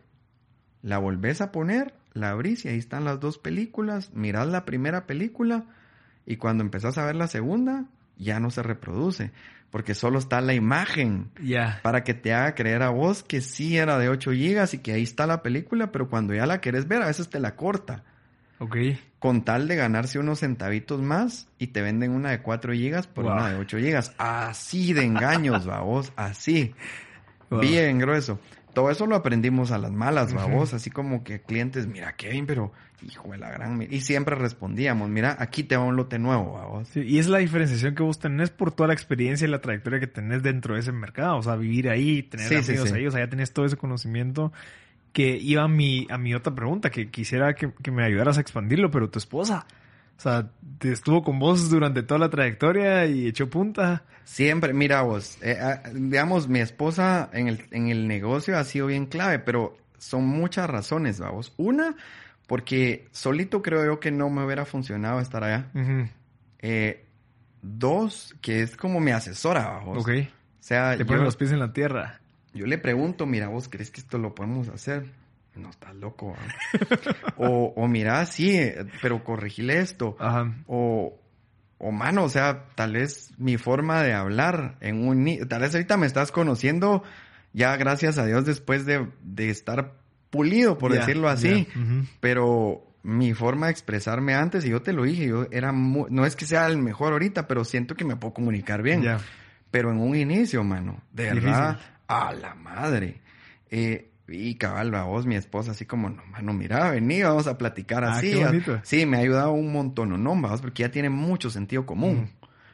la 0.81 0.97
volvés 0.97 1.39
a 1.39 1.53
poner 1.53 1.93
la 2.13 2.31
abrís 2.31 2.65
y 2.65 2.67
ahí 2.67 2.77
están 2.77 3.05
las 3.05 3.21
dos 3.21 3.37
películas, 3.37 4.11
mirás 4.13 4.47
la 4.47 4.65
primera 4.65 5.07
película 5.07 5.63
y 6.25 6.35
cuando 6.35 6.63
empezás 6.63 6.97
a 6.97 7.05
ver 7.05 7.15
la 7.15 7.27
segunda 7.27 7.85
ya 8.21 8.39
no 8.39 8.51
se 8.51 8.63
reproduce, 8.63 9.31
porque 9.69 9.95
solo 9.95 10.19
está 10.19 10.41
la 10.41 10.53
imagen 10.53 11.31
para 11.81 12.03
que 12.03 12.13
te 12.13 12.33
haga 12.33 12.55
creer 12.55 12.83
a 12.83 12.89
vos 12.89 13.23
que 13.23 13.41
sí 13.41 13.77
era 13.77 13.97
de 13.97 14.09
8 14.09 14.31
gigas 14.31 14.73
y 14.73 14.79
que 14.79 14.93
ahí 14.93 15.03
está 15.03 15.27
la 15.27 15.41
película, 15.43 15.91
pero 15.91 16.09
cuando 16.09 16.33
ya 16.33 16.45
la 16.45 16.61
querés 16.61 16.87
ver 16.87 17.01
a 17.01 17.07
veces 17.07 17.29
te 17.29 17.39
la 17.39 17.55
corta. 17.55 18.03
Ok. 18.59 18.77
Con 19.17 19.43
tal 19.43 19.67
de 19.67 19.75
ganarse 19.75 20.19
unos 20.19 20.39
centavitos 20.39 21.01
más 21.01 21.47
y 21.57 21.67
te 21.67 21.81
venden 21.81 22.11
una 22.11 22.29
de 22.29 22.41
4 22.41 22.73
gigas 22.73 23.07
por 23.07 23.25
una 23.25 23.49
de 23.49 23.57
8 23.57 23.77
gigas. 23.77 24.13
Así 24.17 24.93
de 24.93 25.03
engaños, 25.03 25.67
va 25.69 25.81
vos, 25.81 26.13
así. 26.15 26.73
Bien 27.49 27.99
grueso 27.99 28.39
todo 28.73 28.89
eso 28.89 29.05
lo 29.05 29.15
aprendimos 29.15 29.71
a 29.71 29.77
las 29.77 29.91
malas, 29.91 30.33
babos, 30.33 30.73
así 30.73 30.89
como 30.89 31.23
que 31.23 31.41
clientes, 31.41 31.87
mira 31.87 32.15
Kevin, 32.15 32.45
pero 32.45 32.71
hijo 33.03 33.31
de 33.31 33.37
la 33.37 33.49
gran... 33.49 33.81
Y 33.89 34.01
siempre 34.01 34.35
respondíamos, 34.35 35.09
mira, 35.09 35.35
aquí 35.39 35.63
te 35.63 35.75
va 35.75 35.83
un 35.83 35.95
lote 35.95 36.19
nuevo, 36.19 36.53
babos. 36.53 36.95
y 36.95 37.19
es 37.19 37.27
la 37.27 37.39
diferenciación 37.39 37.95
que 37.95 38.03
vos 38.03 38.19
tenés 38.19 38.49
por 38.49 38.71
toda 38.71 38.87
la 38.87 38.93
experiencia 38.93 39.47
y 39.47 39.51
la 39.51 39.61
trayectoria 39.61 39.99
que 39.99 40.07
tenés 40.07 40.43
dentro 40.43 40.75
de 40.75 40.81
ese 40.81 40.91
mercado, 40.91 41.37
o 41.37 41.43
sea, 41.43 41.55
vivir 41.55 41.89
ahí, 41.89 42.23
tener 42.23 42.47
amigos 42.47 42.91
ahí, 42.91 43.07
o 43.07 43.11
sea, 43.11 43.21
ya 43.21 43.29
tenés 43.29 43.53
todo 43.53 43.65
ese 43.65 43.77
conocimiento 43.77 44.51
que 45.13 45.37
iba 45.37 45.63
a 45.63 45.67
mi, 45.67 46.07
a 46.09 46.17
mi 46.17 46.33
otra 46.33 46.55
pregunta, 46.55 46.89
que 46.89 47.09
quisiera 47.09 47.53
que, 47.53 47.71
que 47.81 47.91
me 47.91 48.03
ayudaras 48.03 48.37
a 48.37 48.41
expandirlo, 48.41 48.91
pero 48.91 49.09
tu 49.09 49.19
esposa, 49.19 49.65
o 50.21 50.23
sea, 50.23 50.51
te 50.77 50.91
estuvo 50.91 51.23
con 51.23 51.39
vos 51.39 51.71
durante 51.71 52.03
toda 52.03 52.19
la 52.19 52.29
trayectoria 52.29 53.07
y 53.07 53.25
echó 53.25 53.49
punta. 53.49 54.03
Siempre, 54.23 54.71
mira 54.71 55.01
vos, 55.01 55.39
eh, 55.41 55.57
ah, 55.59 55.81
digamos, 55.91 56.47
mi 56.47 56.59
esposa 56.59 57.27
en 57.33 57.47
el, 57.47 57.65
en 57.71 57.87
el 57.87 58.07
negocio 58.07 58.55
ha 58.55 58.63
sido 58.63 58.85
bien 58.85 59.07
clave, 59.07 59.39
pero 59.39 59.75
son 59.97 60.27
muchas 60.27 60.69
razones, 60.69 61.19
vamos. 61.19 61.55
Una, 61.57 61.95
porque 62.45 63.07
solito 63.11 63.63
creo 63.63 63.83
yo 63.83 63.99
que 63.99 64.11
no 64.11 64.29
me 64.29 64.45
hubiera 64.45 64.63
funcionado 64.63 65.19
estar 65.21 65.43
allá. 65.43 65.71
Eh, 66.59 67.03
dos, 67.63 68.35
que 68.41 68.61
es 68.61 68.77
como 68.77 68.99
mi 68.99 69.09
asesora, 69.09 69.69
vamos. 69.69 70.03
Ok. 70.03 70.09
O 70.09 70.27
sea, 70.59 70.97
te 70.97 71.03
ponen 71.03 71.23
los 71.23 71.35
pies 71.35 71.51
en 71.51 71.57
la 71.57 71.73
tierra. 71.73 72.21
Yo 72.53 72.67
le 72.67 72.77
pregunto, 72.77 73.25
mira, 73.25 73.47
vos 73.47 73.69
crees 73.69 73.89
que 73.89 74.01
esto 74.01 74.19
lo 74.19 74.35
podemos 74.35 74.67
hacer 74.69 75.19
no 75.55 75.69
estás 75.69 75.95
loco. 75.95 76.35
o, 77.37 77.73
o 77.75 77.87
mira, 77.87 78.25
sí, 78.25 78.59
pero 79.01 79.23
corregile 79.23 79.79
esto. 79.79 80.15
O, 80.67 81.19
o 81.77 81.91
mano, 81.91 82.23
o 82.23 82.29
sea, 82.29 82.67
tal 82.75 82.93
vez 82.93 83.33
mi 83.37 83.57
forma 83.57 84.01
de 84.03 84.13
hablar 84.13 84.77
en 84.81 85.07
un... 85.07 85.47
Tal 85.47 85.61
vez 85.61 85.73
ahorita 85.73 85.97
me 85.97 86.07
estás 86.07 86.31
conociendo 86.31 87.03
ya 87.53 87.75
gracias 87.75 88.17
a 88.17 88.25
Dios 88.25 88.45
después 88.45 88.85
de, 88.85 89.07
de 89.23 89.49
estar 89.49 89.95
pulido, 90.29 90.77
por 90.77 90.93
decirlo 90.93 91.29
así. 91.29 91.67
Pero 92.19 92.87
mi 93.03 93.33
forma 93.33 93.67
de 93.67 93.73
expresarme 93.73 94.33
antes, 94.33 94.65
y 94.65 94.69
yo 94.69 94.81
te 94.81 94.93
lo 94.93 95.03
dije, 95.03 95.27
yo 95.27 95.47
era 95.51 95.71
no 95.71 96.25
es 96.25 96.35
que 96.35 96.45
sea 96.45 96.67
el 96.67 96.77
mejor 96.77 97.13
ahorita, 97.13 97.47
pero 97.47 97.63
siento 97.65 97.95
que 97.95 98.05
me 98.05 98.15
puedo 98.15 98.33
comunicar 98.33 98.81
bien. 98.81 99.03
Pero 99.69 99.91
en 99.91 99.99
un 99.99 100.15
inicio, 100.15 100.63
mano, 100.63 101.01
de 101.11 101.33
verdad, 101.33 101.79
a 102.07 102.33
la 102.33 102.55
madre. 102.55 103.21
Eh, 103.69 104.10
y 104.31 104.55
cabal, 104.55 104.93
a 104.95 105.03
vos, 105.03 105.25
mi 105.25 105.35
esposa, 105.35 105.71
así 105.71 105.85
como, 105.85 106.09
no, 106.09 106.23
mano, 106.25 106.53
mira, 106.53 106.91
vení, 106.91 107.21
vamos 107.21 107.47
a 107.47 107.57
platicar 107.57 108.03
ah, 108.03 108.13
así. 108.13 108.33
Sí, 108.83 109.05
me 109.05 109.17
ha 109.17 109.19
ayudado 109.21 109.51
un 109.51 109.71
montón, 109.71 110.21
no, 110.23 110.35
vamos, 110.41 110.61
porque 110.61 110.83
ya 110.83 110.91
tiene 110.91 111.09
mucho 111.09 111.49
sentido 111.49 111.85
común. 111.85 112.29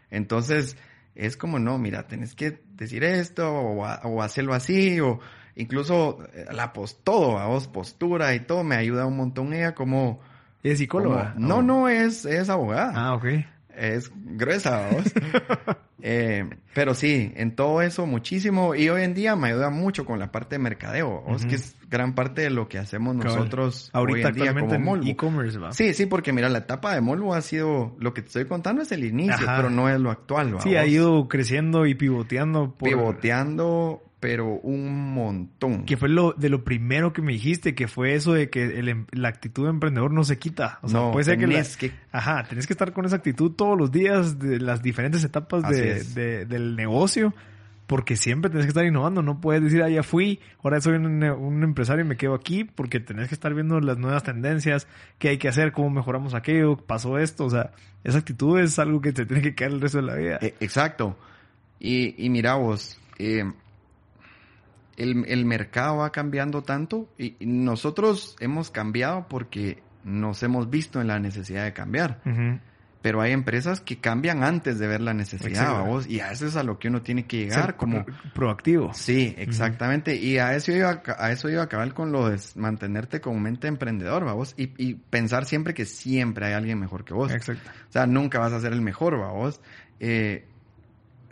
Entonces, 0.09 0.77
es 1.15 1.37
como, 1.37 1.59
no, 1.59 1.77
mira, 1.77 2.07
tenés 2.07 2.35
que 2.35 2.61
decir 2.73 3.03
esto, 3.03 3.51
o, 3.51 4.21
hacerlo 4.21 4.53
así, 4.53 4.99
o 4.99 5.19
incluso 5.55 6.19
eh, 6.33 6.45
la 6.51 6.73
post, 6.73 7.01
todo, 7.03 7.45
vos, 7.47 7.67
postura 7.67 8.35
y 8.35 8.41
todo, 8.41 8.63
me 8.63 8.75
ayuda 8.75 9.05
un 9.05 9.17
montón 9.17 9.53
ella 9.53 9.73
como... 9.73 10.19
¿Es 10.63 10.79
psicóloga? 10.79 11.33
no, 11.37 11.61
no, 11.61 11.87
es, 11.87 12.25
es 12.25 12.49
abogada. 12.49 12.91
Ah, 12.95 13.13
ok. 13.13 13.25
Es 13.77 14.11
gruesa, 14.13 14.89
vos. 14.91 15.03
Eh, 15.99 16.47
pero 16.75 16.93
sí, 16.93 17.33
en 17.35 17.55
todo 17.55 17.81
eso 17.81 18.05
muchísimo. 18.05 18.75
Y 18.75 18.87
hoy 18.87 19.01
en 19.01 19.15
día 19.15 19.35
me 19.35 19.47
ayuda 19.47 19.71
mucho 19.71 20.05
con 20.05 20.19
la 20.19 20.31
parte 20.31 20.55
de 20.55 20.59
mercadeo, 20.59 21.23
vos, 21.27 21.43
que 21.45 21.55
es 21.55 21.75
gran 21.89 22.13
parte 22.13 22.43
de 22.43 22.49
lo 22.51 22.69
que 22.69 22.77
hacemos 22.77 23.15
nosotros 23.15 23.89
Ahorita 23.93 24.27
hoy 24.27 24.33
en 24.35 24.35
día 24.35 24.53
como 24.53 24.97
e-commerce, 24.97 25.57
va. 25.57 25.71
Sí, 25.71 25.95
sí, 25.95 26.05
porque 26.05 26.33
mira, 26.33 26.49
la 26.49 26.59
etapa 26.59 26.93
de 26.93 27.01
Molbu 27.01 27.33
ha 27.33 27.41
sido, 27.41 27.95
lo 27.99 28.13
que 28.13 28.21
te 28.21 28.27
estoy 28.27 28.45
contando 28.45 28.83
es 28.83 28.91
el 28.91 29.05
inicio, 29.05 29.33
Ajá. 29.33 29.57
pero 29.57 29.69
no 29.71 29.89
es 29.89 29.99
lo 29.99 30.11
actual, 30.11 30.55
¿va 30.55 30.61
Sí, 30.61 30.75
ha 30.75 30.85
ido 30.85 31.27
creciendo 31.27 31.87
y 31.87 31.95
pivoteando 31.95 32.75
por... 32.75 32.89
pivoteando, 32.89 34.03
pero 34.27 34.59
un 34.61 35.13
montón. 35.13 35.85
Que 35.85 35.95
fue 35.95 36.09
lo 36.09 36.33
de 36.33 36.49
lo 36.49 36.65
primero 36.65 37.13
que 37.13 37.21
me 37.21 37.31
dijiste, 37.31 37.75
que 37.75 37.87
fue 37.87 38.13
eso 38.13 38.33
de 38.33 38.49
que 38.49 38.77
el 38.77 38.89
em- 38.89 39.05
la 39.11 39.29
actitud 39.29 39.63
de 39.63 39.69
emprendedor 39.69 40.11
no 40.11 40.25
se 40.25 40.37
quita. 40.37 40.79
O 40.81 40.89
sea, 40.89 40.99
No, 40.99 41.11
puede 41.11 41.23
ser 41.23 41.37
que, 41.37 41.47
la- 41.47 41.63
que- 41.79 41.91
Ajá, 42.11 42.43
tenés 42.43 42.67
que 42.67 42.73
estar 42.73 42.91
con 42.91 43.05
esa 43.05 43.15
actitud 43.15 43.51
todos 43.51 43.77
los 43.77 43.89
días 43.91 44.37
de 44.37 44.59
las 44.59 44.81
diferentes 44.83 45.23
etapas 45.23 45.63
de, 45.69 46.03
de- 46.03 46.45
del 46.45 46.75
negocio, 46.75 47.33
porque 47.85 48.17
siempre 48.17 48.49
tenés 48.49 48.65
que 48.65 48.71
estar 48.71 48.83
innovando. 48.85 49.21
No 49.21 49.39
puedes 49.39 49.63
decir, 49.63 49.81
ah, 49.81 49.89
ya 49.89 50.03
fui, 50.03 50.41
ahora 50.61 50.81
soy 50.81 50.95
un, 50.95 51.23
un 51.23 51.63
empresario 51.63 52.03
y 52.03 52.07
me 52.09 52.17
quedo 52.17 52.33
aquí, 52.33 52.65
porque 52.65 52.99
tenés 52.99 53.29
que 53.29 53.35
estar 53.35 53.53
viendo 53.53 53.79
las 53.79 53.97
nuevas 53.97 54.23
tendencias, 54.23 54.87
qué 55.19 55.29
hay 55.29 55.37
que 55.37 55.47
hacer, 55.47 55.71
cómo 55.71 55.89
mejoramos 55.89 56.33
aquello, 56.33 56.75
pasó 56.75 57.17
esto. 57.17 57.45
O 57.45 57.49
sea, 57.49 57.71
esa 58.03 58.17
actitud 58.17 58.59
es 58.59 58.77
algo 58.77 58.99
que 58.99 59.13
te 59.13 59.25
tiene 59.25 59.41
que 59.41 59.55
quedar 59.55 59.71
el 59.71 59.79
resto 59.79 59.99
de 59.99 60.03
la 60.03 60.15
vida. 60.15 60.37
Eh, 60.41 60.53
exacto. 60.59 61.17
Y, 61.79 62.13
y 62.25 62.29
mira 62.29 62.55
vos, 62.55 62.99
eh, 63.19 63.45
el, 64.97 65.23
el 65.27 65.45
mercado 65.45 65.97
va 65.97 66.11
cambiando 66.11 66.63
tanto 66.63 67.07
y, 67.17 67.35
y 67.39 67.45
nosotros 67.45 68.35
hemos 68.39 68.71
cambiado 68.71 69.27
porque 69.29 69.81
nos 70.03 70.43
hemos 70.43 70.69
visto 70.69 70.99
en 71.01 71.07
la 71.07 71.19
necesidad 71.19 71.63
de 71.63 71.73
cambiar. 71.73 72.21
Pero 72.99 73.21
hay 73.21 73.31
empresas 73.31 73.79
que 73.79 73.99
cambian 73.99 74.43
antes 74.43 74.79
de 74.79 74.87
ver 74.87 75.01
la 75.01 75.13
necesidad, 75.13 75.85
vos, 75.85 76.07
y 76.07 76.19
a 76.19 76.31
eso 76.31 76.47
es 76.47 76.55
a 76.57 76.63
lo 76.63 76.77
que 76.79 76.87
uno 76.89 77.03
tiene 77.03 77.25
que 77.25 77.37
llegar, 77.37 77.65
Ser 77.67 77.75
como... 77.75 78.03
pro- 78.03 78.15
proactivo. 78.33 78.91
Sí, 78.93 79.33
exactamente. 79.37 80.15
Y 80.15 80.39
a 80.39 80.55
eso 80.55 80.71
iba 80.73 81.03
a, 81.17 81.31
eso 81.31 81.47
iba 81.47 81.61
a 81.61 81.65
acabar 81.65 81.93
con 81.93 82.11
lo 82.11 82.27
de 82.27 82.37
mantenerte 82.55 83.21
con 83.21 83.41
mente 83.41 83.67
emprendedor, 83.67 84.25
vos, 84.33 84.55
y, 84.57 84.71
y 84.83 84.95
pensar 84.95 85.45
siempre 85.45 85.73
que 85.73 85.85
siempre 85.85 86.47
hay 86.47 86.53
alguien 86.53 86.79
mejor 86.79 87.05
que 87.05 87.13
vos. 87.13 87.31
Exacto. 87.31 87.69
O 87.87 87.91
sea, 87.91 88.07
nunca 88.07 88.39
vas 88.39 88.51
a 88.51 88.59
ser 88.59 88.73
el 88.73 88.81
mejor, 88.81 89.15
vos. 89.15 89.61
Eh, 89.99 90.47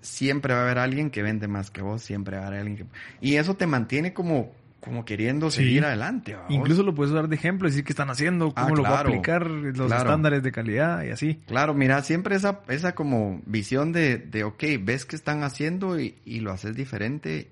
siempre 0.05 0.53
va 0.53 0.61
a 0.61 0.63
haber 0.63 0.77
alguien 0.79 1.09
que 1.09 1.21
vende 1.23 1.47
más 1.47 1.71
que 1.71 1.81
vos, 1.81 2.01
siempre 2.01 2.37
va 2.37 2.43
a 2.43 2.47
haber 2.47 2.59
alguien 2.61 2.77
que... 2.77 2.85
Y 3.21 3.35
eso 3.35 3.55
te 3.55 3.67
mantiene 3.67 4.13
como, 4.13 4.51
como 4.79 5.03
queriendo 5.05 5.49
Sí. 5.51 5.63
seguir 5.63 5.83
adelante, 5.85 6.35
va. 6.35 6.45
Incluso 6.49 6.83
lo 6.83 6.93
puedes 6.93 7.11
usar 7.11 7.27
de 7.27 7.35
ejemplo, 7.35 7.67
decir 7.67 7.83
qué 7.83 7.91
están 7.91 8.09
haciendo, 8.09 8.53
cómo 8.53 8.67
Ah, 8.67 8.69
lo 8.69 8.83
voy 8.83 8.91
a 8.91 8.99
aplicar, 8.99 9.49
los 9.49 9.87
claro. 9.87 10.03
estándares 10.03 10.43
de 10.43 10.51
calidad 10.51 11.03
y 11.03 11.09
así. 11.09 11.41
Claro, 11.47 11.73
mira, 11.73 12.01
siempre 12.03 12.35
esa, 12.35 12.61
esa 12.67 12.93
como 12.95 13.41
visión 13.45 13.91
de, 13.91 14.17
de, 14.17 14.43
ok, 14.43 14.63
ves 14.81 15.05
qué 15.05 15.15
están 15.15 15.43
haciendo 15.43 15.99
y, 15.99 16.15
y 16.25 16.39
lo 16.41 16.51
haces 16.51 16.75
diferente 16.75 17.49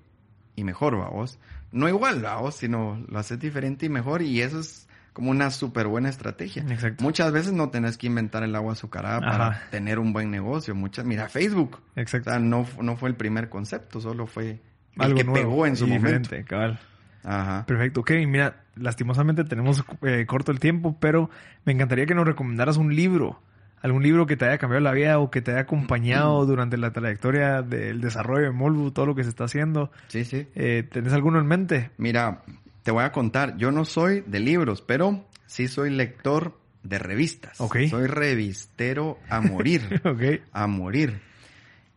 y 0.56 0.64
mejor, 0.64 0.98
va 1.00 1.08
vos. 1.08 1.38
No 1.72 1.88
igual, 1.88 2.24
va 2.24 2.36
vos, 2.36 2.54
sino 2.54 3.04
lo 3.08 3.18
haces 3.18 3.40
diferente 3.40 3.86
y 3.86 3.88
mejor 3.88 4.22
y 4.22 4.40
eso 4.42 4.60
es 4.60 4.86
como 5.14 5.30
una 5.30 5.50
súper 5.50 5.86
buena 5.86 6.10
estrategia. 6.10 6.62
Exacto. 6.68 7.02
Muchas 7.02 7.32
veces 7.32 7.52
no 7.54 7.70
tenés 7.70 7.96
que 7.96 8.08
inventar 8.08 8.42
el 8.42 8.54
agua 8.54 8.72
azucarada 8.74 9.20
para 9.20 9.70
tener 9.70 9.98
un 9.98 10.12
buen 10.12 10.30
negocio. 10.30 10.74
Muchas, 10.74 11.06
mira, 11.06 11.28
Facebook. 11.30 11.80
O 11.96 12.00
Exacto. 12.00 12.28
sea, 12.30 12.38
no, 12.40 12.66
no 12.82 12.96
fue 12.96 13.08
el 13.08 13.14
primer 13.14 13.48
concepto, 13.48 14.00
solo 14.00 14.26
fue 14.26 14.50
el 14.50 14.60
Algo 14.98 15.16
que 15.16 15.24
nuevo 15.24 15.38
pegó 15.50 15.66
en 15.66 15.76
su 15.76 15.86
momento. 15.86 16.30
cabal. 16.46 16.78
Ajá. 17.22 17.64
Perfecto. 17.64 18.00
Ok, 18.00 18.10
mira, 18.26 18.64
lastimosamente 18.74 19.44
tenemos 19.44 19.82
eh, 20.02 20.26
corto 20.26 20.52
el 20.52 20.60
tiempo, 20.60 20.96
pero 21.00 21.30
me 21.64 21.72
encantaría 21.72 22.04
que 22.06 22.14
nos 22.14 22.26
recomendaras 22.26 22.76
un 22.76 22.94
libro. 22.94 23.40
Algún 23.82 24.02
libro 24.02 24.26
que 24.26 24.36
te 24.36 24.46
haya 24.46 24.58
cambiado 24.58 24.80
la 24.82 24.92
vida 24.92 25.18
o 25.18 25.30
que 25.30 25.42
te 25.42 25.52
haya 25.52 25.60
acompañado 25.60 26.44
durante 26.46 26.76
la 26.76 26.90
trayectoria 26.92 27.62
del 27.62 28.00
desarrollo 28.00 28.46
de 28.46 28.50
Molbu, 28.50 28.90
todo 28.92 29.06
lo 29.06 29.14
que 29.14 29.22
se 29.24 29.28
está 29.28 29.44
haciendo. 29.44 29.90
Sí, 30.08 30.24
sí. 30.24 30.48
Eh, 30.54 30.88
¿Tenés 30.90 31.12
alguno 31.12 31.38
en 31.38 31.46
mente? 31.46 31.90
Mira, 31.98 32.42
te 32.84 32.90
voy 32.90 33.02
a 33.02 33.10
contar, 33.10 33.56
yo 33.56 33.72
no 33.72 33.84
soy 33.84 34.22
de 34.26 34.38
libros, 34.40 34.82
pero 34.82 35.26
sí 35.46 35.68
soy 35.68 35.90
lector 35.90 36.60
de 36.82 36.98
revistas. 36.98 37.60
Ok. 37.60 37.78
Soy 37.88 38.06
revistero 38.06 39.18
a 39.28 39.40
morir, 39.40 40.02
ok. 40.04 40.46
a 40.52 40.66
morir. 40.66 41.20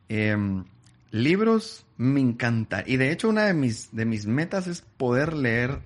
Em, 0.07 0.63
libros 1.11 1.85
me 1.97 2.21
encanta. 2.21 2.83
Y 2.87 2.95
de 2.95 3.11
hecho 3.11 3.27
una 3.27 3.43
de 3.43 3.53
mis, 3.53 3.93
de 3.93 4.05
mis 4.05 4.25
metas 4.27 4.67
es 4.67 4.81
poder 4.81 5.33
leer 5.33 5.79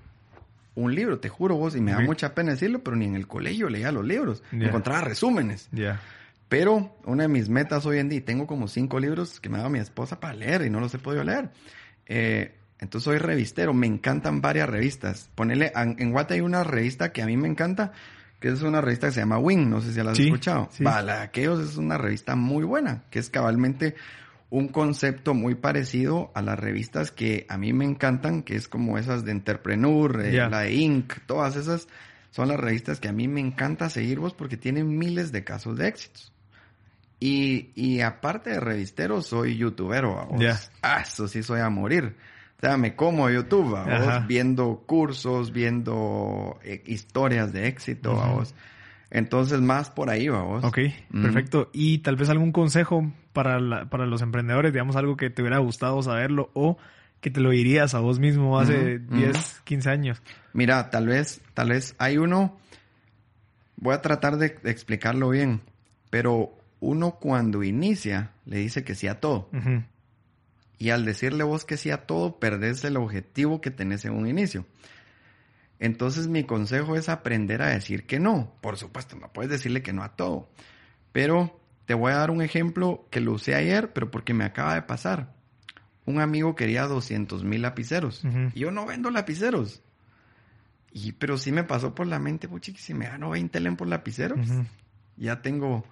un 0.75 0.93
libro, 0.93 1.19
te 1.19 1.29
juro 1.29 1.55
vos, 1.55 1.75
y 1.75 1.81
me 1.81 1.91
da 1.91 1.99
mucha 1.99 2.35
pena 2.35 2.51
decirlo, 2.51 2.83
pero 2.83 2.95
ni 2.95 3.05
en 3.05 3.15
el 3.15 3.27
colegio 3.27 3.69
leía 3.69 3.91
los 3.91 4.05
libros. 4.05 4.43
Encontraba 4.51 5.01
resúmenes. 5.01 5.67
Ya. 5.71 5.99
Pero 6.47 6.95
una 7.05 7.23
de 7.23 7.29
mis 7.29 7.49
metas 7.49 7.85
hoy 7.87 7.97
en 7.97 8.07
día, 8.07 8.23
tengo 8.23 8.45
como 8.45 8.67
cinco 8.67 8.99
libros 8.99 9.39
que 9.39 9.49
me 9.49 9.55
ha 9.55 9.59
dado 9.59 9.71
mi 9.71 9.79
esposa 9.79 10.19
para 10.19 10.35
leer 10.35 10.61
y 10.63 10.69
no 10.69 10.79
los 10.79 10.93
he 10.93 10.99
podido 10.99 11.23
leer. 11.23 11.49
Eh, 12.05 12.55
entonces 12.81 13.05
soy 13.05 13.17
revistero, 13.19 13.73
me 13.73 13.87
encantan 13.87 14.41
varias 14.41 14.67
revistas. 14.69 15.29
Ponele, 15.35 15.71
en, 15.75 16.11
Guate 16.11 16.33
hay 16.33 16.41
una 16.41 16.63
revista 16.63 17.13
que 17.13 17.21
a 17.21 17.27
mí 17.27 17.37
me 17.37 17.47
encanta, 17.47 17.93
que 18.39 18.49
es 18.49 18.61
una 18.63 18.81
revista 18.81 19.07
que 19.07 19.13
se 19.13 19.19
llama 19.21 19.37
Wing, 19.37 19.69
no 19.69 19.79
sé 19.81 19.93
si 19.93 20.01
la 20.03 20.11
has 20.11 20.17
Sí, 20.17 20.25
escuchado. 20.25 20.67
sí. 20.71 20.83
Va, 20.83 21.01
la 21.01 21.17
de 21.17 21.21
aquellos 21.21 21.59
es 21.59 21.77
una 21.77 21.97
revista 21.97 22.35
muy 22.35 22.63
buena, 22.65 23.03
que 23.11 23.19
es 23.19 23.29
cabalmente 23.29 23.95
un 24.49 24.67
concepto 24.67 25.33
muy 25.33 25.55
parecido 25.55 26.31
a 26.33 26.41
las 26.41 26.59
revistas 26.59 27.11
que 27.11 27.45
a 27.47 27.57
mí 27.57 27.71
me 27.71 27.85
encantan, 27.85 28.41
que 28.43 28.55
es 28.55 28.67
como 28.67 28.97
esas 28.97 29.23
de 29.23 29.31
Entrepreneur, 29.31 30.17
la 30.49 30.59
de 30.61 30.73
Inc., 30.73 31.13
todas 31.25 31.55
esas 31.55 31.87
son 32.31 32.47
las 32.49 32.59
revistas 32.59 32.99
que 32.99 33.07
a 33.07 33.13
mí 33.13 33.27
me 33.27 33.39
encanta 33.41 33.89
seguir 33.89 34.19
vos 34.19 34.33
porque 34.33 34.57
tienen 34.57 34.97
miles 34.97 35.31
de 35.31 35.43
casos 35.43 35.77
de 35.77 35.87
éxitos. 35.87 36.33
Y, 37.19 37.69
y 37.75 38.01
aparte 38.01 38.49
de 38.49 38.59
revistero, 38.59 39.21
soy 39.21 39.55
youtubero, 39.57 40.15
¿va 40.15 40.25
vos. 40.25 40.41
Ya. 40.41 40.59
Ah, 40.81 41.01
eso 41.01 41.27
sí 41.27 41.43
soy 41.43 41.59
a 41.61 41.69
morir. 41.69 42.15
Sea, 42.61 42.77
me 42.77 42.95
como 42.95 43.29
YouTube, 43.29 43.73
¿va 43.73 43.85
vos, 43.85 44.27
viendo 44.27 44.83
cursos, 44.85 45.51
viendo 45.51 46.59
eh, 46.63 46.83
historias 46.85 47.51
de 47.51 47.67
éxito, 47.67 48.15
¿va 48.15 48.27
Ujú. 48.27 48.35
vos. 48.37 48.55
Entonces, 49.09 49.59
más 49.61 49.89
por 49.89 50.09
ahí, 50.11 50.27
¿va 50.27 50.43
vos. 50.43 50.63
Ok, 50.63 50.77
Mm. 51.09 51.21
perfecto. 51.23 51.69
Y 51.73 51.97
tal 51.99 52.15
vez 52.17 52.29
algún 52.29 52.51
consejo 52.51 53.11
para, 53.33 53.59
la- 53.59 53.89
para 53.89 54.05
los 54.05 54.21
emprendedores, 54.21 54.71
digamos 54.73 54.95
algo 54.95 55.17
que 55.17 55.29
te 55.31 55.41
hubiera 55.41 55.57
gustado 55.57 56.01
saberlo 56.03 56.49
o 56.53 56.77
que 57.19 57.29
te 57.31 57.39
lo 57.41 57.49
dirías 57.49 57.93
a 57.95 57.99
vos 57.99 58.19
mismo 58.19 58.59
hace 58.59 58.99
Ujú, 58.99 59.15
10, 59.15 59.61
15 59.63 59.89
años. 59.89 60.21
Mira, 60.53 60.89
tal 60.91 61.07
vez, 61.07 61.41
tal 61.55 61.69
vez 61.69 61.95
hay 61.97 62.17
uno, 62.17 62.57
voy 63.77 63.93
a 63.95 64.01
tratar 64.01 64.37
de 64.37 64.57
explicarlo 64.65 65.29
bien, 65.29 65.61
pero 66.09 66.53
uno 66.79 67.11
cuando 67.19 67.63
inicia 67.63 68.31
le 68.45 68.57
dice 68.57 68.83
que 68.83 68.95
sí 68.95 69.07
a 69.07 69.19
todo. 69.19 69.49
Y 70.81 70.89
al 70.89 71.05
decirle 71.05 71.43
vos 71.43 71.63
que 71.63 71.77
sí 71.77 71.91
a 71.91 72.07
todo, 72.07 72.39
perdés 72.39 72.83
el 72.83 72.97
objetivo 72.97 73.61
que 73.61 73.69
tenés 73.69 74.03
en 74.03 74.13
un 74.13 74.25
inicio. 74.25 74.65
Entonces 75.77 76.27
mi 76.27 76.43
consejo 76.43 76.95
es 76.95 77.07
aprender 77.07 77.61
a 77.61 77.67
decir 77.67 78.07
que 78.07 78.19
no. 78.19 78.55
Por 78.61 78.77
supuesto, 78.77 79.15
no 79.15 79.31
puedes 79.31 79.51
decirle 79.51 79.83
que 79.83 79.93
no 79.93 80.01
a 80.01 80.15
todo. 80.15 80.49
Pero 81.11 81.61
te 81.85 81.93
voy 81.93 82.13
a 82.13 82.15
dar 82.15 82.31
un 82.31 82.41
ejemplo 82.41 83.05
que 83.11 83.21
lo 83.21 83.33
usé 83.33 83.53
ayer, 83.53 83.93
pero 83.93 84.09
porque 84.09 84.33
me 84.33 84.43
acaba 84.43 84.73
de 84.73 84.81
pasar. 84.81 85.35
Un 86.07 86.19
amigo 86.19 86.55
quería 86.55 86.87
200 86.87 87.43
mil 87.43 87.61
lapiceros. 87.61 88.23
Y 88.55 88.61
yo 88.61 88.71
no 88.71 88.87
vendo 88.87 89.11
lapiceros. 89.11 89.83
Y, 90.91 91.11
pero 91.11 91.37
sí 91.37 91.51
me 91.51 91.63
pasó 91.63 91.93
por 91.93 92.07
la 92.07 92.17
mente, 92.17 92.49
puchi, 92.49 92.73
si 92.73 92.95
me 92.95 93.05
gano 93.05 93.29
20 93.29 93.59
len 93.59 93.75
por 93.77 93.87
lapiceros, 93.87 94.47
ya 95.15 95.43
tengo 95.43 95.85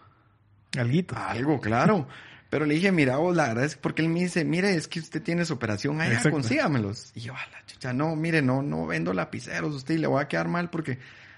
Alguito. 0.76 1.16
algo, 1.16 1.60
claro. 1.61 2.07
Pero 2.49 2.65
le 2.65 2.76
dije, 2.76 2.91
mira, 2.91 3.17
vos, 3.17 3.35
la 3.35 3.49
verdad 3.49 3.65
es 3.65 3.76
porque 3.76 4.01
él 4.01 4.09
me 4.09 4.21
dice, 4.21 4.43
mire, 4.43 4.73
es 4.73 4.88
que 4.88 4.99
usted 4.99 5.21
tiene 5.21 5.45
su 5.45 5.53
operación 5.53 6.01
allá, 6.01 6.13
Exacto. 6.13 6.31
consígamelos. 6.31 7.11
Y 7.13 7.21
yo, 7.21 7.34
a 7.34 7.47
la 7.51 7.63
chucha, 7.65 7.93
no, 7.93 8.15
mire, 8.15 8.41
no, 8.41 8.63
no 8.63 8.88
vendo 8.88 9.13
lapiceros, 9.13 9.76
usted 9.76 9.95
y 9.95 9.97
le 9.99 10.07
voy 10.07 10.21
a 10.21 10.27
quedar 10.27 10.47
mal 10.47 10.71
porque 10.71 10.97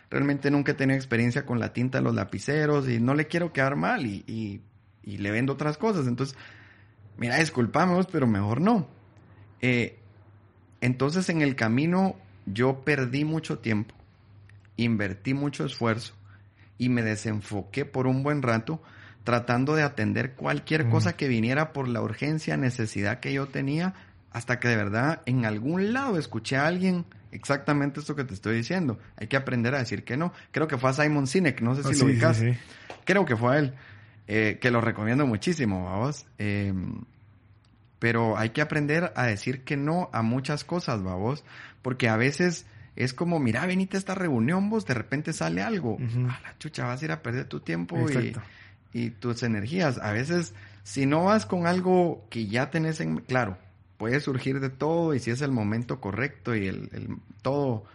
realmente 0.10 0.50
nunca 0.52 0.72
he 0.72 0.76
tenido 0.76 0.96
experiencia 0.96 1.46
con 1.46 1.60
la 1.60 1.74
tinta 1.74 1.98
de 1.98 2.04
los 2.06 2.16
lapiceros 2.16 2.88
y 2.88 3.00
no 3.00 3.14
le 3.14 3.28
quiero 3.28 3.52
quedar 3.52 3.76
mal 3.76 4.06
y, 4.06 4.24
y, 4.26 4.62
y 5.04 5.18
le 5.18 5.32
vendo 5.32 5.54
otras 5.54 5.78
cosas. 5.78 6.08
Entonces, 6.08 6.38
mira, 7.18 7.38
disculpame 7.38 7.94
vos, 7.94 8.08
pero 8.10 8.26
mejor 8.26 8.62
no. 8.62 8.88
Eh, 9.62 10.00
entonces, 10.80 11.28
en 11.30 11.42
el 11.42 11.58
camino, 11.58 12.16
yo 12.46 12.86
perdí 12.86 13.26
mucho 13.26 13.60
tiempo, 13.60 13.94
invertí 14.78 15.34
mucho 15.34 15.66
esfuerzo 15.66 16.14
y 16.78 16.88
me 16.88 17.04
desenfoqué 17.04 17.84
por 17.84 18.08
un 18.08 18.24
buen 18.24 18.42
rato 18.42 18.82
tratando 19.24 19.76
de 19.76 19.84
atender 19.84 20.34
cualquier 20.34 20.86
Mm. 20.86 20.90
cosa 20.92 21.14
que 21.16 21.28
viniera 21.28 21.74
por 21.74 21.88
la 21.88 22.02
urgencia, 22.02 22.58
necesidad 22.58 23.20
que 23.20 23.34
yo 23.34 23.48
tenía, 23.48 23.94
hasta 24.32 24.60
que 24.60 24.68
de 24.68 24.76
verdad 24.76 25.22
en 25.26 25.46
algún 25.46 25.94
lado 25.94 26.18
escuché 26.18 26.58
a 26.58 26.66
alguien 26.68 27.06
exactamente 27.32 28.00
esto 28.00 28.16
que 28.16 28.24
te 28.24 28.34
estoy 28.34 28.56
diciendo. 28.58 28.98
Hay 29.18 29.28
que 29.28 29.38
aprender 29.38 29.76
a 29.76 29.80
decir 29.80 30.04
que 30.04 30.18
no. 30.18 30.34
Creo 30.52 30.68
que 30.68 30.78
fue 30.78 30.90
a 30.90 30.94
Simon 30.94 31.28
Sinek, 31.28 31.62
no 31.62 31.76
sé 31.76 31.82
si 31.84 31.90
Ah, 31.90 31.92
lo 31.92 31.98
sí, 31.98 32.04
ubicas. 32.06 32.38
sí, 32.38 32.54
sí. 32.54 32.60
Creo 33.06 33.26
que 33.26 33.36
fue 33.38 33.56
a 33.56 33.60
él, 33.60 33.74
eh, 34.28 34.58
que 34.62 34.72
lo 34.72 34.82
recomiendo 34.82 35.26
muchísimo, 35.28 35.86
vamos. 35.86 36.26
Eh, 36.40 36.74
pero 38.00 38.38
hay 38.38 38.50
que 38.50 38.62
aprender 38.62 39.14
a 39.16 39.26
decir 39.28 39.64
que 39.64 39.78
no 39.78 40.10
a 40.12 40.22
muchas 40.24 40.64
cosas, 40.64 41.04
vamos, 41.04 41.44
porque 41.82 42.10
a 42.10 42.18
veces 42.18 42.66
es 42.96 43.14
como, 43.14 43.40
mira, 43.40 43.66
venite 43.66 43.96
a 43.98 44.00
esta 44.00 44.16
reunión, 44.16 44.70
vos, 44.70 44.86
de 44.86 44.94
repente 44.96 45.34
sale 45.34 45.62
algo. 45.62 45.98
A 46.00 46.40
la 46.42 46.58
chucha, 46.58 46.86
vas 46.86 47.02
a 47.02 47.06
ir 47.06 47.12
a 47.12 47.22
perder 47.22 47.46
tu 47.46 47.60
tiempo 47.60 47.98
Exacto. 48.08 48.42
y 48.42 48.61
tus 49.20 49.44
energías. 49.44 49.98
A 50.00 50.12
veces, 50.12 50.54
si 50.84 51.06
no 51.06 51.26
vas 51.26 51.46
con 51.46 51.68
algo 51.68 52.26
que 52.30 52.48
ya 52.48 52.70
tenés 52.70 53.00
en 53.00 53.18
claro, 53.18 53.58
puede 53.98 54.20
surgir 54.20 54.60
de 54.60 54.70
todo 54.70 55.14
y 55.14 55.20
si 55.20 55.32
es 55.32 55.42
el 55.42 55.52
momento 55.52 56.00
correcto 56.00 56.56
y 56.56 56.68
el, 56.68 56.90
el 56.92 57.18
todo 57.42 57.86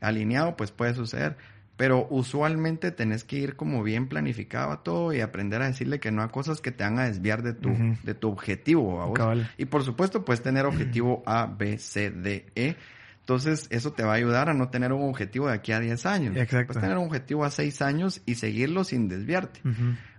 alineado, 0.00 0.56
pues 0.56 0.70
puede 0.70 0.94
suceder. 0.94 1.36
Pero 1.76 2.06
usualmente 2.08 2.92
tenés 2.92 3.24
que 3.24 3.36
ir 3.36 3.56
como 3.56 3.82
bien 3.82 4.08
planificado 4.08 4.70
a 4.70 4.82
todo 4.84 5.12
y 5.12 5.20
aprender 5.20 5.60
a 5.60 5.66
decirle 5.66 5.98
que 5.98 6.12
no 6.12 6.22
a 6.22 6.28
cosas 6.28 6.60
que 6.60 6.70
te 6.70 6.84
van 6.84 7.00
a 7.00 7.06
desviar 7.06 7.42
de 7.42 7.52
tu, 7.52 7.70
de 8.04 8.14
tu 8.14 8.28
objetivo. 8.28 9.12
Cabal. 9.14 9.50
Y 9.58 9.64
por 9.64 9.82
supuesto, 9.82 10.24
puedes 10.24 10.40
tener 10.40 10.66
objetivo 10.66 11.22
A, 11.26 11.46
B, 11.46 11.78
C, 11.78 12.10
D, 12.12 12.46
E. 12.54 12.76
Entonces, 13.20 13.66
eso 13.70 13.92
te 13.92 14.04
va 14.04 14.12
a 14.12 14.16
ayudar 14.16 14.50
a 14.50 14.54
no 14.54 14.68
tener 14.68 14.92
un 14.92 15.08
objetivo 15.08 15.48
de 15.48 15.54
aquí 15.54 15.72
a 15.72 15.80
10 15.80 16.06
años. 16.06 16.36
Exacto. 16.36 16.74
Puedes 16.74 16.82
tener 16.82 16.98
un 16.98 17.06
objetivo 17.06 17.44
a 17.44 17.50
6 17.50 17.82
años 17.82 18.20
y 18.24 18.36
seguirlo 18.36 18.84
sin 18.84 19.08
desviarte. 19.08 19.60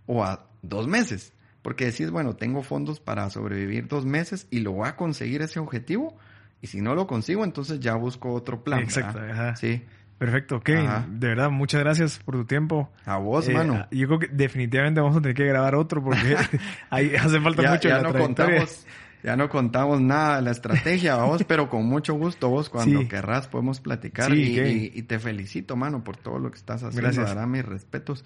O 0.08 0.24
a 0.24 0.48
dos 0.62 0.88
meses. 0.88 1.34
Porque 1.62 1.86
decís, 1.86 2.12
bueno, 2.12 2.36
tengo 2.36 2.62
fondos 2.62 3.00
para 3.00 3.30
sobrevivir 3.30 3.88
dos 3.88 4.06
meses 4.06 4.48
y 4.52 4.60
lo 4.60 4.72
voy 4.74 4.88
a 4.88 4.96
conseguir 4.96 5.42
ese 5.42 5.60
objetivo. 5.60 6.16
Y 6.62 6.68
si 6.68 6.82
no 6.82 6.94
lo 6.96 7.08
consigo, 7.08 7.44
entonces 7.44 7.80
ya 7.80 7.96
busco 7.96 8.32
otro 8.34 8.64
plan. 8.64 8.80
Exacto, 8.82 9.20
ajá. 9.20 9.56
Sí. 9.56 9.84
Perfecto. 10.18 10.62
Ajá. 10.66 11.06
De 11.10 11.28
verdad, 11.28 11.50
muchas 11.50 11.82
gracias 11.82 12.20
por 12.20 12.36
tu 12.36 12.46
tiempo. 12.46 12.90
A 13.06 13.18
vos, 13.18 13.50
Eh, 13.50 13.54
mano. 13.54 13.86
Yo 13.92 14.08
creo 14.08 14.20
que 14.20 14.28
definitivamente 14.28 15.02
vamos 15.02 15.18
a 15.18 15.22
tener 15.22 15.36
que 15.36 15.46
grabar 15.46 15.76
otro 15.76 16.02
porque 16.04 16.36
ahí 16.90 17.14
hace 17.16 17.42
falta 17.42 17.64
ya, 17.64 17.72
mucho 17.72 17.90
ya 17.90 18.02
no 18.02 18.14
contamos, 18.14 18.86
ya 19.24 19.36
no 19.36 19.50
contamos 19.50 20.00
nada 20.00 20.38
de 20.38 20.42
la 20.44 20.52
estrategia, 20.52 21.16
vos, 21.18 21.44
pero 21.44 21.68
con 21.68 21.86
mucho 21.86 22.14
gusto 22.14 22.48
vos 22.50 22.70
cuando 22.70 23.02
Sí. 23.02 23.08
querrás 23.08 23.48
podemos 23.48 23.82
platicar 23.82 24.32
Sí, 24.32 24.58
y- 24.58 24.92
y 24.98 25.02
te 25.04 25.20
felicito, 25.20 25.76
mano, 25.76 26.04
por 26.04 26.16
todo 26.16 26.40
lo 26.40 26.50
que 26.50 26.58
estás 26.58 26.84
haciendo. 26.84 27.02
Gracias. 27.02 27.28
Dará 27.28 27.46
mis 27.46 27.66
respetos 27.66 28.24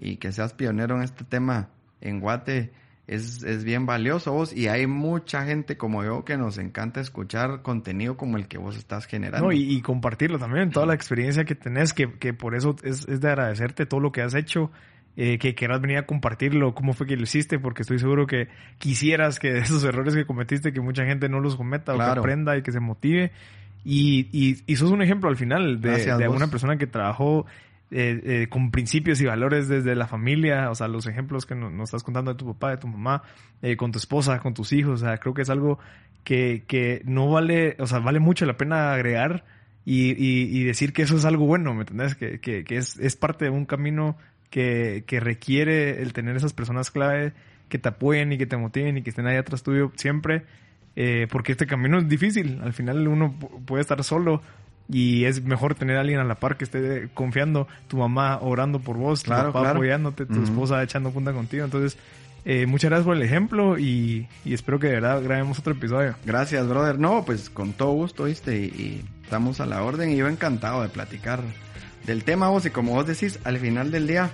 y 0.00 0.16
que 0.16 0.32
seas 0.32 0.54
pionero 0.54 0.96
en 0.96 1.02
este 1.02 1.24
tema 1.24 1.68
en 2.00 2.20
Guate 2.20 2.72
es, 3.06 3.42
es 3.42 3.64
bien 3.64 3.86
valioso 3.86 4.32
vos 4.32 4.56
y 4.56 4.68
hay 4.68 4.86
mucha 4.86 5.44
gente 5.44 5.76
como 5.76 6.04
yo 6.04 6.24
que 6.24 6.36
nos 6.36 6.58
encanta 6.58 7.00
escuchar 7.00 7.60
contenido 7.62 8.16
como 8.16 8.36
el 8.36 8.46
que 8.46 8.56
vos 8.56 8.76
estás 8.76 9.06
generando. 9.06 9.48
No, 9.48 9.52
y, 9.52 9.62
y 9.62 9.82
compartirlo 9.82 10.38
también, 10.38 10.70
toda 10.70 10.86
la 10.86 10.94
experiencia 10.94 11.44
que 11.44 11.54
tenés, 11.54 11.92
que, 11.92 12.12
que 12.18 12.32
por 12.32 12.54
eso 12.54 12.76
es, 12.82 13.06
es 13.08 13.20
de 13.20 13.28
agradecerte 13.28 13.84
todo 13.84 14.00
lo 14.00 14.12
que 14.12 14.22
has 14.22 14.34
hecho, 14.34 14.70
eh, 15.16 15.38
que 15.38 15.56
quieras 15.56 15.80
venir 15.80 15.98
a 15.98 16.06
compartirlo, 16.06 16.72
cómo 16.74 16.92
fue 16.92 17.06
que 17.06 17.16
lo 17.16 17.24
hiciste, 17.24 17.58
porque 17.58 17.82
estoy 17.82 17.98
seguro 17.98 18.26
que 18.28 18.48
quisieras 18.78 19.40
que 19.40 19.52
de 19.52 19.58
esos 19.58 19.82
errores 19.84 20.14
que 20.14 20.24
cometiste, 20.24 20.72
que 20.72 20.80
mucha 20.80 21.04
gente 21.04 21.28
no 21.28 21.40
los 21.40 21.56
cometa 21.56 21.94
o 21.94 21.98
que 21.98 22.04
aprenda 22.04 22.56
y 22.56 22.62
que 22.62 22.70
se 22.72 22.80
motive. 22.80 23.32
Y, 23.84 24.28
y, 24.30 24.62
y 24.66 24.76
sos 24.76 24.90
un 24.90 25.02
ejemplo 25.02 25.28
al 25.28 25.36
final 25.36 25.80
de, 25.80 26.14
de 26.16 26.28
una 26.28 26.48
persona 26.48 26.76
que 26.76 26.86
trabajó 26.86 27.46
eh, 27.90 28.20
eh, 28.24 28.46
con 28.48 28.70
principios 28.70 29.20
y 29.20 29.26
valores 29.26 29.68
desde 29.68 29.94
la 29.96 30.06
familia, 30.06 30.70
o 30.70 30.74
sea, 30.74 30.88
los 30.88 31.06
ejemplos 31.06 31.46
que 31.46 31.54
nos, 31.54 31.72
estás 31.84 32.02
contando 32.02 32.32
de 32.32 32.38
tu 32.38 32.46
papá, 32.46 32.70
de 32.70 32.76
tu 32.76 32.88
mamá, 32.88 33.22
eh, 33.62 33.76
con 33.76 33.90
tu 33.92 33.98
esposa, 33.98 34.38
con 34.40 34.54
tus 34.54 34.72
hijos, 34.72 35.02
o 35.02 35.04
sea, 35.04 35.18
creo 35.18 35.34
que 35.34 35.42
es 35.42 35.50
algo 35.50 35.78
que, 36.24 36.64
que 36.66 37.02
no 37.04 37.30
vale, 37.30 37.76
o 37.78 37.86
sea, 37.86 37.98
vale 37.98 38.20
mucho 38.20 38.46
la 38.46 38.56
pena 38.56 38.92
agregar 38.92 39.44
y, 39.84 40.10
y, 40.16 40.62
decir 40.64 40.92
que 40.92 41.02
eso 41.02 41.16
es 41.16 41.24
algo 41.24 41.46
bueno, 41.46 41.74
¿me 41.74 41.80
entendés? 41.80 42.14
Que, 42.14 42.38
que, 42.38 42.64
que 42.64 42.76
es, 42.76 42.98
es 42.98 43.16
parte 43.16 43.46
de 43.46 43.50
un 43.50 43.64
camino 43.64 44.16
que, 44.50 45.04
que 45.06 45.18
requiere 45.20 46.02
el 46.02 46.12
tener 46.12 46.36
esas 46.36 46.52
personas 46.52 46.90
clave 46.90 47.32
que 47.68 47.78
te 47.78 47.88
apoyen 47.88 48.32
y 48.32 48.38
que 48.38 48.46
te 48.46 48.56
motiven 48.56 48.98
y 48.98 49.02
que 49.02 49.10
estén 49.10 49.26
ahí 49.26 49.36
atrás 49.36 49.62
tuyo 49.62 49.90
siempre, 49.96 50.44
eh, 50.96 51.26
porque 51.30 51.52
este 51.52 51.66
camino 51.66 51.98
es 51.98 52.08
difícil, 52.08 52.60
al 52.62 52.72
final 52.72 53.08
uno 53.08 53.34
pu- 53.38 53.64
puede 53.64 53.80
estar 53.80 54.02
solo 54.04 54.42
y 54.90 55.24
es 55.24 55.42
mejor 55.44 55.74
tener 55.74 55.96
a 55.96 56.00
alguien 56.00 56.18
a 56.20 56.24
la 56.24 56.34
par 56.34 56.56
que 56.56 56.64
esté 56.64 57.08
confiando, 57.14 57.68
tu 57.88 57.96
mamá 57.98 58.38
orando 58.40 58.80
por 58.80 58.96
vos, 58.96 59.22
Claro, 59.22 59.48
tu 59.48 59.52
papá 59.52 59.60
claro. 59.66 59.76
apoyándote, 59.78 60.26
tu 60.26 60.42
esposa 60.42 60.82
echando 60.82 61.10
punta 61.10 61.32
contigo, 61.32 61.64
entonces... 61.64 61.96
eh, 62.44 62.64
muchas 62.66 62.88
gracias 62.90 63.06
por 63.06 63.16
el 63.16 63.22
ejemplo 63.22 63.78
y, 63.78 64.26
y 64.46 64.54
espero 64.54 64.78
que 64.80 64.86
de 64.88 64.94
verdad 64.94 65.22
grabemos 65.22 65.58
otro 65.58 65.74
episodio. 65.74 66.14
Gracias, 66.24 66.66
brother. 66.66 66.98
No, 66.98 67.22
pues 67.24 67.50
con 67.50 67.72
todo 67.74 67.90
gusto, 67.92 68.24
¿viste? 68.24 68.56
Y, 68.58 68.64
y 68.64 69.04
estamos 69.22 69.60
a 69.60 69.66
la 69.66 69.82
orden 69.82 70.10
y 70.10 70.16
yo 70.16 70.26
encantado 70.26 70.82
de 70.82 70.88
platicar 70.88 71.40
del 72.06 72.24
tema 72.24 72.48
vos. 72.48 72.64
Y 72.64 72.70
como 72.70 72.92
vos 72.94 73.06
decís, 73.06 73.38
al 73.44 73.58
final 73.58 73.90
del 73.90 74.06
día, 74.06 74.30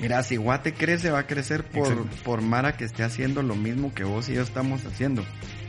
mira, 0.00 0.22
si 0.22 0.36
Guate 0.36 0.72
crece, 0.72 1.10
va 1.10 1.18
a 1.18 1.26
crecer 1.26 1.64
por, 1.64 2.06
por 2.24 2.42
Mara 2.42 2.76
que 2.76 2.84
esté 2.84 3.02
haciendo 3.02 3.42
lo 3.42 3.56
mismo 3.56 3.92
que 3.92 4.04
vos 4.04 4.28
y 4.28 4.34
yo 4.34 4.42
estamos 4.42 4.84
haciendo. 4.86 5.24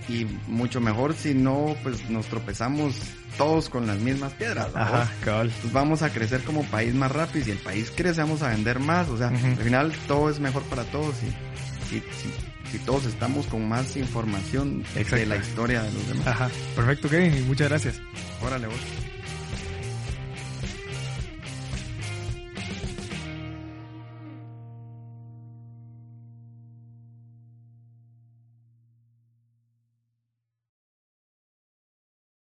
Y 0.09 0.25
mucho 0.47 0.79
mejor 0.79 1.13
si 1.13 1.33
no, 1.33 1.75
pues 1.83 2.09
nos 2.09 2.27
tropezamos 2.27 2.95
todos 3.37 3.69
con 3.69 3.87
las 3.87 3.99
mismas 3.99 4.33
piedras. 4.33 4.67
Pues 5.61 5.73
vamos 5.73 6.01
a 6.01 6.09
crecer 6.11 6.43
como 6.43 6.63
país 6.63 6.93
más 6.93 7.11
rápido. 7.11 7.39
y 7.39 7.43
Si 7.43 7.51
el 7.51 7.57
país 7.57 7.91
crece, 7.95 8.21
vamos 8.21 8.41
a 8.41 8.49
vender 8.49 8.79
más. 8.79 9.09
O 9.09 9.17
sea, 9.17 9.27
al 9.27 9.57
final 9.57 9.91
todo 10.07 10.29
es 10.29 10.39
mejor 10.39 10.63
para 10.63 10.83
todos. 10.85 11.15
Y 11.23 11.89
si, 11.89 11.99
si, 11.99 12.71
si 12.71 12.79
todos 12.79 13.05
estamos 13.05 13.47
con 13.47 13.67
más 13.67 13.95
información 13.97 14.83
de 14.95 15.25
la 15.25 15.35
historia 15.37 15.83
de 15.83 15.91
los 15.91 16.07
demás. 16.07 16.27
Ajá, 16.27 16.49
perfecto, 16.75 17.09
Kevin, 17.09 17.37
y 17.37 17.41
muchas 17.41 17.69
gracias. 17.69 18.01
Órale, 18.41 18.67
vos. 18.67 19.06